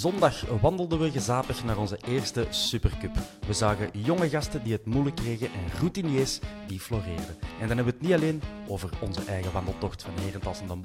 Zondag 0.00 0.44
wandelden 0.60 0.98
we 0.98 1.10
gezapig 1.10 1.64
naar 1.64 1.78
onze 1.78 1.98
eerste 2.06 2.46
Supercup. 2.50 3.16
We 3.46 3.52
zagen 3.52 3.90
jonge 3.92 4.28
gasten 4.28 4.62
die 4.62 4.72
het 4.72 4.86
moeilijk 4.86 5.16
kregen 5.16 5.46
en 5.46 5.78
routiniers 5.78 6.38
die 6.66 6.80
floreerden. 6.80 7.36
En 7.60 7.68
dan 7.68 7.76
hebben 7.76 7.84
we 7.84 7.90
het 7.90 8.00
niet 8.00 8.12
alleen 8.12 8.42
over 8.68 8.90
onze 9.00 9.24
eigen 9.24 9.52
wandeltocht 9.52 10.02
van 10.02 10.12
Herentals 10.20 10.60
en 10.60 10.66
Den 10.66 10.80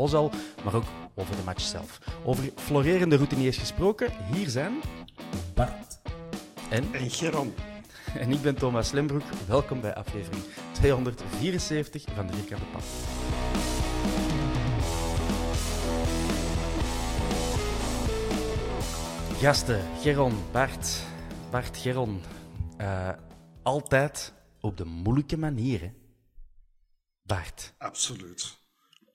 maar 0.64 0.76
ook 0.76 0.84
over 1.16 1.36
de 1.36 1.44
match 1.46 1.62
zelf. 1.62 2.00
Over 2.26 2.44
florerende 2.56 3.16
routiniers 3.16 3.58
gesproken, 3.58 4.12
hier 4.34 4.50
zijn... 4.50 4.74
Bart. 5.54 6.00
En? 6.70 6.94
En 6.94 7.10
Geron. 7.10 7.54
En 8.14 8.32
ik 8.32 8.42
ben 8.42 8.56
Thomas 8.56 8.92
Lembroek. 8.92 9.24
Welkom 9.48 9.82
bij 9.82 9.96
aflevering 9.96 10.44
274 10.72 12.04
van 12.16 12.28
de 12.28 12.34
Vierkante 12.34 12.66
Pad. 12.72 12.84
Gasten, 19.40 19.82
Geron, 20.02 20.34
Bart, 20.52 21.04
Bart, 21.52 21.78
Geron. 21.78 22.22
Eh, 22.78 23.10
altijd 23.64 24.34
op 24.60 24.78
de 24.78 24.86
moeilijke 24.86 25.38
manier, 25.38 25.82
hè? 25.82 25.92
Bart. 27.24 27.74
Absoluut. 27.78 28.58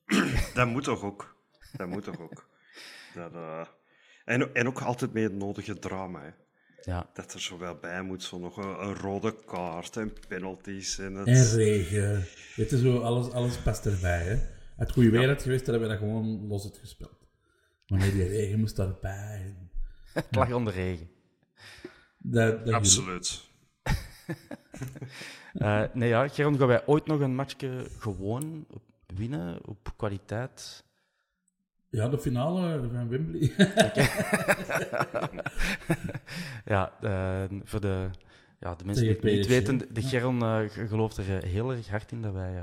dat 0.55 0.67
moet 0.67 0.85
toch 0.85 1.03
ook. 1.03 1.37
Dat 1.77 1.89
moet 1.89 2.05
toch 2.05 2.21
ook. 2.21 2.49
Dat, 3.15 3.33
eh, 3.33 3.67
en, 4.25 4.55
en 4.55 4.67
ook 4.67 4.81
altijd 4.81 5.13
met 5.13 5.23
het 5.23 5.33
nodige 5.33 5.79
drama. 5.79 6.23
Hè. 6.23 6.31
Ja. 6.93 7.11
Dat 7.15 7.35
er 7.35 7.41
zo 7.41 7.59
wel 7.59 7.79
bij 7.79 8.03
moet, 8.03 8.23
zo 8.23 8.39
nog 8.39 8.57
een, 8.57 8.83
een 8.83 8.95
rode 8.95 9.45
kaart 9.45 9.97
en 9.97 10.13
penalties. 10.29 10.99
En, 10.99 11.15
het... 11.15 11.27
En 11.27 11.57
regen. 11.57 12.27
Weet 12.57 12.71
je, 12.71 12.79
zo, 12.79 12.99
alles, 12.99 13.31
alles 13.31 13.57
past 13.57 13.87
erbij. 13.87 14.23
Hè. 14.23 14.39
Het 14.77 14.93
goede 14.93 15.11
weer 15.11 15.29
had 15.29 15.43
geweest, 15.43 15.65
dan 15.65 15.75
hebben 15.75 15.93
we 15.93 15.99
dat 15.99 16.09
gewoon 16.09 16.47
los 16.47 16.65
het 16.65 16.79
gespeeld. 16.79 17.29
Wanneer 17.87 18.13
die 18.13 18.29
regen 18.29 18.61
moest 18.61 18.77
daarbij. 18.77 19.73
Het 20.29 20.35
lag 20.35 20.53
onder 20.53 20.73
regen. 20.73 21.09
Dat, 22.19 22.65
dat 22.65 22.75
Absoluut. 22.75 23.43
Eh, 25.55 25.83
nee, 25.93 26.09
ja, 26.09 26.29
Geron, 26.29 26.59
gaan 26.59 26.67
wij 26.67 26.87
ooit 26.87 27.07
nog 27.07 27.21
een 27.21 27.35
matchje 27.35 27.87
gewoon 27.99 28.65
op 28.71 28.83
winnen, 29.17 29.67
op 29.67 29.93
kwaliteit? 29.97 30.85
Ja, 31.91 32.09
de 32.09 32.19
finale 32.19 32.89
van 32.93 33.09
Wembley. 33.09 33.41
ja, 36.65 36.93
eh, 37.01 37.59
voor 37.63 37.81
de, 37.81 38.09
ja, 38.61 38.75
de 38.75 38.85
mensen 38.85 39.05
die 39.05 39.15
het 39.15 39.23
niet 39.23 39.47
weten, 39.47 39.79
de 39.93 40.03
Geron 40.03 40.43
eh, 40.43 40.59
ge- 40.69 40.87
gelooft 40.87 41.17
er 41.17 41.45
heel 41.45 41.73
erg 41.73 41.89
hard 41.89 42.13
in 42.13 42.23
dat 42.23 42.33
wij... 42.33 42.63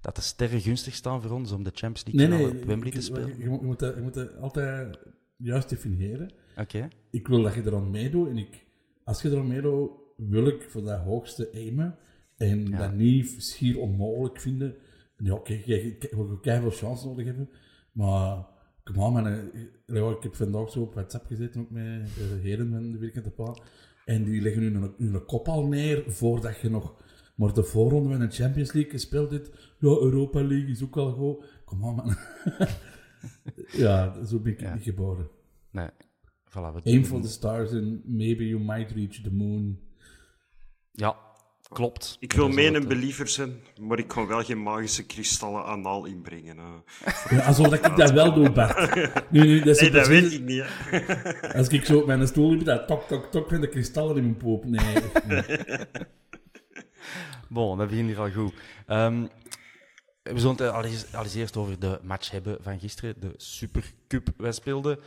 dat 0.00 0.16
de 0.16 0.22
sterren 0.22 0.60
gunstig 0.60 0.94
staan 0.94 1.22
voor 1.22 1.30
ons 1.30 1.52
om 1.52 1.62
de 1.62 1.72
Champions 1.74 2.04
League 2.04 2.38
nee, 2.38 2.48
op 2.48 2.64
Wembley 2.64 2.92
je, 2.92 2.98
te 2.98 3.04
spelen. 3.04 3.28
Je, 3.28 3.38
je 3.38 3.48
moet, 3.48 3.60
je 3.60 3.66
moet 3.66 3.78
dat, 3.78 3.94
je 3.94 4.00
moet 4.00 4.14
dat 4.14 4.36
altijd 4.36 4.98
juist 5.36 5.68
definiëren. 5.68 6.30
Oké. 6.60 6.88
Ik 7.10 7.28
wil 7.28 7.42
dat 7.42 7.54
je 7.54 7.62
er 7.62 7.74
aan 7.74 7.90
meedoet. 7.90 8.28
En 8.28 8.36
ik, 8.38 8.66
als 9.04 9.22
je 9.22 9.30
er 9.30 9.38
aan 9.38 9.46
meedoet, 9.48 9.90
wil 10.16 10.46
ik 10.46 10.62
voor 10.62 10.82
dat 10.82 11.00
hoogste 11.00 11.50
aimen. 11.54 11.96
En 12.36 12.66
Ja. 12.66 12.78
dat 12.78 12.94
niet 12.94 13.34
schier 13.42 13.78
onmogelijk 13.78 14.40
vinden. 14.40 14.74
En 15.16 15.24
ja, 15.24 15.32
oké, 15.34 15.52
je- 15.52 15.96
je 16.00 16.38
gaat 16.42 16.60
veel 16.60 16.70
chance 16.70 17.06
nodig 17.06 17.24
hebben. 17.26 17.48
Maar, 17.92 18.46
kom 18.84 19.02
aan, 19.02 19.12
man. 19.12 19.26
eh, 19.26 20.10
Ik 20.10 20.22
heb 20.22 20.34
vandaag 20.34 20.70
zo 20.70 20.80
op 20.80 20.94
WhatsApp 20.94 21.26
gezeten, 21.26 21.60
ook 21.60 21.70
met 21.70 21.84
eh, 21.84 22.42
heren 22.42 22.70
van 22.70 22.92
de 23.22 23.30
Paal. 23.36 23.62
En 24.04 24.24
die 24.24 24.40
leggen 24.40 24.62
nu 24.62 24.74
een, 24.74 24.94
hun 24.98 25.24
kop 25.24 25.48
al 25.48 25.66
neer 25.66 26.04
voordat 26.06 26.60
je 26.60 26.70
nog 26.70 26.94
maar 27.34 27.54
de 27.54 27.62
voorronde 27.62 28.08
van 28.10 28.20
de 28.20 28.30
Champions 28.30 28.72
League 28.72 28.90
gespeeld 28.92 29.30
hebt. 29.30 29.48
Ja, 29.78 29.88
Europa 29.88 30.42
League 30.44 30.70
is 30.70 30.82
ook 30.82 30.94
wel 30.94 31.12
goed. 31.12 31.44
Kom 31.64 31.84
aan, 31.84 31.94
man. 31.94 32.16
ja, 33.84 34.24
zo 34.24 34.38
ben 34.38 34.52
ik 34.52 34.60
Ja. 34.60 34.74
niet 34.74 34.82
geboren. 34.82 35.28
Nee. 35.70 35.88
Voilà, 36.48 36.72
we 36.74 36.80
Aim 36.90 37.04
for 37.04 37.20
the 37.20 37.28
stars 37.28 37.72
and 37.72 38.00
maybe 38.04 38.44
you 38.48 38.60
might 38.60 38.90
reach 38.94 39.20
the 39.22 39.32
moon. 39.32 39.78
Ja, 40.92 41.16
klopt. 41.68 42.16
Ik 42.20 42.32
wil 42.32 42.46
Zo 42.48 42.52
mee 42.52 42.64
het, 42.66 42.74
een 42.74 42.82
eh, 42.82 42.88
believer 42.88 43.28
zijn, 43.28 43.52
maar 43.80 43.98
ik 43.98 44.08
kan 44.08 44.26
wel 44.26 44.42
geen 44.44 44.62
magische 44.62 45.06
kristallen 45.06 45.64
anaal 45.64 46.04
inbrengen. 46.04 46.56
hè. 46.58 46.64
Ja, 47.36 47.44
alsof 47.44 47.68
dat 47.68 47.86
ik 47.86 47.96
dat 47.96 48.10
wel 48.10 48.32
doe, 48.34 48.50
Bart. 48.50 48.94
Nu, 49.30 49.40
nu, 49.40 49.58
dat 49.60 49.68
is 49.76 49.80
Nee, 49.82 49.90
dat 49.90 50.04
precies- 50.06 50.30
weet 50.30 50.40
ik 50.40 50.44
niet. 50.46 50.62
hè. 50.66 51.52
Als 51.58 51.68
ik 51.68 51.84
zo 51.84 51.98
op 51.98 52.06
mijn 52.06 52.26
stoel 52.26 52.50
heb, 52.50 52.64
dat 52.64 52.86
tok, 52.86 53.02
tok, 53.02 53.24
tok 53.30 53.48
van 53.48 53.60
de 53.60 53.68
kristallen 53.68 54.16
in 54.16 54.22
mijn 54.22 54.36
poep. 54.36 54.64
Nee. 54.64 54.96
Bon, 57.48 57.78
dat 57.78 57.88
begint 57.88 58.08
hier 58.08 58.18
al 58.18 58.30
goed. 58.30 58.52
Ehm, 58.86 59.26
we 60.22 60.38
zullen 60.38 60.56
het 60.56 60.70
al 60.70 60.84
eens, 60.84 61.14
al 61.14 61.22
eens 61.22 61.34
eerst 61.34 61.56
over 61.56 61.78
de 61.78 61.98
match 62.02 62.30
hebben 62.30 62.56
van 62.60 62.78
gisteren, 62.80 63.14
de 63.20 63.32
Supercup. 63.36 64.28
Wij 64.36 64.52
speelden, 64.52 64.98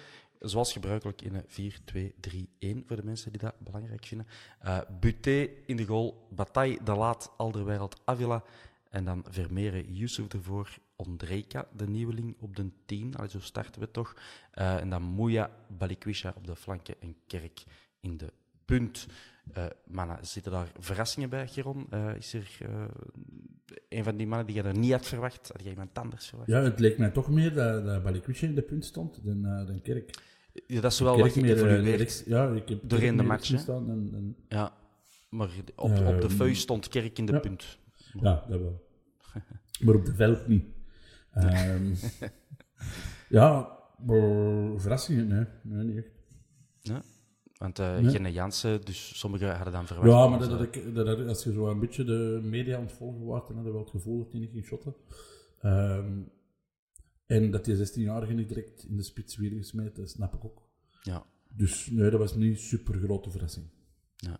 zoals 0.41 0.71
gebruikelijk, 0.71 1.21
in 1.21 1.35
een 1.35 2.81
4-2-3-1, 2.83 2.87
voor 2.87 2.95
de 2.95 3.03
mensen 3.03 3.31
die 3.31 3.41
dat 3.41 3.59
belangrijk 3.59 4.05
vinden. 4.05 4.27
Eh 4.59 4.79
Buté 4.99 5.49
in 5.65 5.75
de 5.75 5.85
goal, 5.85 6.27
Bataille 6.29 6.83
de 6.83 6.95
Laat, 6.95 7.31
Alderweireld 7.37 8.01
Avila. 8.05 8.43
En 8.89 9.05
dan 9.05 9.25
Vermeeren, 9.29 9.93
Yusuf 9.93 10.33
ervoor, 10.33 10.77
Ondrejka, 10.95 11.67
de 11.75 11.87
nieuweling, 11.87 12.35
op 12.39 12.55
de 12.55 12.71
10. 12.85 13.15
Allee, 13.15 13.29
zo 13.29 13.39
starten 13.39 13.81
we 13.81 13.91
toch. 13.91 14.15
Eh, 14.51 14.75
en 14.75 14.89
dan 14.89 15.01
Mouya, 15.01 15.51
Balikwisha 15.67 16.33
op 16.35 16.47
de 16.47 16.55
flanken 16.55 16.95
en 16.99 17.15
Kerk 17.27 17.63
in 17.99 18.17
de 18.17 18.33
punt. 18.65 19.07
Eh 19.53 19.65
mannen, 19.85 20.25
zitten 20.25 20.51
daar 20.51 20.71
verrassingen 20.79 21.29
bij, 21.29 21.47
Geron? 21.47 21.89
Is 22.17 22.33
er 22.33 22.57
een 23.89 24.03
van 24.03 24.17
die 24.17 24.27
mannen 24.27 24.47
die 24.47 24.55
je 24.55 24.61
er 24.63 24.77
niet 24.77 24.91
had 24.91 25.05
verwacht? 25.07 25.49
Had 25.53 25.63
je 25.63 25.69
iemand 25.69 25.97
anders 25.97 26.27
verwacht? 26.27 26.49
Ja, 26.49 26.61
het 26.61 26.79
leek 26.79 26.97
mij 26.97 27.09
toch 27.09 27.29
meer 27.29 27.53
dat, 27.53 27.85
dat 27.85 28.03
Balikwisha 28.03 28.47
in 28.47 28.55
de 28.55 28.61
punt 28.61 28.85
stond 28.85 29.19
dan, 29.25 29.45
eh 29.45 29.67
dan 29.67 29.81
Kerk. 29.81 30.19
Ja, 30.67 30.81
dat 30.81 30.91
is 30.91 30.99
wel 30.99 31.19
wat 31.19 31.33
je 31.33 31.41
meer, 31.41 31.67
eh, 31.67 31.95
rechts- 31.95 32.23
Ja, 32.25 32.49
ik 32.51 32.69
heb 32.69 32.79
doorheen 32.83 33.17
de 33.17 33.23
match, 33.23 33.45
staan 33.59 33.89
En, 33.89 34.09
en, 34.13 34.35
Ja, 34.49 34.73
maar 35.29 35.49
op, 35.75 35.89
op 35.91 35.95
de 35.95 36.27
Ehm, 36.27 36.29
feuille 36.29 36.55
stond 36.55 36.87
Kerk 36.87 37.17
in 37.17 37.25
de 37.25 37.31
ja. 37.33 37.39
punt. 37.39 37.77
ja, 38.21 38.45
dat 38.49 38.59
wel. 38.59 38.87
maar 39.79 39.95
op 39.95 40.05
de 40.05 40.13
veld 40.15 40.47
niet. 40.47 40.65
Ehm, 41.33 41.93
ja, 43.29 43.77
verrassingen, 44.77 45.27
nee. 45.27 45.45
nee, 45.61 45.83
niet 45.83 45.97
echt. 45.97 46.09
Ja. 46.81 47.01
Want 47.61 47.79
eh 47.79 47.97
Nee. 47.97 48.11
Genne 48.11 48.31
Jansen, 48.31 48.81
dus 48.81 49.19
sommigen 49.19 49.55
hadden 49.55 49.73
dan 49.73 49.87
verwacht... 49.87 50.07
Ja, 50.09 50.27
maar 50.27 50.39
dat 50.39 50.49
dat, 50.49 50.61
ik- 50.75 50.95
dat, 50.95 51.05
dat- 51.05 51.27
als 51.27 51.43
je 51.43 51.51
zo 51.51 51.67
een 51.69 51.79
beetje 51.79 52.03
de 52.03 52.39
media 52.43 52.75
aan 52.77 52.83
het 52.83 52.91
volgen 52.91 53.21
wordt, 53.21 53.47
dan 53.47 53.55
had 53.55 53.65
je 53.65 53.71
wel 53.71 53.81
het 53.81 53.89
gevoel 53.89 54.17
dat 54.23 54.31
hij 54.31 54.39
niet 54.41 54.51
ging 54.51 54.65
shotten. 54.65 54.95
Ehm, 55.61 56.21
En 57.25 57.51
dat 57.51 57.65
die 57.65 57.75
16-jarige 57.87 58.33
niet 58.33 58.47
direct 58.47 58.83
in 58.83 58.97
de 58.97 59.03
spits 59.03 59.37
weer 59.37 59.51
gesmeten, 59.51 60.07
snap 60.09 60.33
ik 60.33 60.45
ook. 60.45 60.61
Ja. 61.03 61.25
Dus 61.53 61.87
nee, 61.91 62.09
dat 62.09 62.19
was 62.19 62.35
niet 62.35 62.59
super 62.59 62.93
grote 62.99 63.31
verrassing. 63.31 63.65
ja. 64.15 64.37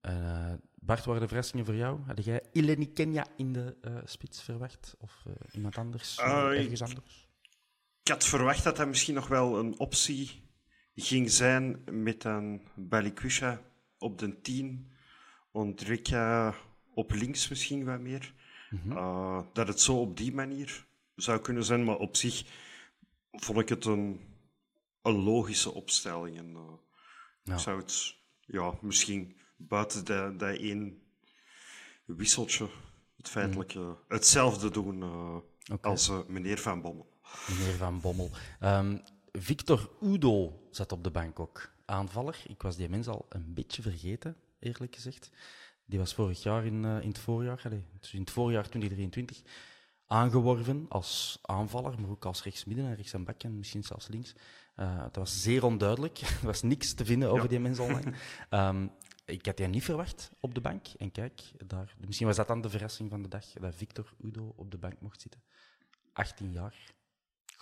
Eh, 0.00 0.52
Bart, 0.74 1.04
waren 1.04 1.20
de 1.20 1.28
verrassingen 1.28 1.64
voor 1.64 1.74
jou? 1.74 2.00
Had 2.06 2.24
jij 2.24 2.42
Ileni 2.52 2.92
Kenya 2.92 3.26
in 3.36 3.52
de 3.52 3.76
eh, 3.80 3.96
spits 4.04 4.42
verwacht? 4.42 4.94
Of 4.98 5.24
eh, 5.26 5.32
iemand 5.54 5.76
anders? 5.78 6.18
Eh, 6.18 6.26
eh, 6.46 6.52
ik- 6.52 6.58
ergens 6.62 6.82
anders? 6.82 7.28
Ik 8.02 8.08
had 8.08 8.24
verwacht 8.24 8.64
dat 8.64 8.76
dat 8.76 8.88
misschien 8.88 9.14
nog 9.14 9.28
wel 9.28 9.58
een 9.58 9.78
optie 9.78 10.42
ging 10.96 11.30
zijn 11.30 11.82
met 11.90 12.24
een 12.24 12.62
Balikwisha 12.74 13.60
op 13.98 14.18
de 14.18 14.40
10, 14.40 14.92
Ondrika 15.50 16.54
op 16.94 17.10
links 17.10 17.48
misschien 17.48 17.84
wat 17.84 18.00
meer. 18.00 18.34
Eh, 18.90 19.40
dat 19.52 19.68
het 19.68 19.80
zo 19.80 20.00
op 20.00 20.16
die 20.16 20.32
manier 20.34 20.86
zou 21.16 21.40
kunnen 21.40 21.64
zijn, 21.64 21.84
maar 21.84 21.96
op 21.96 22.16
zich 22.16 22.44
vond 23.32 23.58
ik 23.58 23.68
het 23.68 23.84
een, 23.84 24.20
een 25.02 25.22
logische 25.22 25.72
opstelling. 25.72 26.38
En, 26.38 26.54
eh, 26.54 26.72
Ja. 27.42 27.54
Ik 27.54 27.60
zou 27.60 27.80
het 27.80 28.16
ja, 28.40 28.74
misschien 28.80 29.36
buiten 29.56 30.04
dat, 30.04 30.38
dat 30.38 30.56
één 30.56 31.02
wisseltje 32.04 32.68
het 33.16 33.28
feitelijke 33.28 33.96
hetzelfde 34.08 34.70
doen 34.70 35.02
eh, 35.02 35.36
Oké. 35.72 35.88
als 35.88 36.08
eh, 36.08 36.18
meneer 36.28 36.58
Van 36.58 36.80
Bommel. 36.80 37.12
Meneer 37.48 37.74
Van 37.76 38.00
Bommel. 38.00 38.30
Ehm, 38.60 38.98
Victor 39.38 39.90
Udo 40.00 40.60
zat 40.70 40.92
op 40.92 41.04
de 41.04 41.10
bank 41.10 41.40
ook. 41.40 41.72
Aanvaller. 41.84 42.42
Ik 42.46 42.62
was 42.62 42.76
die 42.76 42.88
mens 42.88 43.08
al 43.08 43.26
een 43.28 43.54
beetje 43.54 43.82
vergeten, 43.82 44.36
eerlijk 44.58 44.94
gezegd. 44.94 45.30
Die 45.84 45.98
was 45.98 46.14
vorig 46.14 46.42
jaar 46.42 46.64
in, 46.64 46.84
eh, 46.84 47.00
in 47.00 47.08
het 47.08 47.18
voorjaar, 47.18 47.60
allee, 47.64 47.84
dus 48.00 48.12
in 48.12 48.20
het 48.20 48.30
voorjaar 48.30 48.68
2023, 48.68 49.42
aangeworven 50.06 50.86
als 50.88 51.38
aanvaller, 51.42 52.00
maar 52.00 52.10
ook 52.10 52.24
als 52.24 52.42
rechtsmidden 52.42 52.84
en 52.84 52.94
rechts 52.94 53.12
en 53.12 53.24
bak 53.24 53.42
en 53.42 53.58
misschien 53.58 53.84
zelfs 53.84 54.08
links. 54.08 54.34
Eh 54.74 55.02
dat 55.02 55.16
was 55.16 55.42
zeer 55.42 55.64
onduidelijk. 55.64 56.18
Er 56.40 56.46
was 56.46 56.62
niks 56.62 56.94
te 56.94 57.04
vinden 57.04 57.30
over 57.30 57.48
die 57.48 57.60
mens 57.60 57.78
online. 57.78 58.12
Ehm, 58.50 58.86
ik 59.24 59.46
had 59.46 59.56
die 59.56 59.66
niet 59.66 59.84
verwacht 59.84 60.30
op 60.40 60.54
de 60.54 60.60
bank. 60.60 60.86
En 60.98 61.12
kijk, 61.12 61.42
daar, 61.66 61.94
misschien 61.98 62.26
was 62.26 62.36
dat 62.36 62.46
dan 62.46 62.60
de 62.60 62.70
verrassing 62.70 63.10
van 63.10 63.22
de 63.22 63.28
dag, 63.28 63.46
dat 63.52 63.74
Victor 63.74 64.12
Udo 64.20 64.52
op 64.56 64.70
de 64.70 64.78
bank 64.78 65.00
mocht 65.00 65.20
zitten. 65.20 65.42
18 66.12 66.52
jaar. 66.52 66.94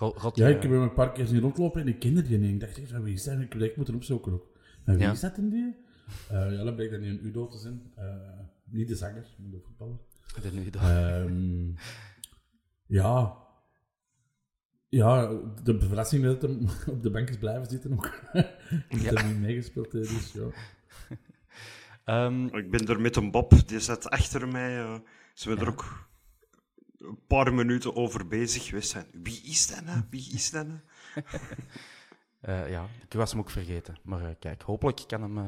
God, 0.03 0.21
God, 0.21 0.37
Ja, 0.37 0.49
ik 0.49 0.63
heb 0.63 0.71
hem 0.71 0.81
een 0.83 0.93
paar 0.93 1.13
keer 1.13 1.27
zien 1.27 1.41
rondlopen 1.41 1.81
en 1.81 1.89
ik 1.89 1.99
kende 1.99 2.23
die 2.23 2.39
niet. 2.39 2.51
Ik 2.53 2.61
dacht 2.61 2.79
echt, 2.79 2.91
van, 2.91 3.03
wie 3.03 3.15
is 3.15 3.25
dat? 3.25 3.41
Ik 3.41 3.55
echt 3.55 3.77
moeten 3.77 3.95
opzoeken 3.95 4.33
ook. 4.33 4.47
Maar 4.85 4.95
wie 4.97 5.05
Ja. 5.05 5.11
is 5.13 5.21
dat 5.21 5.37
in 5.37 5.49
die? 5.51 5.77
Eh, 6.29 6.53
ja, 6.53 6.65
dan 6.65 6.75
bleek 6.75 6.91
dat 6.91 7.01
niet 7.01 7.11
een 7.11 7.27
Udo 7.27 7.47
te 7.49 7.59
zijn. 7.59 7.93
Eh, 7.97 8.05
niet 8.65 8.89
de 8.89 8.95
zanger, 8.97 9.27
maar 9.39 9.51
de 9.51 9.61
voetballer. 9.61 9.97
de 10.43 10.65
Udo. 10.67 10.79
Ehm, 10.79 11.73
ja. 12.87 13.37
Ja, 14.89 15.27
de 15.63 15.81
verrassing 15.81 16.25
dat 16.25 16.43
hem 16.43 16.67
op 16.91 17.03
de 17.03 17.11
bank 17.11 17.29
is 17.29 17.39
blijven 17.39 17.71
zitten 17.71 17.93
ook. 17.93 18.11
dat 18.33 19.01
Ja. 19.03 19.13
hij 19.13 19.27
niet 19.33 19.41
meegespeeld 19.41 19.93
heeft, 19.93 20.09
dus 20.11 20.33
ja. 20.33 20.47
Ehm, 22.05 22.47
Ik 22.47 22.71
ben 22.71 22.87
er 22.87 23.01
met 23.01 23.17
een 23.17 23.31
Bob, 23.31 23.69
die 23.69 23.81
zat 23.81 24.09
achter 24.09 24.49
mij. 24.49 24.79
eh, 24.79 24.99
ze 25.35 25.49
hebben 25.49 25.67
er 25.67 25.73
ook 25.73 26.11
een 27.03 27.19
paar 27.27 27.55
minuten 27.55 27.97
over 27.97 28.29
bezig 28.29 28.65
geweest 28.65 28.91
zijn. 28.91 29.07
Wie 29.13 29.43
is 29.43 29.67
dat 29.67 29.85
nou? 29.85 30.03
Wie 30.11 30.33
is 30.33 30.51
dat 30.51 30.67
nou? 30.67 30.81
ja, 32.71 32.89
ik 33.09 33.13
was 33.13 33.31
hem 33.31 33.41
ook 33.41 33.51
vergeten. 33.51 33.97
Maar 34.03 34.25
eh, 34.25 34.35
kijk, 34.39 34.63
hopelijk 34.63 35.05
kan 35.07 35.23
hem, 35.23 35.39
eh, 35.39 35.45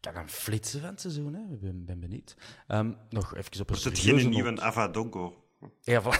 kan 0.00 0.14
hem 0.14 0.28
flitsen 0.28 0.80
van 0.80 0.88
het 0.88 1.00
seizoen. 1.00 1.34
Hè. 1.34 1.54
Ik 1.54 1.60
ben, 1.60 1.84
ben 1.84 2.00
benieuwd. 2.00 2.36
Ehm, 2.66 2.92
nog 3.10 3.36
even 3.36 3.60
op 3.60 3.70
een 3.70 3.76
Wordt 3.76 3.84
het 3.84 3.98
geen 3.98 4.28
nieuwe 4.28 4.60
Avadongo? 4.60 5.38
Ja, 5.80 6.02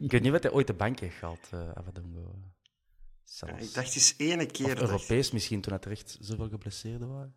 ik 0.00 0.10
weet 0.10 0.22
niet 0.22 0.32
wat 0.32 0.42
hij 0.42 0.52
ooit 0.52 0.66
de 0.66 0.74
bank 0.74 1.00
heeft 1.00 1.16
gehaald, 1.16 1.48
eh 1.50 1.70
Avadongo. 1.74 2.34
Ja, 3.24 3.56
ik 3.56 3.74
dacht 3.74 3.94
eens 3.94 4.14
ene 4.16 4.46
keer. 4.46 4.66
Of 4.66 4.72
dacht 4.72 4.82
ik. 4.82 4.88
Europees 4.88 5.30
misschien, 5.30 5.60
toen 5.60 5.72
het 5.72 5.84
er 5.84 5.90
echt 5.90 6.16
zoveel 6.20 6.48
geblesseerden 6.48 7.08
waren. 7.08 7.34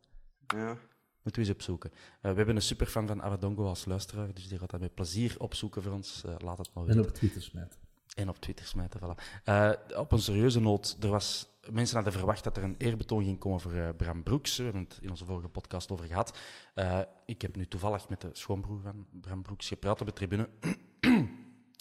Ja. 0.48 0.78
Moeten 1.26 1.42
we 1.44 1.48
eens 1.48 1.58
opzoeken. 1.58 1.92
Eh, 1.92 2.32
we 2.32 2.38
hebben 2.38 2.56
een 2.56 2.62
superfan 2.62 3.08
van 3.08 3.22
Avadongo 3.22 3.66
als 3.68 3.86
luisteraar, 3.86 4.34
dus 4.34 4.48
die 4.48 4.58
gaat 4.60 4.70
dat 4.70 4.80
met 4.80 4.94
plezier 4.94 5.36
opzoeken 5.38 5.84
voor 5.84 5.92
ons. 5.92 6.24
Eh, 6.26 6.36
laat 6.38 6.58
het 6.58 6.70
maar 6.74 6.84
En 6.84 6.90
weten. 6.90 7.10
op 7.10 7.16
Twitter 7.16 7.42
smijten. 7.42 7.80
En 8.16 8.30
op 8.30 8.40
Twitter 8.40 8.66
smijten, 8.66 9.00
voilà. 9.00 9.24
Eh, 9.44 9.72
op 9.98 10.12
een 10.12 10.20
serieuze 10.20 10.60
noot, 10.60 10.98
er 11.02 11.10
was, 11.10 11.48
mensen 11.72 11.96
hadden 11.96 12.14
verwacht 12.14 12.44
dat 12.44 12.58
er 12.58 12.64
een 12.64 12.76
eerbetoon 12.78 13.24
ging 13.24 13.40
komen 13.40 13.60
voor 13.60 13.94
Bram 13.98 14.24
Broeks. 14.24 14.58
We 14.58 14.64
hebben 14.64 14.82
het 14.82 14.98
in 15.02 15.10
onze 15.10 15.26
vorige 15.26 15.48
podcast 15.48 15.92
over 15.92 16.06
gehad. 16.06 16.38
Eh, 16.74 17.00
ik 17.26 17.42
heb 17.42 17.56
nu 17.56 17.68
toevallig 17.68 18.10
met 18.10 18.22
de 18.22 18.30
schoonbroer 18.34 18.82
van 18.82 19.06
Bram 19.12 19.42
Broeks 19.42 19.68
gepraat 19.68 20.02
op 20.02 20.08
de 20.08 20.14
tribune. 20.14 20.50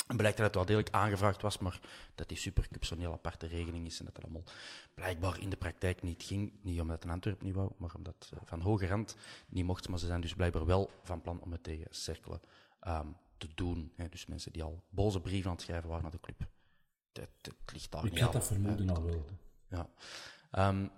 Blijkt 0.06 0.36
dat 0.36 0.46
het 0.46 0.54
wel 0.54 0.64
degelijk 0.64 0.94
aangevraagd 0.94 1.42
was, 1.42 1.58
maar 1.58 1.80
dat 2.14 2.28
die 2.28 2.36
Supercup 2.36 2.84
zo'n 2.84 2.98
heel 2.98 3.12
aparte 3.12 3.46
regeling 3.46 3.86
is 3.86 3.98
en 3.98 4.04
dat 4.04 4.14
dat 4.14 4.24
allemaal 4.24 4.44
blijkbaar 4.94 5.40
in 5.40 5.50
de 5.50 5.56
praktijk 5.56 6.02
niet 6.02 6.22
ging. 6.22 6.52
Niet 6.62 6.80
omdat 6.80 6.96
het 6.96 7.04
in 7.04 7.10
Antwerpen 7.10 7.46
niet 7.46 7.54
wou, 7.54 7.72
maar 7.76 7.94
omdat 7.96 8.30
eh, 8.32 8.38
van 8.44 8.60
hoge 8.60 8.86
rand 8.86 9.16
niet 9.48 9.64
mocht. 9.64 9.88
Maar 9.88 9.98
ze 9.98 10.06
zijn 10.06 10.20
dus 10.20 10.34
blijkbaar 10.34 10.66
wel 10.66 10.90
van 11.02 11.20
plan 11.20 11.40
om 11.40 11.52
het 11.52 11.62
tegen 11.62 11.86
Cerkelen 11.90 12.40
ehm, 12.80 13.06
te 13.36 13.48
doen. 13.54 13.92
Hè. 13.96 14.08
Dus 14.08 14.26
mensen 14.26 14.52
die 14.52 14.62
al 14.62 14.82
boze 14.88 15.20
brieven 15.20 15.50
aan 15.50 15.56
het 15.56 15.64
schrijven 15.64 15.88
waren 15.88 16.02
naar 16.02 16.12
de 16.12 16.20
club. 16.20 16.40
Het, 17.12 17.28
het 17.42 17.72
ligt 17.72 17.90
daar 17.90 18.04
Ik 18.04 18.18
had 18.18 18.32
dat 18.32 18.46
vermoeden 18.46 18.90
al 18.90 19.04
wel. 19.04 19.24
Ja. 19.68 19.88
Ehm, 20.50 20.88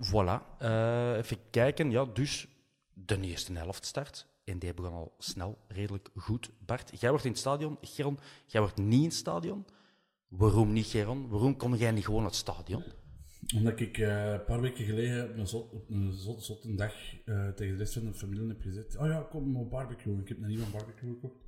voilà. 0.00 0.58
Eh, 0.58 1.16
even 1.16 1.50
kijken. 1.50 1.90
Ja, 1.90 2.04
dus 2.04 2.46
de 2.92 3.20
eerste 3.20 3.52
helft 3.52 3.84
start. 3.84 4.26
En 4.44 4.58
die 4.58 4.74
begon 4.74 4.92
al 4.92 5.14
snel 5.18 5.58
redelijk 5.68 6.08
goed. 6.16 6.50
Bart, 6.66 7.00
jij 7.00 7.10
wordt 7.10 7.24
in 7.24 7.30
het 7.30 7.40
stadion. 7.40 7.78
Geron, 7.80 8.18
jij 8.46 8.60
wordt 8.60 8.76
niet 8.76 8.98
in 8.98 9.04
het 9.04 9.14
stadion. 9.14 9.66
Waarom 10.28 10.72
niet, 10.72 10.86
Geron? 10.86 11.28
Waarom 11.28 11.56
kom 11.56 11.74
jij 11.74 11.90
niet 11.90 12.04
gewoon 12.04 12.24
het 12.24 12.34
stadion? 12.34 12.82
Omdat 13.54 13.80
ik 13.80 13.98
eh, 13.98 14.32
een 14.32 14.44
paar 14.44 14.60
weken 14.60 14.84
geleden 14.84 15.30
op 15.30 15.36
een, 15.36 15.46
zot, 15.46 15.72
op 15.72 15.90
een 15.90 16.12
zot, 16.12 16.44
zotte 16.44 16.74
dag 16.74 16.94
eh, 17.24 17.48
tegen 17.48 17.72
de 17.72 17.78
rest 17.78 17.92
van 17.92 18.04
de 18.04 18.14
familie 18.14 18.48
heb 18.48 18.60
gezegd: 18.60 18.96
Oh 18.96 19.06
ja, 19.06 19.26
kom 19.30 19.56
op 19.56 19.70
barbecue. 19.70 20.20
Ik 20.20 20.28
heb 20.28 20.38
een 20.38 20.46
nieuwe 20.46 20.70
barbecue 20.72 21.12
gekocht. 21.12 21.44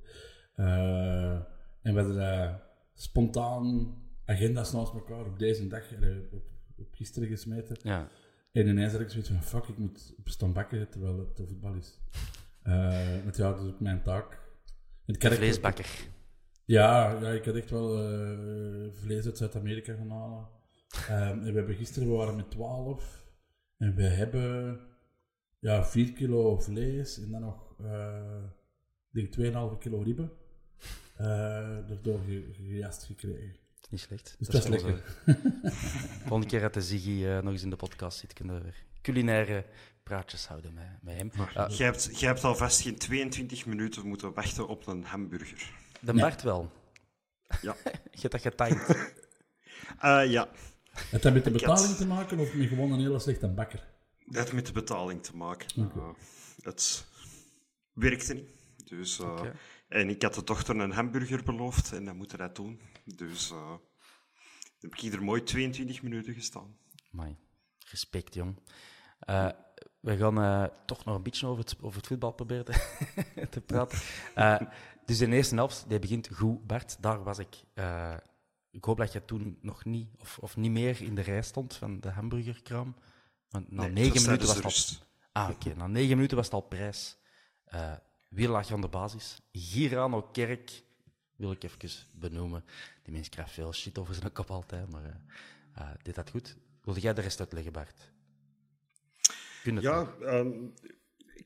Eh, 0.55 1.35
en 1.81 1.93
we 1.93 2.01
hadden 2.01 2.61
spontaan 2.93 3.95
agenda's 4.25 4.71
naast 4.71 4.93
elkaar 4.93 5.25
op 5.25 5.39
deze 5.39 5.67
dag, 5.67 5.83
op, 6.31 6.43
op 6.75 6.93
gisteren 6.93 7.27
gesmeten. 7.27 7.77
Ja. 7.81 8.09
En 8.51 8.67
ineens 8.67 8.91
had 8.91 9.01
ik 9.01 9.09
zoiets 9.09 9.29
van: 9.29 9.43
Fuck, 9.43 9.63
ik 9.67 9.77
moet 9.77 10.13
op 10.17 10.29
staan 10.29 10.53
bakken 10.53 10.89
terwijl 10.89 11.19
het 11.19 11.41
voetbal 11.47 11.73
is. 11.73 11.99
Want 13.23 13.35
ja, 13.37 13.51
dat 13.51 13.61
is 13.61 13.67
ook 13.67 13.79
mijn 13.79 14.01
taak. 14.03 14.39
Echt- 15.05 15.33
Vleesbakker. 15.35 15.85
ja, 16.65 17.19
ja, 17.21 17.29
ik 17.31 17.45
had 17.45 17.55
echt 17.55 17.69
wel 17.69 17.97
eh, 18.03 18.93
vlees 18.93 19.25
uit 19.25 19.37
Zuid-Amerika 19.37 19.93
gaan 19.95 20.09
halen. 20.09 20.47
Ehm, 21.09 21.39
en 21.39 21.43
we 21.43 21.51
hebben 21.57 21.75
gisteren, 21.75 22.09
we 22.09 22.15
waren 22.15 22.35
met 22.35 22.51
12 22.51 23.25
en 23.77 23.95
we 23.95 24.03
hebben 24.03 24.79
ja, 25.59 25.85
4 25.85 26.13
kilo 26.13 26.59
vlees 26.59 27.17
en 27.23 27.31
dan 27.31 27.41
nog, 27.41 27.75
eh 27.79 28.43
ik 29.11 29.31
denk 29.31 29.53
2,5 29.73 29.77
kilo 29.79 30.01
ribben. 30.01 30.31
eh 31.17 31.89
erdoor 31.89 32.19
ge- 32.19 32.49
gejast 32.53 33.03
gekregen. 33.03 33.55
Niet 33.89 33.99
slecht. 33.99 34.35
Dus 34.39 34.47
dat 34.47 34.63
is 34.63 34.69
lekker. 34.69 35.03
Volgende 36.21 36.47
keer 36.47 36.59
dat 36.61 36.73
de 36.73 36.81
Ziggy 36.81 37.23
nog 37.25 37.51
eens 37.51 37.63
in 37.63 37.69
de 37.69 37.75
podcast 37.75 38.17
zit, 38.17 38.33
kunnen 38.33 38.55
we 38.55 38.61
weer 38.63 38.83
culinaire 39.01 39.65
praatjes 40.09 40.47
houden 40.47 40.73
met, 40.73 40.85
met 41.01 41.15
hem. 41.17 41.31
Ah, 41.55 41.69
Jij 41.77 41.85
hebt, 41.85 42.19
jij 42.19 42.27
hebt 42.29 42.43
alvast 42.43 42.81
geen 42.81 42.97
22 42.97 43.65
minuten 43.65 44.07
moeten 44.07 44.33
wachten 44.33 44.67
op 44.67 44.87
een 44.87 45.03
hamburger. 45.03 45.71
de 45.99 46.13
Bart 46.13 46.41
wel. 46.41 46.71
Ja. 47.61 47.75
Je 48.11 48.27
hebt 48.27 48.31
dat 48.31 48.41
getimed. 48.41 48.95
Eh, 49.99 50.31
ja, 50.31 50.49
Heeft 50.91 51.23
dat 51.23 51.33
met 51.33 51.43
de 51.43 51.49
had- 51.51 51.59
betaling 51.59 51.95
te 51.95 52.07
maken 52.07 52.39
of 52.39 52.53
met 52.53 52.67
gewoon 52.67 52.91
een 52.91 52.99
hele 52.99 53.19
slechte 53.19 53.47
bakker? 53.47 53.87
dat 54.25 54.35
heeft 54.35 54.53
met 54.53 54.65
de 54.65 54.71
betaling 54.71 55.23
te 55.23 55.35
maken. 55.35 55.67
Eh, 55.95 56.09
het 56.61 57.05
werkte 57.93 58.33
niet. 58.33 58.49
Dus, 58.85 59.19
eh, 59.19 59.31
Oké. 59.31 59.53
En 59.87 60.09
ik 60.09 60.21
had 60.21 60.33
de 60.33 60.43
dochter 60.43 60.79
een 60.79 60.91
hamburger 60.91 61.43
beloofd 61.43 61.93
en 61.93 62.05
dan 62.05 62.15
moeten 62.17 62.37
dat 62.37 62.55
doen. 62.55 62.81
Dus 63.05 63.51
eh, 63.51 63.57
dan 63.67 63.79
heb 64.79 64.93
ik 64.93 64.99
hier 64.99 65.23
mooi 65.23 65.43
22 65.43 66.01
minuten 66.01 66.33
gestaan. 66.33 66.77
Amai, 67.13 67.35
respect, 67.89 68.33
jong. 68.33 68.59
Eh, 69.19 69.49
we 70.05 70.17
gaan 70.17 70.41
eh, 70.41 70.63
toch 70.85 71.05
nog 71.05 71.15
een 71.15 71.23
beetje 71.23 71.47
over 71.47 71.63
het, 71.63 71.75
over 71.81 71.97
het 71.97 72.07
voetbal 72.07 72.31
proberen 72.31 72.65
te, 72.65 73.47
te 73.49 73.61
praten. 73.61 73.99
Eh, 74.35 74.61
dus 75.05 75.17
de 75.17 75.27
eerste 75.27 75.55
helft, 75.55 75.85
die 75.87 75.99
begint 75.99 76.29
goed. 76.33 76.67
Bart, 76.67 76.97
daar 76.99 77.23
was 77.23 77.39
ik. 77.39 77.55
Eh, 77.73 78.13
ik 78.71 78.83
hoop 78.83 78.97
dat 78.97 79.13
je 79.13 79.25
toen 79.25 79.57
nog 79.61 79.85
niet, 79.85 80.09
of, 80.19 80.37
of 80.37 80.55
niet 80.55 80.71
meer 80.71 81.01
in 81.01 81.15
de 81.15 81.21
rij 81.21 81.41
stond 81.41 81.75
van 81.75 81.99
de 81.99 82.09
hamburgerkraam. 82.09 82.95
Want 83.49 83.71
na 83.71 83.81
Nee, 83.81 83.91
negen 83.91 84.13
was 84.13 84.23
minuten 84.25 84.47
was 84.47 84.55
tijdens 84.55 84.89
het 84.89 85.07
al... 85.31 85.41
Ah, 85.43 85.49
oké. 85.49 85.73
Na 85.77 85.87
negen 85.87 86.15
minuten 86.15 86.37
was 86.37 86.45
het 86.45 86.55
al 86.55 86.61
prijs. 86.61 87.17
Eh 87.65 87.93
wie 88.29 88.49
lag 88.49 88.67
je 88.67 88.73
aan 88.73 88.81
de 88.81 88.87
basis? 88.87 89.41
Girano 89.51 90.21
Kerk 90.21 90.83
wil 91.35 91.51
ik 91.51 91.63
even 91.63 91.89
benoemen. 92.13 92.63
Die 93.03 93.13
mens 93.13 93.29
krijgt 93.29 93.51
veel 93.51 93.73
shit 93.73 93.97
over 93.97 94.15
zijn 94.15 94.31
kop 94.31 94.51
altijd, 94.51 94.91
maar 94.91 95.21
dit 96.01 96.15
had 96.15 96.29
goed. 96.29 96.57
Wilde 96.81 96.99
jij 96.99 97.13
de 97.13 97.21
rest 97.21 97.39
uitleggen, 97.39 97.71
Bart? 97.71 98.13
Het 99.73 99.81
Ja, 99.83 100.13
ehm, 100.21 100.51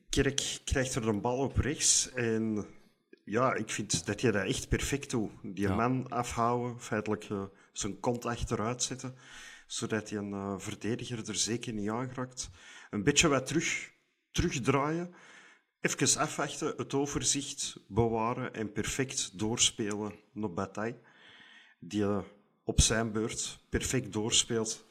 Kerk 0.08 0.60
krijgt 0.64 0.94
er 0.94 1.08
een 1.08 1.20
bal 1.20 1.38
op 1.38 1.56
rechts 1.56 2.10
en 2.12 2.66
ja, 3.24 3.54
ik 3.54 3.70
vind 3.70 4.06
dat 4.06 4.20
je 4.20 4.32
dat 4.32 4.46
echt 4.46 4.68
perfect 4.68 5.10
doet. 5.10 5.30
Die 5.42 5.68
Ja. 5.68 5.74
man 5.74 6.08
afhouden, 6.08 6.80
feitelijk 6.80 7.24
eh, 7.24 7.44
zijn 7.72 8.00
kont 8.00 8.24
achteruit 8.24 8.82
zetten, 8.82 9.14
zodat 9.66 10.10
hij 10.10 10.18
een 10.18 10.32
eh, 10.32 10.54
verdediger 10.58 11.28
er 11.28 11.34
zeker 11.34 11.72
niet 11.72 11.88
aangeraakt. 11.88 12.50
Een 12.90 13.02
beetje 13.02 13.28
wat 13.28 13.46
terug, 13.46 13.90
terugdraaien, 14.30 15.14
even 15.80 16.20
afwachten, 16.20 16.74
het 16.76 16.94
overzicht 16.94 17.76
bewaren 17.88 18.54
en 18.54 18.72
perfect 18.72 19.38
doorspelen 19.38 20.14
naar 20.32 20.52
Bataille. 20.52 20.98
Die 21.78 22.02
eh, 22.02 22.18
op 22.64 22.80
zijn 22.80 23.12
beurt 23.12 23.58
perfect 23.68 24.12
doorspeelt 24.12 24.84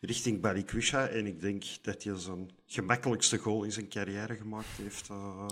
richting 0.00 0.40
Balikwisha. 0.40 1.08
En 1.08 1.26
ik 1.26 1.40
denk 1.40 1.64
dat 1.82 2.02
hij 2.02 2.14
zijn 2.16 2.50
gemakkelijkste 2.66 3.38
goal 3.38 3.62
in 3.64 3.72
zijn 3.72 3.88
carrière 3.88 4.34
gemaakt 4.36 4.66
heeft. 4.82 5.08
eh. 5.08 5.46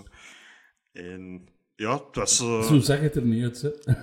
en 0.92 1.48
ja, 1.74 1.92
het 2.06 2.14
was... 2.16 2.40
eh, 2.40 2.62
Zo 2.62 2.78
zag 2.78 3.00
het 3.00 3.14
er 3.16 3.22
niet 3.22 3.42
uit, 3.44 3.62
hè. 3.62 3.70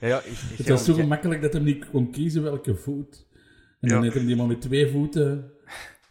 Ja, 0.00 0.08
ja, 0.08 0.18
ik, 0.18 0.24
ik, 0.50 0.56
Het 0.58 0.68
was 0.68 0.84
zo 0.84 0.94
gemakkelijk 0.94 1.42
dat 1.42 1.52
hij 1.52 1.62
niet 1.62 1.90
kon 1.90 2.10
kiezen 2.10 2.42
welke 2.42 2.74
voet. 2.74 3.26
En 3.80 3.88
dan 3.88 3.96
Ja. 3.98 4.02
heeft 4.02 4.14
hij 4.14 4.24
die 4.26 4.36
maar 4.36 4.46
met 4.46 4.60
twee 4.60 4.90
voeten 4.90 5.50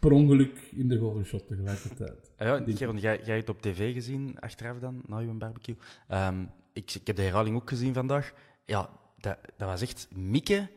per 0.00 0.10
ongeluk 0.12 0.58
in 0.70 0.88
de 0.88 0.98
goal 0.98 1.14
geschot 1.14 1.46
tegelijkertijd. 1.46 2.30
Ah 2.36 2.46
Ja, 2.46 2.62
Geron, 2.66 2.98
jij, 2.98 3.20
jij 3.24 3.36
hebt 3.36 3.48
op 3.48 3.62
tv 3.62 3.92
gezien, 3.92 4.38
achteraf 4.40 4.78
dan, 4.78 5.02
na 5.06 5.18
je 5.18 5.26
barbecue. 5.26 5.76
Ehm, 6.08 6.44
ik, 6.72 6.94
ik 6.94 7.06
heb 7.06 7.16
de 7.16 7.22
herhaling 7.22 7.56
ook 7.56 7.68
gezien 7.68 7.94
vandaag. 7.94 8.32
Ja, 8.64 8.90
dat, 9.18 9.38
dat 9.56 9.68
was 9.68 9.80
echt 9.82 10.08
mikken 10.14 10.70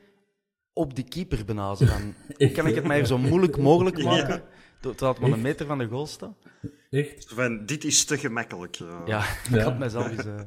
op 0.80 0.96
de 0.96 1.04
keeper 1.04 1.42
van, 1.46 1.58
hoe 2.38 2.52
kan 2.56 2.68
ik 2.68 2.76
het 2.76 2.88
mij 2.88 3.06
zo 3.06 3.18
moeilijk 3.18 3.58
mogelijk 3.58 4.04
maken, 4.04 4.42
ter- 4.82 4.96
terwijl 4.96 5.12
het 5.12 5.20
maar 5.22 5.32
een 5.32 5.42
meter 5.42 5.66
van 5.66 5.78
de 5.78 5.88
goal 5.88 6.06
staat? 6.06 6.38
Echt? 6.90 7.26
van, 7.34 7.66
dit 7.66 7.84
is 7.84 8.06
te 8.06 8.18
gemakkelijk. 8.18 8.76
eh. 8.80 9.02
Ja, 9.06 9.20
ik 9.50 9.50
Ja. 9.56 9.64
had 9.64 9.78
mijzelf 9.80 10.10
eens... 10.12 10.26
eh 10.26 10.40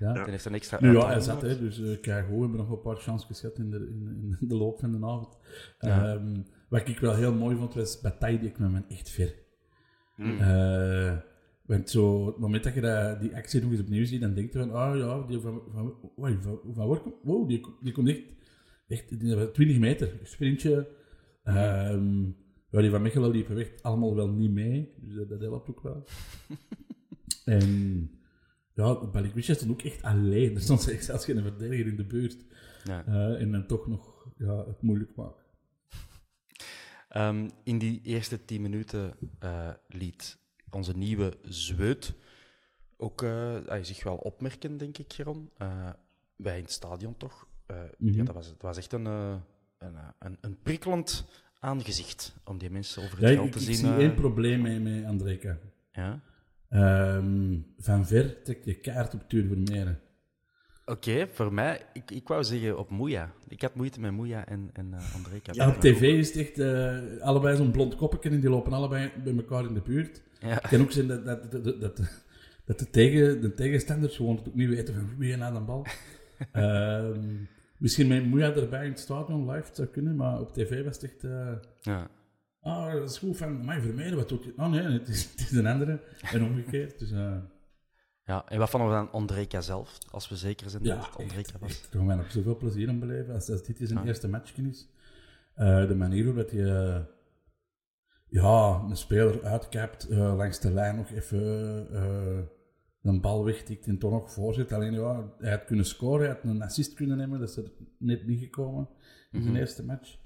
Ja. 0.00 0.12
Dan 0.12 0.28
heeft 0.28 0.44
een 0.44 0.54
extra 0.54 0.78
Nu 0.80 0.92
ja, 0.92 1.06
hij 1.06 1.20
zat, 1.20 1.42
hè, 1.42 1.58
dus 1.58 1.78
uh, 1.78 2.00
kijk, 2.00 2.28
we 2.28 2.40
hebben 2.40 2.56
nog 2.56 2.70
een 2.70 2.80
paar 2.80 2.96
chances 2.96 3.40
gehad 3.40 3.58
in 3.58 3.70
de, 3.70 3.76
in, 3.76 4.36
in 4.40 4.48
de 4.48 4.54
loop 4.56 4.78
van 4.80 4.92
de 5.00 5.06
avond. 5.06 5.36
Ja. 5.78 6.12
Ehm, 6.14 6.36
wat 6.68 6.88
ik 6.88 6.98
wel 6.98 7.14
heel 7.14 7.32
mooi 7.34 7.56
vond, 7.56 7.74
was 7.74 8.00
Bataille, 8.00 8.38
die 8.40 8.50
kwam 8.50 8.72
me 8.72 8.82
echt 8.88 9.10
ver. 9.10 9.34
Eh, 10.16 11.12
want 11.66 11.90
zo, 11.90 12.26
het 12.26 12.38
moment 12.38 12.64
dat 12.64 12.74
je 12.74 12.80
dat, 12.80 13.20
die 13.20 13.36
actie 13.36 13.62
nog 13.62 13.70
eens 13.70 13.80
opnieuw 13.80 14.04
ziet, 14.06 14.20
dan 14.20 14.34
denk 14.34 14.52
je 14.52 14.58
van, 14.58 14.70
ah 14.72 14.96
ja, 14.96 15.20
die 15.26 15.40
van, 15.40 15.62
van, 15.74 15.94
van, 16.16 16.38
van, 16.42 16.60
van 16.74 17.12
wow, 17.22 17.48
die, 17.48 17.66
die 17.80 17.92
komt 17.92 18.08
echt, 18.08 18.20
echt 18.86 19.20
die 19.20 19.28
hebben 19.28 19.52
20 19.52 19.78
meter, 19.78 20.12
sprintje. 20.22 20.88
Ja, 21.44 22.80
die 22.80 22.90
van 22.90 23.02
Mechelen 23.02 23.30
liepen 23.30 23.54
weg, 23.54 23.72
allemaal 23.82 24.14
wel 24.14 24.28
niet 24.28 24.50
mee, 24.50 24.94
dus 24.96 25.14
dat, 25.14 25.28
dat 25.28 25.40
helpt 25.40 25.68
ook 25.68 25.80
wel. 25.80 26.04
en 27.44 28.10
ja, 28.74 29.06
Balikwisha 29.06 29.54
stond 29.54 29.70
ook 29.70 29.82
echt 29.82 30.02
alleen. 30.02 30.54
Er 30.54 30.60
stond 30.60 30.82
zelfs 31.00 31.24
geen 31.24 31.42
verdediger 31.42 31.86
in 31.86 31.96
de 31.96 32.04
buurt. 32.04 32.44
Ja. 32.84 33.04
Eh, 33.06 33.40
en 33.40 33.52
dan 33.52 33.66
toch 33.66 33.86
nog 33.86 34.28
ja, 34.36 34.66
het 34.66 34.82
moeilijk 34.82 35.16
maken. 35.16 35.42
Ehm, 37.08 37.48
in 37.64 37.78
die 37.78 38.00
eerste 38.02 38.44
tien 38.44 38.62
minuten 38.62 39.14
eh, 39.38 39.70
liet 39.88 40.38
onze 40.70 40.96
nieuwe 40.96 41.38
zweut 41.42 42.14
ook 42.96 43.22
eh, 43.22 43.56
hij 43.66 43.84
zich 43.84 44.02
wel 44.02 44.16
opmerken, 44.16 44.76
denk 44.76 44.98
ik, 44.98 45.12
Geron. 45.12 45.50
Wij 46.36 46.56
in 46.56 46.62
het 46.62 46.72
stadion 46.72 47.16
toch. 47.16 47.48
Eh, 47.66 47.76
Mhm. 47.98 48.16
ja, 48.18 48.24
dat, 48.24 48.34
was, 48.34 48.48
dat 48.48 48.62
was 48.62 48.76
echt 48.76 48.92
een, 48.92 49.06
eh, 49.06 49.34
een, 49.78 49.96
eh, 49.96 50.08
een, 50.18 50.38
een 50.40 50.58
prikkelend 50.62 51.26
aangezicht 51.58 52.34
om 52.44 52.58
die 52.58 52.70
mensen 52.70 53.02
over 53.02 53.18
het 53.18 53.28
Ja, 53.28 53.40
ik, 53.40 53.46
ik 53.46 53.52
te 53.52 53.60
zien. 53.60 53.74
zie 53.74 53.88
eh, 53.88 53.96
één 53.96 54.14
probleem 54.14 54.60
mee 54.60 54.80
met 54.80 55.04
Andreka. 55.04 55.58
ja. 55.92 56.20
Ehm, 56.68 57.58
van 57.78 58.06
ver 58.06 58.42
trekt 58.42 58.64
je 58.64 58.74
kaart 58.74 59.14
op 59.14 59.28
Tuur 59.28 59.46
Vermeeren. 59.46 60.00
Oké, 60.86 61.28
voor 61.32 61.52
mij, 61.52 61.86
ik, 61.92 62.10
ik 62.10 62.28
wou 62.28 62.44
zeggen 62.44 62.78
op 62.78 62.90
Moeja. 62.90 63.32
Ik 63.48 63.62
had 63.62 63.74
moeite 63.74 64.00
met 64.00 64.12
Moeja 64.12 64.46
en, 64.46 64.70
en 64.72 64.94
eh 64.94 65.14
André 65.14 65.40
Kapel. 65.40 65.54
Ja, 65.62 65.68
op 65.68 65.80
tv 65.80 66.00
is 66.18 66.28
het 66.28 66.36
echt 66.36 66.58
eh, 66.58 67.20
allebei 67.20 67.56
zo'n 67.56 67.70
blond 67.70 67.94
koppetje 67.94 68.30
en 68.30 68.40
die 68.40 68.50
lopen 68.50 68.72
allebei 68.72 69.12
bij 69.24 69.36
elkaar 69.36 69.64
in 69.64 69.74
de 69.74 69.80
buurt. 69.80 70.22
Ja. 70.38 70.48
Het 70.48 70.68
kan 70.68 70.80
ook 70.80 70.90
zijn 70.92 71.06
dat, 71.06 71.24
dat, 71.24 71.52
dat, 71.52 71.80
dat, 72.64 72.78
de, 72.78 72.90
tegen, 72.90 73.40
de 73.40 73.54
tegenstanders 73.54 74.16
gewoon 74.16 74.36
het 74.44 74.54
niet 74.54 74.68
weten 74.68 74.94
van 74.94 75.16
wie 75.18 75.28
je 75.36 75.42
aan 75.42 75.54
de 75.54 75.60
bal. 75.60 75.86
Ehm, 76.52 77.34
misschien 77.78 78.06
met 78.08 78.24
Moeja 78.26 78.52
erbij 78.54 78.84
in 78.84 78.90
het 78.90 79.00
stadion 79.00 79.50
live 79.50 79.68
zou 79.72 79.88
kunnen, 79.88 80.16
maar 80.16 80.40
op 80.40 80.52
tv 80.52 80.84
was 80.84 80.94
het 81.00 81.04
echt... 81.04 81.24
eh, 81.24 81.52
Ja. 81.80 82.08
Ah, 82.60 82.92
dat 82.92 83.10
is 83.10 83.18
goed 83.18 83.36
van 83.36 83.64
mij 83.64 83.80
Vermeeren, 83.80 84.16
wat 84.16 84.28
doet 84.28 84.44
je? 84.44 84.52
Oh 84.56 84.68
nee, 84.70 84.80
het 84.82 85.08
is, 85.08 85.30
het 85.30 85.40
is 85.40 85.50
een 85.52 85.66
andere. 85.66 86.00
En 86.32 86.42
omgekeerd. 86.44 86.98
Dus, 86.98 87.10
eh, 87.10 87.36
ja, 88.24 88.44
en 88.48 88.58
wat 88.58 88.70
vonden 88.70 88.88
we 88.88 88.94
dan 88.94 89.10
Andreka 89.12 89.60
zelf? 89.60 89.98
Als 90.10 90.28
we 90.28 90.36
zeker 90.36 90.70
zijn 90.70 90.82
dat 90.82 91.06
het 91.06 91.16
Andreka 91.16 91.58
was. 91.60 91.70
echt. 91.70 91.82
Daar 91.82 91.90
gaan 92.00 92.06
wij 92.06 92.16
nog 92.16 92.30
zoveel 92.30 92.56
plezier 92.56 92.88
aan 92.88 92.98
beleven 93.00 93.34
als, 93.34 93.50
als 93.50 93.62
dit 93.64 93.76
zijn 93.82 93.98
Ja. 93.98 94.04
eerste 94.04 94.28
matchje 94.28 94.62
is. 94.68 94.88
Eh, 95.54 95.86
de 95.88 95.94
manier 95.94 96.24
waarop 96.24 96.52
eh, 96.52 97.00
ja, 98.28 98.82
een 98.88 98.96
speler 98.96 99.44
uitkapt, 99.44 100.06
langs 100.10 100.60
de 100.60 100.72
lijn 100.72 100.96
nog 100.96 101.10
even 101.10 102.48
een 103.04 103.20
bal 103.20 103.44
wegtikt 103.44 103.86
en 103.86 103.98
toch 103.98 104.10
nog 104.10 104.32
voorzet. 104.32 104.72
Alleen 104.72 104.92
ja, 104.92 105.34
hij 105.38 105.50
had 105.50 105.64
kunnen 105.64 105.84
scoren, 105.84 106.26
hij 106.26 106.34
had 106.34 106.44
een 106.44 106.62
assist 106.62 106.94
kunnen 106.94 107.16
nemen, 107.16 107.40
dat 107.40 107.48
is 107.48 107.56
er 107.56 107.72
net 107.98 108.26
niet 108.26 108.40
gekomen 108.40 108.88
in 109.30 109.42
zijn 109.42 109.56
eerste 109.56 109.84
match. 109.84 110.18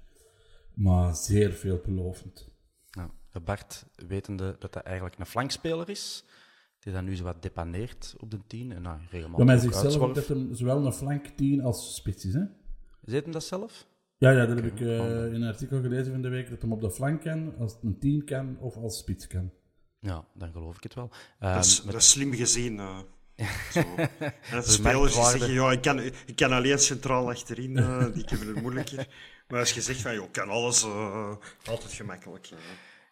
Maar 0.75 1.17
zeer 1.17 1.53
veelbelovend. 1.53 2.51
Nou, 2.91 3.11
Bart, 3.45 3.87
wetende 4.07 4.57
dat 4.59 4.75
hij 4.75 4.83
eigenlijk 4.83 5.19
een 5.19 5.27
flankspeler 5.27 5.89
is, 5.89 6.25
die 6.79 6.93
dan 6.93 7.05
nu 7.05 7.17
zo 7.17 7.25
wat 7.25 7.43
depaneert 7.43 8.15
op 8.19 8.31
de 8.31 8.39
tien 8.47 8.73
en 8.73 8.83
nou, 8.83 9.01
regelmatig 9.11 9.47
mij 9.47 9.55
ook 9.55 9.61
zegt 9.61 9.93
zelf 9.93 9.97
ook 9.97 10.15
dat 10.15 10.27
hem 10.27 10.55
zowel 10.55 10.87
een 10.87 10.93
flank 10.93 11.27
10 11.27 11.63
als 11.63 11.95
spits 11.95 12.25
is, 12.25 12.35
hè? 12.35 12.45
Zet 13.03 13.23
hem 13.23 13.33
dat 13.33 13.45
zelf? 13.45 13.87
Ja, 14.17 14.31
ja, 14.31 14.47
dat 14.47 14.57
heb 14.57 14.65
ik 14.65 14.81
eh, 14.81 15.27
in 15.27 15.35
een 15.35 15.49
artikel 15.49 15.81
gelezen 15.81 16.13
van 16.13 16.23
de 16.23 16.29
week, 16.29 16.51
dat 16.51 16.63
hem 16.63 16.73
op 16.73 16.81
de 16.81 16.91
flank 16.91 17.21
kan, 17.21 17.57
als 17.59 17.79
een 17.83 17.99
10 17.99 18.25
kan 18.25 18.59
of 18.59 18.77
als 18.77 18.99
spits 18.99 19.27
kan. 19.27 19.51
Ja, 20.01 20.25
dan 20.35 20.53
geloof 20.53 20.77
ik 20.77 20.83
het 20.83 20.95
wel. 20.95 21.11
Ehm, 21.39 21.55
Dat 21.55 21.65
is, 21.65 21.83
met- 21.83 21.93
dat 21.93 22.01
is 22.03 22.11
slim 22.11 22.33
gezien. 22.35 22.79
eh. 22.79 22.99
Zo. 23.73 23.81
En 23.97 24.33
dat 24.51 24.65
de 24.65 24.71
spelers 24.71 25.15
die 25.15 25.25
zeggen, 25.25 25.53
ja, 25.53 25.71
ik 25.73 25.83
kan, 25.83 25.99
ik 26.01 26.33
kan 26.37 26.53
alleen 26.53 26.79
centraal 26.79 27.29
achterin, 27.31 27.77
eh, 27.79 28.05
die 28.15 28.25
hebben 28.27 28.47
het 28.49 28.63
moeilijker. 28.63 29.09
Maar 29.49 29.61
als 29.61 29.73
je 29.73 29.81
zegt 29.81 30.01
van, 30.01 30.15
joh, 30.15 30.25
ik 30.25 30.33
kan 30.33 30.49
alles, 30.49 30.83
eh, 30.83 31.37
altijd 31.65 31.93
gemakkelijk. 31.93 32.45
Ja, 32.47 32.57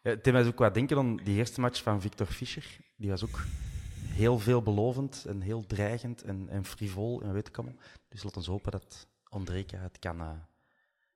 het 0.02 0.24
deed 0.24 0.32
mij 0.32 0.46
ook 0.46 0.58
wat 0.58 0.74
denken 0.74 0.98
aan 0.98 1.16
die 1.16 1.36
eerste 1.36 1.60
match 1.60 1.82
van 1.82 2.00
Victor 2.00 2.26
Fischer. 2.26 2.76
Die 2.96 3.10
was 3.10 3.24
ook 3.24 3.40
heel 4.08 4.38
veelbelovend 4.38 5.24
en 5.28 5.40
heel 5.40 5.66
dreigend 5.66 6.22
en, 6.22 6.48
en 6.48 6.64
frivol 6.64 7.22
en 7.22 7.32
weet 7.32 7.48
ik 7.48 7.56
allemaal. 7.58 7.76
Dus 8.08 8.22
laten 8.22 8.42
we 8.42 8.50
hopen 8.50 8.72
dat 8.72 9.08
Andreka 9.24 9.78
het 9.78 9.98
kan, 9.98 10.20
eh, 10.20 10.30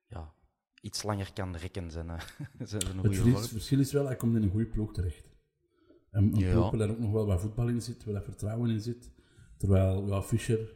ja, 0.07 0.33
iets 0.81 1.03
langer 1.03 1.33
kan 1.33 1.55
rekken, 1.55 1.91
zijn, 1.91 2.09
eh, 2.09 2.19
zijn, 2.67 2.81
Het 2.87 2.95
verschil, 3.01 3.23
woord. 3.29 3.41
het 3.41 3.51
verschil 3.51 3.79
is 3.79 3.91
wel, 3.91 4.05
hij 4.05 4.15
komt 4.15 4.35
in 4.35 4.43
een 4.43 4.49
goede 4.49 4.65
ploeg 4.65 4.93
terecht. 4.93 5.29
En 6.11 6.23
een 6.33 6.39
Ja. 6.39 6.51
ploeg 6.51 6.71
waar 6.71 6.79
er 6.79 6.89
ook 6.89 6.99
nog 6.99 7.11
wel 7.11 7.25
wat 7.25 7.41
voetbal 7.41 7.67
in 7.67 7.81
zit, 7.81 8.03
waar 8.03 8.15
er 8.15 8.23
vertrouwen 8.23 8.69
in 8.69 8.81
zit. 8.81 9.11
Terwijl, 9.57 10.07
ja, 10.07 10.21
Fischer 10.21 10.75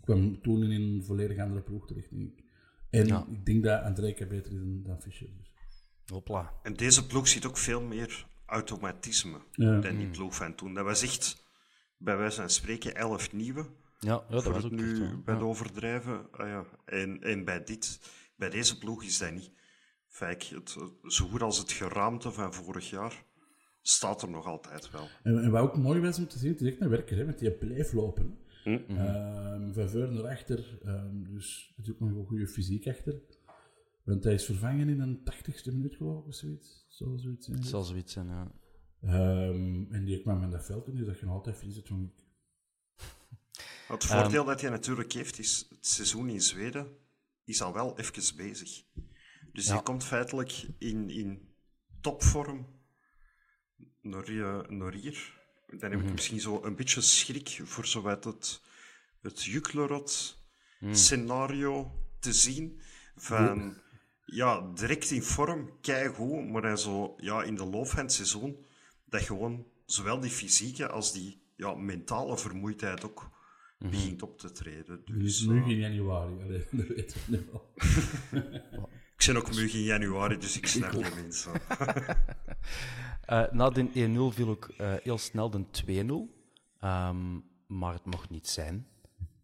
kwam 0.00 0.40
toen 0.42 0.62
in 0.62 0.70
een 0.82 1.04
volledig 1.04 1.38
andere 1.38 1.60
ploeg 1.62 1.86
terecht, 1.86 2.10
denk 2.10 2.22
ik. 2.38 2.44
En 2.90 3.06
Ja. 3.06 3.26
ik 3.30 3.46
denk 3.46 3.64
dat 3.64 3.82
Andrejka 3.82 4.26
beter 4.26 4.52
is 4.52 4.58
dan, 4.58 4.82
dan 4.82 5.00
Fischer. 5.00 5.28
Dus. 5.36 5.52
Hopla. 6.06 6.52
En 6.62 6.74
deze 6.74 7.06
ploeg 7.06 7.28
zit 7.28 7.46
ook 7.46 7.56
veel 7.58 7.80
meer 7.82 8.26
automatisme 8.46 9.38
Ja. 9.52 9.80
dan 9.80 9.96
die 9.96 10.08
ploeg 10.10 10.34
van 10.34 10.54
toen. 10.54 10.74
Dat 10.74 10.84
was 10.84 11.02
echt, 11.02 11.44
bij 11.98 12.16
wijze 12.16 12.40
van 12.40 12.50
spreken, 12.50 12.94
elf 12.94 13.32
nieuwe. 13.32 13.60
Ja, 13.98 14.10
ja 14.12 14.24
dat 14.28 14.42
voor 14.42 14.52
was 14.52 14.62
het 14.62 14.72
ook 14.72 14.78
nu 14.78 14.90
echt 14.90 15.24
bij 15.24 15.34
Ja. 15.34 15.40
het 15.40 15.48
overdrijven. 15.48 16.30
Ah, 16.32 16.46
ja. 16.48 16.64
en, 16.84 17.22
en 17.22 17.44
bij, 17.44 17.64
dit, 17.64 18.00
bij 18.36 18.50
deze 18.50 18.78
ploeg 18.78 19.02
is 19.04 19.18
dat 19.18 19.32
niet. 19.32 19.50
Fijk, 20.08 20.42
het, 20.42 20.76
zo 21.02 21.26
goed 21.28 21.42
als 21.42 21.58
het 21.58 21.72
geraamte 21.72 22.32
van 22.32 22.54
vorig 22.54 22.90
jaar 22.90 23.24
staat 23.86 24.22
er 24.22 24.30
nog 24.30 24.46
altijd 24.46 24.90
wel. 24.90 25.08
En, 25.22 25.42
en 25.42 25.50
wat 25.50 25.62
ook 25.62 25.76
mooi 25.76 26.00
was 26.00 26.18
om 26.18 26.28
te 26.28 26.38
zien, 26.38 26.52
het 26.52 26.60
is 26.60 26.68
echt 26.68 26.80
een 26.80 26.88
werker, 26.88 27.16
hè, 27.16 27.24
want 27.24 27.38
die 27.38 27.50
bleef 27.50 27.92
lopen. 27.92 28.38
Hm. 28.64 28.78
Ehm, 28.88 29.72
van 29.72 29.88
voor 29.88 30.12
naar 30.12 30.26
achter, 30.30 30.78
ehm, 30.84 31.22
dus 31.22 31.72
natuurlijk 31.76 32.06
nog 32.06 32.16
een 32.18 32.26
goede 32.26 32.46
fysiek 32.48 32.86
achter. 32.86 33.20
Want 34.02 34.24
hij 34.24 34.34
is 34.34 34.44
vervangen 34.44 34.88
in 34.88 35.00
een 35.00 35.24
tachtigste 35.24 35.72
minuut, 35.72 35.94
geloof 35.94 36.20
ik, 36.20 36.26
of 36.26 36.34
zoiets. 36.34 36.86
Zo, 36.88 37.16
zoiets 37.16 37.46
Het 37.46 37.66
zal 37.66 37.82
zoiets 37.82 38.12
zijn, 38.12 38.26
ja. 38.28 38.52
Ehm, 39.00 39.92
en 39.92 40.04
die 40.04 40.20
kwam 40.20 40.42
in 40.42 40.50
dat 40.50 40.64
veld 40.64 40.86
en 40.86 40.94
die 40.94 41.04
zag 41.04 41.20
je 41.20 41.26
altijd 41.26 41.56
vond 41.56 41.76
ik. 41.76 41.86
Het 43.88 44.02
Ehm. 44.02 44.20
voordeel 44.20 44.44
dat 44.44 44.60
hij 44.60 44.70
natuurlijk 44.70 45.12
heeft, 45.12 45.38
is 45.38 45.66
het 45.68 45.86
seizoen 45.86 46.28
in 46.28 46.40
Zweden 46.42 46.86
is 47.44 47.62
al 47.62 47.72
wel 47.72 47.98
even 47.98 48.36
bezig. 48.36 48.84
Dus 49.52 49.66
Ja. 49.66 49.74
je 49.74 49.82
komt 49.82 50.04
feitelijk 50.04 50.66
in, 50.78 51.10
in 51.10 51.48
topvorm 52.00 52.66
naar, 54.04 54.28
eh, 54.28 54.68
naar 54.68 54.92
hier. 54.92 55.32
Dan 55.66 55.90
heb 55.90 56.00
ik 56.00 56.12
misschien 56.12 56.40
zo 56.40 56.62
een 56.62 56.76
beetje 56.76 57.00
schrik 57.00 57.60
voor 57.64 57.86
zowat 57.86 58.24
het, 58.24 58.60
het 59.20 59.44
Juklerot 59.44 60.38
scenario 60.90 61.92
te 62.18 62.32
zien. 62.32 62.80
Van, 63.16 63.76
ja, 64.24 64.70
direct 64.74 65.10
in 65.10 65.22
vorm, 65.22 65.70
keigoed, 65.80 66.50
maar 66.50 66.62
hij 66.62 66.76
zo, 66.76 67.14
ja, 67.16 67.42
in 67.42 67.54
de 67.54 67.64
loop 67.64 67.86
van 67.86 67.98
het 67.98 68.12
seizoen, 68.12 68.56
dat 69.04 69.22
gewoon 69.22 69.66
zowel 69.86 70.20
die 70.20 70.30
fysieke 70.30 70.88
als 70.88 71.12
die 71.12 71.42
ja, 71.56 71.74
mentale 71.74 72.38
vermoeidheid 72.38 73.04
ook 73.04 73.30
begint 73.78 74.22
op 74.22 74.38
te 74.38 74.52
treden. 74.52 75.02
Dus 75.04 75.40
nu 75.40 75.62
eh, 75.62 75.68
in 75.68 75.78
januari, 75.78 76.42
allee, 76.42 76.64
dat 76.70 76.86
weten 76.86 77.20
we 77.26 77.36
nu 77.36 77.46
wel. 77.50 77.72
ik 79.16 79.26
ben 79.26 79.36
ook 79.36 79.54
mug 79.54 79.74
in 79.74 79.82
januari, 79.82 80.38
dus 80.38 80.56
ik 80.56 80.66
snap 80.66 80.92
die 80.92 81.14
mensen. 81.14 81.52
Eh, 83.24 83.42
na 83.50 83.70
de 83.70 83.90
1-0 83.94 84.34
viel 84.34 84.48
ook 84.48 84.68
eh, 84.68 84.92
heel 85.02 85.18
snel 85.18 85.50
de 85.50 85.64
2-0. 85.70 86.28
Ehm, 86.80 87.38
maar 87.66 87.92
het 87.92 88.04
mocht 88.04 88.30
niet 88.30 88.48
zijn. 88.48 88.88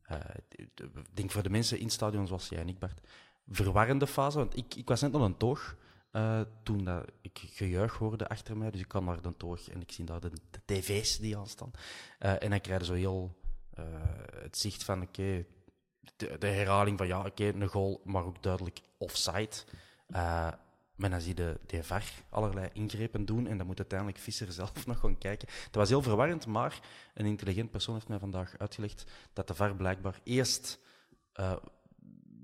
Eh, 0.02 0.16
Ik 0.50 1.16
denk 1.16 1.30
voor 1.30 1.42
de 1.42 1.50
mensen 1.50 1.78
in 1.78 1.90
stadion 1.90 2.26
zoals 2.26 2.48
jij 2.48 2.58
en 2.58 2.68
ik, 2.68 2.78
Bart, 2.78 3.00
verwarrende 3.48 4.06
fase. 4.06 4.38
Want 4.38 4.56
ik, 4.56 4.74
ik 4.74 4.88
was 4.88 5.00
net 5.00 5.14
aan 5.14 5.22
een 5.22 5.36
toog 5.36 5.76
toen 6.62 6.84
dat 6.84 7.06
ik 7.20 7.40
gejuich 7.46 7.94
hoorde 7.96 8.28
achter 8.28 8.56
mij. 8.56 8.70
Dus 8.70 8.80
ik 8.80 8.88
kwam 8.88 9.04
naar 9.04 9.22
de 9.22 9.36
toog 9.36 9.68
en 9.68 9.80
ik 9.80 9.92
zie 9.92 10.04
daar 10.04 10.20
de, 10.20 10.32
tv's 10.64 11.18
die 11.18 11.36
aan 11.36 11.46
staan. 11.46 11.70
En 12.18 12.50
dan 12.50 12.60
krijg 12.60 12.80
je 12.80 12.86
zo 12.86 12.94
heel 12.94 13.36
het 14.42 14.58
zicht 14.58 14.84
van, 14.84 15.02
oké, 15.02 15.44
de, 16.16 16.36
de 16.38 16.46
herhaling 16.46 16.98
van, 16.98 17.06
ja, 17.06 17.24
oké, 17.26 17.44
een 17.44 17.68
goal, 17.68 18.00
maar 18.04 18.24
ook 18.24 18.42
duidelijk 18.42 18.80
offside. 18.98 19.52
Maar 21.00 21.10
dan 21.10 21.20
zie 21.20 21.28
je 21.28 21.34
de, 21.34 21.58
de 21.66 21.82
VAR 21.82 22.04
allerlei 22.28 22.68
ingrepen 22.72 23.24
doen 23.24 23.46
en 23.46 23.58
dan 23.58 23.66
moet 23.66 23.78
uiteindelijk 23.78 24.18
Visser 24.18 24.52
zelf 24.52 24.86
nog 24.86 24.98
gaan 24.98 25.18
kijken. 25.18 25.48
Het 25.64 25.74
was 25.74 25.88
heel 25.88 26.02
verwarrend, 26.02 26.46
maar 26.46 26.80
een 27.14 27.26
intelligent 27.26 27.70
persoon 27.70 27.94
heeft 27.94 28.08
mij 28.08 28.18
vandaag 28.18 28.54
uitgelegd 28.58 29.04
dat 29.32 29.48
de 29.48 29.54
VAR 29.54 29.76
blijkbaar 29.76 30.20
eerst 30.24 30.80
eh, 31.32 31.56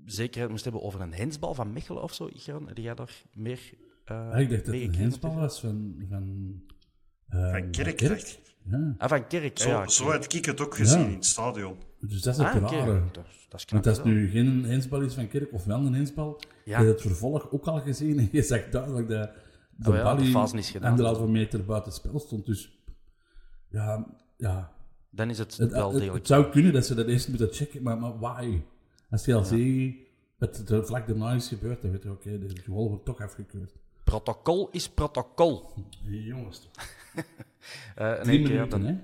zekerheid 0.05 0.51
moest 0.51 0.63
hebben 0.63 0.81
over 0.81 1.01
een 1.01 1.13
hensbal 1.13 1.53
van 1.53 1.73
Mechelen 1.73 2.03
of 2.03 2.13
zo. 2.13 2.29
Heb 2.65 2.77
jij 2.77 2.95
daar 2.95 3.23
meer 3.33 3.59
eh 4.03 4.39
ik 4.39 4.49
dacht 4.49 4.65
dat 4.65 4.73
het 4.75 4.83
een 4.83 4.95
hensbal 4.95 5.35
was 5.35 5.59
van... 5.59 6.05
Van, 6.09 6.61
eh, 7.27 7.51
Van 7.51 7.71
Kerk. 7.71 8.39
Ja, 8.69 8.95
Ah, 8.97 9.09
van 9.09 9.27
Kerk. 9.27 9.59
Zo, 9.59 9.69
ah, 9.69 9.83
ja, 9.83 9.87
zo 9.87 10.11
had 10.11 10.33
ik 10.33 10.45
het 10.45 10.61
ook 10.61 10.75
gezien 10.75 10.99
Ja. 10.99 11.05
in 11.07 11.13
het 11.13 11.25
stadion. 11.25 11.75
dus 11.99 12.21
dat 12.21 12.33
is 12.33 12.39
het 12.43 12.53
Ah, 12.55 12.63
oké. 12.63 12.75
rare. 12.75 13.03
Dat, 13.11 13.25
is- 13.29 13.45
dat 13.49 13.59
is 13.59 13.65
knap 13.65 13.83
Want 13.83 13.95
het 13.97 14.05
nu 14.05 14.29
geen 14.29 14.63
hensbal 14.65 15.01
is 15.01 15.13
van 15.13 15.27
Kerk, 15.27 15.53
of 15.53 15.63
wel 15.65 15.79
een 15.85 15.93
hensbal, 15.93 16.39
Ja. 16.65 16.79
je 16.79 16.85
hebt 16.85 17.03
het 17.03 17.11
vervolg 17.11 17.51
ook 17.51 17.65
al 17.67 17.79
gezien 17.81 18.19
en 18.19 18.29
je 18.31 18.41
zag 18.41 18.69
duidelijk 18.69 19.07
dat 19.09 19.29
de 19.75 19.89
Oh 19.91 20.03
bal 20.03 20.15
de 20.17 20.79
anderhalve 20.81 21.27
meter 21.27 21.65
buiten 21.65 21.91
het 21.91 21.99
spel 22.01 22.19
stond. 22.19 22.45
Dus 22.45 22.79
ja, 23.69 24.05
ja 24.37 24.71
Dan 25.09 25.29
is 25.29 25.37
het 25.37 25.57
het, 25.57 25.71
wel 25.71 25.93
het, 25.93 26.13
het 26.13 26.27
zou 26.27 26.49
kunnen 26.49 26.73
dat 26.73 26.85
ze 26.85 26.95
dat 26.95 27.07
eerst 27.07 27.27
moeten 27.29 27.47
checken, 27.53 27.83
maar, 27.83 27.97
maar 27.97 28.19
why? 28.19 28.61
Als 29.09 29.25
je 29.25 29.33
al 29.33 29.43
ziet 29.43 29.95
wat 30.37 30.69
er 30.69 30.85
vlak 30.85 31.07
daarna 31.07 31.31
is 31.33 31.47
gebeurd, 31.47 31.81
dan 31.81 31.91
weet 31.91 32.03
je, 32.03 32.11
oké, 32.11 32.39
de 32.39 32.61
goal 32.67 32.87
wordt 32.89 33.05
toch 33.05 33.21
afgekeurd. 33.21 33.73
Protocol 34.03 34.69
is 34.71 34.89
protocol. 34.89 35.73
Jongens, 36.03 36.59
toch. 36.59 36.85
En 37.95 38.23
Drie 38.23 38.41
ja, 38.41 38.47
minuten, 38.47 38.69
dan, 38.69 38.83
hè? 38.83 38.95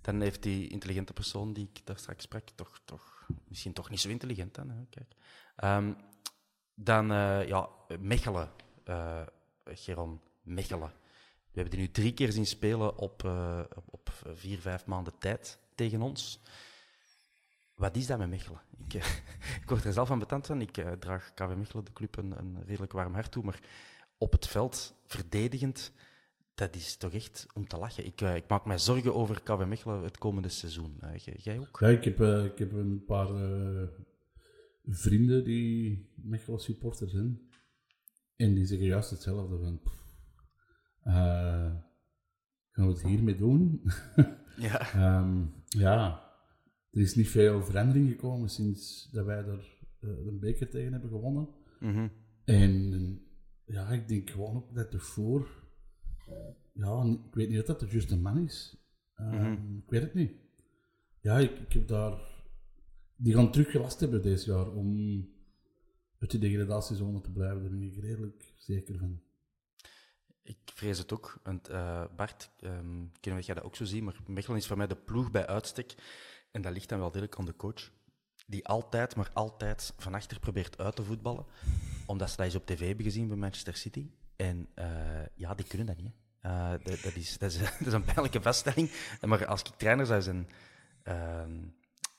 dan 0.00 0.20
heeft 0.20 0.42
die 0.42 0.68
intelligente 0.68 1.12
persoon 1.12 1.52
die 1.52 1.70
ik 1.72 1.86
daar 1.86 1.98
straks 1.98 2.22
sprak, 2.22 2.48
toch, 2.54 2.80
toch 2.84 3.26
misschien 3.48 3.72
toch 3.72 3.90
niet 3.90 4.00
zo 4.00 4.08
intelligent 4.08 4.54
dan. 4.54 4.70
Hè? 4.70 4.84
Kijk. 4.90 5.14
Ehm, 5.56 5.92
dan, 6.74 7.12
eh, 7.12 7.48
ja, 7.48 7.68
Mechelen. 7.98 8.50
eh 8.84 9.22
Geron, 9.64 10.20
Mechelen. 10.42 10.92
We 11.50 11.60
hebben 11.60 11.70
die 11.70 11.80
nu 11.80 11.90
drie 11.90 12.14
keer 12.14 12.32
zien 12.32 12.46
spelen 12.46 12.96
op, 12.98 13.24
op, 13.84 14.10
vier, 14.32 14.58
vijf 14.58 14.86
maanden 14.86 15.18
tijd 15.18 15.58
tegen 15.74 16.02
ons. 16.02 16.40
Wat 17.74 17.96
is 17.96 18.06
dat 18.06 18.18
met 18.18 18.28
Mechelen? 18.28 18.60
Ik, 18.84 18.94
ik 19.62 19.68
word 19.68 19.84
er 19.84 19.92
zelf 19.92 20.08
van 20.08 20.18
betand 20.18 20.46
van. 20.46 20.60
Ik 20.60 20.84
draag 20.98 21.34
KV 21.34 21.54
Mechelen, 21.56 21.84
de 21.84 21.92
club, 21.92 22.16
een, 22.16 22.38
een 22.38 22.62
redelijk 22.66 22.92
warm 22.92 23.14
hart 23.14 23.32
toe. 23.32 23.44
Maar 23.44 23.60
op 24.18 24.32
het 24.32 24.46
veld, 24.46 24.94
verdedigend, 25.06 25.92
dat 26.58 26.74
is 26.74 26.96
toch 26.96 27.12
echt 27.12 27.46
om 27.54 27.66
te 27.66 27.78
lachen. 27.78 28.06
Ik, 28.06 28.20
eh, 28.20 28.36
ik 28.36 28.48
maak 28.48 28.64
mij 28.64 28.78
zorgen 28.78 29.14
over 29.14 29.42
KV 29.42 29.64
Mechelen 29.66 30.02
het 30.02 30.18
komende 30.18 30.48
seizoen. 30.48 30.96
Eh, 31.00 31.16
jij- 31.36 31.58
ook? 31.58 31.78
Ja, 31.80 31.88
ik 31.88 32.04
heb, 32.04 32.20
eh, 32.20 32.44
ik 32.44 32.58
heb 32.58 32.72
een 32.72 33.04
paar 33.04 33.28
vrienden 34.84 35.44
die 35.44 36.08
Mechelen 36.14 36.60
supporters 36.60 37.12
zijn. 37.12 37.40
En 38.36 38.54
die 38.54 38.64
zeggen 38.66 38.86
juist 38.86 39.10
hetzelfde 39.10 39.58
van... 39.58 39.80
gaan 42.70 42.86
we 42.86 42.92
het 42.92 43.02
hiermee 43.02 43.36
doen? 43.36 43.82
Ja. 44.56 44.80
Ehm, 44.92 45.44
ja, 45.68 46.22
er 46.90 47.00
is 47.00 47.14
niet 47.14 47.28
veel 47.28 47.62
verandering 47.64 48.08
gekomen 48.10 48.48
sinds 48.48 49.08
dat 49.12 49.24
wij 49.24 49.36
er 49.44 49.78
een 50.00 50.38
beker 50.38 50.68
tegen 50.68 50.92
hebben 50.92 51.10
gewonnen. 51.10 51.48
Mhm. 51.80 52.08
En 52.44 53.22
ja, 53.64 53.88
ik 53.88 54.08
denk 54.08 54.30
gewoon 54.30 54.56
ook 54.56 54.74
dat 54.74 54.92
ervoor... 54.92 55.66
Ja, 56.72 57.02
ik 57.28 57.34
weet 57.34 57.48
niet 57.48 57.60
of 57.60 57.66
dat 57.66 57.80
de 57.80 57.86
juiste 57.86 58.16
man 58.16 58.38
is. 58.38 58.76
Ehm, 59.14 59.76
Ik 59.76 59.90
weet 59.90 60.02
het 60.02 60.14
niet. 60.14 60.32
Ja, 61.20 61.38
ik, 61.38 61.58
ik 61.58 61.72
heb 61.72 61.88
daar... 61.88 62.36
Die 63.16 63.34
gaan 63.34 63.52
terug 63.52 63.70
gelast 63.70 64.00
hebben 64.00 64.22
deze 64.22 64.50
jaar 64.50 64.70
om 64.72 64.88
uit 66.18 66.30
de 66.30 66.38
degradatiezone 66.38 67.20
te 67.20 67.30
blijven. 67.30 67.60
Daar 67.60 67.70
ben 67.70 67.82
ik 67.82 67.96
redelijk 67.96 68.54
zeker 68.56 68.98
van. 68.98 69.20
Ik 70.42 70.58
vrees 70.74 70.98
het 70.98 71.12
ook. 71.12 71.40
Want 71.42 71.68
eh, 71.68 72.04
Bart, 72.16 72.50
ehm, 72.60 73.02
ik 73.02 73.10
weet 73.20 73.24
niet 73.24 73.34
of 73.38 73.46
jij 73.46 73.54
dat 73.54 73.64
ook 73.64 73.76
zo 73.76 73.84
ziet, 73.84 74.02
maar 74.02 74.16
Mechelen 74.26 74.58
is 74.58 74.66
voor 74.66 74.76
mij 74.76 74.86
de 74.86 74.96
ploeg 74.96 75.30
bij 75.30 75.46
uitstek. 75.46 75.94
En 76.50 76.62
dat 76.62 76.72
ligt 76.72 76.88
dan 76.88 76.98
wel 76.98 77.10
degelijk 77.10 77.36
aan 77.38 77.44
de 77.44 77.56
coach. 77.56 77.90
Die 78.46 78.66
altijd, 78.66 79.16
maar 79.16 79.30
altijd 79.32 79.92
van 79.96 80.14
achter 80.14 80.38
probeert 80.40 80.78
uit 80.78 80.96
te 80.96 81.02
voetballen. 81.04 81.46
Omdat 82.06 82.30
ze 82.30 82.36
dat 82.36 82.44
eens 82.46 82.54
op 82.54 82.66
tv 82.66 82.86
hebben 82.86 83.04
gezien 83.04 83.28
bij 83.28 83.36
Manchester 83.36 83.76
City. 83.76 84.10
En 84.38 84.68
eh, 84.74 84.86
ja, 85.34 85.54
die 85.54 85.66
kunnen 85.66 85.86
dat 85.86 85.96
niet. 85.96 86.12
hè. 86.40 86.48
Eh, 86.48 86.70
dat, 86.84 87.00
dat, 87.02 87.14
is, 87.14 87.38
dat, 87.38 87.50
is, 87.52 87.58
dat 87.78 87.86
is 87.86 87.92
een 87.92 88.04
pijnlijke 88.04 88.42
vaststelling. 88.42 88.90
Maar 89.26 89.46
als 89.46 89.60
ik 89.62 89.66
trainer 89.76 90.06
zou 90.06 90.22
zijn, 90.22 90.48
ehm, 91.02 91.52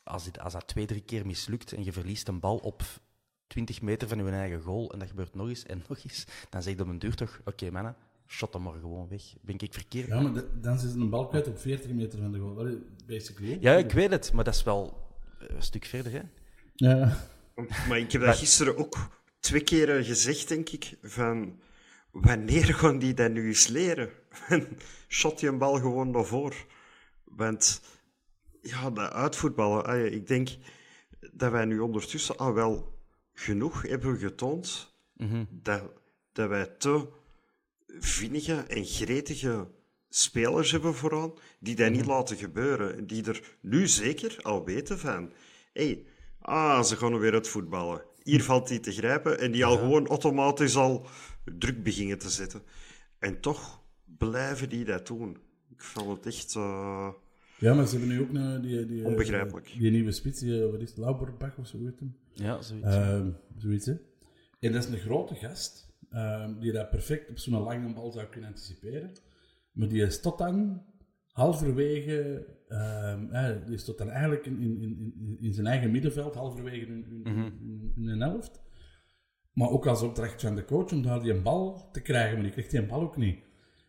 als, 0.03 0.23
dit, 0.23 0.39
als 0.39 0.53
dat 0.53 0.67
twee, 0.67 0.85
drie 0.85 1.01
keer 1.01 1.25
mislukt 1.25 1.73
en 1.73 1.83
je 1.83 1.91
verliest 1.93 2.27
een 2.27 2.39
bal 2.39 2.57
op 2.57 2.83
20 3.47 3.81
meter 3.81 4.07
van 4.07 4.25
je 4.25 4.31
eigen 4.31 4.61
goal 4.61 4.91
en 4.93 4.99
dat 4.99 5.07
gebeurt 5.07 5.35
nog 5.35 5.47
eens 5.47 5.65
en 5.65 5.83
nog 5.89 6.03
eens, 6.03 6.25
dan 6.49 6.63
zeg 6.63 6.75
je 6.75 6.81
op 6.81 6.87
een 6.87 6.99
duur 6.99 7.15
toch, 7.15 7.39
oké 7.45 7.71
mannen, 7.71 7.95
shot 8.27 8.53
hem 8.53 8.61
maar 8.61 8.73
gewoon 8.79 9.07
weg. 9.07 9.21
Ben 9.41 9.55
ik 9.59 9.73
verkeerd? 9.73 10.07
Ja, 10.07 10.19
maar 10.21 10.33
de- 10.33 10.59
dan 10.61 10.75
is 10.75 10.83
een 10.83 11.09
bal 11.09 11.27
kwijt 11.27 11.47
op 11.47 11.59
40 11.59 11.91
meter 11.91 12.19
van 12.19 12.31
de 12.31 12.39
goal. 12.39 12.77
Basically. 13.07 13.57
Ja, 13.61 13.73
ik 13.75 13.91
weet 13.91 14.09
het, 14.09 14.33
maar 14.33 14.43
dat 14.43 14.53
is 14.55 14.63
wel 14.63 15.07
eh, 15.39 15.47
een 15.55 15.63
stuk 15.63 15.85
verder, 15.85 16.11
hè? 16.11 16.21
Ja. 16.75 17.17
Maar 17.87 17.97
ik 17.99 18.11
heb 18.11 18.21
dat 18.21 18.37
gisteren 18.37 18.77
ook 18.77 19.09
twee 19.39 19.63
keren 19.63 20.03
gezegd, 20.05 20.47
denk 20.47 20.69
ik, 20.69 20.97
van 21.01 21.59
wanneer 22.11 22.73
gaan 22.73 22.99
die 22.99 23.13
dat 23.13 23.31
nu 23.31 23.47
eens 23.47 23.67
leren? 23.67 24.09
Shot 25.07 25.39
je 25.39 25.47
een 25.47 25.57
bal 25.57 25.75
gewoon 25.75 26.11
naar 26.11 26.25
voor. 26.25 26.65
Want 27.23 27.81
ja, 28.61 28.89
dat 28.89 29.11
uitvoetballen, 29.11 30.13
ik 30.13 30.27
denk 30.27 30.49
dat 31.31 31.51
wij 31.51 31.65
nu 31.65 31.79
ondertussen 31.79 32.37
al 32.37 32.53
wel 32.53 32.97
genoeg 33.33 33.81
hebben 33.81 34.17
getoond 34.17 34.93
dat, 35.49 35.83
dat 36.31 36.49
wij 36.49 36.65
te 36.65 37.07
vinnige 37.99 38.55
en 38.55 38.85
gretige 38.85 39.67
spelers 40.09 40.71
hebben 40.71 40.95
vooraan, 40.95 41.33
die 41.59 41.75
dat 41.75 41.91
niet 41.91 42.05
laten 42.05 42.37
gebeuren. 42.37 43.07
Die 43.07 43.25
er 43.25 43.57
nu 43.61 43.87
zeker 43.87 44.37
al 44.41 44.65
weten 44.65 44.99
van, 44.99 45.31
hé, 45.73 45.85
hey, 45.85 46.05
ah, 46.39 46.83
ze 46.83 46.95
gaan 46.95 47.19
weer 47.19 47.33
uitvoetballen. 47.33 48.03
Hier 48.23 48.43
valt 48.43 48.69
hij 48.69 48.79
te 48.79 48.91
grijpen 48.91 49.39
en 49.39 49.51
die 49.51 49.65
al 49.65 49.77
gewoon 49.77 50.07
automatisch 50.07 50.75
al 50.75 51.07
druk 51.57 51.83
beginnen 51.83 52.17
te 52.17 52.29
zetten. 52.29 52.61
En 53.19 53.39
toch 53.39 53.81
blijven 54.17 54.69
die 54.69 54.85
dat 54.85 55.07
doen. 55.07 55.37
Ik 55.69 55.81
vond 55.81 56.17
het 56.17 56.25
echt... 56.25 56.55
eh, 56.55 57.09
ja, 57.59 57.73
maar 57.73 57.87
ze 57.87 57.97
hebben 57.97 58.15
nu 58.15 58.21
ook 58.21 58.33
een, 58.33 58.61
die, 58.61 58.85
die, 58.85 59.01
eh, 59.01 59.07
Onbegrijpelijk. 59.07 59.75
die 59.77 59.91
nieuwe 59.91 60.11
spits, 60.11 60.39
die, 60.39 60.63
eh, 60.63 60.71
wat 60.71 60.81
is 60.81 60.89
het, 60.89 60.97
Lauberbach 60.97 61.57
of 61.57 61.67
zo 61.67 61.77
heet 61.83 61.99
hem? 61.99 62.15
Ja, 62.33 62.61
zoiets. 62.61 62.87
Ehm, 62.87 63.29
zoiets, 63.57 63.85
hè. 63.85 63.93
En 64.59 64.71
dat 64.71 64.83
is 64.83 64.89
een 64.89 64.97
grote 64.97 65.35
gast, 65.35 65.93
ehm, 66.09 66.59
die 66.59 66.71
dat 66.71 66.89
perfect 66.89 67.29
op 67.29 67.37
zo'n 67.37 67.61
lange 67.63 67.93
bal 67.93 68.11
zou 68.11 68.25
kunnen 68.27 68.49
anticiperen. 68.49 69.11
Maar 69.71 69.87
die 69.87 70.09
stond 70.09 70.37
dan 70.37 70.81
halverwege, 71.31 72.45
ehm, 72.67 73.31
eh, 73.31 73.55
die 73.65 73.77
stond 73.77 73.97
dan 73.97 74.09
eigenlijk 74.09 74.45
in, 74.45 74.59
in, 74.61 74.81
in, 74.81 75.37
in 75.39 75.53
zijn 75.53 75.67
eigen 75.67 75.91
middenveld, 75.91 76.35
halverwege 76.35 76.85
in, 76.85 77.05
in, 77.09 77.25
in, 77.25 77.91
in 77.95 78.07
een 78.07 78.21
helft. 78.21 78.61
Maar 79.59 79.69
ook 79.69 79.87
als 79.87 80.01
opdracht 80.01 80.41
van 80.41 80.55
de 80.55 80.65
coach 80.65 80.91
om 80.91 81.01
daar 81.01 81.21
die 81.21 81.31
een 81.31 81.43
bal 81.43 81.89
te 81.91 82.01
krijgen, 82.01 82.33
maar 82.33 82.43
die 82.43 82.51
kreeg 82.51 82.67
die 82.67 82.79
een 82.79 82.87
bal 82.87 83.01
ook 83.01 83.17
niet. 83.17 83.39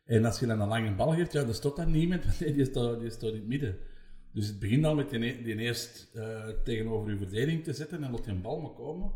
En 0.04 0.24
als 0.24 0.40
je 0.40 0.46
dan 0.46 0.60
een 0.60 0.68
lange 0.68 0.94
bal 0.94 1.12
geeft, 1.12 1.32
ja, 1.32 1.44
dan 1.44 1.54
stopt 1.54 1.76
daar 1.76 1.88
niemand, 1.88 2.24
want 2.26 2.38
die 2.38 2.64
staat, 2.64 3.00
die 3.00 3.10
staat 3.10 3.30
in 3.30 3.36
het 3.36 3.46
midden. 3.46 3.78
Dus 4.32 4.46
het 4.46 4.58
begint 4.58 4.84
al 4.84 4.94
met 4.94 5.10
die, 5.10 5.24
e- 5.24 5.42
die 5.42 5.56
eerst 5.56 6.10
eh, 6.14 6.48
tegenover 6.64 7.10
je 7.10 7.16
verdediging 7.16 7.64
te 7.64 7.72
zetten 7.72 8.04
en 8.04 8.10
laat 8.10 8.24
je 8.24 8.30
een 8.30 8.42
bal 8.42 8.60
maar 8.60 8.70
komen. 8.70 9.12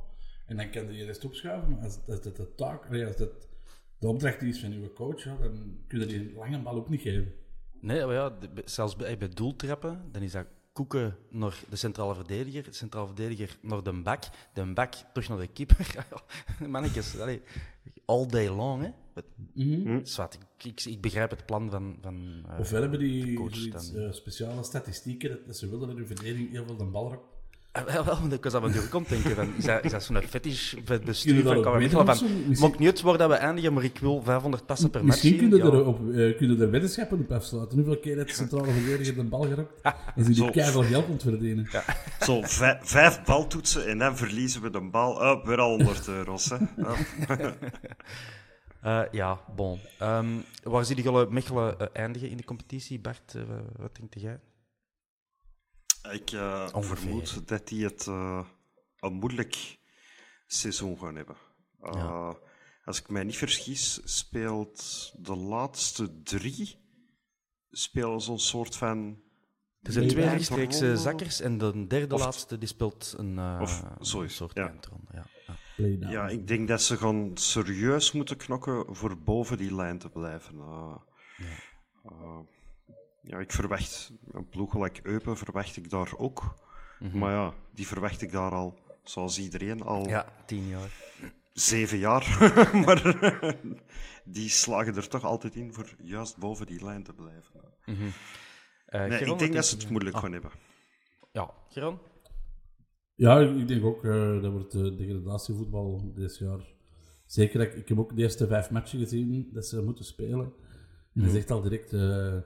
En 0.47 0.57
dan 0.57 0.71
kan 0.71 0.83
je 0.83 0.99
de 0.99 1.05
rest 1.05 1.25
opschuiven. 1.25 1.71
Maar 1.71 1.83
als, 1.83 2.05
dat 2.05 2.37
de 2.37 2.55
taak, 2.55 3.05
als 3.07 3.17
dat 3.17 3.49
de 3.99 4.09
opdracht 4.09 4.43
is 4.43 4.61
van 4.61 4.73
uw 4.73 4.93
coach, 4.93 5.23
dan 5.23 5.79
kun 5.87 6.01
je 6.01 6.07
die 6.07 6.35
lange 6.35 6.63
bal 6.63 6.75
ook 6.75 6.89
niet 6.89 7.03
geven. 7.03 7.33
Nee, 7.81 8.05
maar 8.05 8.15
ja, 8.15 8.39
zelfs 8.65 8.97
bij, 8.97 9.19
bij 9.19 9.29
doeltrappen, 9.29 10.09
dan 10.13 10.23
is 10.23 10.33
dat 10.33 10.47
Koeken 10.75 11.17
naar 11.31 11.59
de 11.69 11.77
centrale 11.77 12.15
verdediger, 12.15 12.63
de 12.63 12.73
centrale 12.73 13.07
verdediger 13.07 13.57
naar 13.63 13.83
de 13.83 13.93
bak, 13.93 14.23
de 14.55 14.73
bak 14.73 14.95
terug 14.95 15.29
naar 15.29 15.39
de 15.39 15.47
keeper. 15.47 16.07
Mannetjes, 16.69 17.21
allee, 17.21 17.43
all 18.05 18.27
day 18.27 18.49
long, 18.49 18.83
hè. 18.83 18.91
Zwart, 20.03 20.35
ik, 20.35 20.65
ik, 20.65 20.85
ik 20.85 21.01
begrijp 21.01 21.31
het 21.31 21.47
plan 21.47 21.71
van... 21.71 21.99
van 22.01 22.45
eh, 22.49 22.59
Ofwel 22.59 22.81
hebben 22.81 22.99
die 22.99 23.37
coach 23.37 23.69
eh, 23.69 24.13
speciale 24.13 24.65
statistieken 24.65 25.29
dat, 25.31 25.47
dat 25.47 25.57
ze 25.57 25.69
willen 25.69 25.89
dat 25.89 25.97
hun 25.97 26.07
verdediging 26.07 26.51
heel 26.51 26.65
veel 26.65 26.77
de 26.77 26.85
bal 26.85 27.11
wel, 27.87 28.05
wel, 28.05 28.21
want 28.21 28.33
ik 28.33 28.45
was 28.45 28.55
aan 28.55 28.63
het 28.63 28.89
komt 28.89 29.09
denken 29.09 29.35
van, 29.35 29.55
is 29.57 29.65
dat, 29.65 29.85
is 29.85 29.91
dat 29.91 30.03
zo'n 30.03 30.23
fetish 30.23 30.75
voor 30.85 30.95
het 30.95 31.05
bestuur 31.05 31.43
van 31.43 31.57
of 31.57 31.91
Van, 31.91 32.17
zo? 32.17 32.27
Misschien- 32.27 32.69
maakt 32.69 32.79
niet 32.79 32.89
uit 32.89 33.01
waar 33.01 33.19
dat 33.19 33.29
we 33.29 33.35
eindigen, 33.35 33.73
maar 33.73 33.85
ik 33.85 33.99
wil 33.99 34.23
500 34.23 34.67
passen 34.67 34.91
per 34.91 35.05
match 35.05 35.23
Misschien 35.23 35.49
kunnen 35.49 35.59
Ja. 35.73 35.79
er, 35.79 35.87
op, 35.87 35.99
eh, 36.15 36.37
kunnen 36.37 36.61
er 36.61 36.71
weddenschappen 36.71 37.19
op 37.19 37.33
afsluiten. 37.33 37.77
Hoeveel 37.79 37.99
keer 37.99 38.17
heeft 38.17 38.29
de 38.29 38.35
centrale 38.35 38.71
verdediger 38.73 39.15
de 39.15 39.23
bal 39.25 39.41
geraakt? 39.43 39.81
En 40.15 40.23
ze 40.25 40.31
die 40.31 40.35
Zo. 40.35 40.51
keihard 40.51 40.87
geld 40.87 41.09
ont 41.09 41.23
verdienen. 41.23 41.69
Zo, 42.21 42.43
vij- 42.43 42.79
vijf 42.83 43.23
baltoetsen 43.25 43.87
en 43.87 43.99
dan 43.99 44.17
verliezen 44.17 44.63
we 44.63 44.71
de 44.71 44.81
bal. 44.81 45.13
Oh, 45.15 45.47
weer 45.47 45.59
al 45.59 45.69
100 45.77 46.09
euro's. 46.09 46.51
Hè. 46.51 46.57
Oh. 46.85 46.99
Eh, 48.83 49.03
ja, 49.11 49.41
bon. 49.57 49.79
Ehm, 49.99 50.27
waar 50.63 50.85
zie 50.85 50.97
je 50.97 51.27
Mechelen 51.31 51.79
eh, 51.81 51.87
eindigen 51.93 52.29
in 52.29 52.37
de 52.37 52.45
competitie? 52.45 53.01
Bart, 53.01 53.35
eh, 53.35 53.43
wat 53.79 53.97
denk 53.97 54.15
jij? 54.15 54.39
Ik 56.13 56.31
eh, 56.31 56.69
vermoed 56.73 57.49
dat 57.49 57.69
die 57.69 57.85
het 57.85 58.07
eh, 58.07 58.45
een 58.99 59.13
moeilijk 59.13 59.79
seizoen 60.47 60.99
gaan 60.99 61.17
hebben. 61.17 61.37
Eh, 61.81 61.93
Ja. 61.95 62.37
Als 62.85 63.01
ik 63.01 63.09
mij 63.09 63.25
niet 63.25 63.37
vergis, 63.37 64.01
speelt 64.05 65.13
de 65.19 65.37
laatste 65.37 66.23
drie 66.23 66.77
spelen 67.71 68.21
zo'n 68.21 68.39
soort 68.39 68.77
van... 68.77 69.23
Er 69.83 69.93
zijn 69.93 70.09
twee 70.09 70.25
rechtstreekse 70.29 70.97
zakkers 70.97 71.41
en 71.41 71.59
de 71.59 71.87
derde 71.87 72.15
Of- 72.15 72.21
laatste 72.21 72.59
die 72.59 72.69
speelt 72.69 73.15
een, 73.17 73.39
eh, 73.39 73.59
Of 73.63 73.83
een 73.99 74.31
soort 74.31 74.55
ja. 74.55 74.69
eindronde. 74.69 75.07
Ja. 75.13 75.27
Ja. 75.77 76.11
Ja, 76.11 76.29
ik 76.29 76.47
denk 76.49 76.69
dat 76.69 76.83
ze 76.83 76.97
gaan 76.97 77.31
serieus 77.35 78.13
moeten 78.13 78.37
knokken 78.37 78.97
voor 78.97 79.19
boven 79.19 79.57
die 79.57 79.75
lijn 79.75 79.99
te 79.99 80.09
blijven. 80.11 80.59
Eh, 80.59 82.39
ja, 83.27 83.39
ik 83.39 83.53
verwacht 83.53 84.13
een 84.33 84.49
ploeg 84.49 84.71
gelijk 84.71 85.01
Eupen, 85.03 85.37
verwacht 85.37 85.77
ik 85.77 85.91
daar 85.91 86.13
ook. 86.17 86.55
Maar 87.13 87.33
ja, 87.33 87.55
die 87.75 87.87
verwacht 87.87 88.23
ik 88.23 88.33
daar 88.33 88.51
al, 88.53 88.79
zoals 89.03 89.39
iedereen, 89.39 89.83
al 89.83 90.09
ja, 90.09 90.27
tien 90.47 90.67
jaar. 90.69 90.91
zeven 91.53 91.99
jaar. 91.99 92.39
maar 92.87 93.17
die 94.25 94.49
slagen 94.49 94.97
er 94.97 95.09
toch 95.09 95.25
altijd 95.25 95.55
in 95.55 95.73
voor 95.75 95.95
juist 96.03 96.37
boven 96.39 96.67
die 96.67 96.85
lijn 96.85 97.03
te 97.03 97.13
blijven. 97.13 97.61
Eh, 98.87 99.01
Nee, 99.01 99.19
Geron, 99.19 99.33
ik 99.33 99.39
denk 99.39 99.55
dat 99.55 99.67
ze 99.67 99.77
het 99.77 99.91
moeilijk 99.91 100.17
Ah, 100.17 100.23
gaan 100.23 100.33
hebben. 100.33 100.51
Ja, 101.33 101.51
Geron? 101.69 101.99
Ja, 103.15 103.39
ik 103.41 103.69
denk 103.69 103.85
ook 103.85 104.05
uh, 104.05 104.43
dat 104.43 104.53
wordt 104.53 104.75
uh, 104.75 104.97
degradatievoetbal 104.97 106.13
dit 106.15 106.39
jaar. 106.39 106.61
Zeker, 107.27 107.61
ik, 107.61 107.75
ik 107.75 107.89
heb 107.89 107.99
ook 107.99 108.17
de 108.17 108.23
eerste 108.23 108.47
vijf 108.47 108.71
matchen 108.71 108.99
gezien 108.99 109.49
dat 109.53 109.67
ze 109.67 109.83
moeten 109.83 110.05
spelen. 110.05 110.53
En 111.15 111.21
dat 111.23 111.31
is 111.31 111.37
echt 111.37 111.51
al 111.51 111.63
direct 111.63 111.93
uh, 111.93 112.37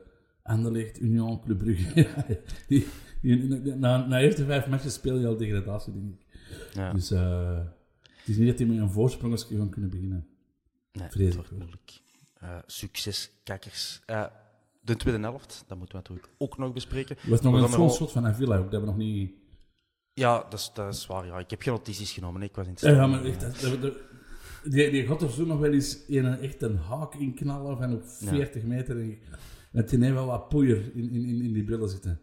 Anderlecht, 0.48 1.00
Union, 1.00 1.40
Club 1.40 1.58
Brugge. 1.58 2.06
die, 2.68 2.86
die, 3.20 3.36
na, 3.76 4.06
na 4.06 4.18
de 4.18 4.24
eerste 4.24 4.44
vijf 4.44 4.66
matches 4.66 4.94
speel 4.94 5.18
je 5.18 5.26
al 5.26 5.36
degradatie, 5.36 5.92
denk 5.92 6.14
ik. 6.14 6.26
Ja. 6.74 6.92
Dus 6.92 7.12
uh, 7.12 7.58
het 8.06 8.28
is 8.28 8.36
niet 8.36 8.46
dat 8.48 8.56
die 8.58 8.66
met 8.66 8.78
een 8.78 8.90
voorsprong 8.90 9.40
gaan 9.40 9.68
kunnen 9.68 9.90
beginnen. 9.90 10.26
Nee, 10.92 11.28
ik 11.28 11.34
wordt 11.34 11.50
moeilijk. 11.50 12.00
Uh, 12.42 12.56
succes, 12.66 13.30
kakkers. 13.44 14.00
Uh, 14.06 14.24
de 14.80 14.96
tweede 14.96 15.20
helft, 15.20 15.64
dat 15.66 15.78
moeten 15.78 15.96
we 15.96 16.02
natuurlijk 16.02 16.28
ook 16.38 16.58
nog 16.58 16.72
bespreken. 16.72 17.16
Er 17.16 17.30
was 17.30 17.40
nog 17.40 17.54
We 17.54 17.60
een 17.60 17.68
vol 17.68 17.90
schot 17.90 18.12
van 18.12 18.26
Avila 18.26 18.56
ook, 18.56 18.70
dat 18.70 18.80
we 18.80 18.86
nog 18.86 18.96
niet... 18.96 19.32
Ja, 20.12 20.46
dat 20.50 20.58
is, 20.58 20.70
dat 20.74 20.94
is 20.94 21.06
waar. 21.06 21.26
Ja. 21.26 21.38
Ik 21.38 21.50
heb 21.50 21.62
geen 21.62 21.72
notities 21.72 22.12
genomen. 22.12 22.42
Ik 22.42 22.54
was 22.54 22.66
in 22.66 22.72
het 22.72 22.80
Ja, 22.80 23.06
maar 23.06 23.24
echt, 23.24 23.40
dat, 23.40 23.60
dat- 23.60 23.82
dat- 23.82 23.96
die, 24.64 24.90
die 24.90 25.06
gaat 25.06 25.22
er 25.22 25.30
zo 25.30 25.44
nog 25.44 25.58
wel 25.58 25.72
eens 25.72 26.06
in 26.06 26.24
een, 26.24 26.38
echt 26.38 26.62
een 26.62 26.76
haak 26.76 27.14
in 27.14 27.34
knallen 27.34 27.76
van 27.76 27.92
op 27.94 28.02
40 28.04 28.62
meter. 28.62 29.00
En, 29.00 29.18
met 29.72 29.88
die 29.88 30.12
wel 30.12 30.26
wat 30.26 30.48
poeier 30.48 30.96
in, 30.96 31.10
in, 31.10 31.24
in, 31.24 31.42
in 31.42 31.52
die 31.52 31.64
brillen 31.64 31.88
zitten. 31.88 32.20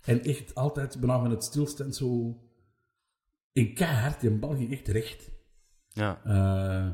En 0.00 0.22
echt 0.22 0.54
altijd, 0.54 1.00
bijna 1.00 1.20
van 1.20 1.30
het 1.30 1.44
stilstand, 1.44 1.96
zo... 1.96 2.40
In 3.52 3.74
keihard, 3.74 4.20
die 4.20 4.30
bal 4.30 4.54
ging 4.56 4.72
echt 4.72 4.88
recht. 4.88 5.30
Ja. 5.88 6.20
Eh, 6.24 6.92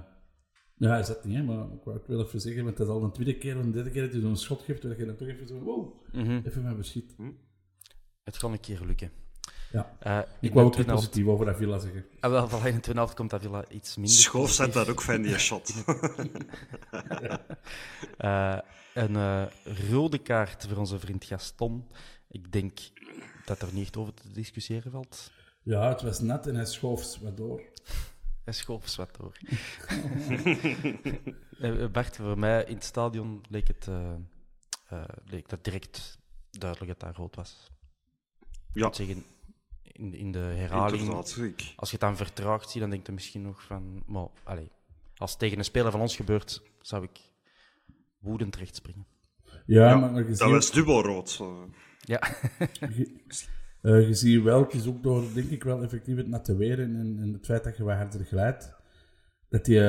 ja, 0.77 0.89
hij 0.91 1.03
zat 1.03 1.25
niet, 1.25 1.37
hè, 1.37 1.43
maar 1.43 1.65
ik 1.73 1.85
wou 1.85 1.97
het 1.99 2.07
wel 2.07 2.21
even 2.25 2.41
zeggen, 2.41 2.65
want 2.65 2.79
het 2.79 2.87
is 2.89 2.93
al 2.95 3.03
een 3.03 3.13
tweede 3.13 3.39
keer 3.39 3.59
of 3.59 3.65
een 3.65 3.71
derde 3.73 3.91
keer 3.91 4.03
dat 4.03 4.13
hij 4.13 4.21
zo'n 4.21 4.37
schot 4.37 4.63
geeft, 4.63 4.83
dat 4.83 4.97
je 4.97 5.07
dan 5.07 5.17
toch 5.17 5.29
even 5.29 5.47
zo, 5.49 5.59
wow, 5.61 6.05
Mhm. 6.13 6.41
even 6.45 6.63
met 6.63 6.77
beschiet. 6.77 7.17
Het 8.23 8.37
gaat 8.39 8.51
een 8.51 8.61
keer 8.61 8.81
lukken. 8.87 9.11
Ja. 9.73 9.97
Eh, 10.01 10.19
Ik 10.41 10.53
wou 10.55 10.67
ook 10.67 10.75
helft- 10.75 10.91
positief 10.91 11.27
over 11.27 11.49
Avila 11.49 11.79
zeggen. 11.79 12.05
Ah, 12.21 12.31
wel, 12.31 12.49
voilà, 12.49 12.67
in 12.67 12.75
de 12.75 12.81
tweede 12.81 13.01
helft 13.01 13.15
komt 13.15 13.33
Avila 13.33 13.65
iets 13.69 13.97
minder. 13.97 14.15
Schoof 14.15 14.51
zet 14.51 14.73
daar 14.73 14.89
ook 14.89 15.01
van 15.03 15.23
die 15.23 15.39
shot. 15.49 15.85
Eh, 18.19 18.59
een 18.95 19.17
eh, 19.17 19.47
rode 19.91 20.19
kaart 20.19 20.67
voor 20.69 20.77
onze 20.77 20.99
vriend 20.99 21.25
Gaston. 21.25 21.89
Ik 22.29 22.53
denk 22.53 22.79
dat 23.45 23.63
er 23.63 23.73
niet 23.73 23.85
echt 23.85 23.97
over 23.97 24.15
te 24.15 24.33
discussiëren 24.33 24.91
valt. 24.91 25.31
Ja, 25.63 25.89
het 25.89 26.03
was 26.03 26.21
net 26.21 26.47
en 26.47 26.55
hij 26.55 26.67
schoof 26.67 27.19
wat 27.19 27.37
door. 27.37 27.63
Hij 28.45 28.53
schoof 28.53 28.97
wat 28.97 29.17
door. 29.17 29.33
Eh, 31.59 31.87
Bart, 31.87 32.17
voor 32.17 32.39
mij 32.39 32.65
in 32.65 32.75
het 32.75 32.85
stadion 32.85 33.43
leek, 33.49 33.69
het, 33.69 33.89
eh, 33.89 34.15
eh, 34.89 35.05
leek 35.25 35.49
dat 35.49 35.65
direct 35.65 36.19
duidelijk 36.51 36.91
dat 36.91 37.01
dat 37.01 37.17
rood 37.17 37.37
was. 37.37 37.71
Ik 38.41 38.49
Ja, 38.73 38.87
moet 38.87 38.97
zeggen, 38.97 39.25
in, 39.83 40.15
in 40.15 40.33
de 40.33 40.39
herhaling. 40.39 41.03
Ik, 41.37 41.73
als 41.77 41.91
je 41.91 41.97
het 41.97 42.01
dan 42.01 42.17
vertraagd 42.17 42.71
ziet, 42.71 42.81
dan 42.81 42.91
denk 42.91 43.07
je 43.07 43.13
misschien 43.13 43.43
nog 43.43 43.63
van... 43.63 44.03
Maar, 44.07 44.27
allez, 44.43 44.67
als 45.17 45.31
het 45.31 45.39
tegen 45.39 45.59
een 45.59 45.65
speler 45.65 45.91
van 45.91 46.01
ons 46.01 46.17
gebeurt, 46.17 46.63
zou 46.81 47.03
ik 47.03 47.21
woedend 48.25 48.57
recht 48.57 48.77
springen. 48.77 49.07
Ja, 49.67 49.89
ja, 49.89 49.97
maar, 49.97 50.29
je, 50.29 50.37
dat 50.37 50.51
was 50.51 50.71
dubbelrood. 50.71 51.41
Ja, 52.01 52.21
je, 52.97 53.23
eh, 53.81 54.07
je 54.07 54.15
ziet 54.15 54.43
wel, 54.43 54.63
het 54.63 54.73
is 54.73 54.87
ook 54.87 55.03
door, 55.03 55.25
denk 55.35 55.51
ik 55.51 55.65
wel, 55.65 55.83
effectief 55.83 56.17
het 56.17 56.29
natte 56.29 56.57
weer 56.57 56.81
en, 56.81 56.97
en, 56.97 57.19
en 57.21 57.33
het 57.33 57.45
feit 57.47 57.65
dat 57.65 57.77
je 57.77 57.85
wat 57.85 57.97
harder 57.97 58.25
glijdt, 58.25 58.75
dat 59.49 59.67
je... 59.67 59.81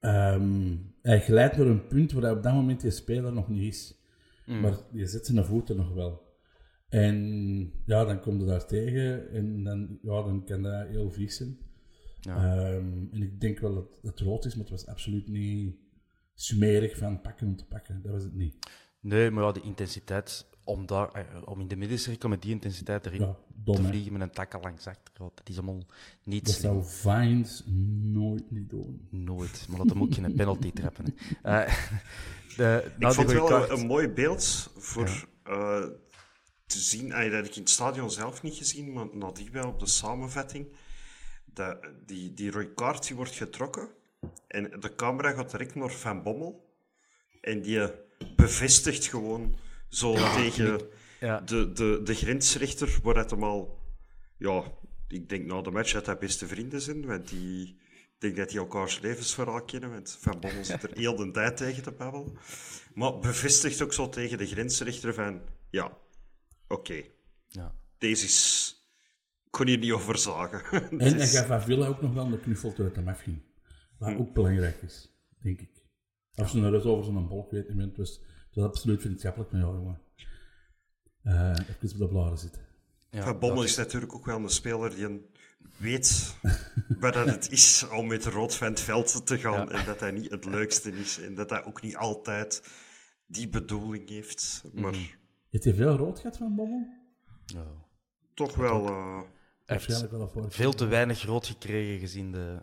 eh, 0.00 0.34
ehm, 0.34 0.76
hij 1.02 1.20
glijdt 1.20 1.56
naar 1.56 1.66
een 1.66 1.86
punt 1.86 2.12
waar 2.12 2.22
hij 2.22 2.32
op 2.32 2.42
dat 2.42 2.52
moment 2.52 2.82
je 2.82 2.90
speler 2.90 3.32
nog 3.32 3.48
niet 3.48 3.74
is. 3.74 3.94
Maar 4.46 4.74
je 4.92 5.06
zet 5.06 5.26
zijn 5.26 5.44
voeten 5.44 5.76
nog 5.76 5.92
wel. 5.92 6.26
En 6.88 7.16
ja, 7.86 8.04
dan 8.04 8.20
komt 8.20 8.40
je 8.40 8.46
daar 8.46 8.66
tegen 8.66 9.30
en 9.30 9.64
dan, 9.64 9.98
ja, 10.02 10.22
dan 10.22 10.44
kan 10.44 10.62
dat 10.62 10.88
heel 10.88 11.10
vies 11.10 11.36
zijn. 11.36 11.58
Ja. 12.20 12.36
Ehm, 12.36 13.06
en 13.10 13.22
ik 13.22 13.40
denk 13.40 13.58
wel 13.58 13.74
dat 13.74 13.98
het 14.02 14.20
rood 14.20 14.44
is, 14.44 14.54
maar 14.54 14.64
het 14.64 14.72
was 14.72 14.86
absoluut 14.86 15.28
niet 15.28 15.76
smerig 16.36 16.96
van 16.98 17.20
pakken 17.20 17.46
om 17.46 17.56
te 17.56 17.64
pakken. 17.64 18.02
Dat 18.02 18.12
was 18.12 18.22
het 18.22 18.34
niet. 18.34 18.56
nee, 19.00 19.30
maar 19.30 19.44
ja, 19.44 19.52
de 19.52 19.60
intensiteit, 19.62 20.46
om, 20.64 20.86
daar, 20.86 21.12
eh, 21.12 21.42
om 21.44 21.60
in 21.60 21.68
de 21.68 21.76
middencirkel 21.76 22.28
met 22.28 22.42
die 22.42 22.50
intensiteit 22.50 23.06
erin 23.06 23.20
Ja, 23.20 23.36
dom, 23.54 23.74
te 23.76 23.82
hè. 23.82 23.88
vliegen 23.88 24.12
met 24.12 24.20
een 24.22 24.30
takkel 24.30 24.60
langs 24.60 24.86
achter, 24.86 25.12
ja, 25.14 25.30
dat 25.34 25.48
is 25.48 25.56
allemaal 25.56 25.82
niet 26.24 26.46
Dat 26.46 26.54
slim. 26.54 26.82
zou 26.82 26.84
Vines 26.84 27.62
nooit 28.02 28.50
niet 28.50 28.70
doen. 28.70 29.08
Nooit, 29.10 29.66
maar 29.68 29.78
laat 29.78 29.88
hem 29.90 30.02
ook 30.02 30.14
geen 30.14 30.34
penalty 30.34 30.72
trappen. 30.72 31.04
hè. 31.42 31.62
Eh, 31.62 31.74
de, 32.56 32.82
Ik 32.86 32.98
na 32.98 33.06
die 33.08 33.16
vond 33.16 33.32
wel 33.32 33.46
kaart- 33.46 33.70
een, 33.70 33.78
een 33.78 33.86
mooi 33.86 34.08
beeld 34.08 34.70
voor 34.76 35.28
eh, 35.42 35.84
te 36.66 36.78
zien. 36.78 37.12
Ah, 37.12 37.22
dat 37.22 37.32
heb 37.32 37.44
ik 37.44 37.54
in 37.56 37.60
het 37.62 37.70
stadion 37.70 38.10
zelf 38.10 38.42
niet 38.42 38.54
gezien, 38.54 38.92
maar 38.92 39.06
nadien 39.12 39.50
wel 39.52 39.68
op 39.68 39.78
de 39.80 39.86
samenvatting. 39.86 40.66
Dat, 41.44 41.78
die, 42.06 42.34
die 42.34 42.50
rode 42.50 42.74
kaart 42.74 43.06
die 43.06 43.16
wordt 43.16 43.32
getrokken 43.34 43.88
en 44.48 44.80
de 44.80 44.94
camera 44.94 45.32
gaat 45.32 45.50
direct 45.50 45.74
naar 45.74 45.90
Van 45.90 46.22
Bommel. 46.22 46.74
En 47.40 47.62
die 47.62 47.90
bevestigt 48.36 49.06
gewoon 49.06 49.56
zo 49.88 50.12
tegen 50.14 50.80
Ja. 51.20 51.40
de, 51.40 51.72
de, 51.72 52.00
de 52.04 52.14
grensrechter, 52.14 52.98
waar 53.02 53.16
het 53.16 53.30
hem 53.30 53.42
al... 53.44 53.78
Ja, 54.38 54.64
ik 55.08 55.28
denk 55.28 55.46
na 55.46 55.60
de 55.60 55.70
match 55.70 55.92
dat 55.92 56.06
hij 56.06 56.18
beste 56.18 56.46
vrienden 56.46 56.80
zijn, 56.80 57.06
want 57.06 57.28
die... 57.28 57.78
Ik 58.14 58.22
denk 58.22 58.36
dat 58.36 58.48
die 58.48 58.58
elkaars 58.58 59.00
levensverhaal 59.00 59.64
kennen, 59.64 59.90
want 59.90 60.16
Van 60.20 60.40
Bommel 60.40 60.64
zit 60.64 60.82
er 60.82 60.90
heel 60.98 61.16
de 61.16 61.30
tijd 61.30 61.56
tegen 61.56 61.82
te 61.82 61.92
babbelen. 61.92 62.38
Maar 62.94 63.18
bevestigt 63.18 63.82
ook 63.82 63.92
zo 63.92 64.08
tegen 64.08 64.38
de 64.38 64.46
grensrechter 64.46 65.14
van... 65.14 65.40
Ja, 65.70 65.96
oké, 66.68 67.02
Ja. 67.48 67.74
deze 67.98 68.24
is... 68.24 68.70
Ik 69.44 69.52
kon 69.62 69.66
hier 69.66 69.78
niet 69.78 69.92
over 69.92 70.18
zagen. 70.18 70.62
En 70.98 71.16
is- 71.20 71.36
gaf 71.36 71.50
Avila 71.50 71.86
ook 71.86 72.02
nog 72.02 72.14
wel 72.14 72.28
de 72.30 72.38
knuffel 72.40 72.72
toen 72.72 72.84
het 72.84 72.96
hem 72.96 73.08
afging. 73.08 73.38
Wat 73.98 74.16
ook 74.16 74.32
belangrijk 74.34 74.82
is, 74.82 75.10
denk 75.38 75.60
ik. 75.60 75.70
Als 76.34 76.52
je 76.52 76.58
nou 76.58 76.74
eens 76.74 76.84
over 76.84 77.04
zo'n 77.04 77.28
bolk 77.28 77.50
weet, 77.50 77.68
het 77.68 77.96
was, 77.96 78.10
het 78.46 78.54
was 78.54 78.64
absoluut 78.64 79.00
vriendschappelijk 79.00 79.50
van 79.50 79.58
jou, 79.58 79.74
jongen. 79.76 80.00
Eh 81.22 81.50
even 81.50 81.92
op 81.92 81.98
de 81.98 82.08
blaren 82.08 82.38
zitten. 82.38 82.62
Ja, 83.10 83.22
Van 83.22 83.38
Bommel 83.38 83.58
dat- 83.58 83.68
is 83.68 83.76
natuurlijk 83.76 84.14
ook 84.14 84.26
wel 84.26 84.38
een 84.38 84.48
speler 84.48 84.90
die 84.94 85.04
een 85.04 85.26
weet 85.76 86.36
wat 87.00 87.14
dat 87.14 87.26
het 87.26 87.50
is 87.50 87.86
om 87.88 88.06
met 88.06 88.24
rood 88.24 88.54
van 88.54 88.68
het 88.68 88.80
veld 88.80 89.26
te 89.26 89.38
gaan. 89.38 89.70
En 89.72 89.84
dat 89.84 90.00
hij 90.00 90.10
niet 90.10 90.30
het 90.30 90.44
leukste 90.44 90.90
is. 90.92 91.20
En 91.20 91.34
dat 91.34 91.50
hij 91.50 91.64
ook 91.64 91.82
niet 91.82 91.96
altijd 91.96 92.62
die 93.26 93.48
bedoeling 93.48 94.08
heeft. 94.08 94.62
Maar 94.72 94.92
Mhm. 94.92 95.00
Heeft 95.50 95.64
hij 95.64 95.74
veel 95.74 95.96
rood 95.96 96.18
gehad 96.20 96.36
van 96.36 96.54
Bommel? 96.54 96.86
Ja. 97.46 97.64
toch 98.34 98.54
wel... 98.54 98.86
eh, 98.86 99.20
een 99.66 99.80
voor. 100.28 100.50
veel 100.52 100.72
te 100.72 100.86
weinig 100.86 101.22
rood 101.24 101.46
gekregen 101.46 101.98
gezien 101.98 102.32
de 102.32 102.58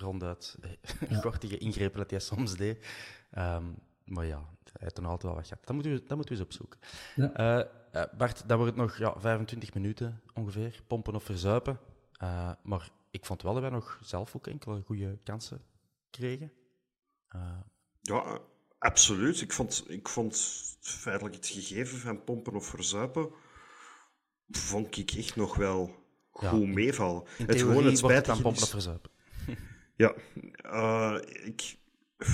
ronduit 0.00 0.56
Ja. 1.08 1.20
kortige 1.20 1.58
ingrepen 1.58 1.98
dat 1.98 2.10
hij 2.10 2.20
soms 2.20 2.56
deed. 2.56 2.86
Ehm, 3.30 3.64
maar 4.04 4.26
ja, 4.26 4.36
hij 4.64 4.72
heeft 4.78 4.96
nog 5.00 5.04
altijd 5.10 5.22
wel 5.32 5.34
wat 5.34 5.46
gehad. 5.48 5.66
Dat 5.66 5.74
moeten 5.74 5.92
we, 5.92 5.98
dat 6.04 6.16
moeten 6.16 6.34
we 6.34 6.40
eens 6.40 6.48
opzoeken. 6.50 6.80
Ja. 7.16 7.32
Eh, 7.32 8.02
eh, 8.02 8.12
Bart, 8.16 8.48
dan 8.48 8.56
wordt 8.58 8.72
het 8.76 8.82
nog 8.82 8.96
ja, 8.98 9.14
25 9.20 9.74
minuten 9.74 10.20
ongeveer, 10.34 10.80
pompen 10.86 11.14
of 11.14 11.24
verzuipen. 11.24 11.78
Eh, 12.12 12.50
maar 12.62 12.90
ik 13.10 13.24
vond 13.26 13.42
wel 13.42 13.52
dat 13.52 13.62
wij 13.62 13.70
nog 13.70 13.98
zelf 14.02 14.36
ook 14.36 14.46
enkele 14.46 14.82
goede 14.86 15.18
kansen 15.24 15.62
kregen. 16.10 16.52
Eh, 17.28 17.58
Ja, 18.00 18.38
absoluut. 18.78 19.40
Ik 19.40 19.52
vond, 19.52 19.84
ik 19.88 20.08
vond 20.08 20.36
feitelijk 20.80 21.34
het 21.34 21.46
gegeven 21.46 21.98
van 21.98 22.24
pompen 22.24 22.54
of 22.54 22.66
verzuipen, 22.66 23.30
vond 24.48 24.96
ik 24.96 25.10
echt 25.10 25.36
nog 25.36 25.56
wel 25.56 25.94
goed 26.30 26.50
in- 26.62 26.74
meevallen. 26.74 27.22
in 27.38 27.46
het 27.46 27.58
gewoon 27.60 27.74
het 27.76 27.84
dan 27.84 27.96
spijtige 27.96 28.42
pompen 28.42 28.50
of 28.62 28.62
is... 28.62 28.70
verzuipen. 28.70 29.10
Ja, 30.00 30.14
eh, 30.56 31.16
ik 31.46 31.76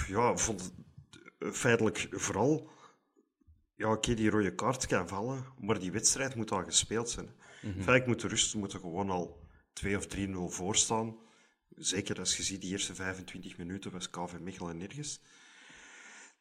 ja, 0.09 0.37
vond 0.37 0.61
het 0.63 0.73
eh, 1.39 1.51
feitelijk 1.51 2.07
vooral... 2.11 2.71
Ja, 3.75 3.93
oké, 3.93 4.15
die 4.15 4.31
rode 4.31 4.55
kaart 4.55 4.87
kan 4.87 5.09
vallen, 5.09 5.45
maar 5.59 5.79
die 5.79 5.93
wedstrijd 5.93 6.35
moet 6.35 6.51
al 6.51 6.65
gespeeld 6.65 7.11
zijn. 7.11 7.31
Feitelijk 7.61 8.07
moet 8.07 8.21
de 8.21 8.29
rust 8.29 8.55
moet 8.55 8.73
er 8.73 8.81
gewoon 8.81 9.11
al 9.11 9.41
2 9.73 9.97
of 9.97 10.07
3-0 10.17 10.55
voor 10.55 10.77
staan. 10.77 11.17
Zeker 11.77 12.19
als 12.19 12.37
je 12.37 12.43
ziet, 12.43 12.61
die 12.61 12.71
eerste 12.71 12.95
25 12.95 13.57
minuten 13.57 13.93
was 13.93 14.11
KV 14.11 14.39
Mechelen 14.41 14.77
nergens. 14.77 15.21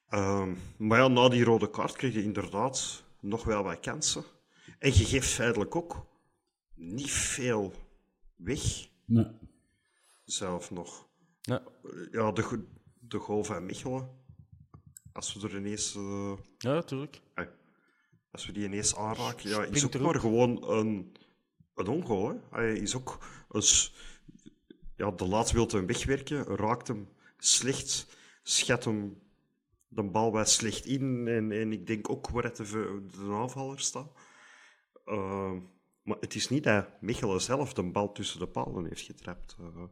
Ehm, 0.09 0.53
maar 0.77 0.99
ja, 0.99 1.07
na 1.07 1.29
die 1.29 1.43
rode 1.43 1.69
kaart 1.69 1.95
kreeg 1.95 2.13
je 2.13 2.23
inderdaad 2.23 3.03
nog 3.19 3.43
wel 3.43 3.63
wat 3.63 3.79
kansen. 3.79 4.23
En 4.79 4.97
je 4.97 5.05
geeft 5.05 5.29
feitelijk 5.29 5.75
ook 5.75 6.07
niet 6.75 7.11
veel 7.11 7.73
weg, 8.35 8.89
Nee. 9.05 9.27
zelf 10.25 10.71
nog. 10.71 11.04
Ja. 11.45 11.63
Ja, 12.11 12.31
de, 12.31 12.65
de 12.99 13.19
van 13.43 13.65
Mechelen. 13.65 14.09
Als 15.13 15.33
we 15.33 15.47
er 15.47 15.57
ineens... 15.57 15.95
eh, 15.95 16.33
ja, 16.57 16.73
natuurlijk. 16.73 17.21
Als 18.31 18.45
we 18.45 18.51
die 18.51 18.63
ineens 18.65 18.95
aanraken, 18.95 19.49
ja, 19.49 19.63
is 19.63 19.85
ook 19.85 19.99
maar 19.99 20.19
gewoon 20.19 20.69
een, 20.69 21.15
een 21.75 21.87
ongoal. 21.87 22.29
Hè. 22.29 22.35
Hij 22.49 22.73
is 22.73 22.95
ook 22.95 23.25
een 23.49 23.61
s- 23.61 23.93
ja, 24.95 25.11
de 25.11 25.25
laat 25.27 25.51
wil 25.51 25.67
hem 25.67 25.85
wegwerken, 25.85 26.43
raakt 26.43 26.87
hem 26.87 27.09
slecht, 27.37 28.17
schat 28.43 28.83
hem 28.83 29.21
de 29.87 30.03
bal 30.03 30.31
wat 30.31 30.49
slecht 30.49 30.85
in. 30.85 31.27
En, 31.27 31.51
en 31.51 31.71
ik 31.71 31.87
denk 31.87 32.09
ook 32.09 32.29
waar 32.29 32.43
het 32.43 32.55
de, 32.57 33.27
aanvaller 33.31 33.79
staat. 33.79 34.11
Uh, 35.05 35.53
maar 36.03 36.17
het 36.19 36.35
is 36.35 36.49
niet 36.49 36.63
dat 36.63 37.01
Michelen 37.01 37.41
zelf 37.41 37.73
de 37.73 37.83
bal 37.83 38.11
tussen 38.11 38.39
de 38.39 38.47
palen 38.47 38.85
heeft 38.85 39.01
getrapt. 39.01 39.55
uh. 39.59 39.83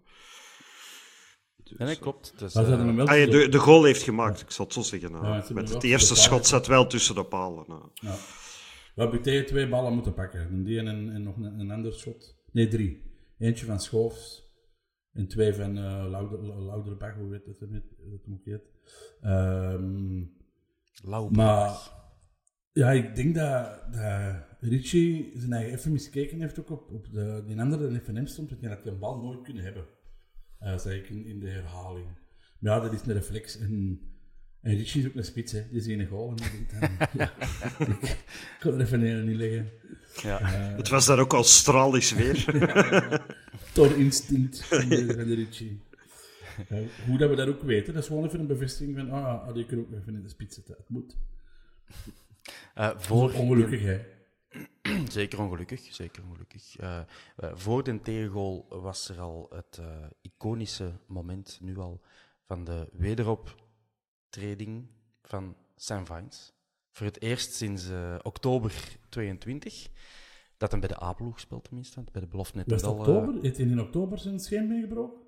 Dus, 1.63 1.77
En 1.77 1.85
dat 1.85 1.95
eh, 1.95 2.01
klopt. 2.01 2.33
Dus, 2.39 2.55
eh, 2.55 2.95
wel 2.95 3.07
Ah, 3.07 3.19
zo- 3.23 3.29
de, 3.29 3.49
de 3.49 3.57
goal 3.57 3.83
heeft 3.83 4.01
gemaakt, 4.03 4.41
ik 4.41 4.51
zal 4.51 4.65
het 4.65 4.73
zo 4.73 4.81
zeggen. 4.81 5.11
nou. 5.11 5.25
Ja, 5.25 5.43
Met 5.53 5.69
het 5.73 5.83
eerste 5.83 6.15
schot 6.15 6.47
zat 6.47 6.67
wel 6.67 6.87
tussen 6.87 7.15
de 7.15 7.25
palen. 7.25 7.63
nou. 7.67 7.89
Ja. 7.93 8.15
We 8.95 9.01
hebben 9.01 9.21
tegen 9.21 9.45
twee 9.45 9.69
ballen 9.69 9.93
moeten 9.93 10.13
pakken. 10.13 10.39
Een 10.51 10.63
die 10.63 10.79
en, 10.79 10.87
en 11.13 11.23
nog 11.23 11.35
een, 11.35 11.59
een 11.59 11.71
ander 11.71 11.93
shot. 11.93 12.35
Nee, 12.51 12.67
drie. 12.67 13.01
Eentje 13.37 13.65
van 13.65 13.79
Schoofs 13.79 14.51
en 15.13 15.27
twee 15.27 15.53
van 15.53 15.77
uh, 15.77 16.05
Louder, 16.09 16.43
Louderbach, 16.43 17.15
hoe 17.15 17.29
weet 17.29 17.45
het, 17.45 17.59
het 17.59 17.71
ook 18.33 18.45
heet. 18.45 18.61
Ehm, 19.21 20.23
Lauw. 21.03 21.29
maar 21.29 21.91
ja, 22.73 22.91
ik 22.91 23.15
denk 23.15 23.35
dat, 23.35 23.79
dat 23.93 24.35
Richie 24.59 25.31
zijn 25.35 25.53
eigen 25.53 25.73
even 25.77 25.91
miskeken 25.91 26.39
heeft 26.39 26.59
ook 26.59 26.69
op, 26.69 26.91
op 26.91 27.11
de, 27.11 27.43
die 27.47 27.59
andere 27.61 27.99
FNM 28.03 28.25
stond, 28.25 28.49
want 28.49 28.61
die 28.61 28.69
had 28.69 28.83
die 28.83 28.91
een 28.91 28.99
bal 28.99 29.21
nooit 29.21 29.41
kunnen 29.41 29.63
hebben. 29.63 29.85
Uh, 30.63 30.77
zei 30.77 30.99
ik 30.99 31.09
in, 31.09 31.25
in 31.25 31.39
de 31.39 31.49
herhaling. 31.49 32.05
Maar 32.59 32.73
ja, 32.73 32.79
dat 32.79 32.93
is 32.93 33.01
een 33.05 33.13
reflex. 33.13 33.57
En, 33.57 34.01
en 34.61 34.75
Richie 34.75 35.01
is 35.01 35.07
ook 35.07 35.15
een 35.15 35.25
spits, 35.25 35.51
hè. 35.51 35.63
die 35.69 35.79
is 35.79 35.87
een 35.87 36.07
goal. 36.07 36.29
En 36.29 36.35
dan, 36.35 36.89
ja, 37.13 37.33
ik, 37.79 38.17
kon 38.59 38.73
er 38.73 38.81
even 38.81 39.01
een 39.01 39.25
niet 39.25 39.37
leggen. 39.37 39.71
Ja. 40.21 40.39
Het 40.75 40.89
was 40.89 41.05
daar 41.05 41.19
ook 41.19 41.33
al 41.33 41.43
stralisch 41.43 42.13
weer. 42.13 42.45
Door 43.73 43.91
instinct 43.91 44.65
van 44.65 44.89
de, 44.89 45.05
van 45.05 45.27
de 45.27 45.35
Richie. 45.35 45.79
Uh, 46.71 46.79
hoe 47.05 47.17
dat 47.17 47.29
we 47.29 47.35
dat 47.35 47.47
ook 47.47 47.61
weten, 47.61 47.93
dat 47.93 48.01
is 48.01 48.07
gewoon 48.07 48.25
even 48.25 48.39
een 48.39 48.47
bevestiging 48.47 48.97
van, 48.97 49.09
ah, 49.09 49.47
ah 49.47 49.53
die 49.53 49.65
kunnen 49.65 49.85
ook 49.85 49.99
even 50.01 50.15
in 50.15 50.21
de 50.21 50.29
spits 50.29 50.55
zetten. 50.55 50.75
Het 50.77 50.89
moet. 50.89 51.15
Uh, 52.77 52.89
voor 52.97 53.33
ongelukkig, 53.33 53.81
hè. 53.81 53.99
Zeker 55.11 55.41
ongelukkig, 55.41 55.87
zeker 55.91 56.23
ongelukkig. 56.23 56.81
Uh, 56.81 56.99
uh, 57.43 57.51
voor 57.53 57.83
de 57.83 58.01
tegengoal 58.01 58.65
was 58.69 59.09
er 59.09 59.19
al 59.19 59.47
het 59.49 59.77
uh, 59.79 59.85
iconische 60.21 60.91
moment, 61.07 61.59
nu 61.61 61.77
al, 61.77 62.01
van 62.45 62.63
de 62.63 62.89
wederoptreding 62.91 64.87
van 65.21 65.55
Sam 65.75 66.05
Vines. 66.05 66.53
Voor 66.91 67.05
het 67.05 67.21
eerst 67.21 67.53
sinds 67.53 67.89
oktober 68.21 68.97
22, 69.09 69.89
dat 70.57 70.71
hem 70.71 70.79
bij 70.79 70.89
de 70.89 71.03
A-ploeg 71.03 71.39
speelt 71.39 71.63
tenminste, 71.63 72.03
bij 72.11 72.21
de 72.21 72.27
belofte 72.27 72.57
net 72.57 72.81
wel, 72.81 72.93
oktober? 72.93 73.41
Heeft 73.41 73.57
hij 73.57 73.65
in 73.65 73.81
oktober 73.81 74.17
zijn 74.17 74.39
scheen 74.39 74.67
meegebroken? 74.67 75.21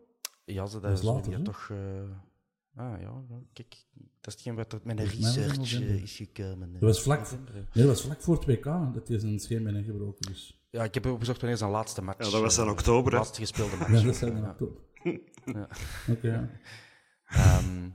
Ja, 0.46 0.66
ze, 0.66 0.74
dat, 0.74 0.82
Dat 0.82 0.92
is 0.92 1.00
is 1.00 1.06
later, 1.06 1.44
toch... 1.44 1.72
Ah 2.76 3.00
ja, 3.02 3.24
kijk, 3.54 3.76
dat 3.94 4.04
is 4.28 4.34
hetgeen 4.34 4.56
wat 4.56 4.74
er 4.74 4.80
met 4.84 5.00
een 5.00 5.06
research 5.06 5.58
november. 5.58 6.02
is 6.04 6.16
gekomen. 6.16 6.72
Dat 6.72 6.82
was 6.82 7.02
vlak, 7.02 7.32
nee, 7.32 7.64
dat 7.74 7.86
was 7.86 8.02
vlak 8.02 8.22
voor 8.22 8.44
2K 8.50 8.94
dat 8.94 9.08
hij 9.08 9.20
zijn 9.20 9.40
scheen 9.40 9.84
gebroken 9.84 10.32
is. 10.32 10.60
Ja, 10.70 10.84
ik 10.84 10.94
heb 10.94 11.06
opgezocht 11.06 11.40
wanneer 11.42 11.58
zijn 11.58 11.72
laatste 11.72 12.02
match. 12.02 12.26
Ja, 12.26 12.32
dat 12.32 12.42
was 12.42 12.56
dan 12.56 12.66
eh, 12.66 12.72
oktober, 12.72 13.12
hè? 13.12 13.18
laatste 13.18 13.40
gespeelde 13.40 13.76
match. 13.80 13.92
Ja, 13.92 14.02
dat 14.02 14.16
zijn 14.16 14.36
in 14.36 14.42
Ja. 14.42 14.50
oktober. 14.50 14.82
Ja. 15.46 15.68
Oké. 16.14 16.50
Ehm, 17.26 17.90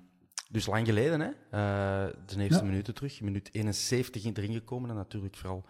dus 0.50 0.66
lang 0.66 0.86
geleden, 0.86 1.20
hè? 1.20 1.26
Eh, 1.28 2.12
de 2.26 2.42
eerste 2.42 2.58
Ja. 2.64 2.70
minuten 2.70 2.94
terug. 2.94 3.20
Minuut 3.20 3.48
71 3.52 4.24
in 4.24 4.34
erin 4.36 4.52
gekomen. 4.52 4.90
En 4.90 4.96
natuurlijk 4.96 5.36
vooral 5.36 5.64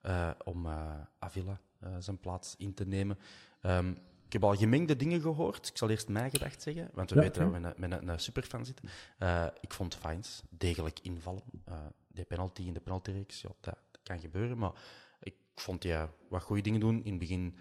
eh, 0.00 0.30
om 0.44 0.66
eh, 0.66 0.92
Avila 1.18 1.60
eh, 1.80 1.96
zijn 1.98 2.18
plaats 2.18 2.54
in 2.58 2.74
te 2.74 2.86
nemen. 2.86 3.18
Ehm, 3.60 3.94
ik 4.26 4.32
heb 4.32 4.44
al 4.44 4.54
gemengde 4.54 4.96
dingen 4.96 5.20
gehoord. 5.20 5.68
Ik 5.68 5.76
zal 5.76 5.90
eerst 5.90 6.08
mijn 6.08 6.30
gedacht 6.30 6.62
zeggen, 6.62 6.90
want 6.92 7.10
we 7.10 7.16
Ja, 7.16 7.22
weten 7.22 7.62
dat 7.62 7.74
we 7.76 7.80
met 7.86 8.02
een, 8.02 8.20
superfan 8.20 8.64
zitten. 8.64 8.88
Eh, 9.18 9.46
ik 9.60 9.72
vond 9.72 9.94
Fines 9.94 10.42
degelijk 10.50 10.98
invallen. 11.02 11.42
Eh 11.64 11.74
de 12.08 12.24
penalty 12.24 12.62
in 12.62 12.72
de 12.72 12.80
penaltyreeks, 12.80 13.40
ja, 13.40 13.48
dat, 13.60 13.76
dat 13.90 14.00
kan 14.02 14.20
gebeuren. 14.20 14.58
Maar 14.58 14.72
ik 15.20 15.34
vond 15.54 15.82
ja, 15.82 16.10
wat 16.28 16.42
goede 16.42 16.62
dingen 16.62 16.80
doen. 16.80 17.04
In 17.04 17.10
het 17.10 17.18
begin 17.18 17.56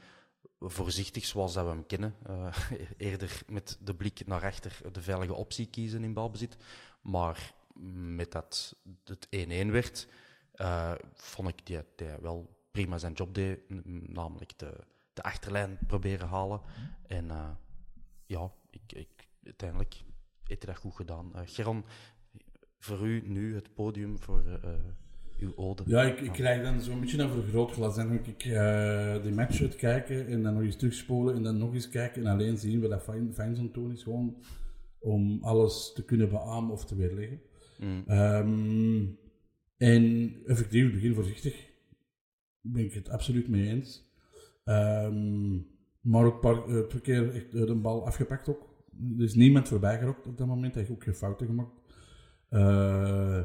voorzichtig 0.60 1.26
zoals 1.26 1.54
dat 1.54 1.66
we 1.66 1.70
hem 1.70 1.86
kennen. 1.86 2.16
Eh, 2.24 2.56
eerder 2.98 3.42
met 3.48 3.78
de 3.82 3.96
blik 3.96 4.28
naar 4.28 4.44
achter 4.44 4.82
de 4.92 5.02
veilige 5.02 5.34
optie 5.34 5.66
kiezen 5.66 6.04
in 6.04 6.14
balbezit. 6.14 6.58
Maar 7.02 7.54
met 8.16 8.32
dat 8.32 8.76
het 9.04 9.28
1-1 9.68 9.72
werd, 9.72 10.08
vond 11.14 11.48
ik 11.48 11.66
dat 11.66 11.86
hij 11.96 12.22
wel 12.22 12.56
prima 12.72 12.98
zijn 12.98 13.14
job 13.14 13.34
deed. 13.34 13.60
Namelijk 14.14 14.60
de, 14.60 14.74
de 15.16 15.24
achterlijn 15.24 15.78
proberen 15.88 16.28
halen. 16.28 16.62
En 17.08 17.30
eh, 17.30 17.50
ja, 18.26 18.52
ik, 18.70 18.82
ik, 18.94 19.28
uiteindelijk 19.44 20.04
heeft 20.44 20.64
hij 20.64 20.74
dat 20.74 20.82
goed 20.82 20.96
gedaan. 20.96 21.36
Eh 21.36 21.42
Geron, 21.46 21.86
voor 22.80 23.08
u 23.08 23.24
nu 23.28 23.56
het 23.56 23.74
podium 23.74 24.20
voor 24.20 24.44
eh, 24.64 24.70
uw 25.40 25.56
ode. 25.56 25.84
Ja, 25.86 26.04
ik, 26.04 26.20
ik 26.20 26.32
krijg 26.32 26.64
dan 26.64 26.82
zo'n 26.82 27.00
beetje 27.00 27.22
een 27.22 27.30
vergrootglas. 27.30 27.96
Dan 27.96 28.08
moet 28.08 28.28
ik 28.28 28.44
die 29.24 29.34
match 29.34 29.62
uitkijken 29.62 30.28
en 30.28 30.44
dan 30.44 30.54
nog 30.54 30.64
eens 30.64 30.76
terugspolen 30.76 31.36
en 31.36 31.44
dan 31.44 31.58
nog 31.58 31.74
eens 31.74 31.90
kijken 31.90 32.22
en 32.26 32.32
alleen 32.32 32.58
zien 32.58 32.82
wat 32.82 32.90
dat 32.90 33.04
fijn, 33.04 33.34
fijn 33.34 33.56
zo'n 33.56 33.72
toon 33.72 33.92
is. 33.92 34.04
Gewoon 34.04 34.44
om 35.00 35.44
alles 35.44 35.94
te 35.94 36.06
kunnen 36.06 36.30
beamen 36.30 36.72
of 36.72 36.86
te 36.86 36.96
weerleggen. 36.96 37.42
Mm. 37.80 38.04
Ehm, 38.08 39.06
en 39.78 40.36
effectief, 40.46 40.92
begin 40.92 41.14
voorzichtig. 41.14 41.70
Ben 42.62 42.84
ik 42.84 42.94
het 42.94 43.10
absoluut 43.10 43.48
mee 43.48 43.68
eens. 43.70 44.05
Ehm, 44.66 45.54
maar 46.02 46.26
ook 46.26 46.34
een 46.34 46.40
paar, 46.40 46.88
twee 46.88 47.02
keer 47.02 47.34
echt 47.34 47.52
de 47.52 47.76
bal 47.76 48.06
afgepakt 48.06 48.50
ook. 48.50 48.74
Er 49.18 49.24
is 49.24 49.34
niemand 49.34 49.68
voorbij 49.68 49.98
gerokt 50.00 50.28
op 50.28 50.38
dat 50.38 50.48
moment. 50.48 50.74
Hij 50.74 50.82
heeft 50.84 50.96
ook 50.96 51.04
geen 51.04 51.16
fouten 51.16 51.46
gemaakt. 51.48 51.72
Eh, 52.50 53.38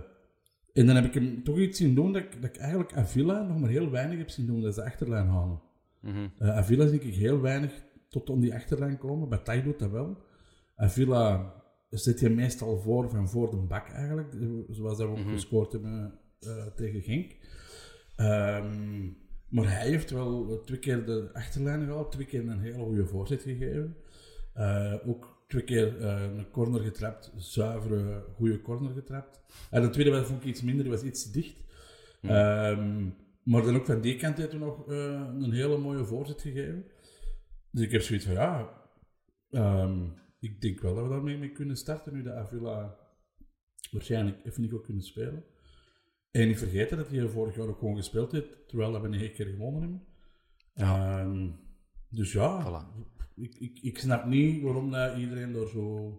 en 0.73 0.87
dan 0.87 0.95
heb 0.95 1.05
ik 1.05 1.15
hem 1.15 1.43
toch 1.45 1.59
iets 1.59 1.79
zien 1.79 1.95
doen 1.95 2.13
dat 2.13 2.23
ik, 2.23 2.43
dat 2.43 2.51
ik 2.55 2.57
eigenlijk 2.57 2.93
Avila 2.95 3.43
nog 3.43 3.59
maar 3.61 3.71
heel 3.71 3.91
weinig 3.91 4.19
heb 4.19 4.29
zien 4.31 4.47
doen. 4.47 4.61
Dat 4.61 4.71
is 4.71 4.75
de 4.77 4.85
achterlijn 4.85 5.27
halen. 5.27 5.61
Mhm. 6.01 6.29
Eh, 6.39 6.57
Avila 6.57 6.87
zie 6.87 7.01
ik 7.01 7.15
heel 7.15 7.41
weinig 7.41 7.83
tot 8.09 8.31
om 8.31 8.41
die 8.41 8.55
achterlijn 8.55 8.99
komen. 8.99 9.29
Bataille 9.29 9.63
doet 9.63 9.79
dat 9.79 9.91
wel. 9.91 10.19
Avila 10.77 11.55
zit 11.91 12.21
je 12.21 12.29
meestal 12.31 12.79
voor 12.81 13.11
van 13.11 13.29
voor 13.29 13.51
de 13.51 13.57
bak 13.57 13.89
eigenlijk. 13.89 14.35
eh, 14.35 14.49
Zoals 14.69 14.99
dat 14.99 15.09
we 15.09 15.19
ook 15.19 15.29
gescoord 15.29 15.73
hebben 15.73 16.19
tegen 16.77 17.03
Genk. 17.03 17.37
Ehm, 18.17 19.09
maar 19.51 19.71
hij 19.71 19.89
heeft 19.89 20.11
wel 20.11 20.63
twee 20.65 20.79
keer 20.79 21.05
de 21.07 21.31
achterlijn 21.33 21.85
gehaald. 21.85 22.13
Twee 22.13 22.27
keer 22.27 22.49
een 22.49 22.61
hele 22.61 22.85
goede 22.85 23.07
voorzet 23.07 23.43
gegeven. 23.43 23.97
Eh, 24.53 24.95
ook 25.07 25.43
twee 25.49 25.65
keer 25.65 26.01
eh, 26.01 26.23
een 26.23 26.51
corner 26.51 26.81
getrapt. 26.81 27.33
Zuivere, 27.37 28.25
goede 28.35 28.61
corner 28.63 28.93
getrapt. 28.93 29.41
En 29.71 29.83
de 29.83 29.91
tweede 29.91 30.11
was 30.11 30.27
vond 30.27 30.43
ik 30.43 30.49
iets 30.49 30.63
minder. 30.63 30.85
Die 30.85 30.93
was 30.93 31.03
iets 31.03 31.33
dicht. 31.33 31.57
Ehm, 32.23 33.09
Maar 33.43 33.63
dan 33.63 33.77
ook 33.77 33.87
van 33.87 34.01
die 34.01 34.17
kant 34.17 34.37
heeft 34.37 34.51
hij 34.51 34.61
nog 34.61 34.89
eh, 34.89 35.27
een 35.41 35.53
hele 35.53 35.79
mooie 35.79 36.05
voorzet 36.05 36.41
gegeven. 36.41 36.85
Dus 37.71 37.85
ik 37.85 37.93
heb 37.93 38.03
zoiets 38.03 38.25
van, 38.25 38.35
ja, 38.35 38.71
ehm, 39.51 40.07
ik 40.41 40.61
denk 40.61 40.81
wel 40.81 40.95
dat 40.95 41.05
we 41.05 41.11
daarmee 41.11 41.39
mee 41.39 41.53
kunnen 41.53 41.77
starten 41.77 42.13
nu 42.13 42.23
de 42.23 42.33
Avila 42.33 42.97
waarschijnlijk 43.91 44.45
even 44.45 44.63
niet 44.63 44.73
ook 44.73 44.85
kunnen 44.85 45.03
spelen. 45.03 45.45
En 46.31 46.49
niet 46.49 46.59
vergeten 46.59 46.97
dat 46.97 47.09
hij 47.09 47.29
vorig 47.29 47.57
jaar 47.57 47.69
ook 47.69 47.79
gewoon 47.79 47.97
gespeeld 47.97 48.33
heeft, 48.33 48.69
terwijl 48.69 48.93
dat 48.93 49.03
we 49.03 49.09
een 49.09 49.33
keer 49.33 49.47
gewonnen 49.47 49.81
hebben. 49.81 50.07
Ehm, 50.75 51.51
dus 52.09 52.33
ja, 52.33 52.65
Voilà. 52.65 53.09
ik, 53.35 53.55
ik, 53.59 53.79
ik 53.83 53.99
snap 53.99 54.25
niet 54.25 54.63
waarom 54.63 54.91
dat 54.91 55.17
iedereen 55.17 55.53
daar 55.53 55.67
zo 55.69 56.15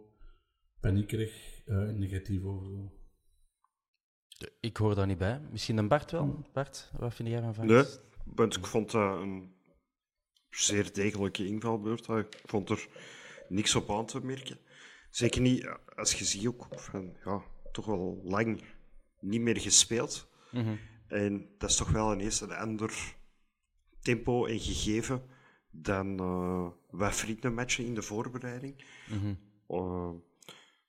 paniekerig 0.79 1.61
eh, 1.65 1.75
en 1.75 1.99
negatief 1.99 2.43
over 2.43 2.67
zo. 2.67 2.91
Ik 4.59 4.77
hoor 4.77 4.95
daar 4.95 5.07
niet 5.07 5.17
bij. 5.17 5.41
Misschien 5.51 5.77
een 5.77 5.87
Bart 5.87 6.11
wel. 6.11 6.45
Bart, 6.53 6.91
wat 6.97 7.13
vind 7.13 7.29
jij 7.29 7.41
van 7.41 7.53
Van 7.53 7.65
Nee, 7.65 7.83
want 8.25 8.57
ik 8.57 8.65
vond 8.65 8.91
dat 8.91 9.21
een 9.21 9.53
zeer 10.49 10.93
degelijke 10.93 11.47
invalbeurt. 11.47 12.07
Ik 12.07 12.41
vond 12.45 12.69
er 12.69 12.87
niks 13.47 13.75
op 13.75 13.89
aan 13.89 14.05
te 14.05 14.25
merken. 14.25 14.57
Zeker 15.09 15.41
niet 15.41 15.61
ja, 15.61 15.79
als 15.95 16.19
je 16.19 16.25
ziet 16.25 16.47
ook 16.47 16.67
van, 16.69 17.13
ja, 17.23 17.41
toch 17.71 17.85
wel 17.85 18.21
lang 18.23 18.61
niet 19.21 19.41
meer 19.41 19.59
gespeeld. 19.59 20.29
Mhm. 20.51 20.75
En 21.07 21.49
dat 21.57 21.69
is 21.69 21.75
toch 21.75 21.91
wel 21.91 22.13
ineens 22.13 22.41
een 22.41 22.53
ander 22.53 23.15
tempo 24.01 24.45
en 24.45 24.59
gegeven 24.59 25.23
dan 25.71 26.19
eh 26.19 26.67
wat 26.91 27.15
vriendenmatchen 27.15 27.85
in 27.85 27.93
de 27.93 28.01
voorbereiding. 28.01 28.83
Mhm. 29.09 29.33
Eh, 29.67 30.11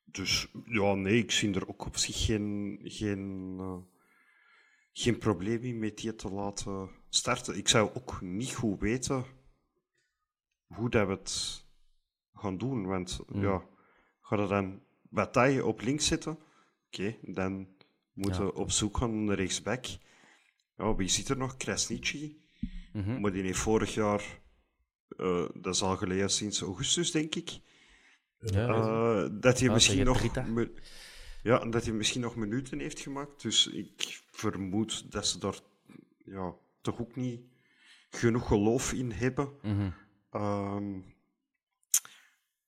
dus 0.04 0.48
ja, 0.64 0.94
nee, 0.94 1.18
ik 1.18 1.30
zie 1.30 1.54
er 1.54 1.68
ook 1.68 1.86
op 1.86 1.96
zich 1.96 2.24
geen, 2.24 2.80
geen, 2.82 3.56
eh, 3.58 3.78
geen 4.92 5.18
probleem 5.18 5.62
in 5.62 5.78
met 5.78 5.98
die 5.98 6.14
te 6.14 6.28
laten 6.28 6.90
starten. 7.08 7.56
Ik 7.56 7.68
zou 7.68 7.90
ook 7.94 8.20
niet 8.20 8.54
goed 8.54 8.80
weten 8.80 9.24
hoe 10.66 10.90
dat 10.90 11.06
we 11.06 11.12
het 11.12 11.64
gaan 12.34 12.58
doen. 12.58 12.86
Want 12.86 13.20
ja, 13.32 13.64
ga 14.20 14.36
je 14.36 14.46
dan 14.46 14.82
Bataille 15.02 15.64
op 15.64 15.80
links 15.80 16.06
zetten? 16.06 16.38
Oké, 16.86 17.16
dan 17.22 17.71
moeten 18.12 18.54
op 18.54 18.70
zoek 18.70 18.96
gaan 18.96 19.24
naar 19.24 19.36
rechtsback. 19.36 19.84
Ja, 20.76 20.94
wie 20.94 21.08
zit 21.08 21.28
er 21.28 21.36
nog? 21.36 21.56
Krasnici. 21.56 22.40
Mhm. 22.92 23.20
Maar 23.20 23.32
die 23.32 23.42
heeft 23.42 23.58
vorig 23.58 23.94
jaar, 23.94 24.40
eh, 25.08 25.48
dat 25.54 25.74
is 25.74 25.82
al 25.82 25.96
geleden 25.96 26.30
sinds 26.30 26.60
augustus, 26.60 27.10
denk 27.10 27.34
ik. 27.34 27.50
Ja, 28.38 28.68
Eh, 28.68 29.28
dat 29.40 29.58
hij 29.58 29.68
Ja, 29.68 29.72
misschien 29.74 30.04
nog 30.04 30.22
ja, 31.42 31.58
dat 31.58 31.84
hij 31.84 31.92
misschien 31.92 32.20
nog 32.20 32.36
minuten 32.36 32.78
heeft 32.78 33.00
gemaakt. 33.00 33.42
Dus 33.42 33.66
ik 33.66 34.22
vermoed 34.30 35.12
dat 35.12 35.26
ze 35.26 35.38
daar 35.38 35.58
ja, 36.24 36.54
toch 36.80 37.00
ook 37.00 37.16
niet 37.16 37.40
genoeg 38.10 38.46
geloof 38.46 38.92
in 38.92 39.12
hebben. 39.12 39.52
Mhm. 39.62 39.90
Ehm, 40.30 41.00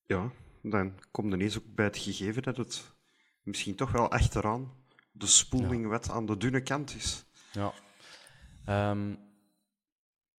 ja, 0.07 0.33
dan 0.63 1.01
komt 1.11 1.33
ineens 1.33 1.59
ook 1.59 1.75
bij 1.75 1.85
het 1.85 1.99
gegeven 1.99 2.43
dat 2.43 2.57
het 2.57 2.95
misschien 3.43 3.75
toch 3.75 3.93
wel 3.93 4.11
achteraan 4.11 4.73
de 5.17 5.27
spoeling 5.27 5.87
wat 5.87 6.11
aan 6.11 6.27
de 6.27 6.37
dunne 6.37 6.63
kant 6.63 6.95
is. 6.95 7.25
Ja. 7.53 7.73
Ehm, 8.65 9.09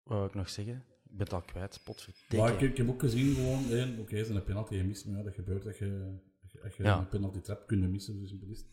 wat 0.03 0.19
wil 0.19 0.27
ik 0.27 0.35
nog 0.35 0.49
zeggen? 0.49 0.75
Ik 0.75 1.17
ben 1.21 1.27
het 1.27 1.33
al 1.33 1.43
kwijt. 1.43 1.81
Potverdikke. 1.85 2.37
Maar 2.37 2.53
ik, 2.53 2.61
ik 2.61 2.77
heb 2.77 2.89
ook 2.89 3.01
gezien 3.01 3.35
gewoon, 3.35 3.71
één, 3.71 3.99
oké, 3.99 4.17
is 4.17 4.29
een 4.29 4.45
penalty 4.45 4.77
gemist, 4.77 5.07
maar 5.07 5.17
ja, 5.17 5.23
dat 5.23 5.35
gebeurt 5.35 5.63
dat 5.65 5.79
je, 5.79 6.19
dat 6.63 6.77
je, 6.77 6.83
Ja. 6.83 6.99
een 6.99 7.09
penalty 7.09 7.41
trap 7.41 7.67
kunt 7.67 7.91
missen, 7.91 8.21
dus. 8.21 8.65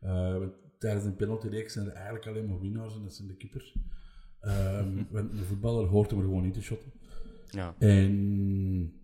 Eh, 0.00 0.38
want 0.38 0.52
tijdens 0.78 1.04
een 1.04 1.16
penaltyreeks 1.16 1.72
zijn 1.72 1.86
er 1.86 1.92
eigenlijk 1.92 2.26
alleen 2.26 2.48
maar 2.48 2.60
winnaars 2.60 2.94
en 2.94 3.02
dat 3.02 3.14
zijn 3.14 3.28
de 3.28 3.36
keepers. 3.36 3.76
Ehm, 4.40 5.02
want 5.10 5.32
een 5.32 5.44
voetballer 5.44 5.86
hoort 5.86 6.10
hem 6.10 6.18
er 6.18 6.24
gewoon 6.24 6.42
niet 6.42 6.54
te 6.54 6.62
shotten. 6.62 6.92
Ja. 7.50 7.74
En, 7.78 9.00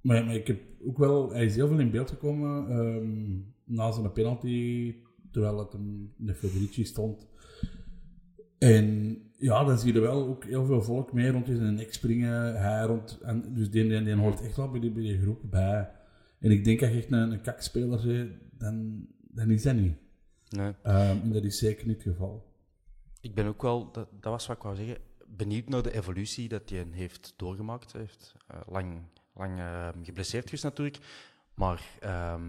maar, 0.00 0.24
maar 0.24 0.34
ik 0.34 0.46
heb 0.46 0.62
ook 0.86 0.98
wel, 0.98 1.32
hij 1.32 1.44
is 1.44 1.54
heel 1.54 1.68
veel 1.68 1.78
in 1.78 1.90
beeld 1.90 2.10
gekomen 2.10 2.68
ehm, 2.68 3.74
na 3.74 3.92
zijn 3.92 4.12
penalty, 4.12 4.94
terwijl 5.34 5.58
het 5.58 5.76
de 6.16 6.34
Federici 6.34 6.84
stond. 6.84 7.26
En 8.58 9.18
ja, 9.36 9.64
dan 9.64 9.78
zie 9.78 9.92
je 9.92 10.00
wel 10.00 10.26
ook 10.26 10.44
heel 10.44 10.66
veel 10.66 10.82
volk 10.82 11.12
mee 11.12 11.30
rond 11.30 11.46
zijn 11.46 11.74
nek 11.74 11.92
springen. 11.92 12.60
Hij 12.60 12.84
rond, 12.84 13.18
en 13.22 13.54
dus 13.54 13.70
die, 13.70 13.88
die, 13.88 14.02
die 14.02 14.14
hoort 14.14 14.40
echt 14.40 14.56
wel 14.56 14.70
bij 14.70 14.80
die, 14.80 14.90
bij 14.90 15.02
die 15.02 15.20
groep 15.20 15.40
bij. 15.50 15.90
En 16.38 16.50
ik 16.50 16.64
denk 16.64 16.80
dat 16.80 16.90
je 16.90 16.96
echt 16.96 17.12
een, 17.12 17.32
een 17.32 17.40
kakspeler 17.40 18.06
bent, 18.06 18.32
dan, 18.58 19.06
dan 19.20 19.50
is 19.50 19.62
dat 19.62 19.74
niet. 19.74 19.96
Nee. 20.48 20.72
Ehm, 20.82 21.20
en 21.22 21.32
dat 21.32 21.44
is 21.44 21.58
zeker 21.58 21.86
niet 21.86 22.04
het 22.04 22.12
geval. 22.12 22.52
Ik 23.20 23.34
ben 23.34 23.46
ook 23.46 23.62
wel, 23.62 23.92
dat, 23.92 24.08
dat 24.20 24.32
was 24.32 24.46
wat 24.46 24.56
ik 24.56 24.62
wou 24.62 24.76
zeggen, 24.76 24.96
benieuwd 25.26 25.68
naar 25.68 25.82
de 25.82 25.94
evolutie 25.94 26.48
dat 26.48 26.70
hij 26.70 26.86
heeft 26.90 27.34
doorgemaakt. 27.36 27.92
Hij 27.92 28.00
heeft 28.00 28.34
eh, 28.46 28.60
lang, 28.66 29.00
lang 29.34 29.58
eh, 29.58 29.88
geblesseerd 30.02 30.44
geweest 30.44 30.64
natuurlijk. 30.64 30.98
Maar 31.54 31.82
ehm, 32.00 32.42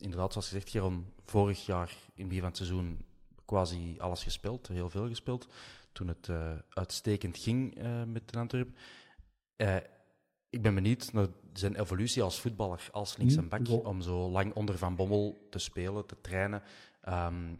inderdaad, 0.00 0.32
zoals 0.32 0.48
gezegd, 0.48 0.70
Geron, 0.70 1.12
vorig 1.24 1.66
jaar 1.66 1.88
in 1.88 2.24
het 2.24 2.26
begin 2.28 2.40
van 2.40 2.48
het 2.48 2.56
seizoen 2.56 3.04
quasi 3.44 3.96
alles 3.98 4.22
gespeeld, 4.22 4.68
heel 4.68 4.90
veel 4.90 5.08
gespeeld. 5.08 5.46
Toen 5.92 6.08
het 6.08 6.28
eh, 6.28 6.52
uitstekend 6.68 7.38
ging 7.38 7.78
eh, 7.78 8.02
met 8.04 8.32
de 8.32 8.38
Antwerp. 8.38 8.68
Eh, 9.56 9.76
ik 10.50 10.62
ben 10.62 10.74
benieuwd 10.74 11.12
naar 11.12 11.26
zijn 11.52 11.80
evolutie 11.80 12.22
als 12.22 12.40
voetballer, 12.40 12.88
als 12.92 13.16
links 13.16 13.36
en 13.36 13.48
bak, 13.48 13.66
ja. 13.66 13.74
om 13.74 14.00
zo 14.00 14.30
lang 14.30 14.54
onder 14.54 14.78
Van 14.78 14.96
Bommel 14.96 15.46
te 15.50 15.58
spelen, 15.58 16.06
te 16.06 16.20
trainen. 16.20 16.62
Ehm, 17.00 17.54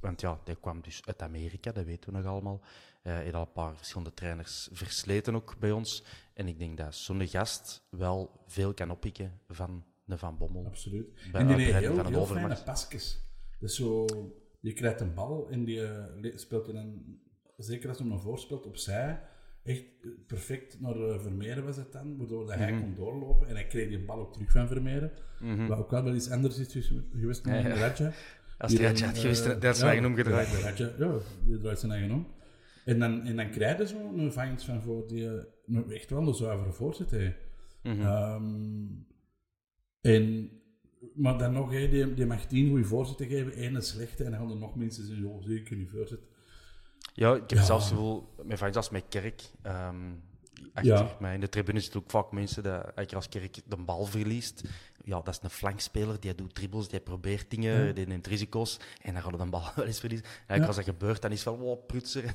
want 0.00 0.20
ja, 0.20 0.40
die 0.44 0.56
kwam 0.60 0.80
dus 0.80 1.00
uit 1.04 1.22
Amerika, 1.22 1.72
dat 1.72 1.84
weten 1.84 2.12
we 2.12 2.18
nog 2.18 2.26
allemaal. 2.26 2.60
Eh 3.02 3.14
heeft 3.14 3.34
al 3.34 3.40
een 3.40 3.52
paar 3.52 3.76
verschillende 3.76 4.14
trainers 4.14 4.68
versleten 4.72 5.34
ook 5.34 5.58
bij 5.58 5.72
ons. 5.72 6.02
En 6.34 6.48
ik 6.48 6.58
denk 6.58 6.76
dat 6.76 6.94
zo'n 6.94 7.28
gast 7.28 7.82
wel 7.88 8.42
veel 8.46 8.74
kan 8.74 8.90
oppikken 8.90 9.40
van 9.48 9.84
de 10.08 10.18
Van 10.18 10.36
Bommel. 10.38 10.66
Absoluut. 10.66 11.06
Bij 11.32 11.40
en 11.40 11.46
die 11.46 11.56
heeft 11.56 11.78
heel, 11.78 11.98
een 11.98 12.26
fijne 12.26 12.56
pasjes. 12.64 13.20
Dus 13.58 13.76
zo, 13.76 14.04
je 14.60 14.72
krijgt 14.72 15.00
een 15.00 15.14
bal 15.14 15.48
en 15.50 15.64
die 15.64 15.82
eh, 15.82 16.36
speelt 16.36 16.68
in 16.68 16.76
een, 16.76 17.20
zeker 17.56 17.88
als 17.88 17.98
hij 17.98 18.06
hem 18.06 18.14
naar 18.16 18.24
voren 18.24 18.40
speelt, 18.40 18.66
opzij. 18.66 19.20
Echt 19.64 19.84
perfect 20.26 20.80
naar 20.80 20.96
eh, 21.00 21.20
Vermeeren 21.20 21.64
was 21.64 21.76
het 21.76 21.92
dan, 21.92 22.16
waardoor 22.16 22.46
dat 22.46 22.54
Mhm. 22.56 22.64
hij 22.64 22.80
kon 22.80 22.94
doorlopen. 22.94 23.48
En 23.48 23.54
hij 23.54 23.66
kreeg 23.66 23.88
die 23.88 24.04
bal 24.04 24.18
ook 24.18 24.32
terug 24.32 24.50
van 24.50 24.66
Vermeeren. 24.68 25.12
Wat 25.68 25.78
ook 25.78 25.90
wel 25.90 26.02
wel 26.04 26.14
iets 26.14 26.30
anders 26.30 26.58
is 26.58 26.92
geweest 27.12 27.44
met 27.44 27.62
Ja, 27.62 27.68
ja. 27.68 27.74
Radja. 27.74 28.12
Als 28.58 28.70
Die 28.72 28.80
dan, 28.80 28.96
had 29.02 29.18
geweest, 29.18 29.46
eh, 29.46 29.60
dat 29.60 29.64
is 29.64 29.78
zijn 29.78 29.90
eigen 29.90 30.04
ja, 30.08 30.14
omgedraaid. 30.16 30.50
de 30.50 30.60
Radja, 30.60 30.90
ja, 30.98 31.18
die 31.44 31.58
draait 31.58 31.78
zijn 31.78 31.92
eigen 31.92 32.10
om. 32.10 32.26
En 32.84 32.98
dan, 32.98 33.22
en 33.22 33.36
dan 33.36 33.50
krijg 33.50 33.78
je 33.78 33.86
zo 33.86 34.12
een 34.16 34.32
vangst 34.32 34.64
van 34.64 34.82
voor 34.82 35.08
die 35.08 35.24
een- 35.66 35.90
echt 35.92 36.10
wel 36.10 36.28
een 36.28 36.34
zuivere 36.34 36.72
voorzet 36.72 37.10
heeft. 37.10 37.36
Ehm, 37.82 38.84
en, 40.14 40.50
maar 41.14 41.38
dan 41.38 41.52
nog, 41.52 41.70
hè, 41.70 41.88
die, 41.88 42.14
die 42.14 42.26
mag 42.26 42.46
tien 42.46 42.68
goede 42.68 42.84
voorzetten 42.84 43.26
geven, 43.26 43.52
één 43.52 43.74
een 43.74 43.82
slechte, 43.82 44.24
en 44.24 44.30
dan 44.30 44.40
gaan 44.40 44.50
er 44.50 44.56
nog 44.56 44.74
mensen 44.76 45.06
zijn, 45.06 45.20
joh, 45.20 45.42
zeker 45.42 45.76
niet 45.76 45.90
voorzet. 45.90 46.20
Ja, 47.14 47.34
ik 47.34 47.50
heb 47.50 47.58
Ja. 47.58 47.64
zelfs 47.64 47.88
gevoel, 47.88 48.28
met 48.44 48.58
van 48.58 48.72
als 48.72 48.90
met 48.90 49.04
Kerk, 49.08 49.42
ehm, 49.62 49.96
achter 50.72 50.92
Ja. 50.94 51.16
mij 51.20 51.34
in 51.34 51.40
de 51.40 51.48
tribune 51.48 51.80
zitten 51.80 52.00
ook 52.00 52.10
vaak 52.10 52.32
mensen 52.32 52.62
dat 52.62 53.14
als 53.14 53.28
Kerk 53.28 53.58
de 53.66 53.76
bal 53.76 54.04
verliest. 54.04 54.62
Ja, 55.04 55.20
dat 55.20 55.28
is 55.34 55.38
een 55.42 55.50
flankspeler, 55.50 56.20
die 56.20 56.34
doet 56.34 56.54
dribbles, 56.54 56.88
die 56.88 57.00
probeert 57.00 57.50
dingen, 57.50 57.86
Ja. 57.86 57.92
die 57.92 58.06
neemt 58.06 58.26
risico's. 58.26 58.78
En 59.02 59.12
dan 59.12 59.22
gaat 59.22 59.34
hij 59.36 59.44
de 59.44 59.50
bal 59.50 59.62
wel 59.76 59.84
eens 59.86 60.00
verliezen. 60.00 60.26
En 60.46 60.62
als 60.64 60.76
dat 60.76 60.84
gebeurt, 60.84 61.22
dan 61.22 61.30
is 61.32 61.44
het 61.44 61.54
van, 61.54 61.62
oh, 61.66 61.86
prutser. 61.86 62.24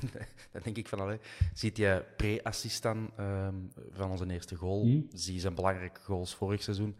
dan 0.52 0.62
denk 0.62 0.76
ik 0.76 0.88
van, 0.88 1.00
allee, 1.00 1.18
ziet 1.54 1.76
je 1.76 2.04
pre-assistant 2.16 3.10
ehm, 3.16 3.54
van 3.90 4.10
onze 4.10 4.30
eerste 4.30 4.54
goal, 4.54 4.82
Hm. 4.84 5.00
zie 5.12 5.40
zijn 5.40 5.54
belangrijke 5.54 6.00
goals 6.00 6.34
vorig 6.34 6.62
seizoen. 6.62 6.96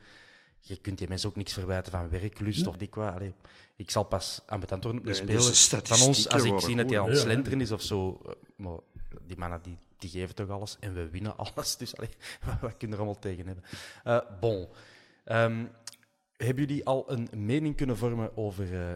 Je 0.66 0.76
kunt 0.76 0.98
die 0.98 1.08
mensen 1.08 1.28
ook 1.28 1.36
niks 1.36 1.52
verwijten 1.52 1.92
van 1.92 2.08
werklust 2.08 2.66
of 2.66 2.76
dik 2.76 2.94
wat. 2.94 3.14
Allee, 3.14 3.32
ik 3.76 3.90
zal 3.90 4.04
pas 4.04 4.42
aan 4.46 4.60
het 4.60 4.72
antwoorden 4.72 5.00
op 5.00 5.06
dus 5.06 5.16
speler 5.16 5.86
van 5.86 6.00
ons, 6.06 6.28
als 6.28 6.44
ik 6.44 6.60
zie 6.60 6.76
dat 6.76 6.90
hij 6.90 7.00
aan 7.00 7.08
het 7.08 7.18
slenteren 7.18 7.60
is 7.60 7.70
of 7.72 7.82
zo. 7.82 8.20
eh, 8.26 8.32
Maar 8.56 8.78
die 9.26 9.36
mannen 9.36 9.62
die, 9.62 9.78
die 9.98 10.10
geven 10.10 10.34
toch 10.34 10.48
alles 10.50 10.76
en 10.80 10.94
we 10.94 11.08
winnen 11.08 11.36
alles. 11.36 11.76
Dus 11.76 11.96
allee, 11.96 12.10
wat 12.60 12.76
kunnen 12.76 12.96
er 12.98 13.02
allemaal 13.04 13.20
tegen 13.20 13.46
hebben? 13.46 13.64
Eh, 14.04 14.20
bon. 14.40 14.68
Ehm, 15.24 15.64
hebben 16.36 16.66
jullie 16.66 16.84
al 16.84 17.10
een 17.10 17.28
mening 17.36 17.76
kunnen 17.76 17.96
vormen 17.96 18.36
over 18.36 18.80
eh 18.88 18.92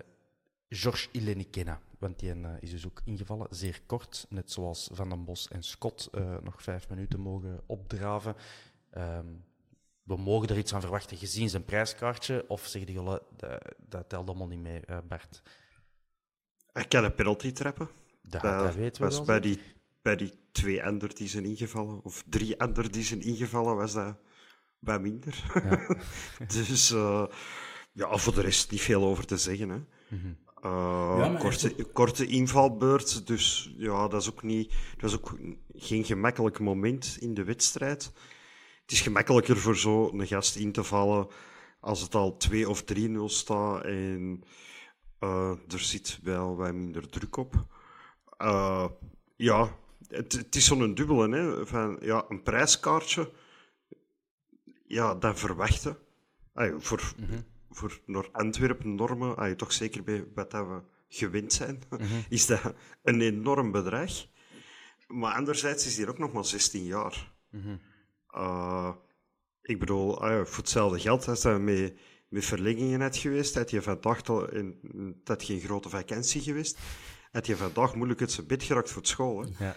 Georges 0.69 1.09
Ilenikena? 1.13 1.81
Want 1.99 2.19
die 2.19 2.35
is 2.61 2.71
dus 2.71 2.87
ook 2.87 3.01
ingevallen, 3.05 3.47
zeer 3.51 3.81
kort. 3.87 4.27
Net 4.29 4.51
zoals 4.53 4.89
Van 4.93 5.09
den 5.09 5.25
Bos 5.25 5.49
en 5.49 5.63
Scott 5.63 6.11
nog 6.43 6.63
vijf 6.63 6.89
minuten 6.89 7.21
mogen 7.21 7.61
opdraven. 7.67 8.35
Ehm, 8.91 9.27
we 10.09 10.17
mogen 10.17 10.49
er 10.49 10.59
iets 10.59 10.71
van 10.71 10.81
verwachten 10.81 11.17
gezien 11.17 11.49
zijn 11.49 11.65
prijskaartje. 11.65 12.45
Of 12.49 12.67
zeggen 12.67 12.93
jullie, 12.93 13.19
dat, 13.37 13.75
dat 13.77 14.09
telt 14.09 14.29
allemaal 14.29 14.49
niet 14.49 14.61
mee, 14.61 14.81
eh, 14.81 14.99
Bart? 15.09 15.43
Hij 16.73 16.85
kan 16.85 17.05
een 17.05 17.15
penalty 17.15 17.53
trappen. 17.53 17.89
Dat, 18.23 18.43
Dat 18.43 18.59
dat 18.65 18.75
weten 18.75 19.03
we 19.03 19.09
was 19.09 19.17
wel. 19.17 19.27
bij 19.27 19.41
die, 19.41 19.61
bij 20.03 20.17
die 20.17 20.33
twee 20.53 20.85
anderen 20.85 21.17
die 21.17 21.29
zijn 21.29 21.45
ingevallen, 21.45 22.05
of 22.05 22.25
drie 22.27 22.61
anderen 22.61 22.93
die 22.93 23.05
zijn 23.05 23.23
ingevallen, 23.23 23.77
was 23.77 23.93
dat 23.93 24.17
wat 24.79 25.01
minder. 25.01 25.45
dus 26.55 26.91
eh, 26.91 27.27
ja, 27.93 28.17
voor 28.17 28.35
de 28.35 28.41
rest 28.41 28.71
niet 28.71 28.81
veel 28.81 29.05
over 29.05 29.27
te 29.27 29.37
zeggen. 29.37 29.69
Hè. 29.69 29.79
Mhm. 30.09 30.27
Uh, 30.65 31.15
Ja, 31.19 31.29
maar 31.29 31.41
korte, 31.41 31.75
korte 31.93 32.27
invalbeurt, 32.27 33.27
dus 33.27 33.75
ja, 33.77 34.09
dat 34.09 34.23
is 34.23 34.31
ook 34.31 34.43
niet, 34.43 34.75
dat 34.97 35.11
is 35.11 35.17
ook 35.17 35.39
geen 35.75 36.05
gemakkelijk 36.05 36.59
moment 36.59 37.17
in 37.21 37.35
de 37.35 37.45
wedstrijd. 37.45 38.13
Het 38.89 38.97
is 38.97 39.03
gemakkelijker 39.03 39.57
voor 39.57 39.77
zo'n 39.77 40.27
gast 40.27 40.57
in 40.57 40.73
te 40.73 40.85
vallen 40.85 41.29
als 41.81 42.01
het 42.01 42.15
al 42.15 42.37
2 42.37 42.69
of 42.69 42.85
3-0 42.95 43.25
staat 43.25 43.85
en 43.85 44.43
uh, 45.21 45.51
er 45.69 45.79
zit 45.79 46.19
wel 46.23 46.57
wat 46.57 46.73
minder 46.73 47.09
druk 47.09 47.37
op. 47.37 47.67
Uh, 48.39 48.89
ja, 49.37 49.77
het, 50.09 50.33
het 50.33 50.55
is 50.55 50.65
zo'n 50.65 50.95
dubbele, 50.95 51.37
hè, 51.37 51.67
van 51.67 51.99
ja, 52.01 52.25
een 52.29 52.43
prijskaartje, 52.43 53.33
ja, 54.87 55.15
dat 55.15 55.39
verwachten. 55.39 55.99
Ay, 56.55 56.75
voor, 56.79 57.15
voor 57.71 58.01
naar 58.07 58.29
Antwerpen 58.33 58.95
normen, 58.95 59.37
ay, 59.37 59.55
toch 59.55 59.73
zeker 59.73 60.03
bij 60.03 60.25
wat 60.35 60.51
dat 60.51 60.67
we 60.67 60.81
gewend 61.09 61.53
zijn, 61.53 61.83
is 62.29 62.47
dat 62.47 62.75
een 63.03 63.21
enorm 63.21 63.71
bedrag. 63.71 64.11
Maar 65.07 65.35
anderzijds 65.35 65.87
is 65.87 65.97
hij 65.97 66.09
ook 66.09 66.19
nog 66.19 66.33
maar 66.33 66.45
16 66.45 66.85
jaar. 66.85 67.33
Uh, 68.35 68.91
ik 69.63 69.79
bedoel, 69.79 70.27
ja, 70.27 70.45
voor 70.45 70.57
hetzelfde 70.59 70.99
geld, 70.99 71.29
als 71.29 71.43
dat 71.43 71.61
met, 71.61 71.95
met 72.29 72.45
verlengingen 72.45 73.01
had 73.01 73.17
geweest, 73.17 73.55
had 73.55 73.71
je 73.71 73.83
vandaag 73.83 74.25
al 74.29 74.53
in, 74.53 74.77
dat 75.25 75.43
geen 75.43 75.61
grote 75.61 75.89
vakantie 75.89 76.41
geweest, 76.41 76.79
had 77.31 77.47
je 77.47 77.57
vandaag 77.57 77.95
moeilijk 77.95 78.21
het 78.21 78.33
zijn 78.33 78.47
bed 78.47 78.63
geraakt 78.63 78.91
voor 78.91 79.07
school. 79.07 79.41
Hè. 79.43 79.65
Ja. 79.65 79.75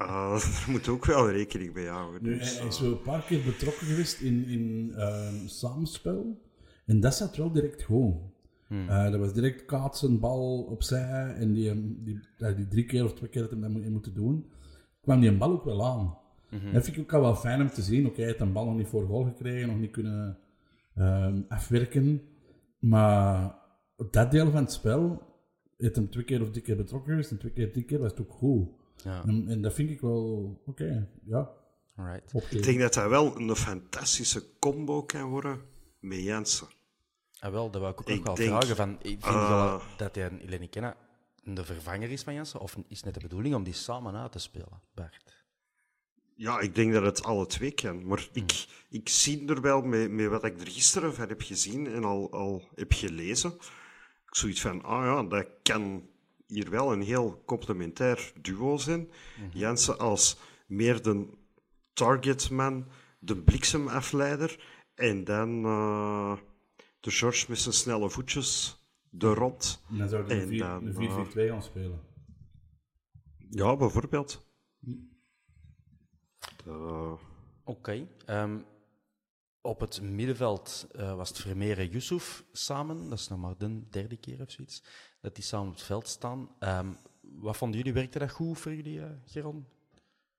Uh, 0.00 0.40
daar 0.40 0.64
moet 0.68 0.88
ook 0.88 1.04
wel 1.04 1.30
rekening 1.30 1.74
mee 1.74 1.88
houden. 1.88 2.22
Dus, 2.22 2.50
hij, 2.50 2.58
hij 2.58 2.66
is 2.68 2.76
uh, 2.76 2.82
wel 2.82 2.92
een 2.92 3.02
paar 3.02 3.22
keer 3.22 3.44
betrokken 3.44 3.86
geweest 3.86 4.20
in, 4.20 4.46
in 4.46 4.92
ehm, 4.96 5.46
samenspel. 5.46 6.40
En 6.86 7.00
dat 7.00 7.14
zat 7.14 7.36
wel 7.36 7.52
direct 7.52 7.82
gewoon. 7.82 8.32
Eh, 8.68 9.10
dat 9.10 9.20
was 9.20 9.32
direct 9.32 9.64
kaatsen, 9.64 10.20
bal 10.20 10.62
opzij. 10.62 11.34
En 11.34 11.52
die, 11.52 12.02
die, 12.04 12.20
die 12.56 12.68
drie 12.68 12.84
keer 12.84 13.04
of 13.04 13.14
twee 13.14 13.28
keer 13.28 13.42
dat 13.42 13.50
hij 13.50 13.60
dat 13.60 13.70
moet- 13.70 13.90
moeten 13.90 14.14
doen, 14.14 14.50
kwam 15.00 15.20
die 15.20 15.28
een 15.30 15.38
bal 15.38 15.50
ook 15.52 15.64
wel 15.64 15.86
aan. 15.86 16.18
Dat 16.72 16.84
vind 16.84 16.96
ik 16.96 17.02
ook 17.02 17.12
al 17.12 17.20
wel 17.20 17.34
fijn 17.36 17.60
om 17.60 17.68
te 17.70 17.82
zien. 17.82 18.06
Oké, 18.06 18.16
hij 18.16 18.26
heeft 18.26 18.40
een 18.40 18.52
bal 18.52 18.64
nog 18.64 18.76
niet 18.76 18.88
voor 18.88 19.06
goal 19.06 19.24
gekregen, 19.24 19.68
nog 19.68 19.78
niet 19.78 19.90
kunnen 19.90 20.38
ehm, 20.94 21.40
afwerken. 21.48 22.22
Maar 22.78 23.54
dat 24.10 24.30
deel 24.30 24.50
van 24.50 24.62
het 24.62 24.72
spel 24.72 25.22
heeft 25.76 25.96
hem 25.96 26.10
twee 26.10 26.24
keer 26.24 26.42
of 26.42 26.50
drie 26.50 26.62
keer 26.62 26.76
betrokken 26.76 27.10
geweest. 27.10 27.30
En 27.30 27.38
twee 27.38 27.52
keer, 27.52 27.72
drie 27.72 27.84
keer 27.84 27.98
was 27.98 28.10
het 28.10 28.20
ook 28.20 28.32
goed. 28.32 28.68
Ja, 29.04 29.24
En, 29.26 29.48
en 29.48 29.62
dat 29.62 29.72
vind 29.74 29.90
ik 29.90 30.00
wel, 30.00 30.60
oké, 30.66 31.08
ja. 31.24 31.50
alright. 31.96 32.52
ik 32.52 32.62
denk 32.62 32.80
dat 32.80 32.94
dat 32.94 33.08
wel 33.08 33.36
een 33.40 33.56
fantastische 33.56 34.42
combo 34.58 35.02
kan 35.02 35.28
worden 35.30 35.60
met 36.00 36.22
Jansen. 36.22 36.66
Ah, 37.38 37.52
wel, 37.52 37.70
dat 37.70 37.80
wou 37.80 37.92
ik 37.92 38.00
ook 38.00 38.08
Ik 38.08 38.16
nog 38.16 38.26
wel 38.26 38.34
denk- 38.34 38.48
vragen. 38.48 38.76
Van, 38.76 38.96
vind 39.02 39.22
je 39.24 39.28
Ah. 39.30 39.48
wel 39.70 39.80
dat 39.96 40.14
hij 40.14 40.26
een 40.26 40.40
Eleni 40.40 40.68
Kenna 40.68 40.96
de 41.44 41.64
vervanger 41.64 42.10
is 42.10 42.22
van 42.22 42.34
Jansen? 42.34 42.60
Of 42.60 42.76
is 42.88 42.96
het 42.96 43.04
net 43.04 43.14
de 43.14 43.20
bedoeling 43.20 43.54
om 43.54 43.62
die 43.64 43.72
samen 43.72 44.14
uit 44.14 44.32
te 44.32 44.38
spelen, 44.38 44.80
Bart? 44.94 45.41
Ja, 46.42 46.60
ik 46.60 46.74
denk 46.74 46.92
dat 46.92 47.02
het 47.02 47.22
alle 47.22 47.46
twee 47.46 47.72
kan. 47.72 48.06
Maar 48.06 48.28
ik, 48.32 48.66
ik 48.88 49.08
zie 49.08 49.48
er 49.48 49.60
wel, 49.60 49.82
met, 49.82 50.10
met 50.10 50.28
wat 50.28 50.44
ik 50.44 50.60
er 50.60 50.66
gisteren 50.66 51.14
van 51.14 51.28
heb 51.28 51.42
gezien 51.42 51.86
en 51.86 52.04
al, 52.04 52.32
al 52.32 52.68
heb 52.74 52.92
gelezen, 52.92 53.52
ik 54.26 54.34
zoiets 54.34 54.60
van, 54.60 54.82
ah 54.82 55.04
ja, 55.04 55.22
dat 55.22 55.46
kan 55.62 56.08
hier 56.46 56.70
wel 56.70 56.92
een 56.92 57.02
heel 57.02 57.42
complementair 57.46 58.32
duo 58.40 58.76
zijn. 58.76 59.08
Jansen 59.52 59.98
als 59.98 60.38
meer 60.66 61.02
de 61.02 61.26
targetman, 61.92 62.86
de 63.18 63.36
bliksemafleider, 63.36 64.64
en 64.94 65.24
dan 65.24 65.64
eh, 65.64 66.36
de 67.00 67.10
George 67.10 67.46
met 67.48 67.58
zijn 67.58 67.74
snelle 67.74 68.10
voetjes, 68.10 68.80
de 69.10 69.34
rot. 69.34 69.82
En 69.90 69.98
dan 69.98 70.08
zou 70.08 70.34
je 70.34 70.62
een 70.62 71.28
4-4-2 71.30 71.48
gaan 71.48 71.62
spelen. 71.62 72.00
Ja, 73.50 73.76
bijvoorbeeld. 73.76 74.46
Eh, 74.86 75.11
Oké. 77.64 78.06
ehm, 78.26 78.58
op 79.60 79.80
het 79.80 80.00
middenveld 80.02 80.88
eh, 80.92 81.14
was 81.16 81.28
het 81.28 81.38
Vermeer 81.38 81.78
en 81.78 81.88
Yusuf 81.88 82.44
samen. 82.52 83.08
Dat 83.08 83.18
is 83.18 83.28
nog 83.28 83.38
maar 83.38 83.54
de 83.58 83.88
derde 83.90 84.16
keer 84.16 84.40
of 84.40 84.50
zoiets. 84.50 84.84
Dat 85.20 85.34
die 85.34 85.44
samen 85.44 85.68
op 85.68 85.74
het 85.74 85.82
veld 85.82 86.08
staan. 86.08 86.48
Ehm, 86.58 86.88
wat 87.20 87.56
vonden 87.56 87.78
jullie? 87.78 87.92
Werkte 87.92 88.18
dat 88.18 88.30
goed 88.30 88.58
voor 88.58 88.74
jullie, 88.74 89.00
eh, 89.00 89.10
Geron? 89.24 89.66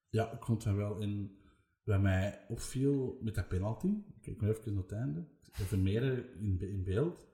Ja, 0.10 0.32
ik 0.32 0.44
vond 0.44 0.64
het 0.64 0.76
wel 0.76 0.98
in... 0.98 1.38
Wat 1.84 2.02
mij 2.02 2.46
opviel 2.48 3.18
met 3.22 3.36
dat 3.36 3.48
penalty, 3.48 3.94
kijk 4.22 4.42
nog 4.42 4.50
even 4.50 4.74
naar 4.74 4.84
het 4.84 4.92
einde, 4.92 5.24
Vermeer 5.52 6.04
in, 6.40 6.58
be- 6.58 6.70
in 6.70 6.84
beeld, 6.84 7.28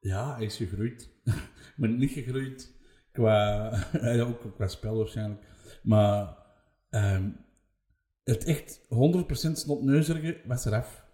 ja, 0.00 0.34
hij 0.34 0.44
is 0.44 0.56
gegroeid. 0.56 1.10
maar 1.76 1.88
niet 1.88 2.10
gegroeid 2.10 2.74
qua, 3.12 3.70
ook 4.28 4.54
qua 4.54 4.66
spel 4.66 4.96
waarschijnlijk, 4.96 5.46
maar 5.82 6.36
ehm, 6.88 7.30
het 8.24 8.44
echt 8.44 8.80
100% 8.80 9.52
snotneuzerige 9.52 10.40
was 10.44 10.64
eraf. 10.64 11.04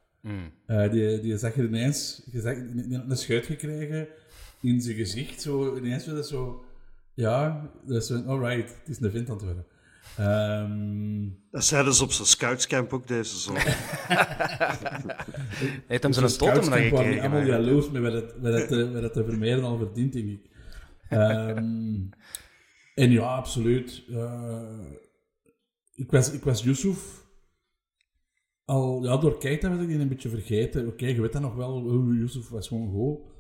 Eh, 0.67 0.91
die, 0.91 1.21
die 1.21 1.39
zag 1.39 1.57
er 1.57 1.65
ineens, 1.65 2.23
je 2.33 2.41
zag, 2.41 2.55
die 2.73 2.97
had 2.97 3.11
een 3.11 3.17
schuit 3.17 3.47
gekregen 3.47 4.09
in 4.61 4.81
zijn 4.81 4.97
gezicht, 4.97 5.43
zo 5.43 5.77
ineens 5.77 6.07
was 6.07 6.15
dat 6.15 6.29
zo, 6.29 6.65
ja, 7.15 7.71
dat 7.87 8.03
is 8.03 8.09
een, 8.09 8.27
alright, 8.27 8.75
het 8.79 8.89
is 8.89 9.01
een 9.01 9.11
vent 9.11 9.29
aan 9.31 9.37
het 9.37 9.45
worden. 9.45 9.65
Ehm, 10.17 11.29
dat 11.51 11.65
zeiden 11.65 11.95
ze 11.95 12.03
op 12.03 12.13
zijn 12.13 12.27
scoutscamp 12.27 12.93
ook 12.93 13.07
deze 13.09 13.39
zomer. 13.39 13.63
Hij 15.59 15.83
heeft 15.87 16.03
hem 16.03 16.13
Dus 16.13 16.37
zo'n 16.37 16.49
totem 16.49 16.69
waren 16.69 16.85
gekregen. 16.85 17.21
allemaal 17.21 17.39
eigenlijk. 17.39 17.65
jaloers 17.65 17.91
met 17.91 18.03
wat 18.03 18.13
het, 18.13 18.33
het, 18.43 18.73
eh, 18.73 19.03
het 19.03 19.15
de 19.15 19.25
Vermeeren 19.25 19.65
al 19.65 19.79
verdient, 19.79 20.13
denk 20.13 20.29
ik. 20.29 20.41
Ehm, 21.09 21.95
en 22.95 23.11
ja, 23.11 23.23
absoluut. 23.23 24.03
Eh, 24.11 24.63
ik, 25.97 26.11
was, 26.11 26.33
ik 26.33 26.43
was 26.45 26.63
Yusuf 26.63 27.25
al, 28.65 29.05
ja, 29.05 29.17
door 29.17 29.39
Keita 29.39 29.71
was 29.71 29.81
ik 29.81 29.89
die 29.89 29.99
een 29.99 30.09
beetje 30.09 30.29
vergeten. 30.29 30.87
Oké, 30.87 31.07
je 31.07 31.21
weet 31.21 31.33
dat 31.33 31.43
nog 31.43 31.55
wel, 31.55 31.75
oh, 31.85 32.15
Yusuf 32.15 32.49
was 32.49 32.69
gewoon 32.69 32.91
goed. 32.91 33.35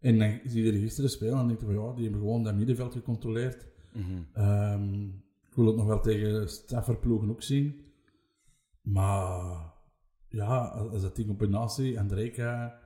En 0.00 0.18
dan 0.18 0.40
zie 0.44 0.64
je 0.64 0.72
die 0.72 0.80
gisteren 0.80 1.10
spelen 1.10 1.32
en 1.32 1.38
dan 1.38 1.46
denk 1.48 1.60
je 1.60 1.66
van 1.66 1.74
ja, 1.74 1.92
die 1.94 2.02
hebben 2.02 2.20
gewoon 2.20 2.42
dat 2.42 2.54
middenveld 2.54 2.92
gecontroleerd. 2.92 3.66
Ehm, 4.32 5.04
ik 5.48 5.54
wil 5.54 5.66
het 5.66 5.76
nog 5.76 5.86
wel 5.86 6.00
tegen 6.00 6.48
strafferploegen 6.48 7.30
ook 7.30 7.42
zien. 7.42 7.80
Maar 8.82 9.72
ja, 10.28 10.66
als 10.68 11.02
dat 11.02 11.16
die 11.16 11.26
combinatie, 11.26 11.98
Andreka, 12.00 12.80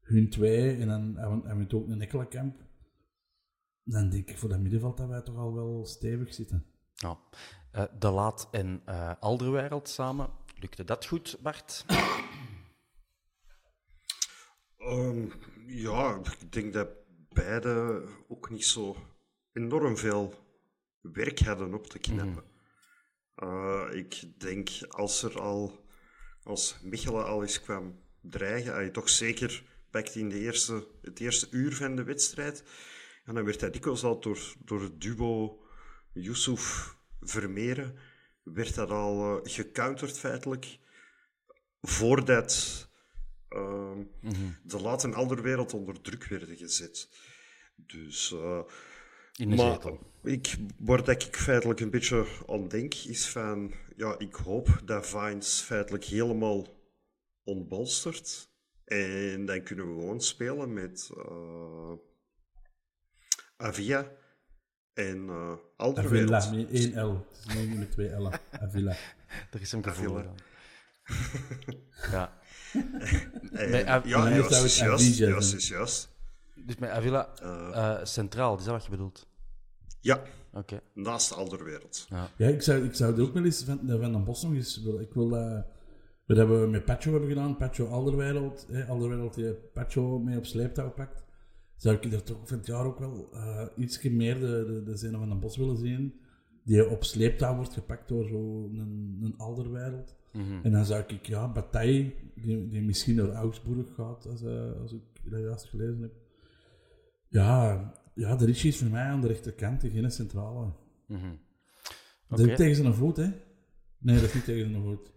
hun 0.00 0.30
twee 0.30 0.76
en 0.76 0.88
dan 0.88 1.02
hebben 1.16 1.40
we- 1.40 1.46
hebben 1.46 1.66
we 1.68 1.74
het 1.74 1.74
ook 1.74 1.88
een 1.88 2.00
Ekkelenkamp, 2.00 2.56
dan 3.84 4.10
denk 4.10 4.28
ik 4.30 4.38
voor 4.38 4.48
dat 4.48 4.60
middenveld 4.60 4.96
dat 4.96 5.08
wij 5.08 5.22
toch 5.22 5.36
al 5.36 5.54
wel 5.54 5.84
stevig 5.86 6.34
zitten. 6.34 6.64
Ja. 6.98 7.18
Eh, 7.72 7.84
de 7.98 8.10
Laat 8.10 8.48
en 8.50 8.82
Alderwereld 9.20 9.88
samen. 9.88 10.30
Lukte 10.60 10.84
dat 10.84 11.06
goed, 11.06 11.36
Bart? 11.40 11.84
Ehm, 14.78 15.26
ja, 15.66 16.20
ik 16.40 16.52
denk 16.52 16.72
dat 16.72 16.88
beide 17.28 18.04
ook 18.28 18.50
niet 18.50 18.64
zo 18.64 18.96
enorm 19.52 19.96
veel 19.96 20.34
werk 21.00 21.38
hadden 21.38 21.74
op 21.74 21.86
te 21.86 21.98
knappen. 21.98 22.44
Eh, 23.34 23.86
ik 23.92 24.40
denk 24.40 24.68
als 24.88 25.22
er 25.22 25.40
al, 25.40 25.84
als 26.42 26.78
Michelen 26.82 27.26
al 27.26 27.42
eens 27.42 27.60
kwam 27.60 28.02
dreigen, 28.20 28.72
hij 28.72 28.90
toch 28.90 29.08
zeker 29.08 29.64
pakt 29.90 30.14
in 30.14 30.28
de 30.28 30.38
eerste, 30.38 30.86
het 31.02 31.20
eerste 31.20 31.48
uur 31.50 31.74
van 31.74 31.96
de 31.96 32.02
wedstrijd. 32.02 32.64
En 33.24 33.34
dan 33.34 33.44
werd 33.44 33.60
hij 33.60 33.70
dikwijls 33.70 34.04
al 34.04 34.20
door, 34.20 34.54
door 34.64 34.82
het 34.82 35.00
duo 35.00 35.62
Yusuf 36.12 36.96
Vermeeren, 37.20 37.98
werd 38.42 38.74
dat 38.74 38.90
al 38.90 39.42
eh, 39.42 39.52
gecounterd 39.52 40.18
feitelijk, 40.18 40.78
voordat 41.80 42.88
ehm, 43.48 44.02
de 44.62 44.80
laat 44.80 45.04
en 45.04 45.14
Alderwereld 45.14 45.74
onder 45.74 46.00
druk 46.00 46.24
werden 46.24 46.56
gezet. 46.56 47.08
Dus, 47.76 48.32
eh, 48.32 48.60
In 49.36 49.50
de 49.50 49.56
maar 49.56 49.72
zetel. 49.72 50.12
ik, 50.22 50.56
waar 50.78 51.04
dat 51.04 51.22
ik 51.22 51.36
feitelijk 51.36 51.80
een 51.80 51.90
beetje 51.90 52.26
aan 52.46 52.68
denk, 52.68 52.94
is 52.94 53.28
van, 53.28 53.74
ja, 53.96 54.18
ik 54.18 54.34
hoop 54.34 54.80
dat 54.84 55.06
Vines 55.06 55.60
feitelijk 55.60 56.04
helemaal 56.04 56.66
ontbolstert. 57.44 58.50
En 58.84 59.44
dan 59.46 59.62
kunnen 59.62 59.94
we 59.94 60.00
gewoon 60.00 60.20
spelen 60.20 60.72
met 60.72 61.10
eh, 61.16 61.92
Avia 63.56 64.17
en 64.98 65.28
eh 65.28 65.52
Avila, 65.76 66.50
met 66.50 66.70
één 66.70 67.04
L. 67.06 67.26
Het 67.42 67.48
is 67.48 67.54
niet 67.66 67.78
met 67.78 67.90
twee 67.90 68.08
L'en. 68.20 68.32
Avila. 68.50 68.94
Er 69.52 69.60
is 69.60 69.72
hem 69.72 69.82
gevoel 69.82 70.14
dan. 70.14 70.34
Ja. 72.12 72.32
En- 73.52 73.70
Met 73.70 73.86
Av- 73.86 74.06
ja, 74.06 74.18
Maar 74.18 74.30
juist, 74.32 74.78
juist, 74.78 75.16
juist, 75.18 75.68
juist. 75.68 76.08
Dus 76.54 76.76
met 76.76 76.90
Avila 76.90 77.28
eh, 77.42 78.04
centraal, 78.04 78.58
is 78.58 78.64
dat 78.64 78.72
wat 78.72 78.84
je 78.84 78.90
bedoelt? 78.90 79.26
Ja, 80.00 80.22
Oké. 80.52 80.80
naast 80.94 81.32
Alderwereld. 81.32 82.06
Ja, 82.36 82.48
ik 82.48 82.62
zou, 82.62 82.84
ik 82.84 82.94
zou 82.94 83.16
er 83.16 83.22
ook 83.22 83.32
wel 83.34 83.44
eens 83.44 83.62
van, 83.64 83.80
van 83.86 84.12
den 84.12 84.24
Bos 84.24 84.42
nog 84.42 84.52
eens 84.52 84.82
willen. 84.82 85.00
Ik 85.00 85.12
wil 85.14 85.28
dat... 85.28 85.64
Wat 86.26 86.36
hebben 86.36 86.60
we 86.60 86.66
met 86.66 86.84
Pacho 86.84 87.10
hebben 87.10 87.28
gedaan, 87.28 87.56
Pacho 87.56 87.86
Alderwereld. 87.86 88.66
Hè, 88.70 88.84
Alderwereld 88.86 89.34
die 89.34 89.52
Pacho 89.52 90.18
mee 90.18 90.36
op 90.38 90.46
sleeptouw 90.46 90.90
pakt. 90.90 91.22
Zou 91.78 91.96
ik 91.96 92.12
er 92.12 92.22
toch 92.22 92.38
van 92.44 92.58
het 92.58 92.66
jaar 92.66 92.84
ook 92.84 92.98
wel 92.98 93.28
uh, 93.32 93.66
iets 93.76 94.02
meer 94.02 94.40
de, 94.40 94.82
de, 94.84 94.92
de 94.92 95.10
van 95.10 95.28
den 95.28 95.40
Bos 95.40 95.56
willen 95.56 95.76
zien. 95.76 96.20
Die 96.62 96.88
op 96.88 97.04
sleeptouw 97.04 97.56
wordt 97.56 97.72
gepakt 97.72 98.08
door 98.08 98.26
zo'n 98.26 98.78
een, 98.78 99.18
een 99.22 99.34
alderwereld. 99.36 100.16
Mhm. 100.32 100.58
En 100.62 100.72
dan 100.72 100.84
zou 100.84 101.02
ik, 101.06 101.26
ja, 101.26 101.52
Bataille, 101.52 102.12
die, 102.34 102.68
die 102.68 102.82
misschien 102.82 103.14
naar 103.14 103.32
Augsburg 103.32 103.94
gaat, 103.94 104.26
als, 104.26 104.42
uh, 104.42 104.80
als 104.80 104.92
ik 104.92 105.00
dat 105.30 105.40
juist 105.40 105.64
gelezen 105.64 106.02
heb. 106.02 106.12
Ja, 107.28 107.92
ja, 108.14 108.36
de 108.36 108.44
Richie 108.44 108.70
is 108.70 108.78
voor 108.78 108.90
mij 108.90 109.04
aan 109.04 109.20
de 109.20 109.26
rechterkant, 109.26 109.82
geen 109.82 110.10
centrale. 110.10 110.72
Mhm. 111.06 111.30
Dat 112.28 112.40
Oké. 112.40 112.50
is 112.50 112.56
tegen 112.56 112.76
zijn 112.76 112.94
voet, 112.94 113.16
hè? 113.16 113.30
Nee, 113.98 114.14
dat 114.14 114.24
is 114.24 114.34
niet 114.34 114.44
tegen 114.44 114.70
zijn 114.70 114.82
voet. 114.82 115.12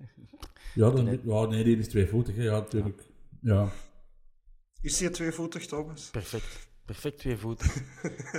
Ja, 0.75 0.89
dan, 0.89 1.05
nee. 1.05 1.19
ja 1.23 1.45
nee, 1.45 1.63
die 1.63 1.77
is 1.77 1.87
tweevoetig, 1.87 2.35
hè? 2.35 2.43
Ja, 2.43 2.59
natuurlijk. 2.59 3.03
Ja. 3.41 3.71
Is 4.81 4.99
hij 4.99 5.09
tweevoetig, 5.09 5.65
Thomas? 5.65 6.09
Perfect. 6.09 6.69
Perfect 6.85 7.17
twee 7.17 7.37
voeten. 7.37 7.71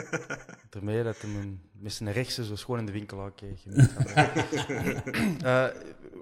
Daarmee 0.70 1.02
dat 1.02 1.20
hij 1.20 1.30
een, 1.30 1.70
met 1.72 1.92
zijn 1.92 2.12
rechtse 2.12 2.44
zo 2.44 2.56
schoon 2.56 2.78
in 2.78 2.86
de 2.86 2.92
winkel 2.92 3.22
ook 3.22 3.36
kreeg. 3.36 3.64
uh, 5.42 5.68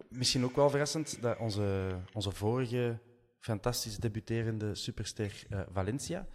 misschien 0.08 0.44
ook 0.44 0.56
wel 0.56 0.70
verrassend 0.70 1.22
dat 1.22 1.38
onze, 1.38 1.96
onze 2.12 2.30
vorige 2.30 2.98
fantastisch 3.38 3.96
debuterende 3.96 4.74
superster 4.74 5.46
uh, 5.50 5.60
Valencia 5.72 6.26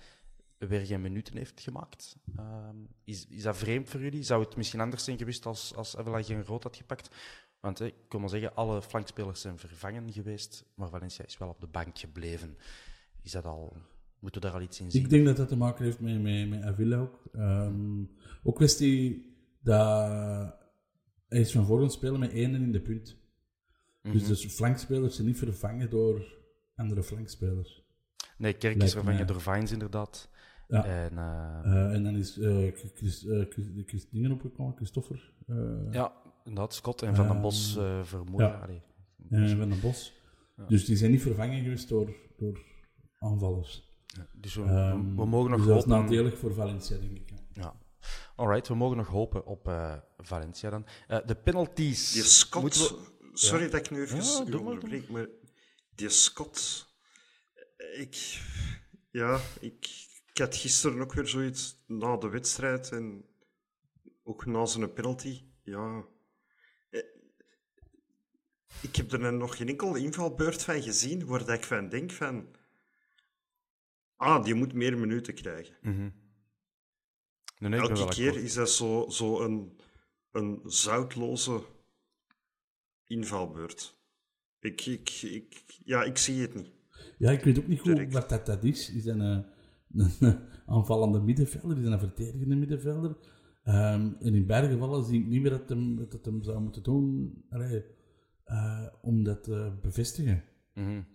weer 0.57 0.85
geen 0.85 1.01
minuten 1.01 1.37
heeft 1.37 1.61
gemaakt. 1.61 2.15
Uh, 2.39 2.69
is, 3.03 3.25
is 3.29 3.43
dat 3.43 3.57
vreemd 3.57 3.89
voor 3.89 4.01
jullie? 4.01 4.23
Zou 4.23 4.43
het 4.43 4.55
misschien 4.55 4.79
anders 4.79 5.03
zijn 5.03 5.17
geweest 5.17 5.45
als, 5.45 5.75
als 5.75 5.97
Avila 5.97 6.23
geen 6.23 6.45
rood 6.45 6.63
had 6.63 6.75
gepakt? 6.75 7.09
Want 7.59 7.79
ik 7.79 7.95
kon 8.07 8.19
maar 8.19 8.29
zeggen, 8.29 8.55
alle 8.55 8.81
flankspelers 8.81 9.41
zijn 9.41 9.59
vervangen 9.59 10.11
geweest, 10.11 10.65
maar 10.75 10.89
Valencia 10.89 11.25
is 11.25 11.37
wel 11.37 11.49
op 11.49 11.59
de 11.59 11.67
bank 11.67 11.99
gebleven. 11.99 12.57
Is 13.25 13.31
dat 13.31 13.45
al... 13.45 13.77
Moeten 14.19 14.41
we 14.41 14.47
daar 14.47 14.55
al 14.55 14.63
iets 14.63 14.79
in 14.79 14.91
zien? 14.91 15.03
Ik 15.03 15.09
denk 15.09 15.25
dat 15.25 15.37
dat 15.37 15.47
te 15.47 15.57
maken 15.57 15.85
heeft 15.85 15.99
met, 15.99 16.21
met, 16.21 16.49
met 16.49 16.63
Avila 16.63 16.97
ook. 16.97 17.19
Um, 17.33 18.11
ook 18.43 18.55
kwestie 18.55 19.33
dat 19.61 20.09
hij 21.27 21.39
is 21.39 21.51
van 21.51 21.65
voren 21.65 21.89
spelen 21.89 22.19
met 22.19 22.31
één 22.31 22.55
in 22.55 22.71
de 22.71 22.81
punt. 22.81 23.17
Mm 24.01 24.11
-hmm. 24.11 24.27
Dus 24.27 24.41
de 24.41 24.49
flankspelers 24.49 25.15
zijn 25.15 25.27
niet 25.27 25.37
vervangen 25.37 25.89
door 25.89 26.25
andere 26.75 27.03
flankspelers. 27.03 27.83
Nee, 28.37 28.53
Kerk 28.53 28.83
is 28.83 28.93
vervangen 28.93 29.27
door 29.27 29.41
Vines 29.41 29.71
inderdaad. 29.71 30.29
Ja. 30.67 30.85
En, 30.85 31.13
uh, 31.13 31.59
uh, 31.65 31.93
en 31.93 32.03
dan 32.03 32.15
is 32.15 32.37
uh, 32.37 32.71
Chris, 32.73 33.25
Chris, 33.49 33.67
Chris 33.85 34.09
Dingen 34.09 34.31
opgekomen, 34.31 34.75
Christopher. 34.75 35.33
ja, 35.91 36.13
inderdaad, 36.43 36.73
Scott 36.73 37.01
en 37.01 37.15
Van 37.15 37.27
den 37.27 37.41
Bos 37.41 37.79
vermoeden. 38.03 38.47
Ja. 38.47 38.69
En 39.29 39.57
Van 39.57 39.69
den 39.69 39.79
Bos. 39.81 40.13
Ja. 40.57 40.65
Dus 40.65 40.85
die 40.85 40.95
zijn 40.95 41.11
niet 41.11 41.21
vervangen 41.21 41.63
geweest 41.63 41.89
door, 41.89 42.15
door 42.37 42.59
aanvallers. 43.25 43.93
Ja, 44.05 44.27
dus 44.33 44.55
we, 44.55 44.61
um, 44.61 45.15
we, 45.15 45.25
mogen 45.25 45.51
nog 45.51 45.59
dus 45.59 45.69
hopen... 45.69 45.89
dat 45.89 46.03
is 46.03 46.09
nadelig 46.09 46.37
voor 46.39 46.53
Valencia, 46.53 46.97
denk 46.97 47.17
ik. 47.17 47.33
Ja. 47.53 47.79
Alright, 48.35 48.67
we 48.67 48.75
mogen 48.75 48.97
nog 48.97 49.07
hopen 49.07 49.45
op 49.45 49.67
uh, 49.67 49.95
Valencia 50.17 50.69
dan. 50.69 50.85
Uh, 51.07 51.17
de 51.25 51.35
penalties. 51.35 52.11
Die 52.11 52.23
Scott... 52.23 52.77
We... 52.77 53.13
Sorry 53.33 53.63
ja. 53.63 53.69
dat 53.69 53.79
ik 53.79 53.89
nu 53.89 54.01
even 54.01 54.23
ja, 54.23 54.43
u 54.47 54.53
onderbreek, 54.53 55.09
maar 55.09 55.27
die 55.95 56.09
Scott... 56.09 56.87
Ik... 57.97 58.41
Ja, 59.11 59.39
ik, 59.59 60.07
ik 60.33 60.37
had 60.37 60.55
gisteren 60.55 61.01
ook 61.01 61.13
weer 61.13 61.27
zoiets 61.27 61.83
na 61.87 62.17
de 62.17 62.29
wedstrijd 62.29 62.91
en 62.91 63.25
ook 64.23 64.45
na 64.45 64.65
zijn 64.65 64.93
penalty. 64.93 65.41
Ja... 65.63 66.05
Ik 68.81 68.95
heb 68.95 69.11
er 69.11 69.33
nog 69.33 69.57
geen 69.57 69.67
enkel 69.67 69.95
invalbeurt 69.95 70.63
van 70.63 70.81
gezien 70.81 71.25
waar 71.25 71.45
dat 71.45 71.49
ik 71.49 71.63
van 71.63 71.89
denk 71.89 72.11
van... 72.11 72.47
Ah, 74.15 74.43
die 74.43 74.53
moet 74.53 74.73
meer 74.73 74.97
minuten 74.97 75.33
krijgen. 75.33 75.75
Mm 75.81 75.93
-hmm. 75.95 76.13
nee, 77.59 77.69
nee, 77.69 77.79
Elke 77.79 77.93
keer 77.93 78.27
akkoord. 78.27 78.43
is 78.43 78.53
dat 78.53 78.69
zo, 78.69 79.05
zo 79.09 79.41
een, 79.41 79.79
een 80.31 80.61
zoutloze 80.65 81.63
invalbeurt. 83.07 83.99
Ik, 84.59 84.85
ik, 84.85 85.09
ik, 85.21 85.63
ja, 85.83 86.03
ik 86.03 86.17
zie 86.17 86.41
het 86.41 86.55
niet. 86.55 86.71
Ja, 87.17 87.31
ik 87.31 87.43
weet 87.43 87.57
ook 87.57 87.67
niet 87.67 87.79
goed 87.79 88.13
wat 88.13 88.29
dat, 88.29 88.45
dat 88.45 88.63
is. 88.63 88.91
Is 88.91 89.03
dat 89.03 89.15
een, 89.19 89.45
een 90.19 90.39
aanvallende 90.65 91.19
middenvelder? 91.19 91.77
Is 91.77 91.83
dat 91.83 91.93
een 91.93 91.99
verdedigende 91.99 92.55
middenvelder? 92.55 93.17
Um, 93.67 94.15
en 94.19 94.35
in 94.35 94.45
beide 94.45 94.67
gevallen 94.67 95.05
zie 95.05 95.19
ik 95.19 95.27
niet 95.27 95.41
meer 95.41 95.51
dat 95.51 95.69
hem, 95.69 95.95
dat 95.95 96.13
het 96.13 96.25
hem 96.25 96.43
zou 96.43 96.61
moeten 96.61 96.83
doen 96.83 97.33
allee, 97.49 97.83
uh, 98.47 98.87
om 99.01 99.23
dat 99.23 99.43
te 99.43 99.71
bevestigen. 99.81 100.43
Mm 100.73 100.85
-hmm. 100.85 101.05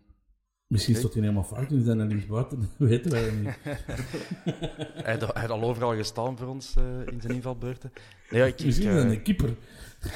Misschien 0.70 0.96
stond 0.96 1.12
hij 1.12 1.22
helemaal 1.22 1.44
fout 1.44 1.70
en 1.70 1.84
zijn 1.84 1.98
er 1.98 2.06
linksbuiten, 2.06 2.70
weten 2.76 3.10
wij 3.10 3.30
niet. 3.30 3.58
hij 5.04 5.18
had 5.18 5.50
al 5.50 5.62
overal 5.62 5.96
gestaan 5.96 6.38
voor 6.38 6.46
ons 6.46 6.74
uh, 6.78 7.12
in 7.12 7.20
zijn 7.20 7.34
invalbeurten. 7.34 7.92
Nee, 8.30 8.46
ik, 8.46 8.64
Misschien 8.64 8.90
ik, 8.90 9.04
uh, 9.04 9.10
een 9.10 9.22
keeper. 9.22 9.56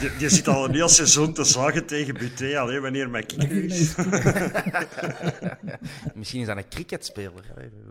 Je, 0.00 0.16
je 0.18 0.28
zit 0.28 0.48
al 0.48 0.64
een 0.64 0.74
heel 0.74 0.88
seizoen 0.88 1.32
te 1.32 1.44
zagen 1.44 1.86
tegen 1.86 2.14
Buté, 2.14 2.58
alleen 2.58 2.80
wanneer 2.80 3.10
mijn 3.10 3.26
kikker 3.26 3.64
is. 3.64 3.94
Misschien 6.14 6.40
is 6.40 6.46
dat 6.46 6.56
een 6.56 6.68
cricketspeler. 6.68 7.44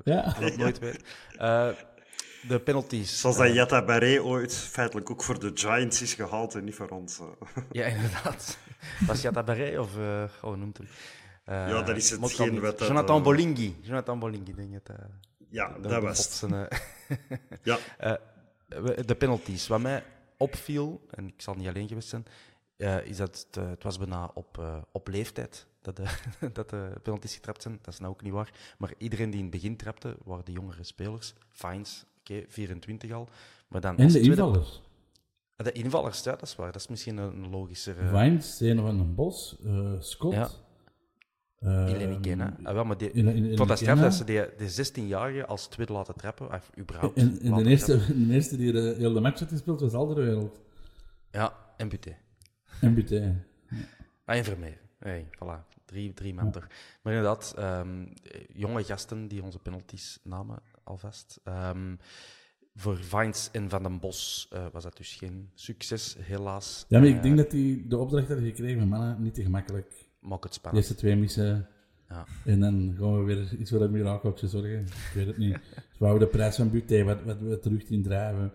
Ja. 0.03 0.36
Dat 0.39 0.57
nooit 0.57 0.80
weet. 0.80 0.99
Uh, 1.39 1.68
de 2.47 2.59
penalties. 2.59 3.20
Zoals 3.20 3.38
dat 3.38 3.53
Jetta 3.53 3.84
Barré 3.86 4.22
ooit 4.22 4.55
feitelijk 4.55 5.09
ook 5.09 5.24
voor 5.24 5.39
de 5.39 5.51
Giants 5.53 6.01
is 6.01 6.14
gehaald 6.14 6.55
en 6.55 6.64
niet 6.64 6.76
voor 6.76 6.89
ons. 6.89 7.20
Ja, 7.72 7.86
inderdaad. 7.86 8.57
Was 9.07 9.22
Jetta 9.22 9.43
Barré 9.43 9.80
of... 9.80 9.97
Uh, 9.97 10.24
oh, 10.41 10.57
noemt 10.57 10.78
hem. 10.78 10.88
Uh, 11.50 11.70
ja, 11.70 11.82
dat 11.82 11.96
is 11.98 12.10
hetgeen 12.10 12.60
wat 12.60 12.80
dat... 12.80 12.88
Jonathan 12.88 13.18
uh, 13.18 13.24
Bolinghi. 13.24 13.76
Jonathan 13.82 14.20
Bolinghi, 14.20 14.54
denk 14.54 14.74
ik. 14.74 14.89
Uh, 14.89 14.96
ja, 15.50 15.78
dat 15.82 16.02
was 16.02 16.41
het. 16.41 16.52
Uh, 16.52 16.66
ja. 17.64 17.80
de 19.06 19.16
penalties. 19.18 19.68
Wat 19.68 19.82
mij 19.82 20.04
opviel, 20.38 21.02
en 21.10 21.28
ik 21.28 21.41
zal 21.41 21.54
niet 21.54 21.68
alleen 21.68 21.88
geweest 21.88 22.10
zijn, 22.10 22.26
is 23.06 23.18
dat 23.18 23.48
het, 23.52 23.66
het 23.70 23.84
was 23.84 23.98
bijna 23.98 24.32
op, 24.34 24.84
op 24.91 25.08
leeftijd 25.08 25.68
dat 25.84 25.96
de, 25.96 26.04
dat 26.54 26.70
de 26.70 26.91
penalties 27.04 27.34
getrapt 27.34 27.62
zijn. 27.62 27.80
Dat 27.82 27.94
is 27.94 28.00
nou 28.00 28.12
ook 28.12 28.22
niet 28.22 28.34
waar. 28.34 28.52
Maar 28.78 28.94
iedereen 28.98 29.30
die 29.30 29.39
in 29.39 29.46
het 29.46 29.54
begin 29.54 29.78
trapte, 29.78 30.18
waren 30.24 30.46
de 30.46 30.52
jongere 30.52 30.84
spelers. 30.84 31.34
Fines, 31.52 32.06
oké, 32.20 32.34
okay, 32.34 32.46
24 32.50 33.12
al. 33.12 33.28
Maar 33.68 33.82
dan 33.82 33.98
en 33.98 34.08
de 34.08 34.12
tweede... 34.12 34.30
invallers. 34.30 34.82
De 35.56 35.72
invallers, 35.72 36.24
ja, 36.24 36.32
dat 36.32 36.41
is 36.41 36.56
waar. 36.56 36.72
Dat 36.72 36.82
is 36.82 36.88
misschien 36.88 37.18
een 37.18 37.50
logischer... 37.50 37.96
Vines, 37.96 38.58
Zeno 38.58 38.86
van 38.86 38.98
den 38.98 39.16
Bos, 39.16 39.56
Scott... 40.00 40.34
Ja. 40.34 40.50
Eleni 41.64 42.20
Kena. 42.20 42.57
Ah, 42.64 42.74
wel, 42.74 42.84
maar 42.84 42.97
die, 42.97 43.11
in, 43.11 43.28
in, 43.28 43.45
in 43.45 43.57
vond 43.57 43.70
dat 43.70 43.78
straf 43.78 43.99
dat 43.99 44.14
ze 44.14 44.24
die, 44.24 44.41
die 44.57 44.70
16-jarige 44.70 45.45
als 45.45 45.68
tweede 45.68 45.93
laten 45.93 46.16
trappen, 46.16 46.53
of 46.53 46.70
überhaupt. 46.80 47.18
En, 47.18 47.39
en 47.41 47.53
de, 47.53 47.70
eerste, 47.70 47.97
de 48.07 48.34
eerste 48.34 48.57
die 48.57 48.72
de 48.72 48.95
hele 48.97 49.22
match 49.22 49.39
had 49.39 49.49
gespeeld 49.49 49.82
was 49.82 49.93
Alderwereld. 49.93 50.61
Ja, 51.32 51.53
en 51.78 51.89
Buté. 51.89 52.16
En 52.82 52.93
Buté. 52.93 53.45
Ah, 54.26 54.38
en 54.38 54.43
Vermeer. 54.43 54.78
Hey, 54.99 55.28
voilà. 55.36 55.72
Drie, 55.86 56.14
drie 56.14 56.34
man 56.34 56.45
ja. 56.45 56.51
toch. 56.51 56.68
Maar 57.01 57.14
inderdaad, 57.14 57.55
um, 57.59 58.14
jonge 58.53 58.84
gasten 58.84 59.28
die 59.28 59.43
onze 59.43 59.59
penalties 59.59 60.20
namen, 60.24 60.59
alvast. 60.84 61.41
Um, 61.43 61.99
voor 62.76 62.97
Vines 62.97 63.49
en 63.51 63.70
Van 63.70 63.84
den 63.84 63.99
Bos 63.99 64.49
uh, 64.53 64.66
was 64.72 64.84
dat 64.84 64.97
dus 64.97 65.16
geen 65.16 65.49
succes, 65.53 66.16
helaas. 66.20 66.86
Ja, 66.88 66.99
maar 66.99 67.07
ik 67.07 67.16
uh, 67.16 67.22
denk 67.22 67.38
dat 67.38 67.51
die 67.51 67.88
de 67.88 67.97
opdracht 67.97 68.28
hadden 68.28 68.45
gekregen 68.45 68.80
van 68.80 68.88
mannen 68.88 69.22
niet 69.22 69.34
te 69.34 69.43
gemakkelijk. 69.43 70.11
Maak 70.24 70.44
het 70.44 70.52
De 70.54 70.60
spannend. 70.60 70.84
eerste 70.84 71.00
twee 71.00 71.16
missen. 71.16 71.68
Ja. 72.10 72.26
En 72.46 72.60
dan 72.60 72.96
gaan 73.00 73.18
we 73.18 73.24
weer 73.24 73.56
iets 73.60 73.72
wat 73.72 73.90
mirakeltje 73.90 74.48
zorgen. 74.48 74.80
Ik 74.80 75.12
weet 75.14 75.28
het 75.28 75.38
niet. 75.38 75.54
Dus 75.54 75.98
we 76.00 76.06
houden 76.06 76.28
de 76.28 76.34
prijs 76.34 76.56
van 76.56 76.70
Buté 76.72 77.04
wat, 77.04 77.24
wat 77.24 77.40
we 77.40 77.60
terug 77.60 77.90
in 77.90 78.04
drijven. 78.04 78.54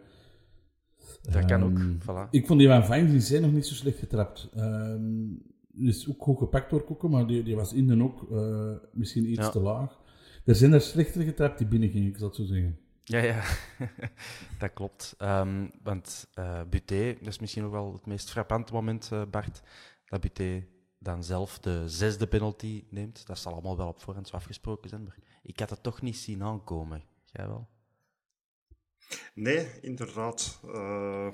Dat 1.23 1.45
kan 1.45 1.63
ook. 1.63 1.79
Voilà. 2.03 2.31
Ik 2.31 2.47
vond 2.47 2.59
die 2.59 2.69
van 2.69 2.85
Vines 2.85 3.13
in 3.13 3.23
zijn 3.23 3.43
nog 3.43 3.53
niet 3.53 3.67
zo 3.67 3.75
slecht 3.75 3.99
getrapt. 3.99 4.49
Um, 4.57 5.43
is 5.75 6.09
ook 6.11 6.23
goed 6.23 6.39
gepakt 6.39 6.71
door 6.71 6.85
Koeken, 6.85 7.11
maar 7.11 7.27
die, 7.27 7.43
die 7.43 7.57
was 7.57 7.73
in 7.73 7.87
de 7.87 8.03
ook 8.03 8.27
uh, 8.31 8.73
misschien 8.93 9.31
iets 9.31 9.39
Ja. 9.41 9.51
te 9.51 9.61
laag. 9.61 10.01
Er 10.45 10.55
zijn 10.55 10.73
er 10.73 10.81
slechter 10.81 11.23
getrapt 11.23 11.59
die 11.59 11.67
binnen 11.67 11.89
gingen, 11.91 12.09
ik 12.09 12.17
zal 12.17 12.27
het 12.27 12.37
zo 12.37 12.45
zeggen. 12.45 12.79
Ja, 13.05 13.19
ja, 13.19 13.43
dat 14.59 14.73
klopt. 14.75 15.15
Ehm, 15.19 15.67
want 15.83 16.27
eh 16.35 16.61
Buté, 16.71 17.15
dat 17.19 17.29
is 17.29 17.39
misschien 17.39 17.63
nog 17.63 17.73
wel 17.73 17.93
het 17.93 18.07
meest 18.07 18.31
frappante 18.31 18.73
moment, 18.73 19.09
eh, 19.13 19.23
Bart, 19.31 19.63
dat 20.05 20.21
Buté 20.21 20.67
dan 20.99 21.25
zelf 21.25 21.59
de 21.59 21.89
zesde 21.89 22.27
penalty 22.27 22.85
neemt. 22.91 23.27
Dat 23.27 23.39
zal 23.39 23.53
allemaal 23.53 23.77
wel 23.77 23.89
op 23.89 24.01
voorhand 24.01 24.29
zo 24.29 24.37
afgesproken 24.37 24.89
zijn, 24.89 25.03
maar 25.03 25.19
ik 25.43 25.59
had 25.59 25.71
het 25.71 25.83
toch 25.83 26.03
niet 26.03 26.17
zien 26.17 26.43
aankomen. 26.43 27.03
Jij 27.25 27.47
wel? 27.47 27.69
Nee, 29.35 29.81
inderdaad. 29.81 30.61
Uh, 30.65 31.29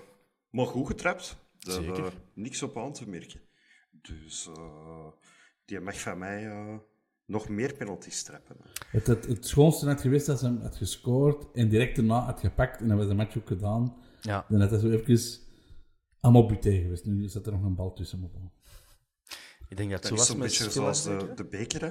maar 0.51 0.67
goed 0.67 0.87
getrapt. 0.87 1.37
Daar 1.59 1.83
Zeker. 1.83 2.05
uh, 2.05 2.13
niks 2.35 2.63
op 2.63 2.77
aan 2.77 2.93
te 2.93 3.09
merken. 3.09 3.41
Dus 3.91 4.49
uh, 4.59 5.07
die 5.65 5.81
mag 5.81 6.01
van 6.01 6.19
mij 6.19 6.45
uh, 6.45 6.77
nog 7.27 7.49
meer 7.49 7.75
penalties 7.75 8.23
trappen. 8.23 8.57
Het, 8.91 9.07
het, 9.07 9.27
het 9.27 9.47
schoonste 9.47 9.87
had 9.87 10.01
geweest 10.01 10.29
als 10.29 10.41
hij 10.41 10.51
hem 10.51 10.61
had 10.61 10.77
gescoord 10.77 11.51
en 11.53 11.69
direct 11.69 11.97
daarna 11.97 12.21
had 12.21 12.41
gepakt 12.41 12.81
en 12.81 12.89
dan 12.89 12.97
was 12.97 13.07
de 13.07 13.15
match 13.15 13.37
ook 13.37 13.47
gedaan. 13.47 13.97
Ja. 14.21 14.47
Dan 14.49 14.61
had 14.61 14.71
hij 14.71 14.79
zo 14.79 14.91
even 14.91 15.43
allemaal 16.21 16.47
buté 16.47 16.71
geweest. 16.71 17.05
Nu 17.05 17.29
zat 17.29 17.47
er 17.47 17.53
nog 17.53 17.63
een 17.63 17.75
bal 17.75 17.93
tussen. 17.93 18.23
Op. 18.23 18.37
Ik 19.75 19.81
denk 19.81 19.91
dat 19.91 20.07
zo 20.07 20.13
is 20.13 20.19
was 20.19 20.29
zo'n 20.29 20.39
met 20.39 20.47
beetje 20.47 20.71
zoals 20.71 21.03
de, 21.03 21.17
zeker? 21.21 21.37
de 21.37 21.45
beker, 21.45 21.81
hè? 21.81 21.91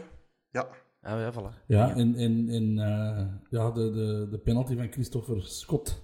Ja. 0.51 0.67
Ah, 1.01 1.19
ja, 1.19 1.33
voilà. 1.33 1.65
Ja, 1.67 1.95
en, 1.95 2.15
en, 2.15 2.49
en 2.49 2.79
eh, 2.79 3.25
ja, 3.49 3.71
de, 3.71 3.91
de, 3.91 4.27
de 4.31 4.37
penalty 4.37 4.75
van 4.75 4.91
Christopher 4.91 5.41
Scott. 5.41 6.03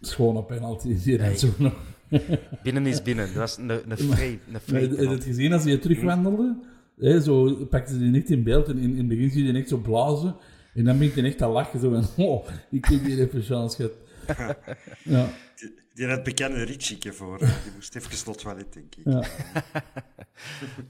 Schone 0.00 0.44
penalty. 0.44 0.88
Die 0.88 1.18
Nee. 1.18 1.28
nee. 1.28 1.38
zo 1.38 1.48
nog. 1.58 1.74
Binnen 2.62 2.86
is 2.86 3.02
binnen. 3.02 3.26
Dat 3.26 3.34
was 3.34 3.56
een, 3.56 3.90
een 3.90 3.96
free. 3.96 4.32
Een 4.32 4.40
Maar 4.52 4.60
free 4.60 4.88
Heb 4.88 4.98
je 4.98 5.08
het 5.08 5.24
gezien 5.24 5.52
als 5.52 5.64
hij 5.64 5.78
terugwandelde? 5.78 6.56
Hè, 6.96 7.20
zo 7.20 7.64
pakte 7.64 7.92
ze 7.92 7.98
die 7.98 8.10
niet 8.10 8.30
in 8.30 8.42
beeld 8.42 8.68
en 8.68 8.78
in, 8.78 8.90
in 8.90 8.96
het 8.96 9.08
begin 9.08 9.30
zie 9.30 9.44
je 9.44 9.52
echt 9.52 9.68
zo 9.68 9.76
blazen. 9.76 10.36
En 10.74 10.84
dan 10.84 10.98
begint 10.98 11.14
hij 11.14 11.24
echt 11.24 11.38
te 11.38 11.46
lachen. 11.46 11.80
Zo 11.80 11.90
van, 11.90 12.24
oh, 12.26 12.48
ik 12.70 12.84
heb 12.84 13.04
hier 13.04 13.20
even 13.20 13.42
chance 13.42 13.76
gehad. 13.76 13.92
Ja, 15.04 15.28
Die, 15.56 15.74
die 15.94 16.08
had 16.08 16.22
bekende 16.22 16.62
Ritchie 16.62 17.12
voor. 17.12 17.38
hè. 17.38 17.46
Die 17.62 17.72
moest 17.74 17.94
even 17.96 18.10
tot 18.10 18.26
het 18.26 18.38
toilet, 18.38 18.72
denk 18.72 18.94
ik. 18.94 19.04
ja. 19.04 19.22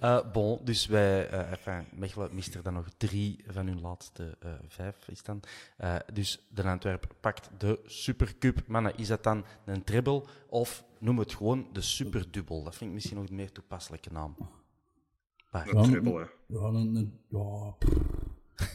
Eh, 0.01 0.32
bon, 0.32 0.61
dus 0.64 0.87
wij, 0.87 1.28
eh 1.28 1.51
enfin, 1.51 1.84
Mechelen 1.93 2.34
mist 2.34 2.55
er 2.55 2.62
dan 2.62 2.72
nog 2.72 2.89
drie 2.97 3.45
van 3.47 3.66
hun 3.66 3.80
laatste 3.80 4.37
eh, 4.41 4.53
vijf, 4.68 5.09
is 5.09 5.22
dan. 5.22 5.41
Eh, 5.76 5.97
dus 6.12 6.47
de 6.49 6.62
Antwerp 6.62 7.14
pakt 7.20 7.51
de 7.59 7.80
Supercup. 7.87 8.66
Mannen, 8.66 8.97
is 8.97 9.07
dat 9.09 9.22
dan 9.22 9.45
een 9.64 9.84
treble 9.84 10.24
of 10.49 10.84
noem 10.99 11.18
het 11.18 11.34
gewoon 11.34 11.68
de 11.72 11.80
Superdubbel? 11.80 12.62
Dat 12.62 12.76
vind 12.76 12.89
ik 12.91 12.95
misschien 12.95 13.16
nog 13.16 13.28
een 13.28 13.34
meer 13.37 13.53
toepasselijke 13.53 14.12
naam. 14.12 14.37
Maar, 15.51 15.68
Een 15.68 15.82
triple, 15.82 16.18
hè. 16.18 16.55
Ja, 16.57 16.64
een, 16.64 17.20
ja, 17.28 17.74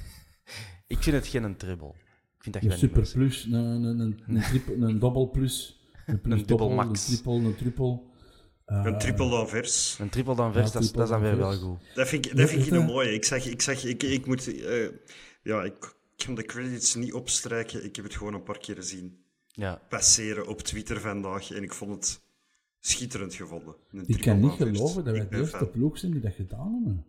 ik 0.87 1.03
vind 1.03 1.15
het 1.15 1.27
geen 1.27 1.43
een 1.43 1.57
treble. 1.57 1.93
Ik 2.43 2.47
vind 2.51 2.53
dat 2.53 2.63
je 2.63 2.71
een 2.71 2.77
super 2.77 3.09
plus, 3.13 3.45
een, 3.45 3.53
een, 3.53 3.99
een, 3.99 4.19
een, 4.27 4.41
triple, 4.41 4.75
een 4.75 4.99
double 4.99 5.27
plus, 5.29 5.79
een 6.05 6.21
plus 6.21 6.39
Een 6.41 6.45
dubbel 6.47 6.67
double, 6.67 6.85
max. 6.85 7.07
een 7.07 7.15
triple, 7.15 7.33
een 7.33 7.55
triple. 7.55 7.99
Eh, 8.65 8.81
Een 8.85 8.97
triple 8.99 9.29
d'Anvers. 9.29 9.87
zeggen. 9.87 10.05
Een 10.05 10.09
triple 10.09 10.35
dan 10.35 10.53
vers, 10.53 10.67
Ja, 10.67 10.73
dat, 10.73 10.81
is- 10.83 10.91
dat 10.91 11.03
is 11.03 11.09
dan 11.09 11.19
weer 11.21 11.29
triple 11.29 11.49
wel 11.49 11.59
dan 11.59 11.69
goed. 11.69 11.95
Dat 11.95 12.07
vind 12.07 12.25
ik, 12.25 12.35
dat 12.37 12.49
vind 12.49 12.65
ik 12.65 12.71
een 12.71 12.85
mooie. 12.85 13.13
Ik 13.13 13.25
zeg, 13.25 13.45
ik, 13.45 13.61
zeg 13.61 13.83
ik, 13.85 14.03
ik 14.03 14.25
moet... 14.25 14.53
eh, 14.63 14.87
ja, 15.43 15.63
ik, 15.63 15.95
kan 16.15 16.35
de 16.35 16.43
credits 16.45 16.95
niet 16.95 17.13
opstrijken. 17.13 17.85
Ik 17.85 17.95
heb 17.95 18.05
het 18.05 18.15
gewoon 18.15 18.33
een 18.33 18.43
paar 18.43 18.57
keer 18.57 18.83
zien 18.83 19.23
Ja, 19.47 19.81
passeren 19.89 20.47
op 20.47 20.61
Twitter 20.61 20.99
vandaag. 21.01 21.51
En 21.51 21.63
ik 21.63 21.73
vond 21.73 21.91
het 21.91 22.21
schitterend 22.79 23.33
gevonden. 23.33 23.75
Een 23.91 23.99
Ik 23.99 24.05
triple 24.05 24.23
kan 24.23 24.39
niet 24.39 24.51
geloven 24.51 25.03
dat 25.03 25.13
wij 25.17 25.27
de 25.29 25.37
eerste 25.37 25.65
ploeg 25.65 25.97
zijn 25.97 26.11
die 26.11 26.21
dat 26.21 26.33
gedaan 26.33 26.73
hebben. 26.73 27.05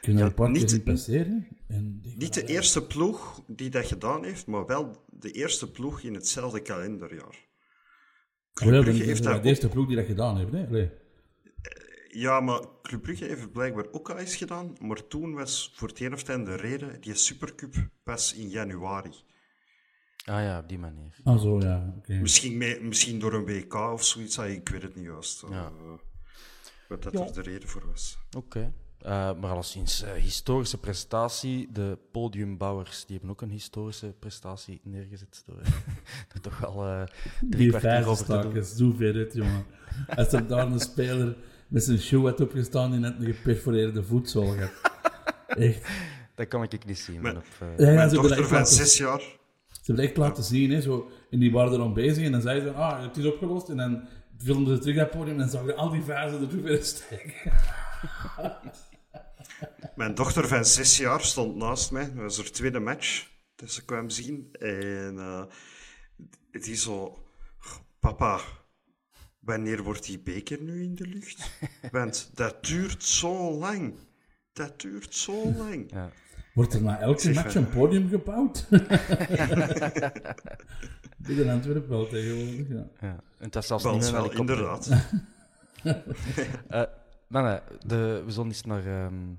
Kan 0.00 0.12
Ja, 0.14 0.20
er 0.20 0.26
een 0.26 0.34
paar 0.34 0.50
niet- 0.50 0.58
keer 0.58 0.68
zien 0.68 0.82
passeren. 0.82 1.48
En 1.68 2.00
Niet 2.16 2.34
de 2.34 2.44
eerste 2.46 2.86
ploeg 2.86 3.42
die 3.46 3.70
dat 3.70 3.86
gedaan 3.86 4.24
heeft, 4.24 4.46
maar 4.46 4.66
wel 4.66 5.04
de 5.08 5.30
eerste 5.30 5.70
ploeg 5.70 6.00
in 6.02 6.14
hetzelfde 6.14 6.60
kalenderjaar. 6.60 7.50
Club 8.52 8.82
Brugge 8.82 9.00
is 9.00 9.06
heeft 9.06 9.22
dat 9.22 9.32
daar 9.32 9.42
de 9.42 9.48
eerste 9.48 9.68
ploeg 9.68 9.86
die 9.86 9.96
dat 9.96 10.06
gedaan 10.06 10.36
heeft. 10.38 10.52
Hè? 10.52 10.66
Allee. 10.66 10.90
Ja, 12.08 12.40
maar 12.40 12.60
Club 12.82 13.02
Brugge 13.02 13.24
heeft 13.24 13.52
blijkbaar 13.52 13.86
ook 13.90 14.10
al 14.10 14.16
eens 14.18 14.36
gedaan. 14.36 14.72
Maar 14.80 15.06
toen 15.06 15.34
was 15.34 15.72
voor 15.74 15.88
het 15.88 16.00
een 16.00 16.12
of 16.12 16.18
het 16.20 16.28
ander 16.30 16.60
reden 16.60 17.00
die 17.00 17.14
Supercup 17.14 17.74
pas 18.02 18.34
in 18.34 18.48
januari. 18.48 19.10
ah 20.24 20.42
ja, 20.42 20.58
op 20.58 20.68
die 20.68 20.78
manier. 20.78 21.16
Ah, 21.24 21.40
zo 21.40 21.58
ja. 21.60 21.94
oké. 21.98 22.14
Misschien, 22.14 22.56
mee, 22.56 22.80
misschien 22.80 23.18
door 23.18 23.32
een 23.32 23.44
WK 23.44 23.74
of 23.74 24.04
zoiets, 24.04 24.38
ah, 24.38 24.50
ik 24.50 24.68
weet 24.68 24.82
het 24.82 24.94
niet 24.96 25.04
juist. 25.04 25.42
Ja. 25.50 25.64
eh, 25.64 25.92
wat 26.88 27.02
dat 27.02 27.14
er 27.14 27.32
de 27.32 27.50
reden 27.50 27.68
voor 27.68 27.86
was. 27.86 28.18
Oké. 28.36 28.72
Eh, 29.04 29.30
maar 29.40 29.50
alleszins, 29.50 30.02
eh, 30.02 30.12
historische 30.12 30.78
prestatie. 30.78 31.68
De 31.72 31.98
podiumbouwers 32.12 33.04
die 33.06 33.16
hebben 33.16 33.30
ook 33.30 33.42
een 33.42 33.50
historische 33.50 34.14
prestatie 34.18 34.80
neergezet. 34.84 35.42
Door 35.46 35.60
er 36.34 36.40
toch 36.40 36.58
wel 36.58 36.86
eh 36.86 37.02
drie 37.50 37.68
kwartier 37.68 37.90
vijf 37.90 38.06
over 38.06 38.24
te 38.24 38.48
doen. 38.52 38.64
zo 38.64 38.92
ver 38.96 39.14
uit, 39.14 39.32
jongen. 39.34 39.64
Als 40.16 40.32
er 40.32 40.46
daar 40.46 40.66
een 40.66 40.80
speler 40.80 41.36
met 41.68 41.84
zijn 41.84 41.98
shoe 41.98 42.24
had 42.26 42.40
opgestaan 42.40 42.92
en 42.94 43.04
had 43.04 43.14
een 43.18 43.34
geperforeerde 43.34 44.02
voetzool 44.02 44.46
gehad. 44.50 44.70
Echt. 45.46 45.88
Dat 46.34 46.48
kan 46.48 46.62
ik 46.62 46.84
niet 46.84 46.98
zien. 46.98 47.20
Maar- 47.20 47.36
op, 47.36 47.44
eh, 47.60 47.86
Ja, 47.86 47.92
Mijn 47.94 48.08
dochter 48.10 48.44
van 48.46 48.66
zes 48.66 48.96
jaar, 48.96 49.20
Ze 49.20 49.78
hebben 49.82 50.04
het 50.04 50.04
echt 50.04 50.16
laten 50.16 50.44
zien, 50.44 50.70
hè, 50.70 50.80
zo. 50.80 51.10
En 51.30 51.38
die 51.38 51.52
waren 51.52 51.72
er 51.72 51.78
dan 51.78 51.94
bezig 51.94 52.24
en 52.24 52.32
dan 52.32 52.40
zeiden 52.40 52.68
ze, 52.72 52.78
ah, 52.78 53.02
het 53.02 53.16
is 53.16 53.26
opgelost. 53.26 53.68
En 53.68 53.76
dan 53.76 54.08
filmden 54.38 54.76
ze 54.76 54.82
terug 54.82 54.96
dat 54.96 55.10
podium 55.10 55.28
en 55.34 55.38
dan 55.38 55.48
zagen 55.48 55.66
we 55.66 55.74
al 55.74 55.90
die 55.90 56.02
vazen 56.02 56.40
er 56.40 56.48
terug 56.48 56.62
weer 56.64 56.82
steken. 56.84 57.52
Mijn 59.96 60.14
dochter 60.14 60.48
van 60.48 60.64
zes 60.64 60.96
jaar 60.96 61.20
stond 61.20 61.56
naast 61.56 61.90
mij. 61.90 62.04
Dat 62.04 62.14
was 62.14 62.36
haar 62.36 62.50
tweede 62.50 62.80
match 62.80 63.30
dat 63.54 63.70
ze 63.70 63.84
kwam 63.84 64.10
zien. 64.10 64.48
En 64.52 65.18
eh 65.18 65.44
het 66.52 66.66
is 66.66 66.82
zo... 66.82 67.18
Papa, 68.00 68.40
wanneer 69.38 69.82
wordt 69.82 70.04
die 70.04 70.18
beker 70.18 70.62
nu 70.62 70.82
in 70.82 70.94
de 70.94 71.06
lucht? 71.06 71.50
Want 71.92 72.30
dat 72.34 72.64
duurt 72.64 73.04
zo 73.04 73.52
lang. 73.52 73.94
Dat 74.52 74.80
duurt 74.80 75.14
zo 75.14 75.52
lang. 75.52 75.90
ja. 75.90 76.10
Wordt 76.54 76.74
er 76.74 76.82
na 76.82 77.00
elke 77.00 77.20
Zeg, 77.20 77.34
match 77.34 77.54
een 77.54 77.68
podium 77.68 78.08
gebouwd? 78.08 78.66
Dit 81.16 81.38
in 81.38 81.48
Antwerpen 81.48 81.88
wel 81.88 82.08
tegenwoordig, 82.08 82.68
ja. 82.68 82.86
Ja. 83.00 83.22
En 83.38 83.62
zelfs 83.62 83.84
niet 83.84 83.92
met 83.94 84.06
een 84.06 84.12
wel, 84.12 84.32
inderdaad. 84.32 84.88
Eh, 86.68 86.82
mannen, 87.28 87.62
de, 87.86 88.22
we 88.24 88.30
zullen 88.30 88.48
eens 88.48 88.64
naar 88.64 88.86
ehm, 88.86 89.34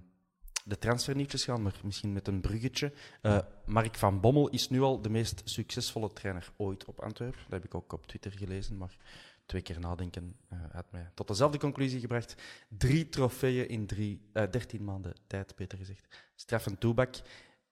de 0.64 0.78
transfernieuwtjes 0.78 1.44
gaan, 1.44 1.62
maar 1.62 1.80
misschien 1.84 2.14
met 2.14 2.28
een 2.28 2.42
bruggetje. 2.42 2.94
Eh, 3.22 3.40
Mark 3.66 3.96
van 3.96 4.20
Bommel 4.20 4.50
is 4.50 4.70
nu 4.70 4.82
al 4.82 5.02
de 5.02 5.10
meest 5.10 5.42
succesvolle 5.46 6.14
trainer 6.14 6.52
ooit 6.58 6.86
op 6.86 7.00
Antwerpen. 7.00 7.40
Dat 7.42 7.52
heb 7.52 7.66
ik 7.66 7.76
ook 7.76 7.94
op 7.94 8.08
Twitter 8.08 8.32
gelezen, 8.32 8.78
maar 8.78 8.98
twee 9.46 9.62
keer 9.62 9.80
nadenken 9.80 10.36
eh 10.50 10.58
had 10.72 10.92
mij 10.92 11.10
tot 11.14 11.28
dezelfde 11.28 11.58
conclusie 11.58 12.00
gebracht. 12.00 12.36
Drie 12.68 13.10
trofeeën 13.10 13.68
in 13.68 13.86
drie, 13.86 14.30
eh 14.34 14.52
13 14.52 14.84
maanden 14.84 15.14
tijd, 15.28 15.56
beter 15.56 15.78
gezegd. 15.78 16.32
Straffen 16.36 16.78
toebak. 16.78 17.16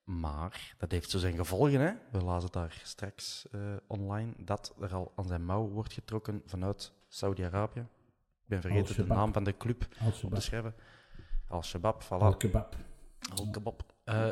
Maar 0.04 0.76
dat 0.78 0.92
heeft 0.92 1.10
zo 1.10 1.20
zijn 1.20 1.36
gevolgen. 1.36 1.80
Hè? 1.80 1.94
We 2.12 2.24
lazen 2.24 2.52
daar 2.52 2.82
straks 2.84 3.48
online 3.88 4.34
dat 4.38 4.76
er 4.82 4.94
al 4.94 5.12
aan 5.16 5.28
zijn 5.28 5.46
mouw 5.46 5.68
wordt 5.68 5.94
getrokken 5.94 6.42
vanuit 6.46 6.92
Saudi-Arabië. 7.08 7.80
Ik 7.80 8.48
ben 8.48 8.62
vergeten 8.62 8.96
de 8.96 9.14
naam 9.14 9.34
van 9.34 9.44
de 9.44 9.58
club 9.58 9.88
op 10.24 10.34
te 10.34 10.42
schrijven. 10.42 10.76
Al-Shabaab, 11.52 12.04
voilà. 12.04 12.08
al-kebab. 12.24 12.76
Al-Kebab. 13.36 13.94
Eh, 14.04 14.30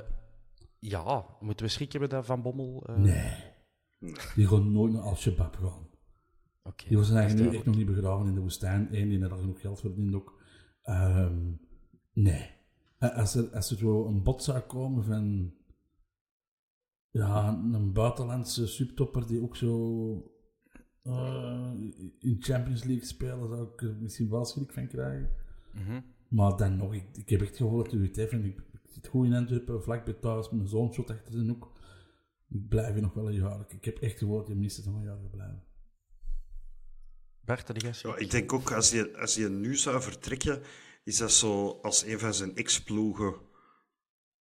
ja, 0.79 1.25
moeten 1.39 1.65
we 1.65 1.71
schrik 1.71 1.91
hebben 1.91 2.09
dat 2.09 2.25
Van 2.25 2.41
Bommel... 2.41 2.83
eh, 2.85 2.95
Nee. 2.97 3.33
Die 4.35 4.47
gaan 4.47 4.71
nooit 4.71 4.93
naar 4.93 5.01
al-Shabaab 5.01 5.55
gaan. 5.55 5.87
Oké, 6.63 6.87
Die 6.87 6.97
was 6.97 7.11
eigenlijk 7.11 7.53
echt 7.53 7.65
nog 7.65 7.75
niet 7.75 7.85
begraven 7.85 8.27
in 8.27 8.33
de 8.33 8.39
woestijn. 8.41 8.87
Eén, 8.95 9.09
die 9.09 9.21
had 9.21 9.31
al 9.31 9.37
genoeg 9.37 9.61
geld 9.61 9.79
verdiend 9.79 10.13
ook. 10.15 10.41
Ehm, 10.81 11.51
nee. 12.13 12.49
Eh, 12.97 13.17
Als 13.17 13.35
er, 13.35 13.49
als 13.55 13.71
er 13.71 13.77
zo 13.77 14.05
een 14.07 14.23
bod 14.23 14.43
zou 14.43 14.59
komen 14.59 15.03
van... 15.03 15.53
Ja, 17.11 17.47
een 17.73 17.93
buitenlandse 17.93 18.67
subtopper 18.67 19.27
die 19.27 19.41
ook 19.41 19.55
zo... 19.55 20.13
eh, 21.03 21.71
in 22.19 22.37
Champions 22.39 22.83
League 22.83 23.05
spelen, 23.05 23.47
zou 23.49 23.67
ik 23.73 23.81
er 23.81 23.95
misschien 23.99 24.29
wel 24.29 24.45
schrik 24.45 24.71
van 24.73 24.87
krijgen. 24.87 25.29
Mhm. 25.73 26.01
Maar 26.29 26.57
dan 26.57 26.77
nog, 26.77 26.93
ik, 26.93 27.05
ik 27.13 27.29
heb 27.29 27.41
echt 27.41 27.57
gehoord 27.57 27.91
dat 27.91 27.99
u 27.99 28.05
het 28.05 28.15
heeft. 28.15 28.31
En 28.31 28.45
ik, 28.45 28.57
ik 28.57 28.79
zit 28.89 29.07
goed 29.07 29.25
in 29.25 29.33
Antwerpen, 29.33 29.83
vlakbij 29.83 30.13
thuis, 30.13 30.49
mijn 30.49 30.67
zoon 30.67 30.93
shot 30.93 31.09
achter 31.09 31.33
zijn 31.33 31.47
hoek. 31.49 31.71
Ik 32.49 32.67
blijf 32.67 32.93
hier 32.93 33.01
nog 33.01 33.13
wel 33.13 33.27
een 33.27 33.33
jaar. 33.33 33.65
Ik, 33.67 33.85
heb 33.85 33.97
echt 33.97 34.17
gehoord, 34.17 34.47
je 34.47 34.55
mist 34.55 34.77
het 34.77 34.85
nog 34.85 34.95
een 34.95 35.03
jaar 35.03 35.17
blijven. 35.31 35.63
Bart, 37.41 37.65
schrik? 37.67 37.93
Ja, 37.93 38.17
ik 38.17 38.31
denk 38.31 38.53
ook, 38.53 38.71
als 38.71 38.91
je, 38.91 39.17
als 39.17 39.35
je 39.35 39.49
nu 39.49 39.75
zou 39.75 40.01
vertrekken, 40.01 40.61
is 41.03 41.17
dat 41.17 41.31
zo 41.31 41.79
als 41.81 42.05
een 42.05 42.19
van 42.19 42.33
zijn 42.33 42.55
ex-ploegen 42.55 43.35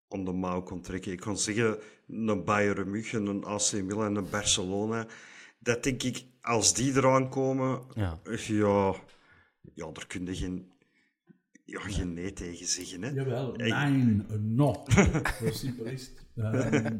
om 0.07 0.25
de 0.25 0.31
mouw 0.31 0.61
kon 0.61 0.81
trekken. 0.81 1.11
Ik 1.11 1.19
kon 1.19 1.38
zeggen, 1.38 1.79
een 2.07 2.43
Bayern 2.43 2.89
München, 2.89 3.25
een 3.25 3.43
AC 3.43 3.71
Milan, 3.71 4.15
een 4.15 4.29
Barcelona. 4.29 5.07
Dat 5.59 5.83
denk 5.83 6.03
ik, 6.03 6.25
als 6.41 6.73
die 6.73 6.95
eraan 6.95 7.29
komen, 7.29 7.81
Ja. 7.93 8.19
ja, 8.47 8.95
ja 9.73 9.91
daar 9.91 10.07
kun 10.07 10.25
je 10.25 10.35
geen, 10.35 10.71
ja, 11.68 11.80
geen 11.80 12.13
nee 12.13 12.34
tegen 12.34 12.68
zeggen. 12.68 13.01
Hè? 13.03 13.09
Jawel, 13.09 13.51
nee, 13.51 13.72
no. 14.39 14.84
Zo 15.39 15.51
simpel 15.51 15.86
is 15.86 16.01
het. 16.07 16.26
Ehm, 16.36 16.97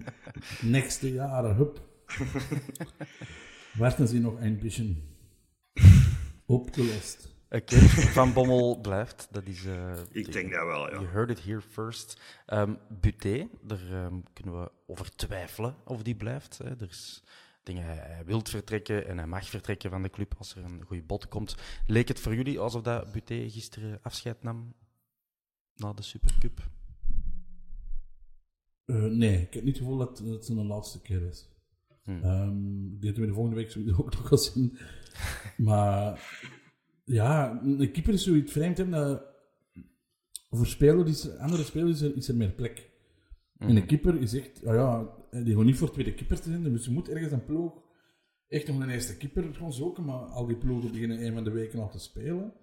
Nächste 0.62 1.12
jaren, 1.12 1.56
hup. 1.56 1.82
Ze 4.08 4.20
nog 4.20 4.40
een 4.40 4.60
beetje 4.60 4.96
opgelost. 6.46 7.36
Oké, 7.50 7.76
Van 8.18 8.34
Bommel 8.34 8.80
blijft. 8.82 9.28
Dat 9.32 9.48
is... 9.48 9.66
eh, 9.66 9.92
Ik 10.12 10.26
de- 10.26 10.32
denk 10.32 10.52
dat 10.52 10.66
wel, 10.66 10.90
ja. 10.90 10.94
You 11.00 11.06
heard 11.08 11.30
it 11.30 11.44
here 11.44 11.62
first. 11.62 12.22
Ehm 12.46 12.74
Buté, 12.90 13.48
daar 13.62 13.92
ehm, 13.92 14.14
kunnen 14.34 14.62
we 14.62 14.72
over 14.88 15.16
twijfelen 15.16 15.76
of 15.86 16.04
die 16.04 16.16
blijft. 16.16 16.58
Hè. 16.58 16.66
Er 16.70 16.88
is 16.90 17.24
dingen, 17.68 17.86
hij, 17.86 17.96
hij 17.96 18.26
wil 18.26 18.42
vertrekken 18.44 19.08
en 19.08 19.18
hij 19.18 19.28
mag 19.28 19.50
vertrekken 19.50 19.90
van 19.90 20.02
de 20.02 20.10
club 20.10 20.36
als 20.38 20.56
er 20.56 20.64
een 20.64 20.84
goede 20.86 21.04
bod 21.04 21.28
komt. 21.28 21.56
Leek 21.88 22.08
het 22.08 22.20
voor 22.20 22.36
jullie 22.36 22.60
alsof 22.60 22.82
dat 22.82 23.12
Buté 23.12 23.50
gisteren 23.50 24.00
afscheid 24.02 24.44
nam 24.44 24.74
na 25.76 25.94
de 25.94 26.04
Supercup? 26.04 26.70
Eh, 28.86 29.04
nee, 29.04 29.42
ik 29.42 29.54
heb 29.54 29.64
niet 29.64 29.74
het 29.74 29.84
gevoel 29.84 29.98
dat, 29.98 30.18
dat 30.18 30.28
het 30.28 30.46
zijn 30.46 30.66
laatste 30.66 31.02
keer 31.02 31.22
is. 31.22 31.50
Hmm. 32.04 32.24
Ehm, 32.24 32.86
ik 32.94 33.02
denk 33.02 33.16
dat 33.16 33.24
we 33.24 33.26
de 33.26 33.34
volgende 33.34 33.58
week 33.58 33.72
sowieso 33.72 33.98
ook 33.98 34.14
nog 34.18 34.28
gaan 34.28 34.38
zien. 34.38 34.78
Maar 35.58 36.22
ja, 37.04 37.62
een 37.62 37.92
keeper 37.92 38.14
is 38.14 38.24
zoiets 38.24 38.52
vreemd. 38.52 38.78
Hè, 38.78 38.90
dat, 38.90 39.24
voor 40.50 40.68
spelers 40.68 41.38
andere 41.38 41.64
spelers 41.64 42.02
is 42.02 42.02
er, 42.02 42.16
is 42.16 42.28
er 42.28 42.36
meer 42.36 42.52
plek. 42.52 42.90
En 43.58 43.76
de 43.76 43.86
keeper 43.86 44.22
is 44.22 44.34
echt, 44.34 44.60
ja, 44.64 44.74
ja, 44.74 45.17
die 45.32 45.46
gewoon 45.46 45.66
niet 45.66 45.78
voor 45.78 45.92
tweede 45.92 46.14
keeper 46.14 46.42
te 46.42 46.50
zijn, 46.50 46.64
dus 46.64 46.86
je 46.86 46.92
moet 46.92 47.10
ergens 47.10 47.32
een 47.32 47.46
ploeg 47.46 47.86
echt 48.48 48.68
nog 48.68 48.80
een 48.80 48.90
eerste 48.90 49.18
keeper 49.18 49.56
gaan 49.56 49.74
zoeken, 49.74 50.06
maar 50.06 50.20
al 50.20 50.46
die 50.46 50.58
ploegen 50.58 50.92
beginnen 50.92 51.26
een 51.26 51.34
van 51.34 51.44
de 51.44 51.52
weken 51.52 51.80
al 51.80 51.90
te 51.90 52.00
spelen. 52.00 52.54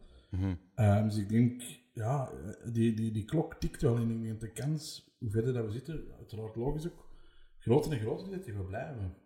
Ehm, 0.74 1.04
dus 1.04 1.16
ik 1.16 1.28
denk, 1.28 1.62
ja, 1.92 2.32
die, 2.72 2.94
die, 2.94 3.10
die 3.10 3.24
klok 3.24 3.54
tikt 3.54 3.82
wel 3.82 3.96
en 3.96 4.10
ik 4.10 4.22
denk 4.22 4.40
dat 4.40 4.40
de 4.40 4.52
kans, 4.62 5.14
hoe 5.18 5.30
verder 5.30 5.52
dat 5.52 5.64
we 5.64 5.72
zitten, 5.72 6.04
uiteraard 6.18 6.56
logisch 6.56 6.86
ook, 6.86 7.08
groter 7.58 7.92
en 7.92 7.98
groter 7.98 8.30
dat 8.30 8.44
die 8.44 8.54
we 8.54 8.64
blijven. 8.64 9.16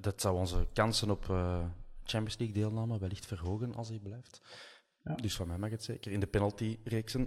Dat 0.00 0.20
zou 0.20 0.36
onze 0.36 0.66
kansen 0.72 1.10
op 1.10 1.28
eh, 1.28 1.68
Champions 2.02 2.38
League 2.38 2.56
deelname 2.56 2.98
wellicht 2.98 3.26
verhogen 3.26 3.74
als 3.74 3.88
hij 3.88 3.98
blijft. 3.98 4.42
Ja. 5.04 5.14
Dus 5.14 5.36
van 5.36 5.46
mij 5.46 5.58
mag 5.58 5.70
het 5.70 5.84
zeker. 5.84 6.12
In 6.12 6.20
de 6.20 6.26
penaltyreeksen, 6.26 7.22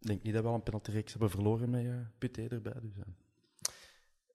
ik 0.00 0.06
denk 0.06 0.22
niet 0.22 0.34
dat 0.34 0.42
we 0.42 0.48
al 0.48 0.54
een 0.54 0.62
penaltyreeks 0.62 1.12
hebben 1.12 1.30
verloren 1.30 1.70
met 1.70 1.84
uh, 1.84 1.96
Puté 2.18 2.46
erbij. 2.48 2.80
Dus, 2.80 2.96
eh. 2.96 3.02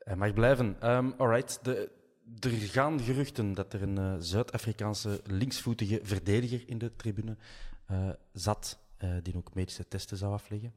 Hij 0.07 0.15
mag 0.15 0.33
blijven. 0.33 0.75
Ehm 0.79 1.11
alright, 1.17 1.59
de, 1.63 1.91
er 2.39 2.49
gaan 2.49 2.99
geruchten 2.99 3.53
dat 3.53 3.73
er 3.73 3.81
een 3.81 3.97
eh, 3.97 4.15
Zuid-Afrikaanse 4.19 5.21
linksvoetige 5.25 5.99
verdediger 6.03 6.63
in 6.69 6.77
de 6.77 6.95
tribune 6.95 7.37
eh, 7.85 8.09
zat, 8.33 8.79
eh, 8.97 9.09
die 9.23 9.35
ook 9.37 9.53
medische 9.53 9.87
testen 9.87 10.17
zou 10.17 10.33
afleggen. 10.33 10.73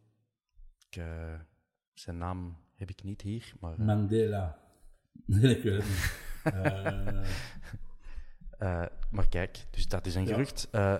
Ik, 0.90 0.96
eh, 0.96 1.34
zijn 1.94 2.18
naam 2.18 2.56
heb 2.74 2.90
ik 2.90 3.02
niet 3.02 3.20
hier, 3.20 3.52
maar... 3.60 3.72
eh, 3.72 3.78
Mandela. 3.78 4.58
Nee, 5.26 5.56
ik 5.56 5.62
weet 5.62 5.82
het 5.82 5.88
niet. 5.88 6.12
Eh, 6.54 7.28
Eh, 8.58 8.86
maar 9.10 9.28
kijk, 9.28 9.66
dus 9.70 9.88
dat 9.88 10.06
is 10.06 10.14
een 10.14 10.26
Ja. 10.26 10.32
gerucht. 10.32 10.68
Eh, 10.70 10.94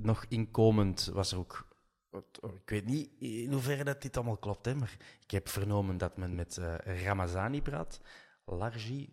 nog 0.00 0.24
inkomend 0.28 1.10
was 1.12 1.32
er 1.32 1.38
ook. 1.38 1.68
Oh, 2.14 2.54
Ik 2.54 2.70
weet 2.70 2.84
niet 2.84 3.10
in 3.18 3.52
hoeverre 3.52 3.84
dat 3.84 4.02
dit 4.02 4.16
allemaal 4.16 4.36
klopt, 4.36 4.66
hè, 4.66 4.74
maar 4.74 4.96
ik 5.22 5.30
heb 5.30 5.48
vernomen 5.48 5.98
dat 5.98 6.16
men 6.16 6.34
met 6.34 6.56
eh, 6.56 7.04
Ramazani 7.04 7.62
praat. 7.62 8.00
Largi, 8.44 9.12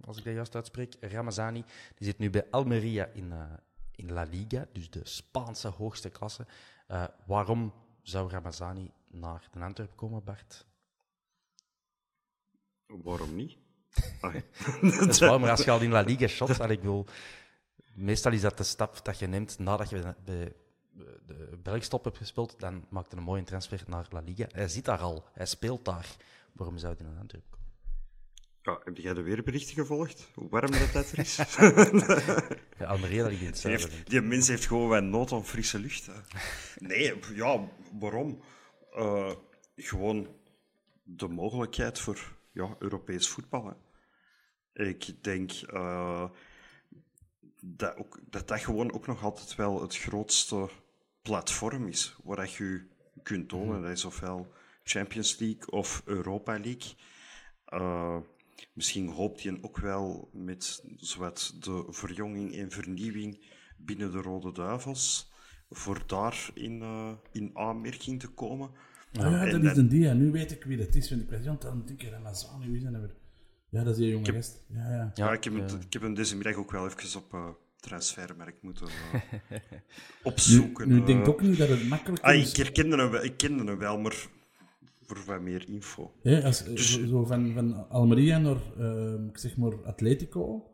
als 0.00 0.18
ik 0.18 0.24
dat 0.24 0.34
juist 0.34 0.54
uitspreek. 0.54 0.96
Ramazani, 1.00 1.64
die 1.94 2.06
zit 2.06 2.18
nu 2.18 2.30
bij 2.30 2.46
Almeria 2.50 3.06
in, 3.06 3.32
eh, 3.32 3.52
in 3.94 4.12
La 4.12 4.22
Liga, 4.22 4.66
dus 4.72 4.90
de 4.90 5.00
Spaanse 5.04 5.68
hoogste 5.68 6.10
klasse. 6.10 6.46
Eh, 6.86 7.04
waarom 7.26 7.72
zou 8.02 8.30
Ramazani 8.30 8.90
naar 9.10 9.48
de 9.52 9.60
Antwerpen 9.60 9.96
komen, 9.96 10.24
Bart? 10.24 10.66
Waarom 12.86 13.34
niet? 13.34 13.56
Ah, 14.20 14.34
Dat 14.98 15.08
is 15.08 15.20
waar, 15.20 15.40
maar 15.40 15.50
als 15.50 15.64
je 15.64 15.70
al 15.70 15.80
in 15.80 15.90
La 15.90 16.00
Liga 16.00 16.26
shot, 16.26 16.70
ik 16.70 16.80
wil, 16.82 17.06
meestal 17.94 18.32
is 18.32 18.40
dat 18.40 18.56
de 18.56 18.64
stap 18.64 19.04
dat 19.04 19.18
je 19.18 19.26
neemt 19.26 19.58
nadat 19.58 19.90
je 19.90 20.14
bij 20.24 20.52
de 21.26 21.58
Belgstop 21.62 22.04
hebt 22.04 22.16
gespeeld, 22.16 22.60
dan 22.60 22.84
maakt 22.88 23.10
hij 23.10 23.18
een 23.18 23.24
mooie 23.24 23.42
transfer 23.42 23.84
naar 23.86 24.06
La 24.10 24.20
Liga. 24.20 24.46
Hij 24.50 24.68
zit 24.68 24.84
daar 24.84 24.98
al, 25.00 25.24
hij 25.32 25.46
speelt 25.46 25.84
daar. 25.84 26.16
Waarom 26.52 26.78
zou 26.78 26.94
hij 26.98 27.06
naar 27.06 27.20
Antwerpen 27.20 27.50
komen? 27.50 27.64
Ja, 28.62 28.80
heb 28.84 28.96
jij 28.96 29.14
de 29.14 29.22
weerberichten 29.22 29.74
gevolgd? 29.74 30.28
Hoe 30.34 30.48
warm 30.48 30.70
dat, 30.70 30.92
dat 30.92 31.10
er 31.10 31.18
is? 31.18 31.36
Ja, 32.78 32.94
in 32.94 33.02
het 33.02 33.28
Die, 33.30 33.54
zuiden. 33.54 33.90
heeft, 33.90 34.10
die 34.10 34.20
mens 34.20 34.48
heeft 34.48 34.66
gewoon 34.66 34.88
wat 34.88 35.02
nood 35.02 35.32
aan 35.32 35.46
frisse 35.46 35.78
lucht. 35.78 36.06
Hè. 36.06 36.12
Nee, 36.78 37.14
ja, 37.34 37.68
waarom? 37.98 38.40
Eh, 38.92 39.32
gewoon 39.76 40.28
de 41.02 41.28
mogelijkheid 41.28 41.98
voor 41.98 42.36
ja, 42.52 42.76
Europees 42.78 43.28
voetbal. 43.28 43.66
Hè. 43.66 44.84
Ik 44.88 45.24
denk 45.24 45.52
eh, 45.52 46.24
dat, 47.60 47.96
ook, 47.96 48.18
dat 48.30 48.48
dat 48.48 48.60
gewoon 48.60 48.92
ook 48.92 49.06
nog 49.06 49.22
altijd 49.22 49.54
wel 49.54 49.82
het 49.82 49.96
grootste 49.96 50.68
platform 51.26 51.86
is 51.86 52.16
waar 52.24 52.36
dat 52.36 52.52
je 52.52 52.64
je 52.64 53.22
kunt 53.22 53.48
tonen. 53.48 53.82
Dat 53.82 53.90
is 53.90 54.04
ofwel 54.04 54.52
Champions 54.84 55.38
League 55.38 55.70
of 55.70 56.02
Europa 56.04 56.52
League. 56.52 56.94
Eh, 57.64 58.18
misschien 58.72 59.08
hoopt 59.08 59.42
hij 59.42 59.58
ook 59.60 59.78
wel 59.78 60.30
met 60.32 60.84
zowat 60.96 61.54
de 61.60 61.84
verjonging 61.88 62.54
en 62.54 62.70
vernieuwing 62.70 63.38
binnen 63.76 64.12
de 64.12 64.20
Rode 64.20 64.52
Duivels 64.52 65.32
voor 65.70 66.02
daar 66.06 66.50
in, 66.54 66.82
eh, 66.82 67.12
in 67.32 67.50
aanmerking 67.54 68.20
te 68.20 68.28
komen. 68.28 68.70
Ah 69.12 69.30
ja, 69.30 69.50
dat 69.50 69.62
is 69.62 69.76
een 69.76 69.88
die. 69.88 70.08
Nu 70.08 70.30
weet 70.30 70.52
ik 70.52 70.64
wie 70.64 70.76
dat 70.76 70.94
is. 70.94 71.10
Want 71.10 71.22
ik 71.22 71.30
was 71.30 71.46
aan 71.46 71.76
het 71.76 71.86
denken, 71.86 72.10
Ramazani, 72.10 72.70
wie 72.70 72.82
nou 72.82 72.98
weer? 72.98 73.14
Ja, 73.68 73.82
dat 73.84 73.92
is 73.92 73.96
die 73.96 74.10
jonge 74.10 74.32
gast. 74.32 74.64
Ja, 74.66 74.90
ja. 74.90 75.10
Ja, 75.14 75.32
ik, 75.32 75.44
heb 75.44 75.54
eh, 75.54 75.66
hem, 75.66 75.80
ik 75.80 75.92
heb 75.92 76.02
hem 76.02 76.14
deze 76.14 76.34
middag 76.34 76.54
ook 76.54 76.70
wel 76.70 76.86
even 76.86 77.20
op 77.20 77.32
uh, 77.34 77.48
transfermarkt 77.86 78.62
moeten 78.62 78.86
eh, 79.12 79.20
Nu, 79.50 79.58
opzoeken. 80.22 80.88
nu 80.88 81.00
eh. 81.00 81.06
denk 81.06 81.20
ik 81.20 81.28
ook 81.28 81.42
niet 81.42 81.58
dat 81.58 81.68
het 81.68 81.88
makkelijk 81.88 82.22
Ah, 82.22 82.34
is. 82.34 82.50
ik 82.50 82.56
herkende 82.56 82.96
hem, 82.96 83.10
wel- 83.10 83.24
ik 83.24 83.36
kende 83.36 83.64
hem 83.64 83.78
wel, 83.78 83.98
maar 83.98 84.28
voor 85.02 85.22
wat 85.26 85.40
meer 85.40 85.68
info. 85.68 86.12
Hè, 86.22 86.44
als, 86.44 86.64
zo, 86.64 87.06
zo 87.06 87.24
van, 87.24 87.52
van 87.52 87.88
Almeria 87.88 88.38
naar, 88.38 88.60
ehm, 88.78 89.26
ik 89.28 89.38
zeg 89.38 89.56
maar, 89.56 89.84
Atletico, 89.84 90.70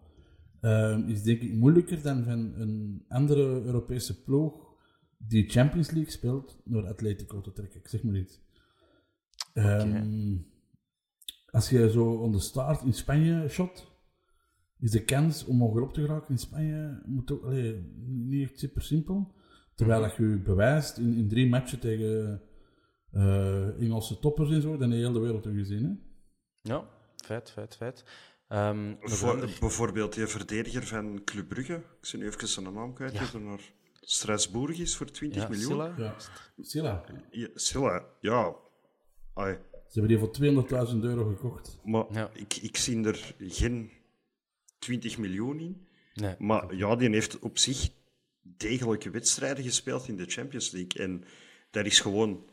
ehm, 0.60 1.08
is 1.08 1.22
denk 1.22 1.40
ik 1.42 1.52
moeilijker 1.52 2.02
dan 2.02 2.24
van 2.24 2.52
een 2.56 3.04
andere 3.08 3.62
Europese 3.64 4.22
ploeg 4.22 4.70
die 5.18 5.48
Champions 5.50 5.90
League 5.90 6.10
speelt, 6.12 6.60
naar 6.64 6.86
Atletico 6.86 7.40
te 7.40 7.52
trekken. 7.52 7.80
Ik 7.80 7.88
zeg 7.88 8.02
maar 8.02 8.14
iets. 8.16 8.40
Ehm, 9.52 10.36
Als 11.50 11.70
je 11.70 11.90
zo 11.90 12.04
on 12.12 12.32
the 12.32 12.40
start 12.40 12.82
in 12.82 12.92
Spanje 12.94 13.48
shot, 13.48 13.91
is 14.83 14.91
de 14.91 15.05
kans 15.05 15.45
om 15.45 15.61
hogerop 15.61 15.93
te 15.95 16.01
geraken 16.01 16.28
in 16.30 16.39
Spanje 16.39 17.03
moet 17.07 17.30
ook, 17.33 17.45
allee, 17.45 17.93
niet 18.07 18.43
echt 18.51 18.59
super 18.59 18.83
simpel. 18.83 19.35
Terwijl 19.74 20.01
dat 20.01 20.16
je 20.16 20.28
je 20.28 20.37
bewijst 20.39 20.97
in, 20.99 21.14
in 21.16 21.28
drie 21.28 21.49
matchen 21.49 21.78
tegen 21.80 22.43
eh, 23.11 23.80
Engelse 23.80 24.18
toppers 24.18 24.51
en 24.51 24.62
zo, 24.62 24.76
dan 24.76 24.91
de 24.91 24.97
hele 24.97 25.20
wereld 25.20 25.43
toch 25.43 25.55
gezien. 25.55 25.85
Hè? 25.85 26.70
Ja, 26.72 26.89
feit, 27.16 27.51
feit, 27.51 27.76
feit. 27.76 28.05
Ehm, 28.49 28.87
nog 28.89 28.97
een 29.03 29.09
Voor, 29.11 29.30
ander- 29.30 29.57
bijvoorbeeld 29.61 30.14
die 30.14 30.26
verdediger 30.26 30.87
van 30.87 31.24
Club 31.24 31.49
Brugge, 31.49 31.74
ik 31.74 32.09
ben 32.12 32.20
nu 32.20 32.26
even 32.26 32.49
zijn 32.49 32.72
naam 32.74 32.95
kwijt, 32.95 33.12
Ja. 33.12 33.20
er 33.35 33.41
naar 33.41 33.72
Strasbourg 34.01 34.78
is 34.78 34.97
voor 34.97 35.11
20 35.11 35.43
ja, 35.43 35.49
miljoen. 35.49 35.68
Silla? 35.70 35.95
Ja. 35.99 36.14
Silla, 36.61 37.05
Ja, 37.30 37.49
Silla, 37.55 38.05
ja. 38.20 38.55
Ai, 39.35 39.53
ze 39.89 40.01
hebben 40.01 40.09
die 40.09 40.18
voor 40.18 40.33
200.000 40.93 41.05
euro 41.05 41.28
gekocht. 41.28 41.78
maar 41.85 42.05
Ja. 42.12 42.30
ik, 42.35 42.57
ik 42.57 42.76
zie 42.76 43.05
er 43.05 43.35
geen 43.39 43.91
20 44.83 45.18
miljoen 45.18 45.59
in. 45.61 45.87
Nee. 46.14 46.35
Maar 46.39 46.74
ja, 46.74 46.97
die 46.97 47.11
heeft 47.11 47.39
op 47.39 47.59
zich 47.59 47.91
degelijke 48.43 49.11
wedstrijden 49.11 49.64
gespeeld 49.64 50.09
in 50.09 50.16
de 50.16 50.24
Champions 50.26 50.70
League. 50.70 51.03
En 51.05 51.24
dat 51.70 51.87
is 51.87 52.01
gewoon, 52.01 52.45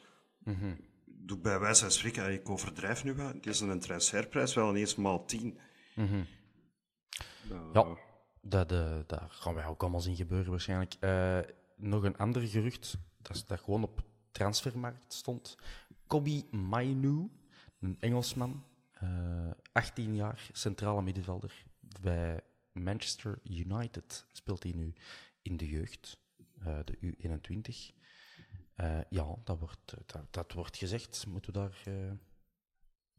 doe 1.06 1.38
bij 1.40 1.60
wijze 1.60 1.82
van 1.82 1.92
spreken, 1.92 2.34
ik 2.34 2.50
overdrijf 2.50 3.04
nu 3.04 3.14
wat, 3.14 3.34
die 3.44 3.52
is 3.52 3.60
een 3.60 3.80
transferprijs 3.80 4.54
wel 4.54 4.70
ineens 4.70 4.96
maal 4.96 5.26
10. 5.26 5.60
Ja, 7.74 7.98
dat, 8.42 8.72
eh, 8.72 8.98
daar 9.08 9.28
gaan 9.30 9.54
wij 9.54 9.66
ook 9.66 9.82
allemaal 9.82 10.02
zien 10.02 10.16
gebeuren 10.16 10.50
waarschijnlijk. 10.52 10.94
Eh, 11.00 11.40
nog 11.76 12.04
een 12.04 12.18
ander 12.18 12.42
gerucht, 12.42 12.98
dat, 13.18 13.36
is- 13.36 13.46
dat 13.46 13.60
gewoon 13.60 13.84
op 13.84 14.04
transfermarkt 14.32 15.14
stond. 15.14 15.58
Kobi 16.08 16.48
Mainu, 16.52 17.30
een 17.80 17.98
Engelsman, 18.00 18.64
eh, 18.94 19.52
18 19.72 20.16
jaar, 20.16 20.50
centrale 20.52 21.02
middenvelder. 21.02 21.66
Bij 22.02 22.42
Manchester 22.72 23.40
United 23.44 24.26
speelt 24.32 24.64
hij 24.64 24.72
nu 24.76 24.94
in 25.42 25.58
de 25.58 25.68
jeugd, 25.70 26.20
eh, 26.60 26.80
de 26.86 26.98
U21. 27.02 27.92
Eh, 28.76 29.00
ja, 29.10 29.36
dat 29.44 29.60
wordt, 29.60 29.94
eh, 29.94 30.00
dat, 30.06 30.34
dat 30.34 30.54
wordt 30.54 30.78
gezegd. 30.78 31.26
Moeten 31.28 31.54
we 31.54 31.60
daar 31.60 31.82
eh, 31.86 32.12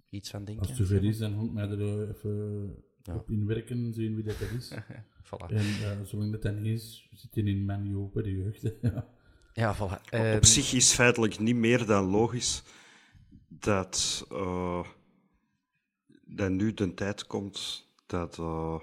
iets 0.08 0.30
van 0.30 0.44
denken? 0.44 0.68
Als 0.68 0.78
het 0.78 0.88
zover 0.88 1.04
is, 1.04 1.18
dan 1.18 1.32
moet 1.34 1.52
mij 1.52 1.68
er 1.68 1.80
eh, 1.80 2.08
even 2.08 2.84
Ja. 3.02 3.14
op 3.14 3.30
inwerken, 3.30 3.94
zien 3.94 4.14
wie 4.14 4.24
dat 4.24 4.40
is. 4.40 4.72
Voilà. 5.24 5.46
en 5.48 5.56
eh, 5.58 6.00
zolang 6.04 6.32
dat 6.32 6.42
dan 6.42 6.60
niet 6.62 6.80
is, 6.80 7.08
zit 7.12 7.34
hij 7.34 7.44
in 7.44 7.64
Man 7.64 7.86
U 7.86 8.08
bij 8.12 8.22
de 8.22 8.36
jeugd. 8.36 8.62
ja. 8.82 9.08
Ja, 9.52 9.76
voilà. 9.76 10.00
Eh, 10.10 10.34
Op 10.36 10.44
zich 10.44 10.72
is 10.72 10.92
feitelijk 10.92 11.38
niet 11.38 11.56
meer 11.56 11.86
dan 11.86 12.04
logisch 12.04 12.62
dat, 13.48 14.26
eh, 14.30 14.84
dat 16.24 16.50
nu 16.50 16.74
de 16.74 16.94
tijd 16.94 17.26
komt 17.26 17.88
dat, 18.10 18.38
eh 18.38 18.78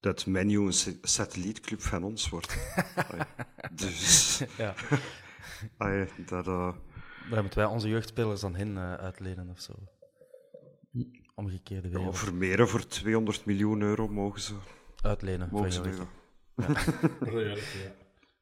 dat 0.00 0.26
Menu 0.26 0.58
een 0.58 0.72
sa- 0.72 0.90
satellietclub 1.02 1.80
van 1.80 2.04
ons 2.04 2.28
wordt. 2.28 2.56
Ai, 3.10 3.22
dus 3.72 4.42
ja. 4.56 4.74
ai, 5.76 6.08
dat, 6.26 6.46
eh, 6.46 6.72
Dan 7.30 7.40
moeten 7.40 7.58
wij 7.58 7.68
onze 7.68 7.88
jeugdspelers 7.88 8.44
aan 8.44 8.54
hen 8.54 8.76
eh, 8.76 8.94
uitlenen 8.94 9.48
of 9.50 9.60
zo. 9.60 9.72
Omgekeerde 11.34 11.88
ja, 11.88 11.94
wereld. 11.96 12.18
vermeren 12.18 12.68
voor 12.68 12.86
200 12.86 13.44
miljoen 13.44 13.80
euro 13.82 14.08
mogen 14.08 14.40
ze, 14.40 14.54
Uitlenen. 15.02 15.48
mogen 15.52 15.72
van 15.72 15.82
ze. 15.92 16.02
Ja, 16.56 16.66
ja. 17.40 17.56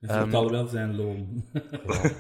Het 0.01 0.11
Ehm, 0.11 0.19
wordt 0.21 0.35
al 0.35 0.51
wel 0.51 0.67
zijn 0.67 0.97
loon. 0.97 1.45
Ja. 1.87 2.11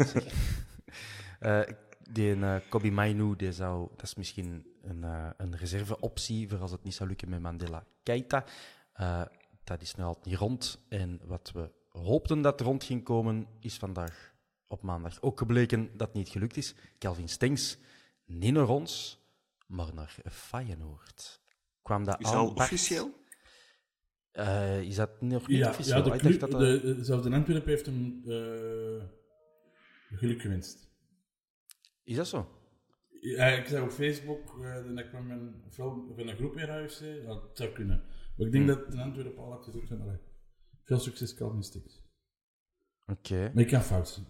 Eh, 1.38 1.74
die 2.12 2.36
uh, 2.36 2.56
Kobi 2.68 2.90
Mainu, 2.90 3.36
die 3.36 3.52
zou, 3.52 3.88
dat 3.96 4.02
is 4.02 4.14
misschien 4.14 4.66
een, 4.86 5.04
eh, 5.04 5.30
een 5.36 5.56
reserveoptie 5.56 6.48
voor 6.48 6.58
als 6.58 6.70
het 6.70 6.82
niet 6.82 6.94
zou 6.94 7.08
lukken 7.08 7.28
met 7.28 7.40
Mandela 7.40 7.86
Keita. 8.02 8.44
Eh, 8.92 9.22
dat 9.64 9.82
is 9.82 9.94
nu 9.94 10.04
altijd 10.04 10.24
niet 10.26 10.34
rond. 10.34 10.84
En 10.88 11.20
wat 11.24 11.50
we 11.52 11.70
hoopten 11.88 12.42
dat 12.42 12.60
rond 12.60 12.84
ging 12.84 13.04
komen, 13.04 13.46
is 13.60 13.76
vandaag 13.76 14.34
op 14.66 14.82
maandag. 14.82 15.22
Ook 15.22 15.38
gebleken 15.38 15.90
dat 15.96 16.06
het 16.06 16.16
niet 16.16 16.28
gelukt 16.28 16.56
is. 16.56 16.74
Calvin 16.98 17.28
Stengs, 17.28 17.78
niet 18.24 18.52
naar 18.52 18.68
ons, 18.68 19.20
maar 19.66 19.94
naar 19.94 20.16
Feyenoord. 20.30 21.40
Kwam 21.82 22.04
dat 22.04 22.20
Is 22.20 22.26
al 22.26 22.48
officieel? 22.48 23.24
Eh, 24.30 24.80
is 24.80 24.94
dat 24.94 25.20
nog 25.20 25.48
niet 25.48 25.58
Ja, 25.58 25.68
officieel? 25.68 25.96
ja 25.96 26.02
de 26.02 26.16
club, 26.16 26.40
dat 26.40 26.50
de, 26.50 26.98
zelfs 27.00 27.26
Antwerpen 27.26 27.68
heeft 27.68 27.86
hem 27.86 28.22
eh, 28.26 29.04
geluk 30.18 30.40
gewenst. 30.40 30.88
Is 32.02 32.16
dat 32.16 32.28
zo? 32.28 32.55
Ja, 33.26 33.46
ik 33.46 33.66
zei 33.66 33.82
op 33.82 33.90
Facebook 33.90 34.64
eh, 34.64 34.74
dat 34.74 34.98
ik 34.98 35.10
van 35.10 35.26
mijn 35.26 35.62
vrouw 35.68 36.14
een 36.16 36.36
groep 36.36 36.54
weer 36.54 36.70
huis 36.70 36.96
zei, 36.96 37.22
ja, 37.22 37.34
het 37.34 37.56
zou 37.56 37.72
kunnen. 37.72 38.04
Maar 38.36 38.46
ik 38.46 38.52
denk 38.52 38.66
dat 38.66 38.90
de 38.90 39.00
Antwerpen 39.00 39.42
al 39.42 39.50
had 39.50 39.64
gezegd 39.64 39.88
van, 39.88 40.00
allee, 40.00 40.18
veel 40.82 40.98
succes 40.98 41.34
Calvin 41.34 41.62
Sticks. 41.62 42.02
Oké. 43.06 43.50
Maar 43.54 43.62
ik 43.62 43.68
kan 43.68 43.82
fout 43.82 44.08
zijn. 44.08 44.26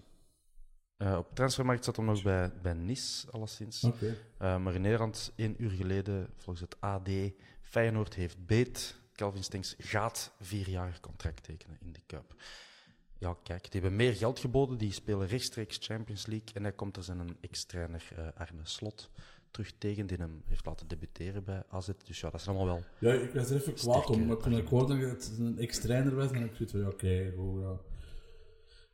Eh, 0.97 1.17
op 1.17 1.35
transfermarkt 1.35 1.85
zat 1.85 1.97
hem 1.97 2.05
nog 2.05 2.23
bij, 2.23 2.53
bij 2.63 2.73
Nice, 2.73 3.31
alleszins. 3.31 3.85
Oké. 3.85 4.17
Eh, 4.39 4.59
maar 4.59 4.75
in 4.75 4.81
Nederland, 4.81 5.33
één 5.37 5.63
uur 5.63 5.71
geleden, 5.71 6.31
volgens 6.37 6.61
het 6.61 6.81
AD, 6.81 7.09
Feyenoord 7.63 8.15
heeft 8.15 8.47
beet. 8.47 9.01
Calvin 9.13 9.43
Stengs 9.43 9.75
gaat 9.79 10.35
vier 10.41 10.69
jaar 10.69 11.01
contract 11.01 11.43
tekenen 11.43 11.77
in 11.81 11.93
de 11.93 12.01
Cup. 12.07 12.35
Ja, 13.19 13.37
kijk, 13.43 13.63
die 13.71 13.81
hebben 13.81 13.99
meer 13.99 14.15
geld 14.15 14.39
geboden. 14.39 14.79
Die 14.79 14.93
spelen 14.93 15.27
rechtstreeks 15.27 15.79
Champions 15.81 16.27
League. 16.27 16.49
En 16.55 16.63
hij 16.63 16.73
komt 16.73 16.97
er 16.97 17.03
zijn 17.03 17.37
ex-trainer 17.41 18.09
eh, 18.17 18.27
Arne 18.35 18.61
Slot 18.63 19.11
terug 19.51 19.73
tegen, 19.79 20.07
die 20.07 20.17
hem 20.17 20.43
heeft 20.47 20.67
laten 20.67 20.89
debuteren 20.89 21.45
bij 21.45 21.63
AZ. 21.69 21.89
Dus 22.05 22.21
ja, 22.21 22.31
dat 22.31 22.41
is 22.41 22.49
allemaal 22.49 22.67
wel... 22.67 22.83
Ja, 22.99 23.13
ik 23.13 23.33
was 23.33 23.51
er 23.51 23.57
even 23.57 23.75
kwaad 23.75 24.11
om, 24.11 24.27
maar 24.27 24.37
toen 24.37 24.53
ik 24.53 24.69
hoorde 24.69 25.01
dat 25.01 25.11
het 25.11 25.39
een 25.39 25.59
ex-trainer 25.59 26.15
was, 26.15 26.27
dan 26.27 26.37
heb 26.37 26.51
ik 26.51 26.55
zoiets 26.57 26.73
van, 26.73 26.81
ja, 26.81 26.89
oké, 26.89 27.33
goed, 27.37 27.61
ja. 27.61 27.81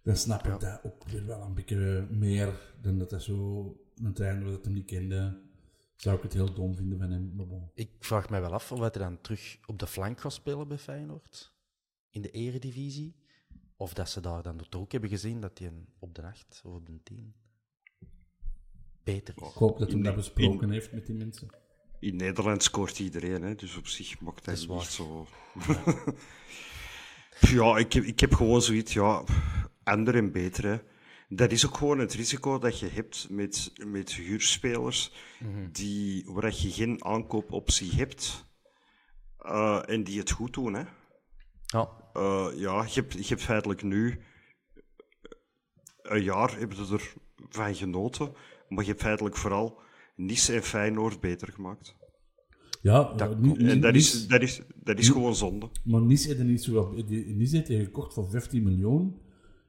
Dan 0.03 0.16
snap 0.16 0.47
ik 0.47 0.61
dat 0.61 0.81
ook 0.85 1.05
weer 1.05 1.27
wel 1.27 1.41
een 1.41 1.55
beetje 1.55 2.07
meer 2.11 2.75
dan 2.81 2.99
dat 2.99 3.11
hij 3.11 3.20
zo 3.20 3.66
een 4.03 4.12
trainer 4.12 4.45
was 4.45 4.53
dat 4.53 4.64
hem 4.64 4.73
niet 4.73 4.87
kende. 4.87 5.41
Zou 5.97 6.16
ik 6.16 6.23
het 6.23 6.33
heel 6.33 6.53
dom 6.53 6.75
vinden 6.75 6.99
van 6.99 7.11
hem, 7.11 7.37
bon. 7.37 7.70
Ik 7.75 7.91
vraag 7.99 8.31
mij 8.31 8.41
wel 8.41 8.53
af 8.53 8.73
of 8.73 8.79
hij 8.79 8.91
dan 8.91 9.20
terug 9.20 9.59
op 9.66 9.79
de 9.79 9.87
flank 9.87 10.20
gaat 10.20 10.33
spelen 10.33 10.68
bij 10.68 10.79
Feyenoord. 10.79 11.53
In 12.11 12.23
de 12.23 12.31
eredivisie. 12.31 13.22
Of 13.83 13.95
dat 13.95 14.11
ze 14.11 14.20
daar 14.20 14.43
dan 14.43 14.57
toch 14.68 14.80
ook 14.80 14.93
hebben 14.93 15.11
gezien 15.11 15.41
dat 15.41 15.59
hij 15.59 15.68
een 15.68 15.87
op 15.99 16.14
de 16.14 16.22
8 16.22 16.62
of 16.64 16.72
op 16.74 16.87
de 16.87 17.03
10 17.03 17.35
beter 19.05 19.35
is. 19.37 19.49
Ik 19.49 19.55
hoop 19.55 19.78
dat 19.78 19.93
hij 19.93 20.03
dat 20.03 20.14
besproken 20.14 20.66
in- 20.66 20.72
heeft 20.72 20.93
met 20.93 21.07
die 21.07 21.14
mensen. 21.14 21.49
In 21.99 22.16
Nederland 22.16 22.62
scoort 22.62 22.99
iedereen, 22.99 23.43
hè, 23.43 23.55
dus 23.55 23.76
op 23.76 23.87
zich 23.87 24.20
maakt 24.20 24.45
dat, 24.45 24.68
niet 24.68 24.83
zo. 24.83 25.26
ja, 27.57 27.76
ik 27.76 27.93
heb, 27.93 28.05
ik 28.05 28.20
heb 28.20 28.35
gewoon 28.35 28.62
zoiets, 28.62 28.93
ja, 28.93 29.24
ander 29.83 30.14
en 30.16 30.33
beter. 30.33 30.64
Hè. 30.66 30.78
Dat 31.28 31.53
is 31.53 31.66
ook 31.66 31.76
gewoon 31.76 31.99
het 31.99 32.14
risico 32.14 32.59
dat 32.59 32.78
je 32.78 32.89
hebt 32.89 33.26
met, 33.30 33.72
met 33.87 34.12
huurspelers 34.12 35.12
die, 35.72 36.24
waar 36.26 36.55
je 36.57 36.70
geen 36.70 37.05
aankoopoptie 37.05 37.93
hebt 37.95 38.45
eh, 39.39 39.83
en 39.89 40.05
die 40.05 40.18
het 40.18 40.30
goed 40.30 40.53
doen. 40.53 40.74
Hè. 40.74 40.85
Ja, 41.73 41.89
Eh, 42.12 42.49
ja, 42.57 42.83
je 42.83 42.91
hebt, 43.01 43.12
je 43.12 43.29
hebt 43.29 43.43
feitelijk 43.43 43.83
nu 43.83 44.20
een 46.03 46.23
jaar 46.23 46.59
hebben 46.59 46.87
ze 46.87 46.99
ervan 47.49 47.75
genoten, 47.75 48.33
maar 48.68 48.85
je 48.85 48.91
hebt 48.91 49.03
feitelijk 49.03 49.37
vooral 49.37 49.81
Nice 50.16 50.53
en 50.55 50.62
Feyenoord 50.62 51.20
beter 51.20 51.53
gemaakt. 51.53 51.97
Ja, 52.83 53.12
eh, 53.16 53.37
niet- 53.39 53.59
En 53.59 53.81
dat 53.81 53.95
is, 53.95 54.27
dat 54.29 54.43
is, 54.43 54.62
dat 54.83 54.99
is 54.99 55.09
gewoon 55.09 55.35
zonde. 55.35 55.68
Maar 55.85 56.03
Nice 56.03 56.27
heeft 56.29 56.39
er 56.39 56.45
niet 56.45 56.62
zo 56.62 56.93
Nice 57.07 57.57
heeft 57.57 57.85
gekocht 57.85 58.14
voor 58.14 58.31
15 58.31 58.62
miljoen. 58.62 59.20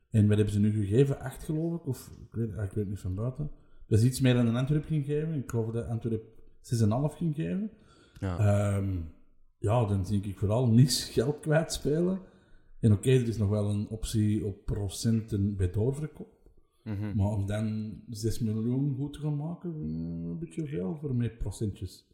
En 0.10 0.28
wat 0.28 0.36
hebben 0.36 0.54
ze 0.54 0.60
nu 0.60 0.72
gegeven? 0.86 1.20
8 1.20 1.44
geloof 1.44 1.80
ik? 1.80 1.88
Of 1.88 2.08
ik 2.30 2.36
weet, 2.36 2.58
ah, 2.58 2.64
ik 2.64 2.72
weet 2.72 2.88
niet 2.88 3.00
van 3.00 3.16
buiten. 3.16 3.52
Dat 3.88 4.00
is 4.00 4.06
iets 4.06 4.20
meer 4.20 4.34
dan 4.34 4.48
een 4.48 4.56
Antwerp 4.56 4.86
ging 4.86 5.06
geven. 5.06 5.34
Ik 5.34 5.50
geloof 5.50 5.72
dat 5.72 5.88
Antwerp 5.88 6.24
6,5 6.62 7.16
ging 7.18 7.36
geven. 7.36 7.72
ja. 8.20 8.38
Ehm, 8.38 8.98
ja, 9.64 9.86
dan 9.86 10.06
zie 10.06 10.22
ik 10.22 10.38
vooral 10.38 10.68
Nice 10.68 11.12
geld 11.12 11.40
kwijtspelen. 11.40 12.22
En 12.80 12.92
oké, 12.92 13.10
er 13.10 13.28
is 13.28 13.38
nog 13.38 13.50
wel 13.50 13.70
een 13.70 13.88
optie 13.88 14.46
op 14.46 14.66
procenten 14.66 15.56
bij 15.56 15.72
doorverkoop. 15.72 16.52
Mhm. 16.84 17.16
Maar 17.16 17.28
om 17.28 17.46
dan 17.46 17.96
6 18.10 18.40
miljoen 18.40 18.96
goed 18.96 19.14
te 19.14 19.20
gaan 19.20 19.36
maken, 19.36 19.70
eh, 19.70 20.30
een 20.30 20.40
beetje 20.40 20.68
veel 20.68 20.98
voor 21.02 21.16
meer 21.16 21.30
procentjes. 21.30 22.08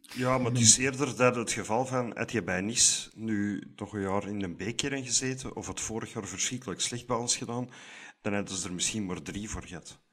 Ja, 0.00 0.38
maar 0.38 0.50
het 0.50 0.60
is 0.60 0.76
eerder 0.76 1.16
dat 1.16 1.36
het 1.36 1.52
geval 1.52 1.86
van, 1.86 2.16
had 2.16 2.32
je 2.32 2.42
bij 2.42 2.60
Nice 2.60 3.10
nu 3.14 3.62
nog 3.76 3.92
een 3.92 4.00
jaar 4.00 4.28
in 4.28 4.42
een 4.42 4.56
beker 4.56 4.92
in 4.92 5.04
gezeten, 5.04 5.56
of 5.56 5.66
het 5.66 5.80
vorig 5.80 6.12
jaar 6.12 6.26
verschrikkelijk 6.26 6.80
slecht 6.80 7.06
bij 7.06 7.16
ons 7.16 7.36
gedaan, 7.36 7.68
dan 8.20 8.34
hadden 8.34 8.56
ze 8.56 8.68
er 8.68 8.74
misschien 8.74 9.06
maar 9.06 9.22
drie 9.22 9.50
voor 9.50 9.62
gehad. 9.62 10.03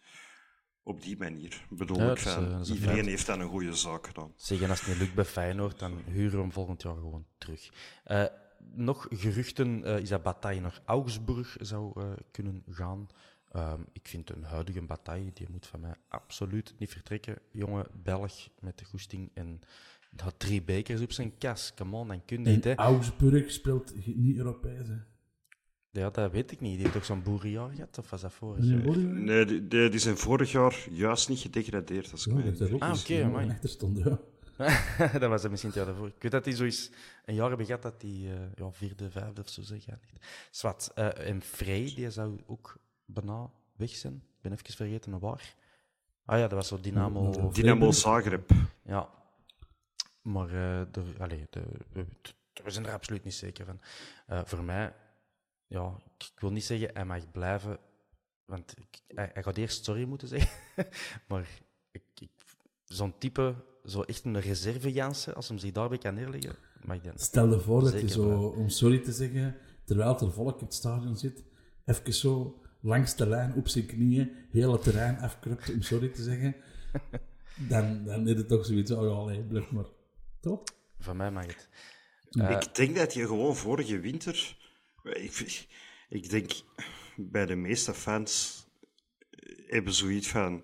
Op 0.84 1.02
die 1.02 1.18
manier, 1.18 1.66
bedoel 1.70 1.98
Ja, 1.98 2.12
ik 2.12 2.18
is, 2.18 2.24
van, 2.24 2.46
eh, 2.46 2.70
iedereen 2.70 2.96
feit. 2.96 3.06
heeft 3.06 3.26
dan 3.26 3.40
een 3.40 3.48
goede 3.48 3.74
zaak 3.74 4.08
gedaan. 4.08 4.34
Zeg, 4.36 4.62
en 4.62 4.70
als 4.70 4.80
het 4.80 4.90
niet 4.90 4.98
lukt 4.98 5.14
bij 5.14 5.26
Feyenoord, 5.26 5.80
dan 5.80 6.02
huren 6.06 6.32
we 6.32 6.42
hem 6.42 6.52
volgend 6.52 6.82
jaar 6.82 6.96
gewoon 6.96 7.26
terug. 7.38 7.70
Eh, 8.04 8.26
nog 8.74 9.08
geruchten 9.10 9.84
eh, 9.84 9.98
is 10.00 10.10
dat 10.10 10.24
Bataille 10.24 10.62
naar 10.62 10.82
Augsburg 10.86 11.58
zou 11.60 12.02
eh, 12.02 12.12
kunnen 12.32 12.64
gaan. 12.70 13.08
Ehm, 13.52 13.82
ik 13.92 14.08
vind 14.08 14.30
een 14.30 14.44
huidige 14.44 14.82
Bataille, 14.82 15.32
die 15.34 15.48
moet 15.52 15.68
van 15.68 15.80
mij 15.80 15.94
absoluut 16.08 16.74
niet 16.78 16.90
vertrekken. 16.90 17.38
Jonge 17.52 17.88
Belg 18.04 18.50
met 18.60 18.78
de 18.78 18.86
goesting 18.86 19.32
en 19.34 19.62
had 20.16 20.40
drie 20.40 20.62
bekers 20.62 21.02
op 21.02 21.12
zijn 21.12 21.38
kas. 21.38 21.74
Come 21.76 21.98
on, 21.98 22.08
dan 22.08 22.26
kun 22.26 22.44
je 22.44 22.50
niet, 22.50 22.64
hè. 22.64 22.76
Augsburg 22.76 23.52
speelt 23.52 24.16
niet 24.16 24.38
Europees. 24.38 24.88
Hè. 24.88 24.98
Ja, 25.92 26.10
dat 26.10 26.32
weet 26.32 26.52
ik 26.52 26.60
niet. 26.60 26.72
Die 26.74 26.82
heeft 26.82 26.94
toch 26.94 27.06
zo'n 27.06 27.24
boerenjaar 27.24 27.70
gehad? 27.70 27.98
Of 27.98 28.10
was 28.10 28.22
dat 28.22 28.34
vorig 28.34 28.66
jaar? 28.66 28.98
Nee, 28.98 29.46
die, 29.46 29.68
die 29.68 29.90
die 29.90 30.00
zijn 30.00 30.18
vorig 30.18 30.52
jaar 30.52 30.88
juist 30.90 31.30
niet 31.30 31.40
gedegradeerd. 31.40 32.12
Als 32.12 32.28
ik 32.28 32.34
Ja, 32.44 32.52
dat 32.52 32.80
Ah, 32.82 33.00
oké, 33.00 33.14
een 33.14 33.24
amai. 33.26 33.50
achterstand, 33.50 33.98
ja. 33.98 34.20
dat 35.20 35.30
was 35.30 35.42
het 35.42 35.52
misschien 35.52 35.70
het 35.72 35.80
jaar 35.80 35.88
daarvoor. 35.88 36.08
Ik 36.08 36.22
weet 36.22 36.32
dat 36.32 36.46
hij 36.46 36.54
zo 36.56 36.64
eens 36.64 36.92
een 37.26 37.34
jaar 37.36 37.48
hebben 37.48 37.66
gehad 37.66 37.82
dat 37.82 38.02
hij 38.02 38.12
eh, 38.12 38.40
ja, 38.56 38.72
vierde, 38.72 39.12
vijfde 39.12 39.42
of 39.42 39.50
zo 39.50 39.62
zeg 39.62 39.84
geëindigd. 39.84 40.26
Zwat. 40.52 40.92
eh, 40.96 41.28
en 41.30 41.42
Frey, 41.42 41.92
die 41.96 42.10
zou 42.12 42.40
ook 42.46 42.78
bijna 43.06 43.50
weg 43.76 43.90
zijn. 43.90 44.14
Ik 44.14 44.42
ben 44.42 44.52
even 44.52 44.74
vergeten 44.74 45.20
waar. 45.20 45.56
Ah 46.26 46.38
ja, 46.38 46.42
dat 46.48 46.52
was 46.52 46.68
zo 46.68 46.80
Dynamo. 46.80 47.32
Ja, 47.36 47.48
Dynamo? 47.52 47.92
Zagreb. 47.92 48.50
Ja. 48.86 49.10
Maar 50.22 50.50
eh, 50.50 50.80
er, 50.80 51.04
allee, 51.20 51.48
de, 51.50 51.62
we, 51.92 52.06
we 52.64 52.72
zijn 52.72 52.86
er 52.86 52.92
absoluut 52.94 53.24
niet 53.24 53.34
zeker 53.34 53.66
van. 53.66 53.80
Eh, 54.28 54.42
voor 54.46 54.64
mij, 54.64 54.94
ja, 55.72 55.96
ik, 56.18 56.40
wil 56.40 56.52
niet 56.52 56.64
zeggen 56.64 56.90
hij 56.94 57.06
mag 57.06 57.32
blijven, 57.32 57.80
want 58.46 58.74
ik, 58.78 59.02
hij, 59.08 59.30
hij 59.34 59.44
gaat 59.44 59.58
eerst 59.58 59.86
sorry 59.86 60.04
moeten 60.04 60.28
zeggen. 60.28 60.50
maar 61.30 61.48
ik, 61.92 62.04
ik, 62.20 62.30
zo'n 62.86 63.18
type, 63.18 63.56
zo 63.86 64.02
echt 64.02 64.26
een 64.26 64.40
reserve 64.40 64.92
Jansen, 64.92 65.36
als 65.36 65.48
hem 65.48 65.58
zich 65.58 65.72
daarbij 65.72 65.98
kan 65.98 66.14
neerleggen, 66.14 66.56
mag 66.84 66.96
ik 66.96 67.04
dan. 67.04 67.20
Stel 67.20 67.50
je 67.50 67.60
voor 67.60 67.84
dat 67.84 68.02
je 68.02 68.10
zo, 68.10 68.46
om 68.46 68.70
sorry 68.70 69.00
te 69.00 69.12
zeggen, 69.12 69.56
terwijl 69.86 70.20
er 70.20 70.32
volk 70.32 70.60
in 70.60 70.66
het 70.66 70.74
stadion 70.74 71.18
zit, 71.18 71.44
even 71.86 72.14
zo 72.14 72.62
langs 72.80 73.16
de 73.16 73.28
lijn 73.28 73.54
op 73.54 73.68
zijn 73.68 73.86
knieën, 73.86 74.32
heel 74.50 74.72
het 74.72 74.84
terrein 74.84 75.18
afkrupt 75.18 75.74
om 75.74 75.82
sorry 75.82 76.10
te 76.10 76.24
zeggen. 76.24 76.56
Dan, 77.70 78.04
dan 78.04 78.28
is 78.28 78.38
het 78.38 78.48
toch 78.48 78.66
zoiets, 78.66 78.92
oh 78.92 79.02
ja, 79.02 79.10
allee, 79.10 79.42
blijf 79.42 79.72
maar. 79.72 79.86
Toch? 80.40 80.64
Van 81.00 81.18
mij 81.18 81.32
mag 81.32 81.46
het. 81.46 81.70
Ik 82.30 82.76
denk 82.76 82.96
dat 82.96 83.14
je 83.14 83.26
gewoon 83.26 83.56
vorige 83.56 84.00
winter. 84.00 84.58
Ik, 85.04 85.68
ik 86.10 86.30
denk 86.30 86.52
bij 87.16 87.46
de 87.46 87.56
meeste 87.56 87.94
fans 87.94 88.64
hebben 89.68 89.94
zoiets 89.94 90.28
van. 90.28 90.64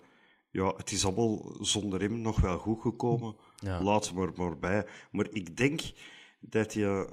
Ja, 0.49 0.73
het 0.75 0.91
is 0.91 1.05
allemaal 1.05 1.57
zonder 1.61 2.01
hem 2.01 2.21
nog 2.21 2.39
wel 2.39 2.57
goed 2.57 2.81
gekomen. 2.81 3.35
Ja. 3.55 3.83
Laat 3.83 4.07
hem 4.07 4.21
er 4.21 4.31
maar 4.35 4.57
bij. 4.57 4.85
Maar 5.11 5.27
ik 5.31 5.57
denk 5.57 5.81
dat 6.39 6.73
je 6.73 7.09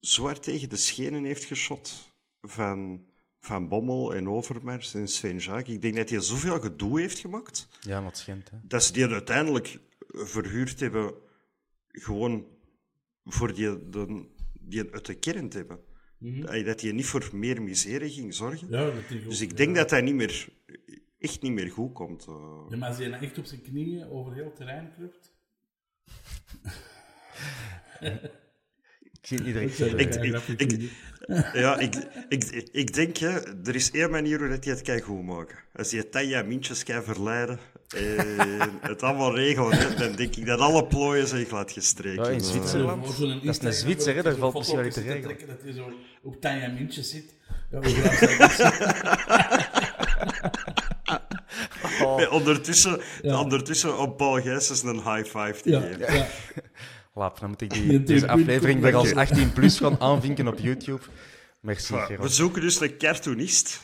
zwaar 0.00 0.40
tegen 0.40 0.68
de 0.68 0.76
schenen 0.76 1.24
heeft 1.24 1.44
geschot 1.44 2.12
van, 2.42 3.04
van 3.40 3.68
Bommel 3.68 4.14
en 4.14 4.28
Overmars 4.28 4.94
en 4.94 5.08
Sven 5.08 5.38
Jaak. 5.38 5.66
Ik 5.66 5.82
denk 5.82 5.96
dat 5.96 6.10
hij 6.10 6.20
zoveel 6.20 6.60
gedoe 6.60 7.00
heeft 7.00 7.18
gemaakt 7.18 7.68
Ja, 7.80 8.02
wat 8.02 8.26
hè. 8.26 8.58
dat 8.62 8.84
ze 8.84 8.92
die 8.92 9.06
uiteindelijk 9.06 9.78
verhuurd 10.08 10.80
hebben, 10.80 11.14
gewoon 11.88 12.46
voor 13.24 13.54
die, 13.54 13.88
de, 13.88 14.26
die 14.60 14.92
uit 14.92 15.06
de 15.06 15.14
kern 15.14 15.48
te 15.48 15.56
hebben. 15.56 15.80
Eh, 16.20 16.64
Dat 16.66 16.80
hij 16.80 16.92
niet 16.92 17.06
voor 17.06 17.28
meer 17.32 17.62
miserie 17.62 18.10
ging 18.10 18.34
zorgen. 18.34 18.66
Ja, 18.70 18.90
dus 19.28 19.40
ik 19.40 19.56
denk 19.56 19.68
ja. 19.76 19.82
dat 19.82 19.90
hij 19.90 20.00
niet 20.00 20.14
meer, 20.14 20.48
echt 21.18 21.42
niet 21.42 21.52
meer 21.52 21.70
goed 21.70 21.92
komt. 21.92 22.26
eh. 22.26 22.34
Ja, 22.68 22.76
maar 22.76 22.88
als 22.88 22.98
hij 22.98 23.08
nou 23.08 23.22
echt 23.22 23.38
op 23.38 23.44
zijn 23.44 23.62
knieën 23.62 24.10
over 24.10 24.32
heel 24.34 24.44
het 24.44 24.56
terrein 24.56 24.92
krupt... 24.96 25.32
Ik 29.12 29.26
zie 29.26 29.44
iedereen. 29.44 29.68
Ik 29.98 30.14
Ik- 30.14 30.24
ja, 30.24 30.40
ik-. 30.56 30.90
Ja, 31.52 31.78
ik, 31.78 31.94
ik, 32.28 32.68
ik 32.72 32.94
denk, 32.94 33.16
hè, 33.16 33.40
er 33.66 33.74
is 33.74 33.90
één 33.90 34.10
manier 34.10 34.38
hoe 34.38 34.48
dat 34.48 34.64
hij 34.64 34.72
het 34.74 34.82
kan 34.82 35.00
goed 35.00 35.22
maken. 35.24 35.58
Als 35.72 35.90
je 35.90 36.08
Tanja 36.08 36.42
Mintjes 36.42 36.82
kan 36.84 37.02
verleiden 37.04 37.58
en 37.96 38.26
het 38.90 39.02
allemaal 39.02 39.34
regelen, 39.36 39.72
hè, 39.78 39.94
dan 39.94 40.16
denk 40.16 40.36
ik 40.36 40.46
dat 40.46 40.58
alle 40.60 40.86
plooien 40.86 41.26
zich 41.28 41.50
laat 41.50 41.72
gestreken. 41.72 42.24
Ja, 42.24 42.30
in 42.30 42.40
Zwitserland. 42.40 43.04
Dat 43.18 43.44
is 43.44 43.62
een 43.62 43.72
Zwitser, 43.72 44.22
daar 44.22 44.32
je 44.32 44.38
valt 44.38 44.54
misschien 44.54 44.76
wel 44.78 44.86
iets 44.86 44.94
te 44.96 45.02
regelen. 45.02 45.36
Op 46.22 46.40
Tanja 46.40 46.68
Mintjes 46.68 47.10
zit. 47.10 47.34
Ja, 47.70 47.78
hoe 47.80 47.90
graag? 47.90 49.78
Nee, 52.16 52.30
ondertussen, 52.30 53.00
Ja. 53.22 53.40
ondertussen 53.40 53.98
op 53.98 54.16
Paul 54.16 54.40
Gijsens 54.40 54.82
een 54.82 54.94
high 54.94 55.24
five 55.24 55.54
te 55.62 55.70
Ja, 55.70 55.80
geven. 55.80 56.14
ja. 56.14 56.26
Laat, 57.14 57.40
dan 57.40 57.48
moet 57.48 57.60
ik 57.60 57.70
Die 57.72 58.02
deze 58.14 58.28
aflevering 58.28 58.80
weer 58.80 58.94
als 58.94 59.12
weg. 59.12 59.30
18 59.30 59.52
plus 59.52 59.78
gaan 59.78 60.00
aanvinken 60.00 60.48
op 60.48 60.58
YouTube. 60.58 61.00
Merci, 61.60 61.94
Gerard. 61.94 62.20
we 62.22 62.28
zoeken 62.28 62.62
dus 62.62 62.80
een 62.80 62.96
cartoonist. 62.98 63.80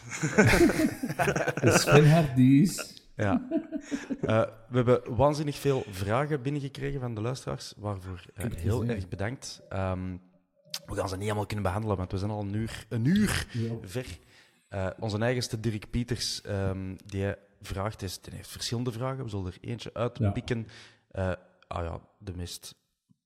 De 1.61 1.75
Sven 1.79 2.11
Hardies. 2.11 2.95
Ja. 3.17 3.43
Eh, 4.21 4.43
we 4.69 4.77
hebben 4.77 5.01
waanzinnig 5.17 5.57
veel 5.59 5.85
vragen 5.91 6.43
binnengekregen 6.43 7.01
van 7.01 7.15
de 7.15 7.21
luisteraars, 7.21 7.75
waarvoor 7.77 8.21
het 8.35 8.55
heel 8.57 8.85
erg 8.85 9.09
bedankt. 9.09 9.61
Ehm, 9.69 10.17
we 10.87 10.95
gaan 10.95 11.09
ze 11.09 11.17
niet 11.17 11.27
allemaal 11.27 11.47
kunnen 11.47 11.65
behandelen, 11.65 11.97
want 11.97 12.13
we 12.13 12.19
zijn 12.19 12.31
al 12.31 12.41
een 12.41 12.55
uur, 12.55 12.87
een 12.89 13.05
uur 13.05 13.47
Ja. 13.53 13.75
ver. 13.83 14.19
Eh, 14.69 14.91
onze 14.99 15.19
eigenste 15.19 15.61
Dirk 15.61 15.91
Pieters, 15.91 16.41
ehm, 16.43 16.95
die 17.07 17.35
vraagt, 17.61 18.03
is, 18.03 18.21
die 18.21 18.35
heeft 18.35 18.49
verschillende 18.49 18.93
vragen. 18.93 19.25
We 19.25 19.31
zullen 19.31 19.47
er 19.47 19.59
eentje 19.61 19.95
uitpikken. 19.95 20.67
Eh, 21.11 21.33
ah 21.67 21.85
ja, 21.85 22.01
de 22.19 22.33
meest 22.37 22.75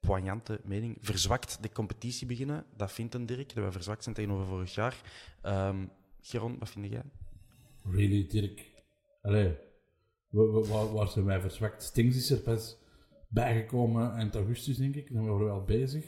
poignante 0.00 0.60
mening. 0.64 0.96
Verzwakt 1.00 1.62
de 1.62 1.70
competitie 1.72 2.26
beginnen, 2.26 2.64
dat 2.76 2.92
vindt 2.92 3.14
een 3.14 3.26
Dirk, 3.26 3.54
dat 3.54 3.64
we 3.64 3.72
verzwakt 3.72 4.02
zijn 4.02 4.14
tegenover 4.14 4.46
vorig 4.46 4.74
jaar. 4.74 5.00
Ehm 5.42 5.84
Geron, 6.22 6.56
wat 6.58 6.68
vind 6.68 6.86
jij? 6.90 7.02
Really, 7.90 8.26
Dirk. 8.26 8.70
Allee, 9.22 9.56
wa- 10.28 10.44
wa- 10.50 10.60
waar, 10.66 10.92
waar 10.92 11.08
zijn 11.08 11.24
wij 11.24 11.40
verzwakt? 11.40 11.82
Stings 11.82 12.16
is 12.16 12.30
er 12.30 12.38
pas 12.38 12.76
bijgekomen 13.28 14.12
eind 14.14 14.34
augustus, 14.34 14.76
denk 14.76 14.94
ik. 14.96 15.12
Dan 15.12 15.22
waren 15.24 15.38
we 15.38 15.44
wel 15.44 15.64
bezig. 15.64 16.04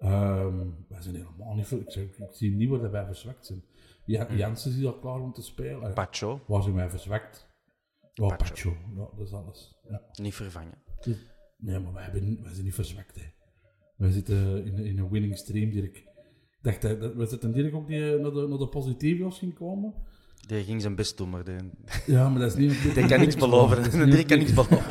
Ehm 0.00 0.58
wij 0.88 1.02
zijn 1.02 1.14
helemaal 1.14 1.54
niet 1.54 1.66
veel. 1.66 1.78
Ik, 1.78 1.94
ik 1.94 2.14
zie 2.30 2.54
niet 2.54 2.68
waar 2.68 2.90
wij 2.90 3.04
verzwakt 3.06 3.46
zijn. 3.46 3.64
Ja, 4.04 4.26
Jansen 4.34 4.78
is 4.78 4.84
al 4.84 4.98
klaar 4.98 5.20
om 5.20 5.32
te 5.32 5.42
spelen. 5.42 5.94
Pacho, 5.94 6.40
Waar 6.46 6.62
zijn 6.62 6.74
wij 6.74 6.90
verzwakt? 6.90 7.48
Ja, 8.14 8.26
Pacho. 8.26 8.36
Pacho. 8.36 8.76
Ja, 8.96 9.08
dat 9.16 9.26
is 9.26 9.32
alles. 9.32 9.74
Ja. 9.88 10.02
niet 10.22 10.34
vervangen. 10.34 10.74
Dus- 11.00 11.26
nee, 11.58 11.78
maar 11.78 11.92
wij, 11.92 12.02
hebben, 12.02 12.42
wij 12.42 12.52
zijn 12.52 12.64
niet 12.64 12.74
verzwakt. 12.74 13.14
Hè. 13.14 13.22
Wij 13.96 14.10
zitten 14.10 14.64
in, 14.64 14.78
in 14.78 14.98
een 14.98 15.08
winning 15.10 15.36
stream, 15.38 15.70
Dirk. 15.70 15.96
Ik 15.96 16.06
dacht, 16.62 16.82
dat, 16.82 17.00
dat- 17.00 17.14
we 17.14 17.26
zitten 17.26 17.52
Dirk 17.52 17.74
ook 17.74 17.88
die 17.88 17.98
naar 18.00 18.30
de, 18.32 18.46
naar 18.48 18.58
de 18.58 18.68
positiefs 18.68 19.38
ging 19.38 19.54
komen. 19.54 19.94
Die 20.46 20.64
ging 20.64 20.80
zijn 20.80 20.94
best 20.94 21.16
doen, 21.16 21.30
maar 21.30 21.44
die, 21.44 21.54
Ja, 22.06 22.28
maar 22.28 22.40
dat 22.40 22.56
is 22.56 22.56
niet... 22.56 22.94
die 22.94 23.06
kan 23.06 23.20
niks 23.20 23.36
beloven. 23.36 24.10
Die 24.10 24.24
kan 24.24 24.38
niks 24.38 24.52
beloven. 24.54 24.86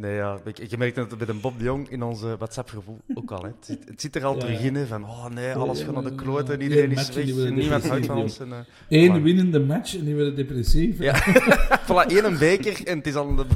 Nee, 0.00 0.14
ja. 0.14 0.38
ik- 0.44 0.70
Je 0.70 0.78
merkt 0.78 0.96
het 0.96 1.18
met 1.18 1.28
een 1.28 1.40
Bob 1.40 1.58
de 1.58 1.64
Jong 1.64 1.88
in 1.90 2.02
onze 2.02 2.36
WhatsApp-gevoel 2.36 2.98
ook 3.14 3.30
al. 3.30 3.42
Hè. 3.42 3.48
Het, 3.48 3.56
zit, 3.66 3.84
het 3.88 4.00
zit 4.00 4.16
er 4.16 4.24
al 4.24 4.34
Ja. 4.34 4.40
terug 4.40 4.60
in, 4.60 4.74
hè, 4.74 4.86
van 4.86 5.04
oh 5.04 5.26
nee, 5.28 5.52
alles 5.54 5.82
gaat 5.82 5.94
naar 5.94 6.02
de 6.02 6.14
kloten, 6.14 6.60
iedereen 6.60 6.90
is 6.90 7.10
weg, 7.10 7.34
worden 7.34 7.54
niemand 7.54 7.88
houdt 7.88 8.06
van 8.06 8.16
ons. 8.18 8.38
En, 8.40 8.52
eh, 8.52 8.58
Eén 8.88 9.18
voilà. 9.18 9.22
winnende 9.22 9.60
match 9.60 9.96
en 9.98 10.04
die 10.04 10.14
werden 10.14 10.36
depressief. 10.36 10.98
Ja, 10.98 11.14
voilà, 11.88 12.06
één 12.10 12.24
een 12.24 12.38
beker 12.38 12.86
en 12.86 12.96
het 12.98 13.06
is 13.06 13.14
al 13.14 13.28
een... 13.28 13.46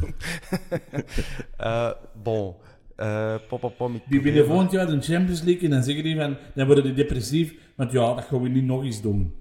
Eh 1.57 1.91
bon, 2.23 2.55
Eh 2.97 3.35
pop, 3.49 3.61
pop, 3.61 3.77
pop, 3.77 3.91
Die 4.09 4.21
winnen 4.23 4.47
volgend 4.47 4.71
jaar 4.71 4.87
de 4.87 5.01
Champions 5.01 5.43
League 5.43 5.63
en 5.65 5.71
dan 5.71 5.83
zeggen 5.83 6.05
die 6.05 6.17
van, 6.17 6.37
dan 6.55 6.67
worden 6.67 6.85
die 6.85 6.93
depressief, 6.95 7.55
want 7.77 7.93
ja, 7.93 8.15
dat 8.15 8.25
gaan 8.25 8.43
we 8.43 8.49
niet 8.49 8.65
nog 8.65 8.85
eens 8.85 9.03
doen. 9.03 9.35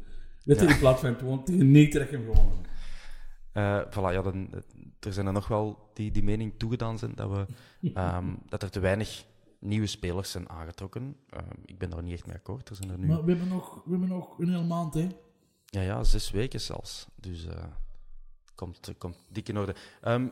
Weet 0.43 0.59
je, 0.59 0.65
Ja. 0.65 0.71
in 0.73 0.79
plaats 0.79 1.01
van 1.01 1.15
gewoon 1.15 1.43
tegen 1.43 1.67
dat 1.67 2.07
gewonnen. 2.07 2.69
Eh, 3.53 3.79
voilà, 3.89 4.13
ja, 4.13 4.21
dan, 4.21 4.49
er 5.05 5.13
zijn 5.13 5.25
er 5.25 5.33
nog 5.33 5.47
wel 5.47 5.89
die 5.93 6.11
die 6.11 6.23
mening 6.23 6.53
toegedaan 6.57 6.97
zijn 6.97 7.15
dat, 7.15 7.29
we, 7.29 7.45
ehm, 7.93 8.33
dat 8.49 8.63
er 8.63 8.69
te 8.69 8.79
weinig 8.79 9.25
nieuwe 9.59 9.87
spelers 9.87 10.31
zijn 10.31 10.49
aangetrokken. 10.49 11.15
Ehm, 11.29 11.45
ik 11.65 11.77
ben 11.77 11.89
daar 11.89 12.03
niet 12.03 12.13
echt 12.13 12.25
mee 12.27 12.35
akkoord. 12.35 12.69
Er 12.69 12.75
zijn 12.75 12.89
er 12.89 12.97
nu 12.99 13.07
Maar 13.07 13.23
we 13.23 13.31
hebben 13.31 13.47
nog, 13.49 13.81
we 13.85 13.91
hebben 13.91 14.09
nog 14.09 14.39
een 14.39 14.49
hele 14.49 14.63
maand, 14.63 14.93
hè. 14.93 15.07
ja, 15.65 15.81
ja, 15.81 16.03
zes 16.03 16.31
weken 16.31 16.61
zelfs. 16.61 17.07
Dus 17.15 17.45
eh 17.45 17.63
komt, 18.61 18.93
komt 18.97 19.17
dik 19.29 19.49
in 19.49 19.57
orde. 19.57 19.75
Ehm, 20.01 20.27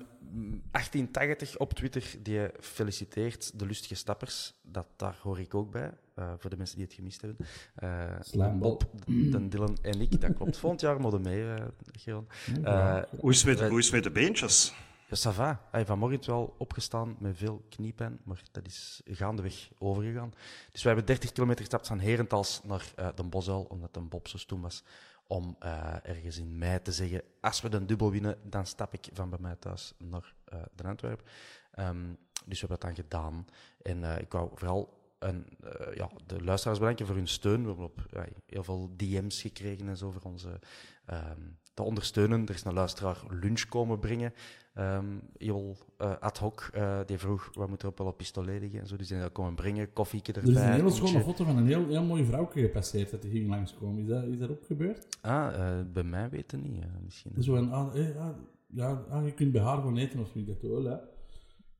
1880 0.71 1.57
op 1.57 1.73
Twitter, 1.73 2.03
die 2.21 2.49
feliciteert 2.59 3.59
de 3.59 3.65
lustige 3.65 3.95
stappers. 3.95 4.53
Dat, 4.61 4.86
daar 4.95 5.17
hoor 5.21 5.39
ik 5.39 5.53
ook 5.55 5.71
bij, 5.71 5.91
eh, 6.15 6.32
voor 6.38 6.49
de 6.49 6.57
mensen 6.57 6.75
die 6.75 6.86
het 6.86 6.93
gemist 6.93 7.21
hebben. 7.21 7.45
Eh 7.75 8.15
Slambal. 8.21 8.69
Bob, 8.69 8.84
Dan 9.32 9.49
Dylan 9.49 9.77
en 9.82 10.01
ik, 10.01 10.21
dat 10.21 10.34
klopt. 10.34 10.57
Volgend 10.63 10.82
jaar 10.82 10.99
moeten 10.99 11.21
we 11.23 11.30
mee, 11.30 11.53
eh 11.53 11.65
Geron. 11.91 12.27
Eh, 12.63 13.01
Hoe 13.19 13.32
is 13.32 13.43
het 13.43 13.59
met, 13.59 13.69
hoe 13.69 13.80
is 13.80 13.86
het 13.86 13.93
met 13.93 14.03
de 14.03 14.11
beentjes? 14.11 14.73
Ja, 15.09 15.32
ça 15.32 15.34
va. 15.36 15.61
Hij 15.71 15.86
vanmorgen 15.86 16.19
wel 16.25 16.55
opgestaan 16.57 17.15
met 17.19 17.38
veel 17.38 17.65
kniepijn, 17.69 18.19
maar 18.23 18.41
dat 18.51 18.65
is 18.65 19.01
gaandeweg 19.05 19.69
overgegaan. 19.77 20.34
Dus 20.71 20.82
we 20.82 20.88
hebben 20.88 21.05
30 21.05 21.32
kilometer 21.32 21.59
gestapt 21.59 21.88
van 21.88 21.99
Herentals 21.99 22.61
naar 22.63 22.91
eh 22.95 23.07
de 23.15 23.23
Bosuil, 23.23 23.65
omdat 23.69 23.95
een 23.95 24.09
Bob 24.09 24.27
zo 24.27 24.38
stoem 24.38 24.61
was 24.61 24.84
om 25.30 25.55
eh, 25.59 25.95
ergens 26.03 26.38
in 26.38 26.57
mei 26.57 26.82
te 26.82 26.91
zeggen, 26.91 27.21
als 27.41 27.61
we 27.61 27.69
de 27.69 27.86
dubbel 27.86 28.11
winnen, 28.11 28.38
dan 28.43 28.65
stap 28.65 28.93
ik 28.93 29.09
van 29.13 29.30
bij 29.30 29.39
mij 29.41 29.55
thuis 29.55 29.93
naar 29.97 30.34
eh 30.45 30.59
de 30.75 30.84
Antwerp. 30.84 31.30
Ehm, 31.71 32.13
dus 32.45 32.61
we 32.61 32.67
hebben 32.67 32.80
dat 32.80 32.82
dan 32.82 32.95
gedaan. 32.95 33.45
En 33.82 34.03
eh, 34.03 34.21
ik 34.21 34.32
wou 34.32 34.49
vooral 34.53 34.97
een, 35.19 35.45
ja, 35.93 36.09
de 36.25 36.43
luisteraars 36.43 36.80
bedanken 36.80 37.05
voor 37.05 37.15
hun 37.15 37.27
steun. 37.27 37.61
We 37.61 37.67
hebben 37.67 37.86
op, 37.86 38.05
heel 38.45 38.63
veel 38.63 38.93
DM's 38.95 39.41
gekregen 39.41 39.88
en 39.88 39.97
zo 39.97 40.11
voor 40.11 40.21
onze 40.21 40.59
ehm, 41.05 41.41
te 41.80 41.86
ondersteunen. 41.86 42.45
Er 42.47 42.53
is 42.53 42.63
een 42.63 42.73
luisteraar 42.73 43.17
lunch 43.30 43.65
komen 43.65 43.99
brengen. 43.99 44.34
Ehm 44.73 45.05
heel 45.38 45.77
eh, 45.97 46.11
ad 46.19 46.38
hoc. 46.38 46.69
eh, 46.73 46.99
die 47.05 47.17
vroeg, 47.17 47.49
wat 47.53 47.69
moet 47.69 47.82
er 47.82 47.88
op 47.88 47.97
wel 47.97 48.07
op 48.07 48.17
pistolet 48.17 48.59
liggen 48.59 48.80
en 48.80 48.88
zo. 48.88 48.97
Dus 48.97 49.07
die 49.07 49.15
zijn 49.15 49.21
dat 49.21 49.32
komen 49.32 49.55
brengen, 49.55 49.93
koffieke 49.93 50.32
Er 50.32 50.38
erbij. 50.38 50.53
is 50.53 50.59
een 50.59 50.71
hele 50.73 50.89
schone 50.91 51.23
foto 51.23 51.43
van 51.43 51.57
een 51.57 51.67
heel, 51.67 51.88
heel 51.88 52.03
mooie 52.03 52.25
vrouwke 52.25 52.61
gepasseerd 52.61 53.11
dat 53.11 53.21
die 53.21 53.32
ging 53.32 53.49
langskomen. 53.49 54.01
Is 54.01 54.07
dat, 54.07 54.23
is 54.23 54.38
dat 54.39 54.49
ook 54.49 54.65
gebeurd? 54.65 55.07
Ah, 55.21 55.53
eh, 55.53 55.86
bij 55.93 56.03
mij 56.03 56.30
weten 56.30 56.61
niet, 56.61 56.84
misschien. 57.05 57.43
Zo 57.43 57.55
een, 57.55 57.71
ah, 57.71 57.99
eh, 57.99 58.21
ah, 58.21 58.36
ja, 58.67 59.03
ah, 59.09 59.25
je 59.25 59.34
kunt 59.34 59.51
bij 59.51 59.61
haar 59.61 59.75
gewoon 59.77 59.97
eten 59.97 60.19
of 60.19 60.32
dacht, 60.34 60.63
oh, 60.63 60.84
ja. 60.84 61.01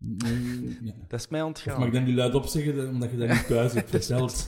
Nee, 0.02 0.78
ja. 0.82 0.91
Dat 1.08 1.20
is 1.20 1.28
mij 1.28 1.41
Of 1.41 1.47
ontgaan. 1.47 1.78
mag 1.80 1.88
ik 1.88 1.93
dan 1.93 2.04
niet 2.04 2.16
luid 2.16 2.36
opzeggen, 2.36 2.76
dat- 2.76 2.88
omdat 2.88 3.12
je 3.12 3.18
dat 3.18 3.28
niet 3.30 3.47
thuis 3.47 3.74
hebt 3.74 3.89
verteld? 3.89 4.47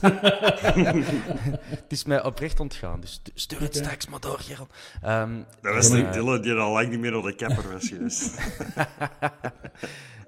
Het 1.64 1.84
is 1.92 2.04
mij 2.04 2.24
oprecht 2.24 2.60
ontgaan. 2.60 3.00
Dus 3.00 3.12
stu- 3.12 3.30
stuur 3.34 3.60
het 3.60 3.76
straks 3.76 4.06
maar 4.08 4.20
door, 4.20 4.38
Geron. 4.38 4.66
Ehm, 5.02 5.42
Dat 5.60 5.74
was 5.74 5.90
de 5.90 6.02
eh, 6.02 6.12
Dylan 6.12 6.42
die 6.42 6.52
al 6.54 6.72
lang 6.72 6.88
niet 6.90 7.00
meer 7.00 7.10
naar 7.12 7.22
de 7.22 7.34
kapper 7.34 7.72
was 7.72 7.88
geweest. 7.88 8.36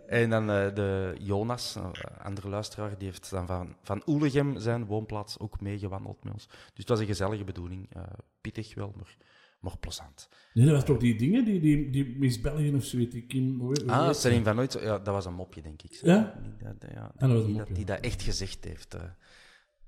En 0.06 0.30
dan 0.30 0.50
eh, 0.50 0.74
de 0.74 1.14
Jonas, 1.18 1.74
een 1.74 1.92
andere 2.22 2.48
luisteraar, 2.48 2.98
die 2.98 3.06
heeft 3.08 3.30
dan 3.30 3.46
van, 3.46 3.74
van 3.82 4.02
Oelegem 4.06 4.58
zijn 4.58 4.86
woonplaats 4.86 5.38
ook 5.38 5.60
meegewandeld 5.60 6.24
met 6.24 6.32
ons. 6.32 6.46
Dus 6.46 6.56
het 6.74 6.88
was 6.88 7.00
een 7.00 7.06
gezellige 7.06 7.44
bedoeling. 7.44 7.86
eh 7.94 8.02
pittig 8.40 8.74
wel, 8.74 8.92
maar, 8.96 9.16
maar 9.64 9.78
plezant. 9.78 10.28
Nee, 10.54 10.64
dat 10.66 10.74
was 10.74 10.84
toch 10.84 10.98
die 10.98 11.16
dingen, 11.16 11.44
die, 11.44 11.60
die, 11.60 11.90
die 11.90 12.18
Miss 12.18 12.40
België 12.40 12.74
of 12.74 12.84
zoiets, 12.84 13.12
die 13.14 13.26
Kim... 13.26 13.60
hoe- 13.60 13.80
hoe 13.82 13.90
Ah, 13.92 14.12
Celine 14.14 14.44
van 14.44 14.56
Nooit, 14.56 14.72
ja, 14.72 14.98
dat 14.98 15.06
was 15.14 15.24
een 15.24 15.34
mopje, 15.34 15.62
denk 15.62 15.82
ik. 15.82 15.92
Ja? 15.92 16.34
Niet 16.42 16.60
dat, 16.80 16.90
ja, 16.94 17.12
dat 17.16 17.30
was 17.30 17.44
een 17.44 17.50
mopje. 17.50 17.54
dat 17.66 17.76
die 17.76 17.84
dat 17.84 18.00
echt 18.00 18.22
gezegd 18.22 18.64
heeft. 18.64 18.94
eh. 18.94 19.00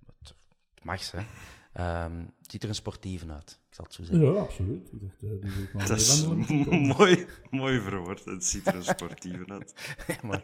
het, 0.06 0.34
het 0.74 0.84
mag, 0.84 1.10
hè. 1.10 1.18
Ehm, 1.72 2.18
het 2.18 2.50
ziet 2.50 2.62
er 2.62 2.68
een 2.68 2.74
sportieve 2.74 3.32
uit, 3.32 3.60
ik 3.68 3.74
zal 3.74 3.84
het 3.84 3.94
zo 3.94 4.02
zeggen. 4.02 4.32
Ja, 4.32 4.40
absoluut. 4.40 4.88
Ik 4.92 5.00
dacht, 5.00 5.22
eh, 5.22 5.30
die 5.40 5.62
ik 5.62 5.88
Dat 5.88 5.98
is 5.98 6.26
mooi, 6.96 7.26
mooi 7.50 7.80
verwoord. 7.80 8.24
Het 8.24 8.44
ziet 8.44 8.66
er 8.66 8.74
een 8.74 8.84
sportieve 8.84 9.44
uit. 9.46 9.96
maar, 10.28 10.42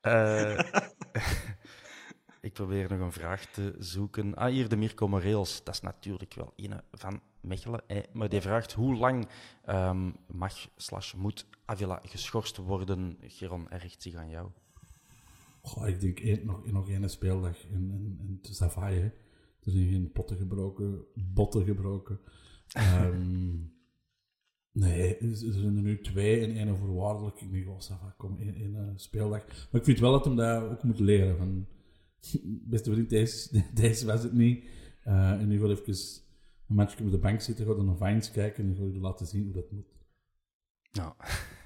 eh, 0.00 0.58
ik 2.46 2.52
probeer 2.52 2.90
nog 2.90 3.00
een 3.00 3.12
vraag 3.12 3.46
te 3.46 3.74
zoeken. 3.78 4.34
Ah, 4.34 4.50
hier 4.52 4.68
de 4.68 4.76
Mirko 4.76 5.08
Moreels. 5.08 5.64
Dat 5.64 5.74
is 5.74 5.80
natuurlijk 5.80 6.34
wel 6.34 6.52
een 6.56 6.80
van 6.92 7.20
Mechelen. 7.40 7.80
Maar 8.12 8.28
die 8.28 8.40
vraagt 8.40 8.72
hoe 8.72 8.96
lang 8.96 9.28
ehm, 9.64 10.10
mag 10.26 10.68
slash 10.76 11.14
moet 11.14 11.46
Avila 11.64 12.00
geschorst 12.04 12.56
worden? 12.56 13.16
Geron, 13.20 13.66
hij 13.68 13.78
richt 13.78 14.02
zich 14.02 14.14
aan 14.14 14.28
jou. 14.28 14.48
Goh, 15.60 15.88
ik 15.88 16.00
denk 16.00 16.18
één, 16.20 16.46
nog, 16.46 16.72
nog 16.72 16.88
één 16.88 17.10
speeldag 17.10 17.66
en, 17.66 17.90
en, 17.90 18.16
en 18.20 18.38
het 18.40 18.50
is 18.50 18.56
Savaai, 18.56 18.98
hè. 18.98 19.04
Er 19.64 19.72
zijn 19.72 19.88
geen 19.88 20.12
potten 20.12 20.36
gebroken, 20.36 21.04
botten 21.14 21.64
gebroken. 21.64 22.18
Ehm, 22.72 23.56
nee, 24.72 25.18
er 25.18 25.36
zijn 25.36 25.76
er 25.76 25.82
nu 25.82 26.00
twee 26.00 26.40
en 26.40 26.56
één 26.56 26.76
voorwaardelijk. 26.76 27.40
Ik 27.40 27.50
denk, 27.50 27.68
oh, 27.68 27.80
Sava, 27.80 28.14
kom, 28.16 28.38
één, 28.38 28.54
één 28.54 28.76
eh, 28.76 28.92
speeldag. 28.94 29.44
Maar 29.46 29.80
ik 29.80 29.84
vind 29.84 29.98
wel 29.98 30.12
dat 30.12 30.24
hem 30.24 30.36
dat 30.36 30.62
ook 30.62 30.82
moet 30.82 30.98
leren. 30.98 31.36
Van, 31.36 31.66
beste 32.44 32.92
vriend, 32.92 33.10
deze, 33.10 33.64
deze 33.74 34.06
was 34.06 34.22
het 34.22 34.32
niet. 34.32 34.64
Eh, 35.02 35.30
en 35.30 35.48
nu 35.48 35.58
wil 35.58 35.70
even 35.70 35.88
een 36.68 36.74
matchje 36.74 37.04
op 37.04 37.10
de 37.10 37.18
bank 37.18 37.40
zitten, 37.40 37.66
ga 37.66 37.74
dan 37.74 37.86
naar 37.86 37.96
Vines 37.96 38.30
kijken 38.30 38.64
en 38.64 38.76
wil 38.76 38.88
je 38.88 39.00
laten 39.00 39.26
zien 39.26 39.44
hoe 39.44 39.52
dat 39.52 39.70
moet. 39.70 39.86
Nou, 40.92 41.12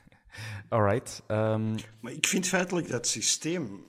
alright. 0.68 1.22
ehm, 1.26 1.76
Maar 2.00 2.12
ik 2.12 2.26
vind 2.26 2.46
feitelijk 2.46 2.86
dat 2.86 2.96
het 2.96 3.06
systeem 3.06 3.84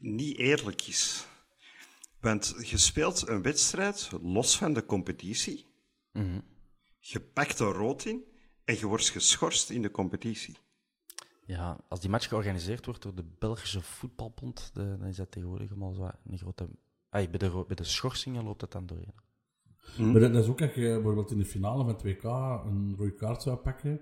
niet 0.00 0.36
eerlijk 0.36 0.86
is. 0.86 1.26
Want 2.20 2.54
je 2.62 2.78
speelt 2.78 3.28
een 3.28 3.42
wedstrijd 3.42 4.10
los 4.22 4.56
van 4.56 4.72
de 4.72 4.86
competitie. 4.86 5.66
mhm. 6.12 6.40
Je 7.02 7.20
pakt 7.20 7.58
er 7.58 7.72
rood 7.72 8.04
in 8.04 8.24
en 8.64 8.74
je 8.78 8.86
wordt 8.86 9.08
geschorst 9.08 9.70
in 9.70 9.82
de 9.82 9.90
competitie. 9.90 10.56
Ja, 11.50 11.78
als 11.88 12.00
die 12.00 12.10
match 12.10 12.28
georganiseerd 12.28 12.86
wordt 12.86 13.02
door 13.02 13.14
de 13.14 13.24
Belgische 13.38 13.80
Voetbalbond, 13.80 14.70
de- 14.74 14.96
dan 14.98 15.08
is 15.08 15.16
dat 15.16 15.30
tegenwoordig 15.30 15.70
allemaal 15.70 15.92
zo 15.92 16.10
een 16.24 16.38
grote... 16.38 16.68
Ah, 17.08 17.30
bij, 17.30 17.38
de, 17.38 17.64
bij 17.66 17.76
de 17.76 17.84
schorsingen 17.84 18.44
loopt 18.44 18.60
dat 18.60 18.72
dan 18.72 18.86
doorheen. 18.86 19.14
Maar 20.12 20.20
dat, 20.20 20.34
is 20.44 20.48
ook 20.48 20.62
als 20.62 20.74
je 20.74 20.80
bijvoorbeeld 20.80 21.30
in 21.30 21.38
de 21.38 21.44
finale 21.44 21.84
van 21.84 21.98
2K 22.06 22.24
een 22.66 22.94
rode 22.96 23.14
kaart 23.14 23.42
zou 23.42 23.56
pakken, 23.56 24.00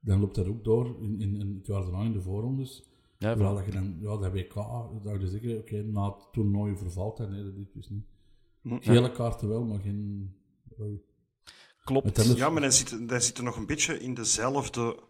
dan 0.00 0.20
loopt 0.20 0.34
dat 0.34 0.46
ook 0.46 0.64
door 0.64 0.96
in, 1.02 1.20
in, 1.20 1.36
in 1.36 1.54
het 1.56 1.66
jaar 1.66 1.82
daarna 1.82 2.00
in 2.02 2.12
de 2.12 2.20
voorrondes. 2.22 2.84
Ja, 3.18 3.36
voilà. 3.36 3.38
dat 3.38 3.64
je 3.64 3.70
dan, 3.70 3.96
ja, 4.00 4.16
dat 4.16 4.32
WK, 4.32 4.54
dat 4.54 5.00
zou 5.02 5.20
je 5.20 5.28
zeggen, 5.28 5.58
oké, 5.58 5.82
na 5.82 6.04
het 6.04 6.28
toernooi 6.32 6.76
vervalt 6.76 7.16
dat. 7.16 7.30
Nee, 7.30 7.44
dat 7.44 7.54
is 7.54 7.72
dus 7.72 7.88
niet. 7.88 8.04
Gele 8.84 9.12
kaarten 9.12 9.48
wel, 9.48 9.64
maar 9.64 9.80
geen. 9.80 10.34
Klopt. 11.84 12.36
Ja, 12.36 12.50
maar 12.50 12.60
dan 12.62 12.72
zit, 12.72 13.08
dan 13.08 13.20
zit 13.20 13.38
er 13.38 13.44
nog 13.44 13.56
een 13.56 13.66
beetje 13.66 14.00
in 14.00 14.14
dezelfde 14.14 15.02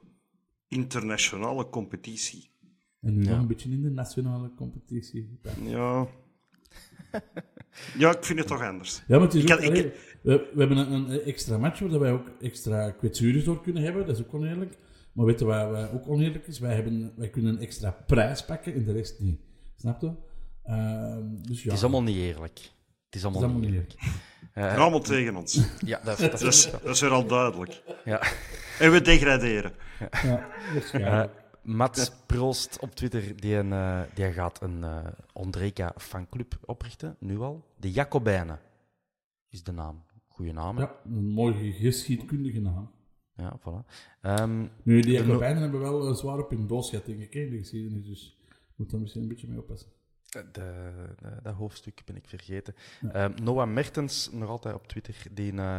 internationale 0.71 1.69
competitie. 1.69 2.51
En 3.01 3.17
nu 3.17 3.25
Ja. 3.25 3.39
een 3.39 3.47
beetje 3.47 3.71
in 3.71 3.83
de 3.83 3.91
nationale 3.91 4.55
competitie. 4.55 5.39
Ja. 5.63 6.07
Ja, 7.99 8.11
ik 8.17 8.25
vind 8.25 8.39
het 8.39 8.49
toch 8.49 8.63
anders. 8.63 8.97
Ja, 9.07 9.17
maar 9.19 9.27
het 9.27 9.35
is 9.35 9.43
Ik 9.43 9.51
ook, 9.53 9.63
had- 9.65 9.77
ik- 9.77 10.19
we, 10.23 10.51
we 10.55 10.59
hebben 10.59 10.77
een, 10.77 10.93
een 11.11 11.21
extra 11.21 11.59
match 11.59 11.79
waar 11.81 11.99
wij 11.99 12.13
ook 12.13 12.29
extra 12.41 12.91
kwetsuren 12.91 13.45
door 13.45 13.63
kunnen 13.63 13.83
hebben. 13.83 14.07
Dat 14.07 14.19
is 14.19 14.25
ook 14.25 14.35
oneerlijk. 14.35 14.77
Maar 15.13 15.27
je 15.39 15.45
wat, 15.45 15.71
wat 15.71 15.93
ook 15.93 16.09
oneerlijk 16.09 16.47
is? 16.47 16.59
Wij, 16.59 16.75
hebben, 16.75 17.13
wij 17.17 17.31
kunnen 17.31 17.53
een 17.55 17.61
extra 17.61 17.91
prijs 18.07 18.45
pakken 18.45 18.75
en 18.75 18.85
de 18.85 18.93
rest 18.93 19.21
niet. 19.21 19.41
Snap 19.77 20.01
je? 20.01 20.13
Ehm, 20.65 21.25
dus 21.43 21.59
ja, 21.63 21.69
Het 21.69 21.77
is 21.77 21.83
allemaal 21.83 22.03
niet 22.03 22.17
eerlijk. 22.17 22.71
Het 23.11 23.19
is 23.19 23.25
allemaal, 23.25 23.49
niet 23.59 23.65
eerlijk. 23.71 23.95
Eh, 24.53 24.79
Allemaal 24.79 25.01
tegen 25.01 25.37
ons. 25.37 25.61
ja, 25.85 26.01
dat, 26.05 26.19
dat 26.19 26.31
Dat 26.31 26.43
is 26.43 26.71
dat 26.71 26.85
is 26.85 27.01
weer 27.01 27.11
al 27.11 27.27
duidelijk. 27.27 27.83
ja. 28.05 28.23
En 28.79 28.93
we 28.93 29.01
degraderen. 29.01 29.73
Ja. 30.23 30.49
Eh, 30.93 31.25
Mats 31.63 32.13
Proost 32.27 32.79
op 32.81 32.95
Twitter, 32.95 33.41
die, 33.41 33.55
een, 33.55 33.73
eh, 33.73 34.01
die 34.15 34.33
gaat 34.33 34.63
een 34.63 34.85
eh 34.85 35.07
Ondrejka 35.33 35.95
fanclub 35.97 36.59
oprichten, 36.65 37.17
nu 37.19 37.39
al. 37.39 37.65
De 37.77 37.91
Jacobijnen 37.93 38.61
is 39.49 39.63
de 39.63 39.73
naam. 39.73 40.05
Goeie 40.29 40.53
naam. 40.53 40.77
hè? 40.77 40.83
ja, 40.83 40.95
een 41.05 41.29
mooie 41.31 41.73
geschiedkundige 41.73 42.61
naam. 42.61 42.91
Ja, 43.37 43.59
voilà. 43.59 43.87
Ehm, 44.21 44.67
Nu, 44.83 45.01
die 45.01 45.13
Jacobijnen 45.13 45.63
hebben 45.63 45.81
wel 45.81 46.15
zwaar 46.15 46.39
op 46.39 46.51
hun 46.51 46.67
doos 46.67 46.89
gehad, 46.91 47.07
denk 47.07 47.21
ik, 47.21 47.33
hè, 47.33 47.41
in 47.41 47.51
de 47.51 47.59
geschiedenis. 47.59 48.07
Dus 48.07 48.39
moet 48.77 48.91
daar 48.91 49.01
misschien 49.01 49.23
een 49.23 49.29
beetje 49.29 49.49
mee 49.49 49.59
oppassen. 49.59 49.89
De, 50.31 50.51
de- 50.53 51.39
dat 51.43 51.55
hoofdstuk 51.55 52.03
ben 52.05 52.17
ik 52.17 52.29
vergeten. 52.29 52.75
Ehm, 53.13 53.33
Noah 53.43 53.69
Mertens, 53.73 54.31
nog 54.33 54.49
altijd 54.49 54.75
op 54.75 54.87
Twitter, 54.89 55.17
die, 55.31 55.53
eh, 55.53 55.79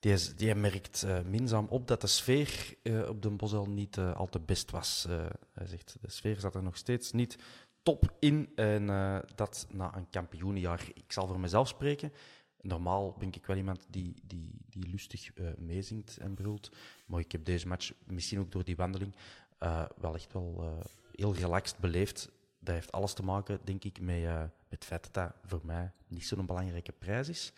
die, 0.00 0.12
is- 0.12 0.36
die 0.36 0.54
merkt 0.54 1.02
eh, 1.02 1.20
minzaam 1.22 1.66
op 1.68 1.88
dat 1.88 2.00
de 2.00 2.06
sfeer 2.06 2.74
eh, 2.82 3.08
op 3.08 3.22
de 3.22 3.30
Bosel 3.30 3.66
niet 3.66 3.96
eh, 3.96 4.16
al 4.16 4.26
te 4.28 4.40
best 4.40 4.70
was. 4.70 5.06
Eh, 5.08 5.26
hij 5.52 5.66
zegt, 5.66 5.96
de 6.00 6.10
sfeer 6.10 6.40
zat 6.40 6.54
er 6.54 6.62
nog 6.62 6.76
steeds 6.76 7.12
niet 7.12 7.36
top 7.82 8.12
in. 8.18 8.52
En 8.54 8.90
eh, 8.90 9.18
dat 9.34 9.66
na 9.70 9.96
een 9.96 10.10
kampioenenjaar, 10.10 10.82
ik 10.94 11.12
zal 11.12 11.26
voor 11.26 11.40
mezelf 11.40 11.68
spreken, 11.68 12.12
normaal 12.60 13.14
ben 13.18 13.28
ik 13.32 13.46
wel 13.46 13.56
iemand 13.56 13.86
die, 13.90 14.14
die, 14.24 14.50
die 14.68 14.88
lustig 14.90 15.32
eh, 15.34 15.46
meezingt 15.58 16.16
en 16.16 16.34
brult. 16.34 16.70
Maar 17.06 17.20
ik 17.20 17.32
heb 17.32 17.44
deze 17.44 17.68
match, 17.68 17.92
misschien 18.06 18.38
ook 18.40 18.52
door 18.52 18.64
die 18.64 18.76
wandeling, 18.76 19.14
eh, 19.58 19.84
wel 19.96 20.14
echt 20.14 20.32
wel 20.32 20.54
eh, 20.60 20.84
heel 21.14 21.34
relaxed 21.34 21.78
beleefd. 21.78 22.30
Dat 22.66 22.74
heeft 22.74 22.92
alles 22.92 23.12
te 23.12 23.22
maken, 23.22 23.58
denk 23.64 23.84
ik, 23.84 24.00
met, 24.00 24.22
eh, 24.22 24.40
met 24.40 24.50
het 24.68 24.84
feit 24.84 25.02
dat 25.02 25.14
dat 25.14 25.32
voor 25.44 25.60
mij 25.64 25.90
niet 26.08 26.24
zo'n 26.26 26.46
belangrijke 26.46 26.92
prijs 26.92 27.28
is. 27.28 27.52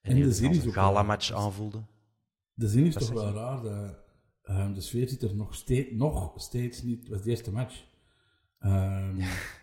En 0.00 0.16
En, 0.16 0.22
de 0.22 0.32
zin 0.32 0.50
is 0.50 0.66
ook 0.66 0.72
gala-match 0.72 1.32
aanvoelde. 1.32 1.82
De 2.54 2.68
zin 2.68 2.86
is 2.86 2.94
Dat 2.94 3.02
toch 3.02 3.12
wel 3.12 3.32
raar. 3.32 3.62
Dat, 3.62 3.96
ehm, 4.42 4.72
de 4.72 4.80
sfeer 4.80 5.08
zit 5.08 5.22
er 5.22 5.34
nog 5.34 5.54
steeds, 5.54 5.90
nog 5.92 6.32
steeds 6.36 6.82
niet. 6.82 7.00
Het 7.00 7.08
was 7.08 7.22
de 7.22 7.30
eerste 7.30 7.52
match. 7.52 7.84
Ehm, 8.58 9.20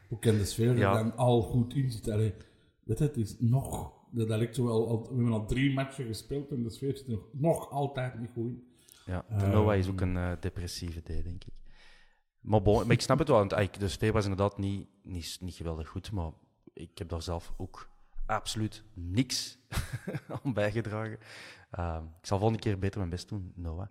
hoe 0.07 0.19
kan 0.25 0.37
de 0.37 0.45
sfeer 0.45 0.69
er 0.69 0.77
Ja. 0.77 0.93
dan 0.93 1.15
al 1.17 1.41
goed 1.41 1.73
in 1.73 1.91
zitten? 1.91 2.13
Allee, 2.13 2.33
weet 2.83 2.97
je, 2.97 3.03
het 3.03 3.17
is 3.17 3.35
nog. 3.39 3.93
Dat, 4.11 4.27
dat 4.27 4.37
lijkt 4.37 4.55
zo 4.55 4.63
wel, 4.65 4.87
al, 4.87 5.01
we 5.01 5.15
hebben 5.15 5.33
al 5.33 5.45
drie 5.45 5.73
matchen 5.73 6.05
gespeeld 6.05 6.51
en 6.51 6.63
de 6.63 6.69
sfeer 6.69 6.97
zit 6.97 7.05
er 7.05 7.11
nog, 7.11 7.27
nog 7.31 7.69
altijd 7.71 8.19
niet 8.19 8.29
goed 8.33 8.47
in. 8.47 8.63
Ja, 9.05 9.25
de 9.29 9.35
Ehm. 9.35 9.51
Noah 9.51 9.77
is 9.77 9.87
ook 9.87 10.01
een 10.01 10.17
eh, 10.17 10.31
depressieve 10.39 11.01
D, 11.01 11.05
denk 11.07 11.43
ik. 11.43 11.53
Maar, 12.41 12.61
bon, 12.61 12.81
maar 12.81 12.95
ik 12.95 13.01
snap 13.01 13.19
het 13.19 13.27
wel, 13.27 13.37
want 13.37 13.51
eigenlijk, 13.51 13.83
de 13.83 13.91
sfeer 13.91 14.13
was 14.13 14.23
inderdaad 14.23 14.57
niet, 14.57 14.87
niet, 15.03 15.37
niet 15.41 15.55
geweldig 15.55 15.87
goed, 15.87 16.11
maar 16.11 16.31
ik 16.73 16.97
heb 16.97 17.09
daar 17.09 17.21
zelf 17.21 17.53
ook 17.57 17.89
absoluut 18.25 18.83
niks 18.93 19.57
aan 20.43 20.53
bijgedragen. 20.53 21.19
Ehm, 21.71 22.03
ik 22.03 22.25
zal 22.25 22.37
volgende 22.37 22.63
keer 22.63 22.79
beter 22.79 22.97
mijn 22.97 23.09
best 23.09 23.29
doen, 23.29 23.51
Noah. 23.55 23.87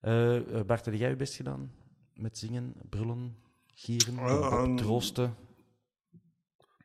Eh, 0.00 0.60
Bart, 0.66 0.84
heb 0.84 0.94
jij 0.94 1.08
je 1.08 1.16
best 1.16 1.34
gedaan 1.34 1.72
met 2.14 2.38
zingen, 2.38 2.74
brullen, 2.88 3.36
gieren, 3.66 4.18
Ehm, 4.18 4.76
troosten? 4.76 5.36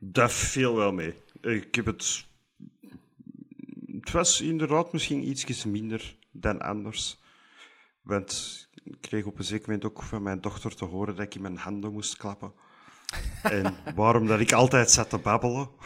Dat 0.00 0.32
viel 0.32 0.74
wel 0.74 0.92
mee. 0.92 1.14
Ik 1.40 1.74
heb 1.74 1.86
het... 1.86 2.26
Het 3.86 4.10
was 4.10 4.40
inderdaad 4.40 4.92
misschien 4.92 5.28
iets 5.28 5.64
minder 5.64 6.16
dan 6.30 6.60
anders. 6.60 7.18
Want 8.02 8.67
kreeg 9.00 9.24
op 9.24 9.38
een 9.38 9.44
zeker 9.44 9.66
moment 9.66 9.84
ook 9.86 10.02
van 10.02 10.22
mijn 10.22 10.40
dochter 10.40 10.74
te 10.74 10.84
horen 10.84 11.16
dat 11.16 11.24
ik 11.24 11.34
in 11.34 11.42
mijn 11.42 11.56
handen 11.56 11.92
moest 11.92 12.16
klappen. 12.16 12.52
En 13.42 13.74
waarom 13.94 14.26
dat 14.26 14.40
ik 14.40 14.52
altijd 14.52 14.90
zat 14.90 15.10
te 15.10 15.18
babbelen. 15.18 15.68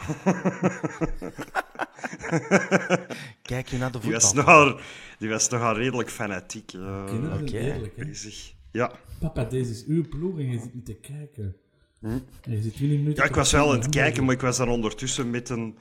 Kijk 3.41 3.67
je 3.67 3.77
naar 3.77 3.91
de 3.91 3.99
Die 3.99 4.11
was 4.11 4.23
voetbal. 4.25 4.43
nogal, 4.65 4.79
die 5.19 5.29
was 5.29 5.49
nogal 5.49 5.75
redelijk 5.75 6.09
fanatiek 6.09 6.73
eh, 6.73 7.05
Kinderen 7.05 7.47
eerlijk, 7.47 7.97
hè? 7.97 8.05
bezig. 8.05 8.53
Ja. 8.71 8.91
Papa, 9.19 9.43
deze 9.43 9.71
is 9.71 9.85
uw 9.85 10.07
ploeg 10.07 10.37
en 10.39 10.51
je 10.51 10.59
zit 10.59 10.73
niet 10.73 10.85
te 10.85 10.95
kijken. 10.95 11.55
En 12.01 12.25
je 12.41 12.61
zit 12.61 12.73
20 12.73 12.79
minuten 12.79 13.11
Hm? 13.13 13.19
ja, 13.19 13.23
ik 13.23 13.35
was 13.35 13.51
wel 13.51 13.71
aan 13.71 13.79
het 13.79 13.89
kijken. 13.89 14.25
maar 14.25 14.33
ik 14.33 14.41
was 14.41 14.57
dan 14.57 14.69
ondertussen 14.69 15.29
met 15.29 15.49
een, 15.49 15.77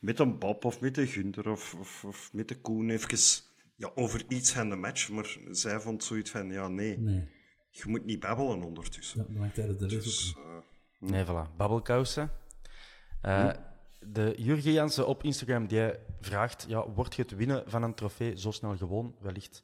met 0.00 0.18
een 0.18 0.38
Bob 0.38 0.64
of 0.64 0.80
met 0.80 0.98
of, 1.46 1.74
of, 1.74 2.04
of 2.04 2.30
met 2.32 2.48
de 2.48 2.54
Koen 2.60 2.90
even 2.90 3.18
ja, 3.76 3.90
over 3.94 4.24
iets 4.28 4.52
van 4.52 4.68
de 4.68 4.76
match. 4.76 5.08
Maar 5.08 5.36
zij 5.50 5.80
vond 5.80 6.04
zoiets 6.04 6.30
van, 6.30 6.50
ja 6.50 6.68
nee, 6.68 6.98
Nee, 6.98 7.28
je 7.70 7.82
moet 7.86 8.04
niet 8.04 8.20
babbelen 8.20 8.62
ondertussen. 8.62 9.20
ja, 9.20 9.26
dat 9.26 9.36
maakt 9.36 9.54
tijdens 9.54 9.78
de 9.78 9.86
les 9.86 10.04
Dus, 10.04 10.34
ook 10.38 10.44
eh, 10.44 11.10
Nee, 11.10 11.24
voilà. 11.24 11.56
Babbelkousen. 11.56 12.30
Eh, 13.22 13.52
De 14.00 14.34
Jurgen 14.36 14.72
Jansen 14.72 15.06
op 15.06 15.22
Instagram 15.22 15.66
die 15.66 15.90
vraagt: 16.20 16.64
ja, 16.68 16.88
wordt 16.90 17.14
je 17.14 17.22
het 17.22 17.30
winnen 17.36 17.70
van 17.70 17.82
een 17.82 17.94
trofee 17.94 18.38
zo 18.38 18.50
snel 18.50 18.76
gewoon? 18.76 19.16
Wellicht 19.20 19.62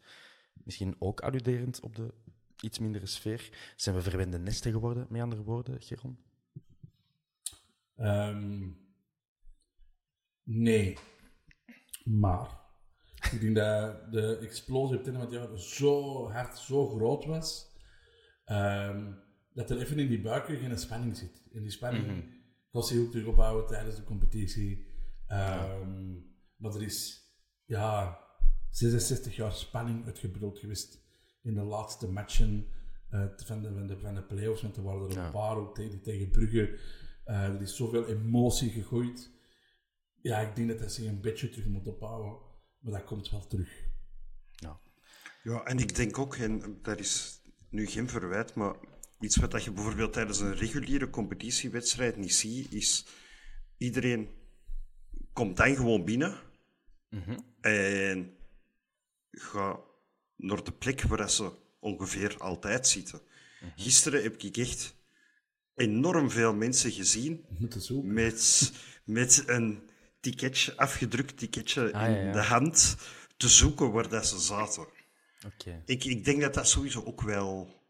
misschien 0.64 0.96
ook 0.98 1.20
alluderend 1.20 1.80
op 1.80 1.96
de 1.96 2.14
iets 2.60 2.78
mindere 2.78 3.06
sfeer. 3.06 3.72
Zijn 3.76 3.94
we 3.94 4.02
verwende 4.02 4.38
nesten 4.38 4.72
geworden, 4.72 5.06
met 5.10 5.20
andere 5.20 5.42
woorden, 5.42 5.82
Geron? 5.82 6.18
Ehm, 7.96 8.68
nee. 10.42 10.96
Maar. 12.04 12.60
Ik 13.32 13.40
denk 13.40 13.56
dat 13.56 14.12
de 14.12 14.36
explosie 14.38 14.98
op 14.98 15.04
het 15.04 15.14
einde 15.14 15.30
van 15.30 15.40
het 15.40 15.50
jaar 15.50 15.58
zo 15.58 16.28
hard, 16.30 16.58
zo 16.58 16.88
groot 16.88 17.24
was. 17.24 17.70
ehm, 18.44 19.12
dat 19.54 19.70
er 19.70 19.78
even 19.78 19.98
in 19.98 20.08
die 20.08 20.20
buiken 20.20 20.56
geen 20.58 20.78
spanning 20.78 21.16
zit. 21.16 21.42
En 21.52 21.62
die 21.62 21.70
spanning 21.70 22.24
gaat 22.72 22.86
zich 22.86 22.98
ook 23.00 23.10
terug 23.10 23.26
ophouden 23.26 23.66
tijdens 23.66 23.96
de 23.96 24.04
competitie. 24.04 24.86
Ehm, 25.26 26.12
Maar 26.56 26.74
er 26.74 26.82
is 26.82 27.20
ja, 27.64 28.18
66 28.70 29.36
jaar 29.36 29.52
spanning 29.52 30.04
uitgebruld 30.06 30.58
geweest 30.58 31.02
in 31.42 31.54
de 31.54 31.62
laatste 31.62 32.08
matchen 32.08 32.66
eh, 33.10 33.24
van, 33.36 33.62
de, 33.62 33.72
van, 33.72 33.86
de, 33.86 33.98
van 33.98 34.14
de 34.14 34.22
play-offs. 34.22 34.62
Want 34.62 34.76
er 34.76 34.82
waren 34.82 35.08
er 35.08 35.14
Ja. 35.16 35.24
een 35.26 35.30
paar 35.32 35.56
ook 35.56 35.74
tegen, 35.74 36.02
tegen 36.02 36.30
Brugge. 36.30 36.78
Eh, 37.24 37.42
er 37.44 37.60
is 37.60 37.76
zoveel 37.76 38.06
emotie 38.06 38.70
gegooid. 38.70 39.30
Ja, 40.20 40.38
ik 40.38 40.56
denk 40.56 40.68
dat 40.68 40.78
hij 40.78 40.88
zich 40.88 41.06
een 41.06 41.20
beetje 41.20 41.48
terug 41.48 41.66
moet 41.66 41.86
ophouden. 41.88 42.36
Maar 42.82 42.92
dat 42.92 43.04
komt 43.04 43.30
wel 43.30 43.46
terug. 43.46 43.90
Ja, 45.42 45.62
en 45.64 45.78
ik 45.78 45.94
denk 45.94 46.18
ook, 46.18 46.36
en 46.36 46.78
dat 46.82 46.98
is 46.98 47.40
nu 47.68 47.86
geen 47.86 48.08
verwijt, 48.08 48.54
maar 48.54 48.74
iets 49.20 49.36
wat 49.36 49.50
dat 49.50 49.64
je 49.64 49.72
bijvoorbeeld 49.72 50.12
tijdens 50.12 50.40
een 50.40 50.54
reguliere 50.54 51.10
competitiewedstrijd 51.10 52.16
niet 52.16 52.34
ziet, 52.34 52.72
is 52.72 53.06
iedereen 53.76 54.28
komt 55.32 55.56
dan 55.56 55.76
gewoon 55.76 56.04
binnen 56.04 56.38
en 57.60 58.36
gaat 59.30 59.80
naar 60.36 60.64
de 60.64 60.72
plek 60.72 61.02
waar 61.02 61.30
ze 61.30 61.52
ongeveer 61.78 62.36
altijd 62.38 62.88
zitten. 62.88 63.20
Gisteren 63.76 64.22
heb 64.22 64.42
ik 64.42 64.56
echt 64.56 64.94
enorm 65.74 66.30
veel 66.30 66.54
mensen 66.54 66.90
gezien 66.90 67.44
met, 68.02 68.72
met 69.04 69.42
een 69.46 69.90
ticketje, 70.22 70.76
afgedrukt 70.76 71.36
ticketje 71.38 71.84
Ah, 71.84 71.90
ja, 71.92 72.06
in 72.06 72.26
ja. 72.26 72.32
de 72.32 72.42
hand 72.42 72.96
te 73.36 73.48
zoeken 73.48 73.92
waar 73.92 74.08
dat 74.08 74.26
ze 74.26 74.38
zaten. 74.38 74.86
Ik, 75.84 76.04
ik 76.04 76.24
denk 76.24 76.40
dat 76.40 76.54
dat 76.54 76.68
sowieso 76.68 77.02
ook 77.04 77.22
wel 77.22 77.80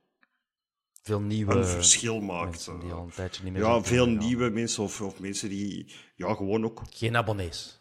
Veel 1.03 1.21
nieuwe 1.21 1.55
een 1.55 1.67
verschil 1.67 2.21
maakt. 2.21 2.51
mensen 2.51 2.81
die 2.81 2.93
al 2.93 3.03
een 3.05 3.11
tijdje 3.11 3.43
niet 3.45 3.53
meer 3.53 3.63
Ja, 3.63 3.83
veel 3.83 4.07
nieuwe 4.09 4.51
mensen 4.51 4.83
of, 4.83 5.01
of 5.01 5.21
mensen 5.21 5.49
die 5.49 5.93
ja, 6.15 6.35
gewoon 6.35 6.65
ook 6.65 6.83
Geen 6.91 7.17
abonnees. 7.17 7.81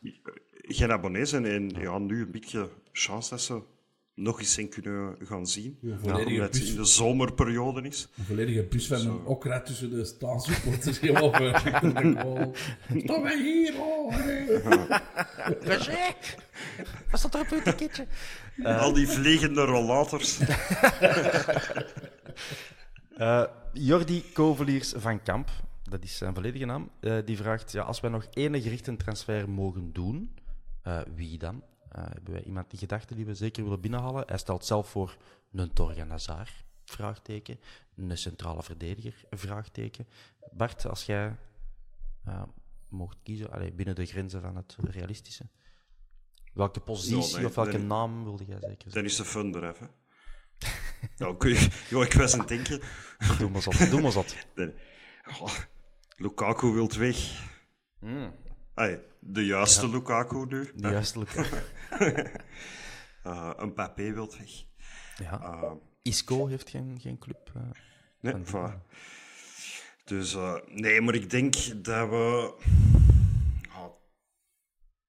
geen 0.51 0.91
abonnees 0.91 1.31
en 1.31 1.69
ja, 1.69 1.97
nu 1.97 2.21
een 2.21 2.31
beetje 2.31 2.69
chance 2.91 3.29
dat 3.29 3.41
ze 3.41 3.61
nog 4.15 4.39
eens 4.39 4.57
in 4.57 4.69
kunnen 4.69 5.15
gaan 5.23 5.47
zien. 5.47 5.77
Ja, 5.81 5.95
omdat 6.01 6.19
het 6.19 6.51
bus, 6.51 6.69
in 6.69 6.75
de 6.75 6.85
zomerperiode 6.85 7.81
is. 7.81 8.07
een 8.17 8.23
volledige 8.23 8.63
bus 8.63 8.87
van 8.87 8.99
een 8.99 9.25
okra 9.25 9.61
tussen 9.61 9.89
de 9.89 10.05
staansupporters. 10.05 10.95
Stop 12.97 13.21
mij 13.23 13.41
hier, 13.41 13.81
oh, 13.81 14.25
nee. 14.25 14.59
Wat 17.11 17.19
staat 17.19 17.33
er 17.33 17.41
op 17.41 17.47
uw 17.51 17.61
ticketje? 17.61 18.07
Al 18.63 18.93
die 18.93 19.07
vliegende 19.07 19.61
rollators. 19.61 20.39
Eh, 23.21 23.43
Jordi 23.73 24.23
Koveliers 24.33 24.93
van 24.97 25.23
Kamp, 25.23 25.49
dat 25.83 26.03
is 26.03 26.17
zijn 26.17 26.33
volledige 26.33 26.65
naam, 26.65 26.89
eh, 26.99 27.17
die 27.25 27.37
vraagt: 27.37 27.71
ja, 27.71 27.83
als 27.83 27.99
wij 27.99 28.09
nog 28.09 28.25
één 28.33 28.61
gerichte 28.61 28.95
transfer 28.95 29.49
mogen 29.49 29.93
doen, 29.93 30.35
eh, 30.81 30.99
wie 31.15 31.37
dan? 31.37 31.63
Eh, 31.91 32.03
hebben 32.03 32.33
wij 32.33 32.43
iemand 32.43 32.69
die 32.69 32.79
gedachten 32.79 33.15
die 33.15 33.25
we 33.25 33.35
zeker 33.35 33.63
willen 33.63 33.81
binnenhalen? 33.81 34.23
Hij 34.27 34.37
stelt 34.37 34.65
zelf 34.65 34.89
voor 34.89 35.17
een 35.51 35.73
Torgan 35.73 36.09
Hazard, 36.09 36.63
vraagteken, 36.85 37.59
een 37.95 38.17
centrale 38.17 38.63
verdediger, 38.63 39.23
vraagteken. 39.29 40.07
Bart, 40.51 40.85
als 40.85 41.05
jij 41.05 41.35
eh, 42.25 42.43
mocht 42.89 43.17
kiezen, 43.23 43.51
allee, 43.51 43.71
binnen 43.71 43.95
de 43.95 44.05
grenzen 44.05 44.41
van 44.41 44.55
het 44.55 44.75
realistische, 44.79 45.49
welke 46.53 46.79
positie 46.79 47.37
nee, 47.37 47.45
of 47.45 47.55
welke 47.55 47.77
nee. 47.77 47.85
naam 47.85 48.23
wilde 48.23 48.45
jij 48.45 48.59
zeker 48.59 48.83
Dan 48.83 48.91
zeggen? 48.91 49.11
is 49.11 49.15
de 49.15 49.25
fun 49.25 49.55
er 49.55 49.69
even. 49.69 49.89
Ja, 51.15 51.35
kun 51.37 51.49
je, 51.49 51.69
joh, 51.89 52.03
ik 52.03 52.13
was 52.13 52.33
aan 52.33 52.39
het 52.39 52.47
denken. 52.47 52.81
Doe 53.37 53.49
maar 53.49 53.61
zot, 53.61 53.89
doe 53.89 54.01
maar. 54.01 54.13
Oh, 55.41 55.53
Lukaku 56.17 56.71
wilt 56.71 56.95
weg. 56.95 57.49
Mm, 57.99 58.33
Ai, 58.73 58.99
de 59.19 59.45
juiste 59.45 59.89
Lukaku 59.89 60.45
nu. 60.45 60.71
de 60.75 60.89
juiste 60.89 61.19
Lukaku. 61.19 61.57
Uh, 63.27 63.51
een 63.61 63.73
Papé 63.73 64.13
wilt 64.13 64.37
weg. 64.37 64.65
Ja. 65.17 65.39
Uh, 65.41 65.71
Isco 66.01 66.47
heeft 66.47 66.69
geen, 66.69 66.99
geen 66.99 67.17
club. 67.17 67.51
eh. 67.55 67.61
nee, 68.19 68.43
voilà. 68.45 68.81
Dus 70.05 70.33
eh, 70.33 70.55
nee, 70.67 71.01
maar 71.01 71.15
ik 71.15 71.29
denk 71.29 71.83
dat 71.83 72.09
we 72.09 72.53
ah, 73.69 73.91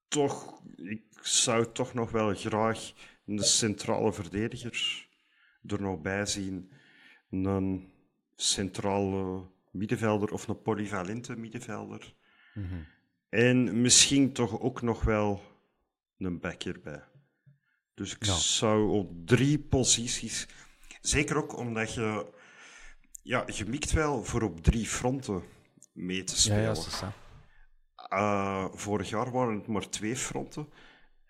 toch, 0.09 0.63
ik 0.77 1.03
zou 1.21 1.73
toch 1.73 1.95
nog 1.95 2.11
wel 2.11 2.35
graag 2.35 2.93
een 3.27 3.39
centrale 3.39 4.13
verdediger 4.13 5.09
er 5.67 5.81
nog 5.81 6.01
bij 6.01 6.27
zien. 6.27 6.73
Een 7.31 7.93
centrale 8.37 9.47
middenvelder 9.71 10.33
of 10.33 10.49
een 10.49 10.63
polyvalente 10.63 11.37
middenvelder. 11.37 12.15
En 13.33 13.81
misschien 13.81 14.33
toch 14.33 14.61
ook 14.61 14.83
nog 14.83 15.03
wel 15.03 15.43
een 16.19 16.41
back 16.41 16.63
erbij. 16.63 17.03
Dus 17.95 18.15
ik 18.15 18.25
Ja. 18.25 18.35
zou 18.35 18.91
op 18.91 19.27
drie 19.27 19.59
posities. 19.59 20.47
Zeker 21.01 21.37
ook 21.37 21.57
omdat 21.57 21.95
je. 21.95 22.27
Ja, 23.23 23.45
je 23.55 23.67
mikt 23.67 23.93
wel 23.93 24.25
voor 24.25 24.43
op 24.43 24.61
drie 24.63 24.87
fronten 24.87 25.43
mee 25.93 26.25
te 26.25 26.33
Ja, 26.33 26.39
spelen. 26.39 26.61
ja, 26.63 26.67
dat 26.75 26.87
is. 26.87 27.01
Eh, 28.09 28.65
vorig 28.73 29.09
jaar 29.09 29.31
waren 29.31 29.55
het 29.55 29.67
maar 29.67 29.89
twee 29.89 30.17
fronten. 30.17 30.69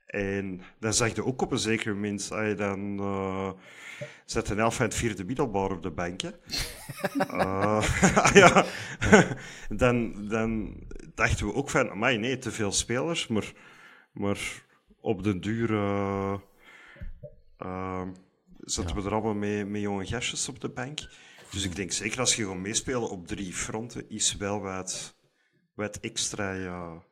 En 0.06 0.60
dan 0.78 0.94
zag 0.94 1.14
je 1.14 1.24
ook 1.24 1.42
op 1.42 1.52
een 1.52 1.58
zeker 1.58 1.94
moment, 1.94 2.32
als 2.32 2.46
je 2.46 2.54
dan 2.54 2.98
uh, 3.00 3.50
zet 4.24 4.48
een 4.48 4.58
elf 4.58 4.74
van 4.74 4.84
het 4.84 4.94
vierde 4.94 5.24
middelbaar 5.24 5.70
op 5.70 5.82
de 5.82 5.90
bank. 5.90 6.20
Eh, 7.28 7.82
ja, 8.34 8.64
dan, 9.82 10.28
dan 10.28 10.74
dachten 11.14 11.46
we 11.46 11.54
ook 11.54 11.70
van, 11.70 11.90
amai, 11.90 12.18
nee, 12.18 12.38
te 12.38 12.50
veel 12.50 12.72
spelers, 12.72 13.26
maar, 13.26 13.52
maar 14.12 14.64
op 15.00 15.24
den 15.24 15.40
duur 15.40 15.74
eh, 15.74 16.34
zetten 18.58 18.96
we 18.96 19.02
er 19.02 19.12
allemaal 19.12 19.34
mee, 19.34 19.64
met 19.64 19.80
jonge 19.80 20.06
gastjes 20.06 20.48
op 20.48 20.60
de 20.60 20.68
bank. 20.68 20.98
Dus 21.50 21.64
ik 21.64 21.76
denk 21.76 21.92
zeker 21.92 22.20
als 22.20 22.36
je 22.36 22.46
gaat 22.46 22.56
meespelen 22.56 23.10
op 23.10 23.26
drie 23.26 23.52
fronten, 23.52 24.10
is 24.10 24.36
wel 24.36 24.60
wat, 24.60 25.16
wat 25.74 26.00
extra, 26.00 26.52
ja, 26.52 27.02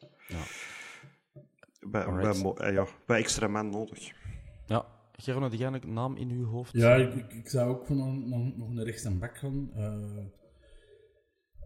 bij, 1.80 2.04
bij, 2.14 2.52
eh, 2.54 2.72
ja, 2.72 2.86
bij 3.06 3.18
extra 3.18 3.48
man 3.48 3.70
nodig. 3.70 4.12
Ja, 4.66 4.86
Geron, 5.12 5.42
had 5.42 5.58
jij 5.58 5.66
een 5.72 5.92
naam 5.92 6.16
in 6.16 6.30
uw 6.30 6.44
hoofd? 6.44 6.72
Ja, 6.72 6.94
ik, 6.94 7.14
ik, 7.14 7.32
ik 7.32 7.48
zou 7.48 7.70
ook 7.70 7.86
van 7.86 8.00
een- 8.00 8.28
nog, 8.28 8.56
nog 8.56 8.68
een 8.68 8.84
rechts 8.84 9.04
en 9.04 9.18
bak 9.18 9.38
gaan. 9.38 9.70
Eh, 9.74 10.24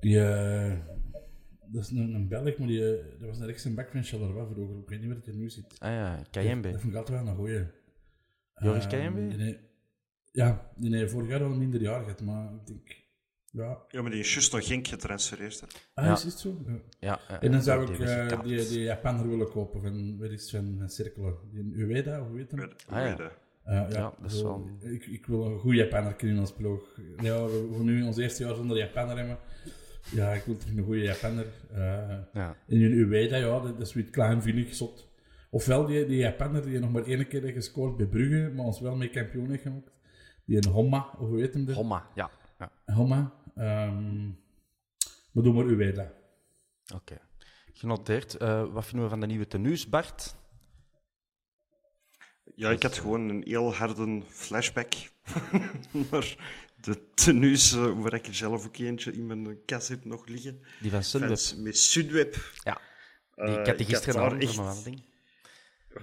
die, 0.01 0.21
eh, 0.25 0.79
dat 1.67 1.83
is 1.83 1.91
een, 1.91 2.15
een 2.15 2.29
Belg, 2.29 2.59
maar 2.59 2.69
die, 2.69 2.97
eh, 2.99 3.19
dat 3.21 3.29
was 3.29 3.39
een 3.39 3.47
rechts 3.47 3.65
en 3.65 3.75
bak 3.75 3.91
van 3.91 4.03
Charleroi 4.03 4.47
vroeger. 4.53 4.79
Ik 4.79 4.89
weet 4.89 4.99
niet 4.99 5.09
waar 5.09 5.17
het 5.17 5.27
er 5.27 5.35
nu 5.35 5.51
zit. 5.51 5.81
Ah 5.81 5.91
ja, 5.91 6.23
Kayembe. 6.31 6.71
Dat 6.71 6.81
vond 6.81 6.93
ik 6.93 6.99
altijd 6.99 7.19
wel 7.23 7.29
een 7.29 7.37
goeie. 7.37 7.67
Joris 8.55 8.83
Ehm, 8.83 8.91
Kayembe? 8.91 9.27
die 9.27 9.37
nee- 9.39 9.59
Ja, 10.33 10.71
die 10.77 10.91
nee, 10.91 11.09
vorig 11.09 11.29
jaar 11.29 11.43
al 11.43 11.51
een 11.53 11.59
minder 11.59 11.81
jaar 11.81 12.03
gehad, 12.03 12.21
maar 12.23 12.53
ik 12.55 12.67
denk... 12.67 13.03
Ja, 13.57 13.79
Ja, 13.89 14.03
maar 14.03 14.11
die 14.11 14.21
is 14.21 14.33
juist 14.33 14.53
nog 14.53 14.67
Genk 14.67 14.87
getransfereerd. 14.89 15.61
Hè. 15.61 15.67
ah, 15.95 16.05
Ja. 16.05 16.13
is 16.13 16.23
het 16.23 16.39
zo? 16.39 16.57
Ja. 16.67 16.73
Ja, 17.01 17.21
ja, 17.29 17.41
En 17.41 17.51
dan 17.51 17.59
ja, 17.59 17.65
zou 17.65 17.87
die 17.87 17.95
ik 17.95 18.01
is 18.01 18.11
eh, 18.11 18.43
die, 18.43 18.69
die 18.69 18.81
Japaner 18.81 19.29
willen 19.29 19.51
kopen 19.51 19.81
van, 19.83 20.19
waar 20.19 20.31
is 20.31 20.51
van, 20.51 20.83
Cirkelen? 20.87 21.35
Die 21.53 21.85
Ueda, 21.85 22.21
hoe 22.21 22.39
heet 22.39 22.51
hem? 22.51 22.61
Weet- 22.61 22.85
Ah, 22.89 22.99
ja. 22.99 23.05
weet 23.09 23.17
je. 23.17 23.31
Eh, 23.65 23.75
ja, 23.75 23.89
Ja, 23.91 24.15
dat 24.21 24.31
is 24.33 24.39
zo, 24.39 24.45
wel- 24.81 24.93
ik, 24.93 25.07
ik 25.07 25.27
wil 25.27 25.45
een 25.47 25.59
goede 25.59 25.77
Japaner 25.77 26.15
in 26.25 26.39
ons 26.39 26.53
ploeg. 26.53 27.01
Ja, 27.23 27.45
we 27.45 27.69
gaan 27.77 27.85
nu 27.85 28.03
ons 28.03 28.17
eerste 28.17 28.45
jaar 28.45 28.55
zonder 28.55 28.77
Japaner 28.77 29.17
hebben. 29.17 29.39
Ja, 30.11 30.33
ik 30.33 30.45
wil 30.45 30.57
terug 30.57 30.77
een 30.77 30.85
goede 30.85 31.01
Japaner. 31.03 31.47
Eh 31.73 31.79
Ja. 32.33 32.57
en 32.69 32.81
in 32.81 32.93
Ueda, 32.93 33.37
ja, 33.37 33.61
dat, 33.61 33.79
dat 33.79 33.87
is 33.87 33.93
weer 33.93 34.05
klein, 34.05 34.43
vinnig, 34.43 34.75
zot. 34.75 35.09
Ofwel 35.51 35.87
die, 35.87 36.07
die 36.07 36.17
Japaner 36.19 36.63
die 36.63 36.79
nog 36.79 36.91
maar 36.93 37.05
één 37.05 37.29
keer 37.29 37.43
heeft 37.43 37.55
gescoord 37.55 37.97
bij 37.97 38.07
Brugge, 38.07 38.53
maar 38.55 38.65
ons 38.65 38.81
wel 38.81 38.97
mee 38.97 39.11
kampioen 39.11 39.51
heeft 39.51 39.63
gemaakt. 39.63 39.91
Die 40.45 40.57
een 40.57 40.73
Homma, 40.73 41.07
of 41.19 41.29
hoe 41.29 41.41
heet 41.41 41.55
hem? 41.55 41.65
de- 41.65 41.73
Homma, 41.75 42.07
ja. 42.15 42.31
ja. 42.59 42.71
Homma. 42.95 43.33
Ehm 43.55 44.27
maar 45.33 45.43
doe 45.45 45.53
maar 45.53 45.65
Ueda. 45.65 46.13
Oké. 46.95 47.19
Genoteerd. 47.73 48.37
Eh, 48.37 48.73
wat 48.73 48.85
vinden 48.87 49.03
we 49.05 49.11
van 49.11 49.21
de 49.21 49.27
nieuwe 49.27 49.47
tenues, 49.47 49.89
Bart? 49.89 50.35
Ja, 52.57 52.71
ik 52.71 52.83
had 52.83 52.99
gewoon 52.99 53.29
een 53.29 53.43
heel 53.47 53.75
harde 53.75 54.23
flashback. 54.29 54.93
maar 56.11 56.37
de 56.81 57.11
tenues, 57.15 57.73
eh, 57.73 58.01
waar 58.01 58.15
ik 58.15 58.27
er 58.27 58.35
zelf 58.35 58.67
ook 58.67 58.77
eentje 58.77 59.13
in 59.13 59.27
mijn 59.27 59.65
kast 59.65 59.89
heb 59.89 60.05
nog 60.05 60.27
liggen. 60.27 60.61
Die 60.81 60.91
van 60.91 61.03
Sunweb. 61.05 61.39
Met 61.57 61.79
Sunweb. 61.79 62.35
Ja. 62.65 62.81
Die, 63.35 63.45
Eh, 63.45 63.51
ik 63.61 63.67
had 63.67 63.79
die 63.79 63.87
ik 63.87 63.95
had 63.95 64.05
gisteren 64.05 64.15
daar 64.21 64.31
aan 64.31 64.41
echt- 64.41 64.55
van. 64.55 65.03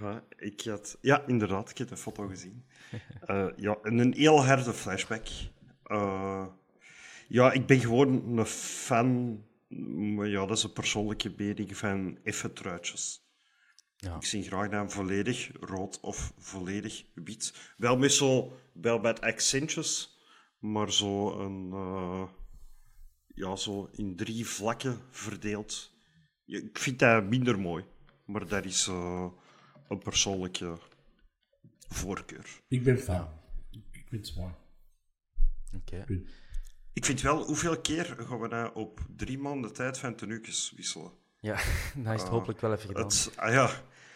Ja, 0.02 0.23
ik 0.38 0.61
had, 0.61 0.98
ja, 1.02 1.23
inderdaad, 1.28 1.69
ik 1.69 1.78
heb 1.78 1.88
de 1.88 1.98
foto 1.98 2.28
gezien. 2.28 2.65
Eh, 3.22 3.48
ja, 3.56 3.78
en 3.84 3.98
een 3.98 4.14
heel 4.14 4.45
harde 4.45 4.73
flashback. 4.73 5.28
Eh, 5.84 6.48
ja, 7.32 7.52
ik 7.52 7.66
ben 7.66 7.80
gewoon 7.80 8.38
een 8.38 8.45
fan, 8.45 9.41
maar 10.16 10.28
ja, 10.28 10.45
dat 10.45 10.58
is 10.58 10.64
een 10.64 10.74
persoonlijke 10.74 11.34
mening 11.38 11.78
van 11.78 12.20
effe 12.24 12.53
truitjes. 12.53 13.30
Ja. 13.95 14.16
Ik 14.16 14.24
zie 14.24 14.44
graag 14.44 14.70
dan 14.70 14.91
volledig 14.91 15.52
rood 15.60 15.99
of 15.99 16.34
volledig 16.38 17.06
wit. 17.14 17.74
Wel 17.78 17.98
met 17.98 18.12
zo, 18.12 18.58
wel 18.74 18.99
met 18.99 19.22
accentjes, 19.22 20.20
maar 20.60 20.91
zo 20.91 21.40
een, 21.40 21.72
eh, 21.72 22.28
ja, 23.28 23.56
zo 23.56 23.90
in 23.91 24.16
drie 24.16 24.45
vlakken 24.48 24.99
verdeeld. 25.10 25.91
Ja, 26.45 26.58
ik 26.58 26.78
vind 26.78 26.99
dat 26.99 27.24
minder 27.24 27.60
mooi, 27.60 27.86
maar 28.26 28.48
dat 28.48 28.66
is 28.66 28.88
eh, 28.88 29.28
een 29.88 29.99
persoonlijke 29.99 30.78
voorkeur. 31.88 32.62
Ik 32.68 32.84
ben 32.84 32.99
fan. 32.99 33.28
Ik, 33.70 34.06
vind 34.10 34.28
het 34.28 34.36
mooi. 34.36 34.53
Oké. 35.76 36.06
Ik 36.93 37.05
vind 37.05 37.22
wel, 37.22 37.43
hoeveel 37.45 37.81
keer 37.81 38.15
gaan 38.27 38.39
we 38.39 38.47
nou 38.47 38.72
op 38.76 38.99
drie 39.15 39.38
maanden 39.39 39.73
tijd 39.73 39.97
van 39.97 40.15
tenuukjes 40.15 40.73
wisselen? 40.76 41.11
Ja, 41.39 41.55
dan 42.03 42.13
is 42.13 42.22
het 42.22 42.30
hopelijk 42.30 42.61
wel 42.61 42.73
even 42.73 42.88
gedaan. 42.88 43.03
Het, 43.03 43.31
ah 43.35 43.51
ja, 43.53 43.69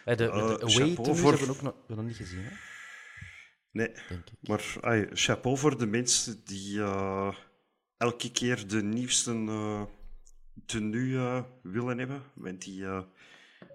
Eh, 0.04 0.16
de 0.16 0.24
de, 0.24 0.30
de 0.30 0.30
away 0.30 0.56
chapeau 0.70 0.94
tenues 0.94 1.20
voor- 1.20 1.30
hebben 1.30 1.48
we 1.48 1.54
ook 1.54 1.62
nog, 1.62 1.72
we 1.72 1.78
hebben 1.78 1.96
nog 1.96 2.06
niet 2.06 2.16
gezien, 2.16 2.42
hè? 2.44 2.50
nee. 3.70 3.88
denk 4.08 4.30
ik. 4.40 4.48
Maar 4.48 4.64
chapeau 5.12 5.58
voor 5.58 5.78
de 5.78 5.86
mensen 5.86 6.44
die 6.44 6.80
eh, 6.80 7.34
elke 7.96 8.30
keer 8.30 8.68
de 8.68 8.82
nieuwste 8.82 9.32
eh 9.32 9.82
tenue 10.66 11.44
willen 11.62 11.98
hebben. 11.98 12.22
Want 12.34 12.62
die 12.64 12.84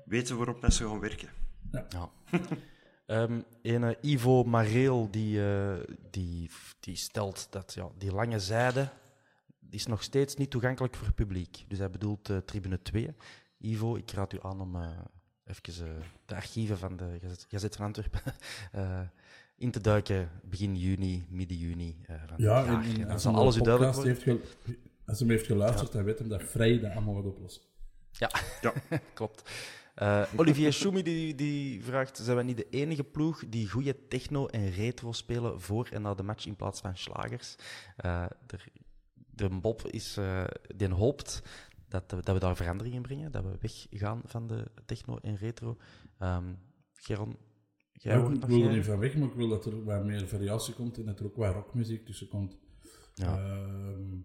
weten 0.05 0.37
waarop 0.37 0.61
dat 0.61 0.73
ze 0.73 0.87
gaan 0.87 0.99
werken. 0.99 1.29
Ja. 1.71 1.87
Ehm 3.11 3.41
ene 3.61 3.97
Ivo 4.01 4.43
Mareel 4.43 5.07
die, 5.11 5.45
eh, 5.45 5.73
die, 6.09 6.49
die 6.79 6.95
stelt 6.95 7.47
dat 7.49 7.73
ja, 7.73 7.89
die 7.97 8.11
lange 8.13 8.39
zijde 8.39 8.89
die 9.59 9.79
is 9.79 9.85
nog 9.85 10.03
steeds 10.03 10.35
niet 10.35 10.49
toegankelijk 10.49 10.95
voor 10.95 11.05
het 11.05 11.15
publiek. 11.15 11.65
Dus 11.67 11.77
hij 11.77 11.89
bedoelt 11.89 12.29
eh, 12.29 12.37
tribune 12.37 12.81
2. 12.81 13.15
Ivo, 13.57 13.95
ik 13.95 14.11
raad 14.11 14.33
u 14.33 14.37
aan 14.41 14.61
om 14.61 14.75
eh, 14.75 14.89
even 15.45 15.85
eh, 15.85 16.03
de 16.25 16.35
archieven 16.35 16.77
van 16.77 16.97
de 16.97 17.17
Gazet, 17.21 17.45
Gazet 17.49 17.75
van 17.75 17.85
Antwerpen 17.85 18.21
eh, 18.71 19.01
in 19.57 19.71
te 19.71 19.81
duiken 19.81 20.29
begin 20.43 20.75
juni, 20.75 21.25
midden 21.29 21.57
juni. 21.57 21.97
eh, 22.07 22.15
van 22.27 22.35
Ja, 22.37 22.65
en, 22.65 22.73
en 22.83 22.91
En 22.91 22.99
dan 22.99 23.09
als 23.11 23.21
zal 23.21 23.35
alles 23.35 23.53
de 23.55 23.59
u 23.61 23.63
duidelijk 23.63 23.95
worden. 23.95 24.41
als 25.05 25.19
hij 25.19 25.27
hem 25.27 25.29
heeft 25.29 25.45
geluisterd, 25.45 25.91
dan 25.91 26.03
weet 26.03 26.19
hij 26.19 26.27
dat 26.27 26.43
Vrij 26.43 26.79
dat 26.79 26.91
allemaal 26.91 27.15
gaat 27.15 27.25
oplossen. 27.25 27.61
Ja, 28.11 28.29
Ja. 28.61 28.73
klopt. 29.13 29.49
Eh, 30.01 30.23
Olivier 30.35 30.73
Schumi 30.73 31.03
die, 31.03 31.35
die 31.35 31.83
vraagt: 31.83 32.17
zijn 32.17 32.35
wij 32.35 32.45
niet 32.45 32.57
de 32.57 32.69
enige 32.69 33.03
ploeg 33.03 33.43
die 33.49 33.69
goede 33.69 34.07
techno 34.07 34.47
en 34.47 34.71
retro 34.71 35.11
spelen 35.11 35.61
voor 35.61 35.87
en 35.91 36.01
na 36.01 36.13
de 36.13 36.23
match 36.23 36.45
in 36.45 36.55
plaats 36.55 36.81
van 36.81 36.97
slagers? 36.97 37.55
Eh, 37.95 38.25
de 39.35 39.49
Bob 39.49 39.87
is, 39.87 40.17
eh, 40.17 40.43
die 40.75 40.89
hoopt 40.89 41.41
dat, 41.87 42.09
dat 42.09 42.25
we 42.25 42.39
daar 42.39 42.55
verandering 42.55 42.95
in 42.95 43.01
brengen, 43.01 43.31
dat 43.31 43.43
we 43.43 43.57
weggaan 43.59 44.21
van 44.25 44.47
de 44.47 44.71
techno 44.85 45.17
en 45.17 45.35
retro. 45.35 45.77
Ehm 46.19 46.53
Geron, 46.93 47.37
jij 47.91 48.17
Ja, 48.17 48.29
ik 48.29 48.45
wil 48.45 48.63
er 48.63 48.73
niet 48.73 48.85
van 48.85 48.99
weg, 48.99 49.15
maar 49.15 49.27
ik 49.27 49.33
wil 49.33 49.47
dat 49.47 49.65
er 49.65 49.83
wat 49.83 50.03
meer 50.03 50.27
variatie 50.27 50.73
komt 50.73 50.97
en 50.97 51.05
dat 51.05 51.19
er 51.19 51.25
ook 51.25 51.35
wat 51.35 51.53
rockmuziek 51.53 52.05
tussen 52.05 52.27
komt. 52.27 52.57
Ja. 53.13 53.37
Ehm, 53.37 54.19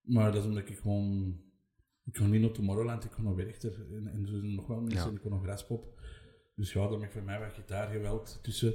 maar 0.00 0.32
dat 0.32 0.42
is 0.42 0.48
omdat 0.48 0.68
ik 0.68 0.78
gewoon... 0.78 1.40
Ik 2.04 2.16
ga 2.16 2.26
niet 2.26 2.40
naar 2.40 2.50
Tomorrowland, 2.50 3.04
ik 3.04 3.12
ga 3.12 3.22
naar 3.22 3.34
Werchter 3.34 3.86
en, 3.96 4.06
en 4.06 4.26
zo 4.26 4.38
zijn 4.38 4.54
nog 4.54 4.66
wel 4.66 4.80
mensen, 4.80 5.10
Ja. 5.10 5.16
ik 5.16 5.22
ga 5.22 5.28
naar 5.28 5.40
Graspop. 5.42 6.00
Dus 6.54 6.72
ja, 6.72 6.88
dan 6.88 7.02
ik 7.02 7.12
voor 7.12 7.22
mij 7.22 7.38
wat 7.40 7.52
gitaargeweld 7.52 8.38
tussen. 8.42 8.74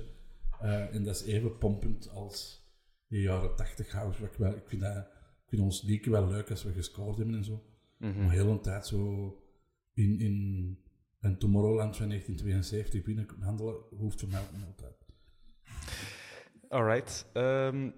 Eh, 0.59 0.95
en 0.95 1.03
dat 1.03 1.15
is 1.15 1.23
even 1.23 1.57
pompend 1.57 2.09
als 2.09 2.63
de 3.07 3.21
jaren 3.21 3.55
80 3.55 3.91
house. 3.91 4.21
Wat 4.21 4.29
ik, 4.31 4.37
wel, 4.37 4.55
ik, 4.55 4.67
vind 4.67 4.81
dat, 4.81 4.95
ik 4.97 5.45
vind 5.47 5.61
ons 5.61 5.81
liedje 5.81 6.11
wel 6.11 6.27
leuk 6.27 6.49
als 6.49 6.63
we 6.63 6.71
gescoord 6.73 7.17
hebben 7.17 7.35
en 7.35 7.43
zo. 7.43 7.63
Mhm. 7.97 8.23
Maar 8.23 8.31
heel 8.31 8.49
een 8.49 8.61
tijd 8.61 8.87
zo 8.87 9.33
in, 9.93 10.19
in 10.19 10.77
een 11.19 11.37
Tomorrowland 11.37 11.95
van 11.97 12.07
1972 12.07 13.03
binnen 13.03 13.27
handelen, 13.39 13.75
hoeft 13.97 14.19
voor 14.19 14.29
mij 14.29 14.41
ook 14.41 14.51
niet 14.51 14.65
altijd. 14.65 15.05
Alright. 16.69 17.29
Ehm, 17.33 17.91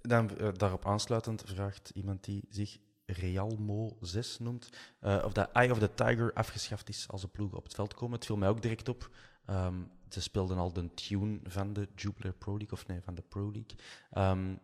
dan, 0.00 0.38
eh, 0.38 0.48
daarop 0.52 0.86
aansluitend 0.86 1.42
vraagt 1.46 1.90
iemand 1.94 2.24
die 2.24 2.44
zich 2.48 2.78
Realmo 3.12 3.96
6 4.00 4.38
noemt, 4.38 4.68
eh, 5.00 5.22
of 5.24 5.32
dat 5.32 5.50
Eye 5.52 5.70
of 5.72 5.78
the 5.78 5.94
Tiger 5.94 6.32
afgeschaft 6.32 6.88
is 6.88 7.06
als 7.08 7.20
de 7.20 7.28
ploegen 7.28 7.58
op 7.58 7.64
het 7.64 7.74
veld 7.74 7.94
komen. 7.94 8.16
Het 8.16 8.26
viel 8.26 8.36
mij 8.36 8.48
ook 8.48 8.62
direct 8.62 8.88
op. 8.88 9.10
Ehm, 9.46 9.74
ze 10.08 10.20
speelden 10.20 10.58
al 10.58 10.72
de 10.72 10.94
tune 10.94 11.40
van 11.44 11.72
de 11.72 11.88
Jupiler 11.94 12.32
Pro 12.32 12.50
League, 12.56 12.72
of 12.72 12.86
nee, 12.86 13.00
van 13.02 13.14
de 13.14 13.22
Pro 13.28 13.42
League. 13.52 13.76
Ehm, 14.10 14.54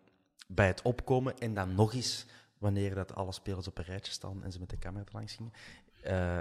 bij 0.49 0.67
het 0.67 0.83
opkomen 0.83 1.39
en 1.39 1.55
dan 1.55 1.75
nog 1.75 1.95
eens 1.95 2.27
wanneer 2.59 2.95
dat 2.95 3.15
alle 3.15 3.33
spelers 3.33 3.69
op 3.69 3.79
een 3.79 3.85
rijtje 3.85 4.13
staan 4.13 4.43
en 4.45 4.53
ze 4.53 4.59
met 4.59 4.71
de 4.71 4.79
camera 4.79 5.05
er 5.05 5.13
langs 5.13 5.35
gingen. 5.35 5.53
Eh, 6.03 6.39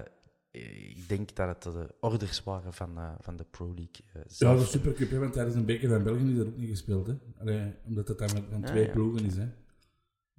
ik 0.52 1.08
denk 1.08 1.36
dat 1.36 1.48
het 1.48 1.74
de 1.74 1.96
orders 2.00 2.44
waren 2.44 2.74
van, 2.74 2.98
eh, 2.98 3.12
van 3.20 3.36
de 3.36 3.44
Pro 3.44 3.66
League. 3.66 4.06
eh, 4.14 4.22
Ja, 4.28 4.56
de 4.56 4.66
Supercup, 4.66 5.12
want 5.12 5.34
tijdens 5.34 5.56
een 5.56 5.66
beker 5.66 5.90
van 5.90 6.04
België 6.04 6.30
is 6.32 6.38
dat 6.38 6.48
ook 6.48 6.58
niet 6.58 6.70
gespeeld. 6.70 7.08
Hè? 7.08 7.14
Allee, 7.40 7.74
omdat 7.86 8.08
het 8.08 8.18
dan 8.18 8.30
met 8.34 8.44
van 8.52 8.64
Ah, 8.64 8.70
twee 8.70 8.86
ja. 8.86 8.92
ploegen 8.92 9.26
is. 9.26 9.36
Hè? 9.36 9.48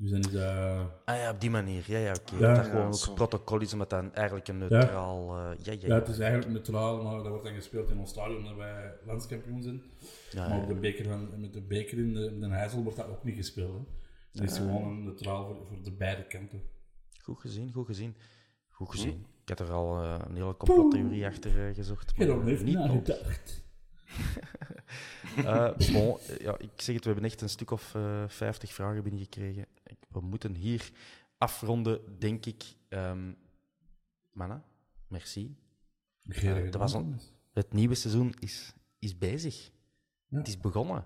Dus 0.00 0.10
dan 0.10 0.20
is 0.20 0.30
dat... 0.30 0.90
Ah 1.04 1.16
ja, 1.16 1.30
op 1.30 1.40
die 1.40 1.50
manier. 1.50 1.84
Ja, 1.86 1.98
ja, 1.98 2.12
oké. 2.12 2.36
Ja. 2.36 2.54
dat 2.54 2.64
gewoon 2.64 2.86
ook 2.86 3.14
protocol 3.14 3.60
is, 3.60 3.72
omdat 3.72 3.90
dat 3.90 4.12
eigenlijk 4.12 4.48
een 4.48 4.58
neutraal... 4.58 5.36
eh, 5.36 5.50
ja, 5.62 5.72
ja, 5.72 5.78
Ja, 5.80 5.86
ja. 5.86 5.94
het 5.94 6.08
is 6.08 6.18
eigenlijk 6.18 6.52
neutraal, 6.52 7.02
maar 7.02 7.16
dat 7.16 7.28
wordt 7.28 7.44
dan 7.44 7.54
gespeeld 7.54 7.90
in 7.90 7.98
ons 7.98 8.10
stadion 8.10 8.36
omdat 8.36 8.56
wij 8.56 8.92
landskampioen 9.06 9.62
zijn. 9.62 9.82
Ja, 10.30 10.48
maar 10.48 10.58
op 10.58 10.68
de 10.68 10.74
beker 10.74 11.04
van, 11.04 11.40
met 11.40 11.52
de 11.52 11.62
beker 11.62 11.98
in 11.98 12.14
de, 12.14 12.26
in 12.26 12.40
de 12.40 12.46
IJssel 12.48 12.82
wordt 12.82 12.96
dat 12.98 13.08
ook 13.08 13.24
niet 13.24 13.36
gespeeld. 13.36 13.72
Hè? 13.72 13.84
Het 14.40 14.50
is 14.50 14.56
gewoon 14.56 14.82
een 14.82 15.04
neutraal 15.04 15.46
voor, 15.46 15.66
voor 15.66 15.82
de 15.82 15.92
beide 15.92 16.26
kanten. 16.26 16.62
Goed 17.22 17.40
gezien, 17.40 17.72
goed 17.72 17.86
gezien. 17.86 18.14
Goed 18.70 18.90
gezien. 18.90 19.26
Ik 19.42 19.58
had 19.58 19.68
er 19.68 19.74
al 19.74 20.02
eh, 20.02 20.18
een 20.28 20.36
hele 20.36 20.56
complottheorie 20.56 21.26
achter 21.26 21.68
eh, 21.68 21.74
gezocht. 21.74 22.16
maar, 22.16 22.28
eh, 22.28 22.44
heeft 22.44 22.64
niet 22.64 22.74
nagedacht. 22.74 23.66
Eh, 25.36 25.76
bon, 25.92 26.18
eh, 26.28 26.38
ja, 26.38 26.58
ik 26.58 26.70
zeg 26.76 26.94
het, 26.94 27.04
we 27.04 27.10
hebben 27.10 27.30
echt 27.30 27.40
een 27.40 27.48
stuk 27.48 27.70
of 27.70 27.94
eh 27.94 28.24
50 28.28 28.72
vragen 28.72 29.02
binnengekregen. 29.02 29.66
Ik- 29.86 29.96
We 30.08 30.20
moeten 30.20 30.54
hier 30.54 30.90
afronden, 31.38 32.00
denk 32.18 32.46
ik. 32.46 32.64
Ehm 32.88 33.32
mannen, 34.32 34.62
merci. 35.08 35.56
Eh, 36.28 36.70
dat 36.70 36.74
was 36.74 36.92
een-. 36.92 37.20
Het 37.52 37.72
nieuwe 37.72 37.94
seizoen 37.94 38.34
is, 38.38 38.74
is 38.98 39.18
bezig. 39.18 39.70
Ja. 40.28 40.38
Het 40.38 40.48
is 40.48 40.58
begonnen. 40.60 41.04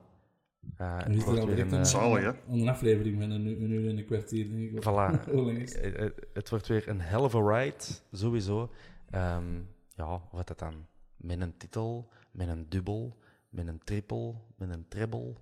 Eh, 0.76 0.86
En 0.92 0.96
het 0.98 1.08
is 1.14 1.18
er 1.18 1.24
wordt 1.24 1.40
al 1.40 1.46
direct 1.46 1.72
een, 1.72 1.78
een, 1.78 1.86
Zalig, 1.86 2.22
hè? 2.22 2.52
een 2.52 2.68
aflevering 2.68 3.20
van 3.20 3.30
een, 3.30 3.46
uur- 3.46 3.62
een 3.62 3.70
uur 3.70 3.88
en 3.90 3.98
een 3.98 4.04
kwartier. 4.04 4.48
Denk 4.50 4.70
ik. 4.70 4.82
Voilà. 4.82 5.24
Het 6.34 6.48
wordt 6.50 6.66
weer 6.66 6.88
een 6.88 7.00
hell 7.00 7.20
of 7.20 7.34
a 7.34 7.40
ride, 7.58 7.84
sowieso. 8.12 8.70
Ehm, 9.10 9.60
ja, 9.94 10.22
wat 10.30 10.46
dat 10.48 10.58
dan? 10.58 10.86
Met 11.16 11.40
een 11.40 11.56
titel, 11.56 12.08
met 12.32 12.48
een 12.48 12.66
dubbel, 12.68 13.16
met 13.48 13.66
een 13.66 13.80
triple, 13.84 14.34
met 14.56 14.74
een 14.74 14.88
treble 14.88 15.34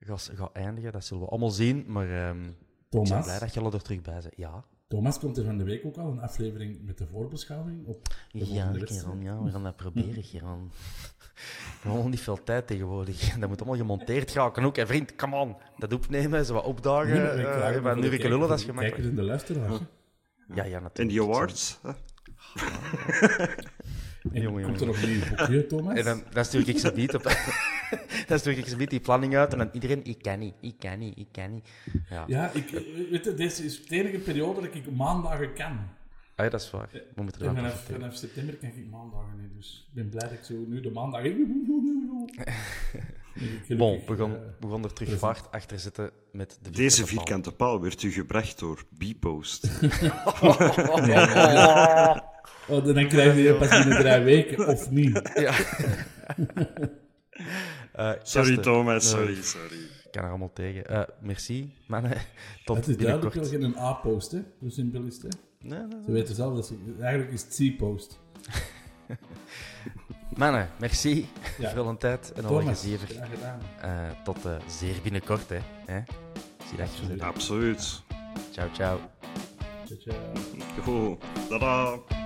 gaat, 0.00 0.30
gaat 0.34 0.52
eindigen. 0.52 0.92
Dat 0.92 1.04
zullen 1.04 1.22
we 1.22 1.28
allemaal 1.30 1.50
zien, 1.50 1.84
maar 1.86 2.10
ehm, 2.10 2.44
ik 2.44 2.54
ben 2.90 3.22
blij 3.22 3.38
dat 3.38 3.54
jullie 3.54 3.72
er 3.72 3.82
terug 3.82 4.02
bij 4.02 4.20
zijn. 4.20 4.34
Ja, 4.36 4.64
Thomas 4.88 5.18
komt 5.18 5.36
er 5.36 5.44
van 5.44 5.58
de 5.58 5.64
week 5.64 5.84
ook 5.84 5.96
al 5.96 6.10
een 6.10 6.20
aflevering 6.20 6.82
met 6.82 6.98
de 6.98 7.06
voorbeschouwing 7.06 7.86
op 7.86 8.08
de 8.30 8.52
ja. 8.52 8.72
Geron, 8.74 9.22
ja, 9.22 9.42
we 9.42 9.50
gaan 9.50 9.62
dat 9.62 9.76
proberen, 9.76 10.22
Geron. 10.32 10.70
We 11.82 11.88
hebben 11.88 12.10
niet 12.10 12.20
veel 12.20 12.42
tijd 12.42 12.66
tegenwoordig. 12.66 13.30
Dat 13.38 13.48
moet 13.48 13.58
allemaal 13.58 13.78
gemonteerd 13.78 14.30
gaan. 14.30 14.64
ook, 14.64 14.76
hè, 14.76 14.86
vriend, 14.86 15.16
come 15.16 15.36
on. 15.36 15.56
Dat 15.76 15.92
opnemen, 15.92 16.44
zo 16.44 16.54
wat 16.54 16.64
opdagen. 16.64 17.14
Nee, 17.14 17.44
maar 17.44 17.74
ik 17.74 17.84
eh, 17.84 17.90
uh, 17.90 17.94
nu 17.94 18.00
de 18.00 18.16
ik 18.16 18.22
lullen, 18.22 18.48
dat 18.48 18.58
is 18.58 18.64
gemakkelijk. 18.64 18.94
Kijkers 18.94 19.08
en 19.08 19.14
de 19.14 19.22
luisteraars. 19.22 19.78
hè. 19.78 20.54
Ja, 20.54 20.64
ja, 20.64 20.80
natuurlijk. 20.80 20.98
En 20.98 21.06
die 21.08 21.22
awards? 21.22 21.78
hè? 21.82 21.90
En 24.32 24.40
Jongen, 24.40 24.64
komt 24.64 24.80
er 24.80 24.86
nog 24.86 25.02
een 25.02 25.08
nieuw 25.10 25.20
boekje, 25.28 25.66
Thomas? 25.66 25.98
En 25.98 26.04
dan, 26.04 26.22
dan 26.32 26.44
stuur 26.44 26.68
ik 26.68 26.78
ze 26.78 26.92
niet 26.94 27.14
op. 27.14 27.22
dan 28.28 28.38
stuur 28.38 28.58
ik 28.58 28.66
ze 28.66 28.76
niet 28.76 28.90
die 28.90 29.00
planning 29.00 29.36
uit 29.36 29.52
en 29.52 29.58
dan 29.58 29.68
iedereen, 29.72 30.04
ik 30.04 30.22
kan 30.22 30.38
niet, 30.38 30.54
ik 30.60 30.74
kan 30.78 30.98
niet, 30.98 31.18
ik 31.18 31.26
kan 31.32 31.54
niet. 31.54 31.68
Ja, 32.10 32.24
Ja, 32.26 32.50
ik, 32.50 32.70
eh, 32.70 33.10
weet 33.10 33.24
je, 33.24 33.34
deze 33.34 33.64
is 33.64 33.86
de 33.86 33.96
enige 33.96 34.18
periode 34.18 34.60
dat 34.60 34.74
ik 34.74 34.90
maandagen 34.90 35.52
kan. 35.54 35.78
Ah, 36.36 36.44
ja 36.44 36.50
dat 36.50 36.60
is 36.60 36.70
waar. 36.70 36.88
We 37.14 37.22
moeten 37.22 37.46
er 37.46 37.70
vanaf, 37.76 38.14
september 38.14 38.56
kan 38.56 38.68
ik 38.68 38.86
maandagen 38.90 39.36
niet. 39.40 39.54
Dus 39.56 39.86
ik 39.88 39.94
ben 39.94 40.08
blij 40.08 40.28
dat 40.28 40.38
ik 40.38 40.44
zo 40.44 40.54
nu 40.66 40.80
de 40.80 40.90
maandag... 40.90 41.22
Bon, 43.76 44.00
we 44.06 44.16
gaan, 44.16 44.34
eh, 44.34 44.40
we 44.60 44.70
gaan 44.70 44.84
er 44.84 44.92
terug 44.92 45.18
vaart 45.18 45.50
achter 45.50 45.78
zitten 45.78 46.10
met 46.32 46.58
de 46.62 46.70
Deze 46.70 47.00
paal. 47.00 47.08
vierkante 47.08 47.52
paal 47.52 47.80
werd 47.80 48.02
u 48.02 48.10
gebracht 48.10 48.58
door 48.58 48.84
Bpost. 48.98 49.68
Oh, 52.68 52.84
dan 52.84 53.08
krijg 53.08 53.36
je 53.36 53.54
pas 53.54 53.68
binnen 53.68 53.98
drie 54.00 54.18
weken, 54.34 54.68
of 54.68 54.90
niet. 54.90 55.30
Ja. 55.34 55.52
Eh, 57.92 58.12
Sorry 58.22 58.46
gasten, 58.46 58.62
Thomas, 58.62 59.04
eh, 59.04 59.18
sorry, 59.18 59.42
sorry. 59.42 59.76
Ik 60.04 60.08
kan 60.10 60.22
er 60.22 60.28
allemaal 60.28 60.52
tegen. 60.52 60.86
Eh, 60.86 61.02
merci, 61.20 61.74
mannen. 61.86 62.12
Tot 62.64 62.76
Het 62.76 62.88
is 62.88 62.96
duidelijk 62.96 63.34
binnenkort. 63.34 63.60
wel 63.60 63.72
geen 63.72 63.78
A-post, 63.84 64.30
hè. 64.32 64.38
Zo 64.62 64.68
simpel 64.68 65.02
is 65.02 65.14
het, 65.14 65.22
hè. 65.22 65.28
Nee, 65.68 65.78
nee, 65.78 66.02
Ze 66.04 66.12
weten 66.12 66.34
zelf 66.34 66.54
dat 66.54 66.66
ze... 66.66 66.74
Eigenlijk 67.00 67.32
is 67.32 67.42
het 67.42 67.54
C-post. 67.76 68.18
Mannen, 70.36 70.68
merci 70.78 71.28
Ja. 71.58 71.70
voor 71.74 71.88
een 71.88 71.98
tijd 71.98 72.32
en 72.32 72.44
alle 72.44 72.62
gezever. 72.62 73.08
Eh, 73.80 73.90
tot 74.24 74.38
zeer 74.68 74.94
binnenkort, 75.02 75.48
hè. 75.48 75.58
hè? 75.86 76.00
Zie 76.68 76.78
dat 76.78 76.88
je 77.16 77.22
Absoluut. 77.24 78.02
Ciao, 78.52 78.68
ciao. 78.72 78.98
Ciao, 79.86 79.98
ciao. 79.98 81.18
Yo. 81.58 82.25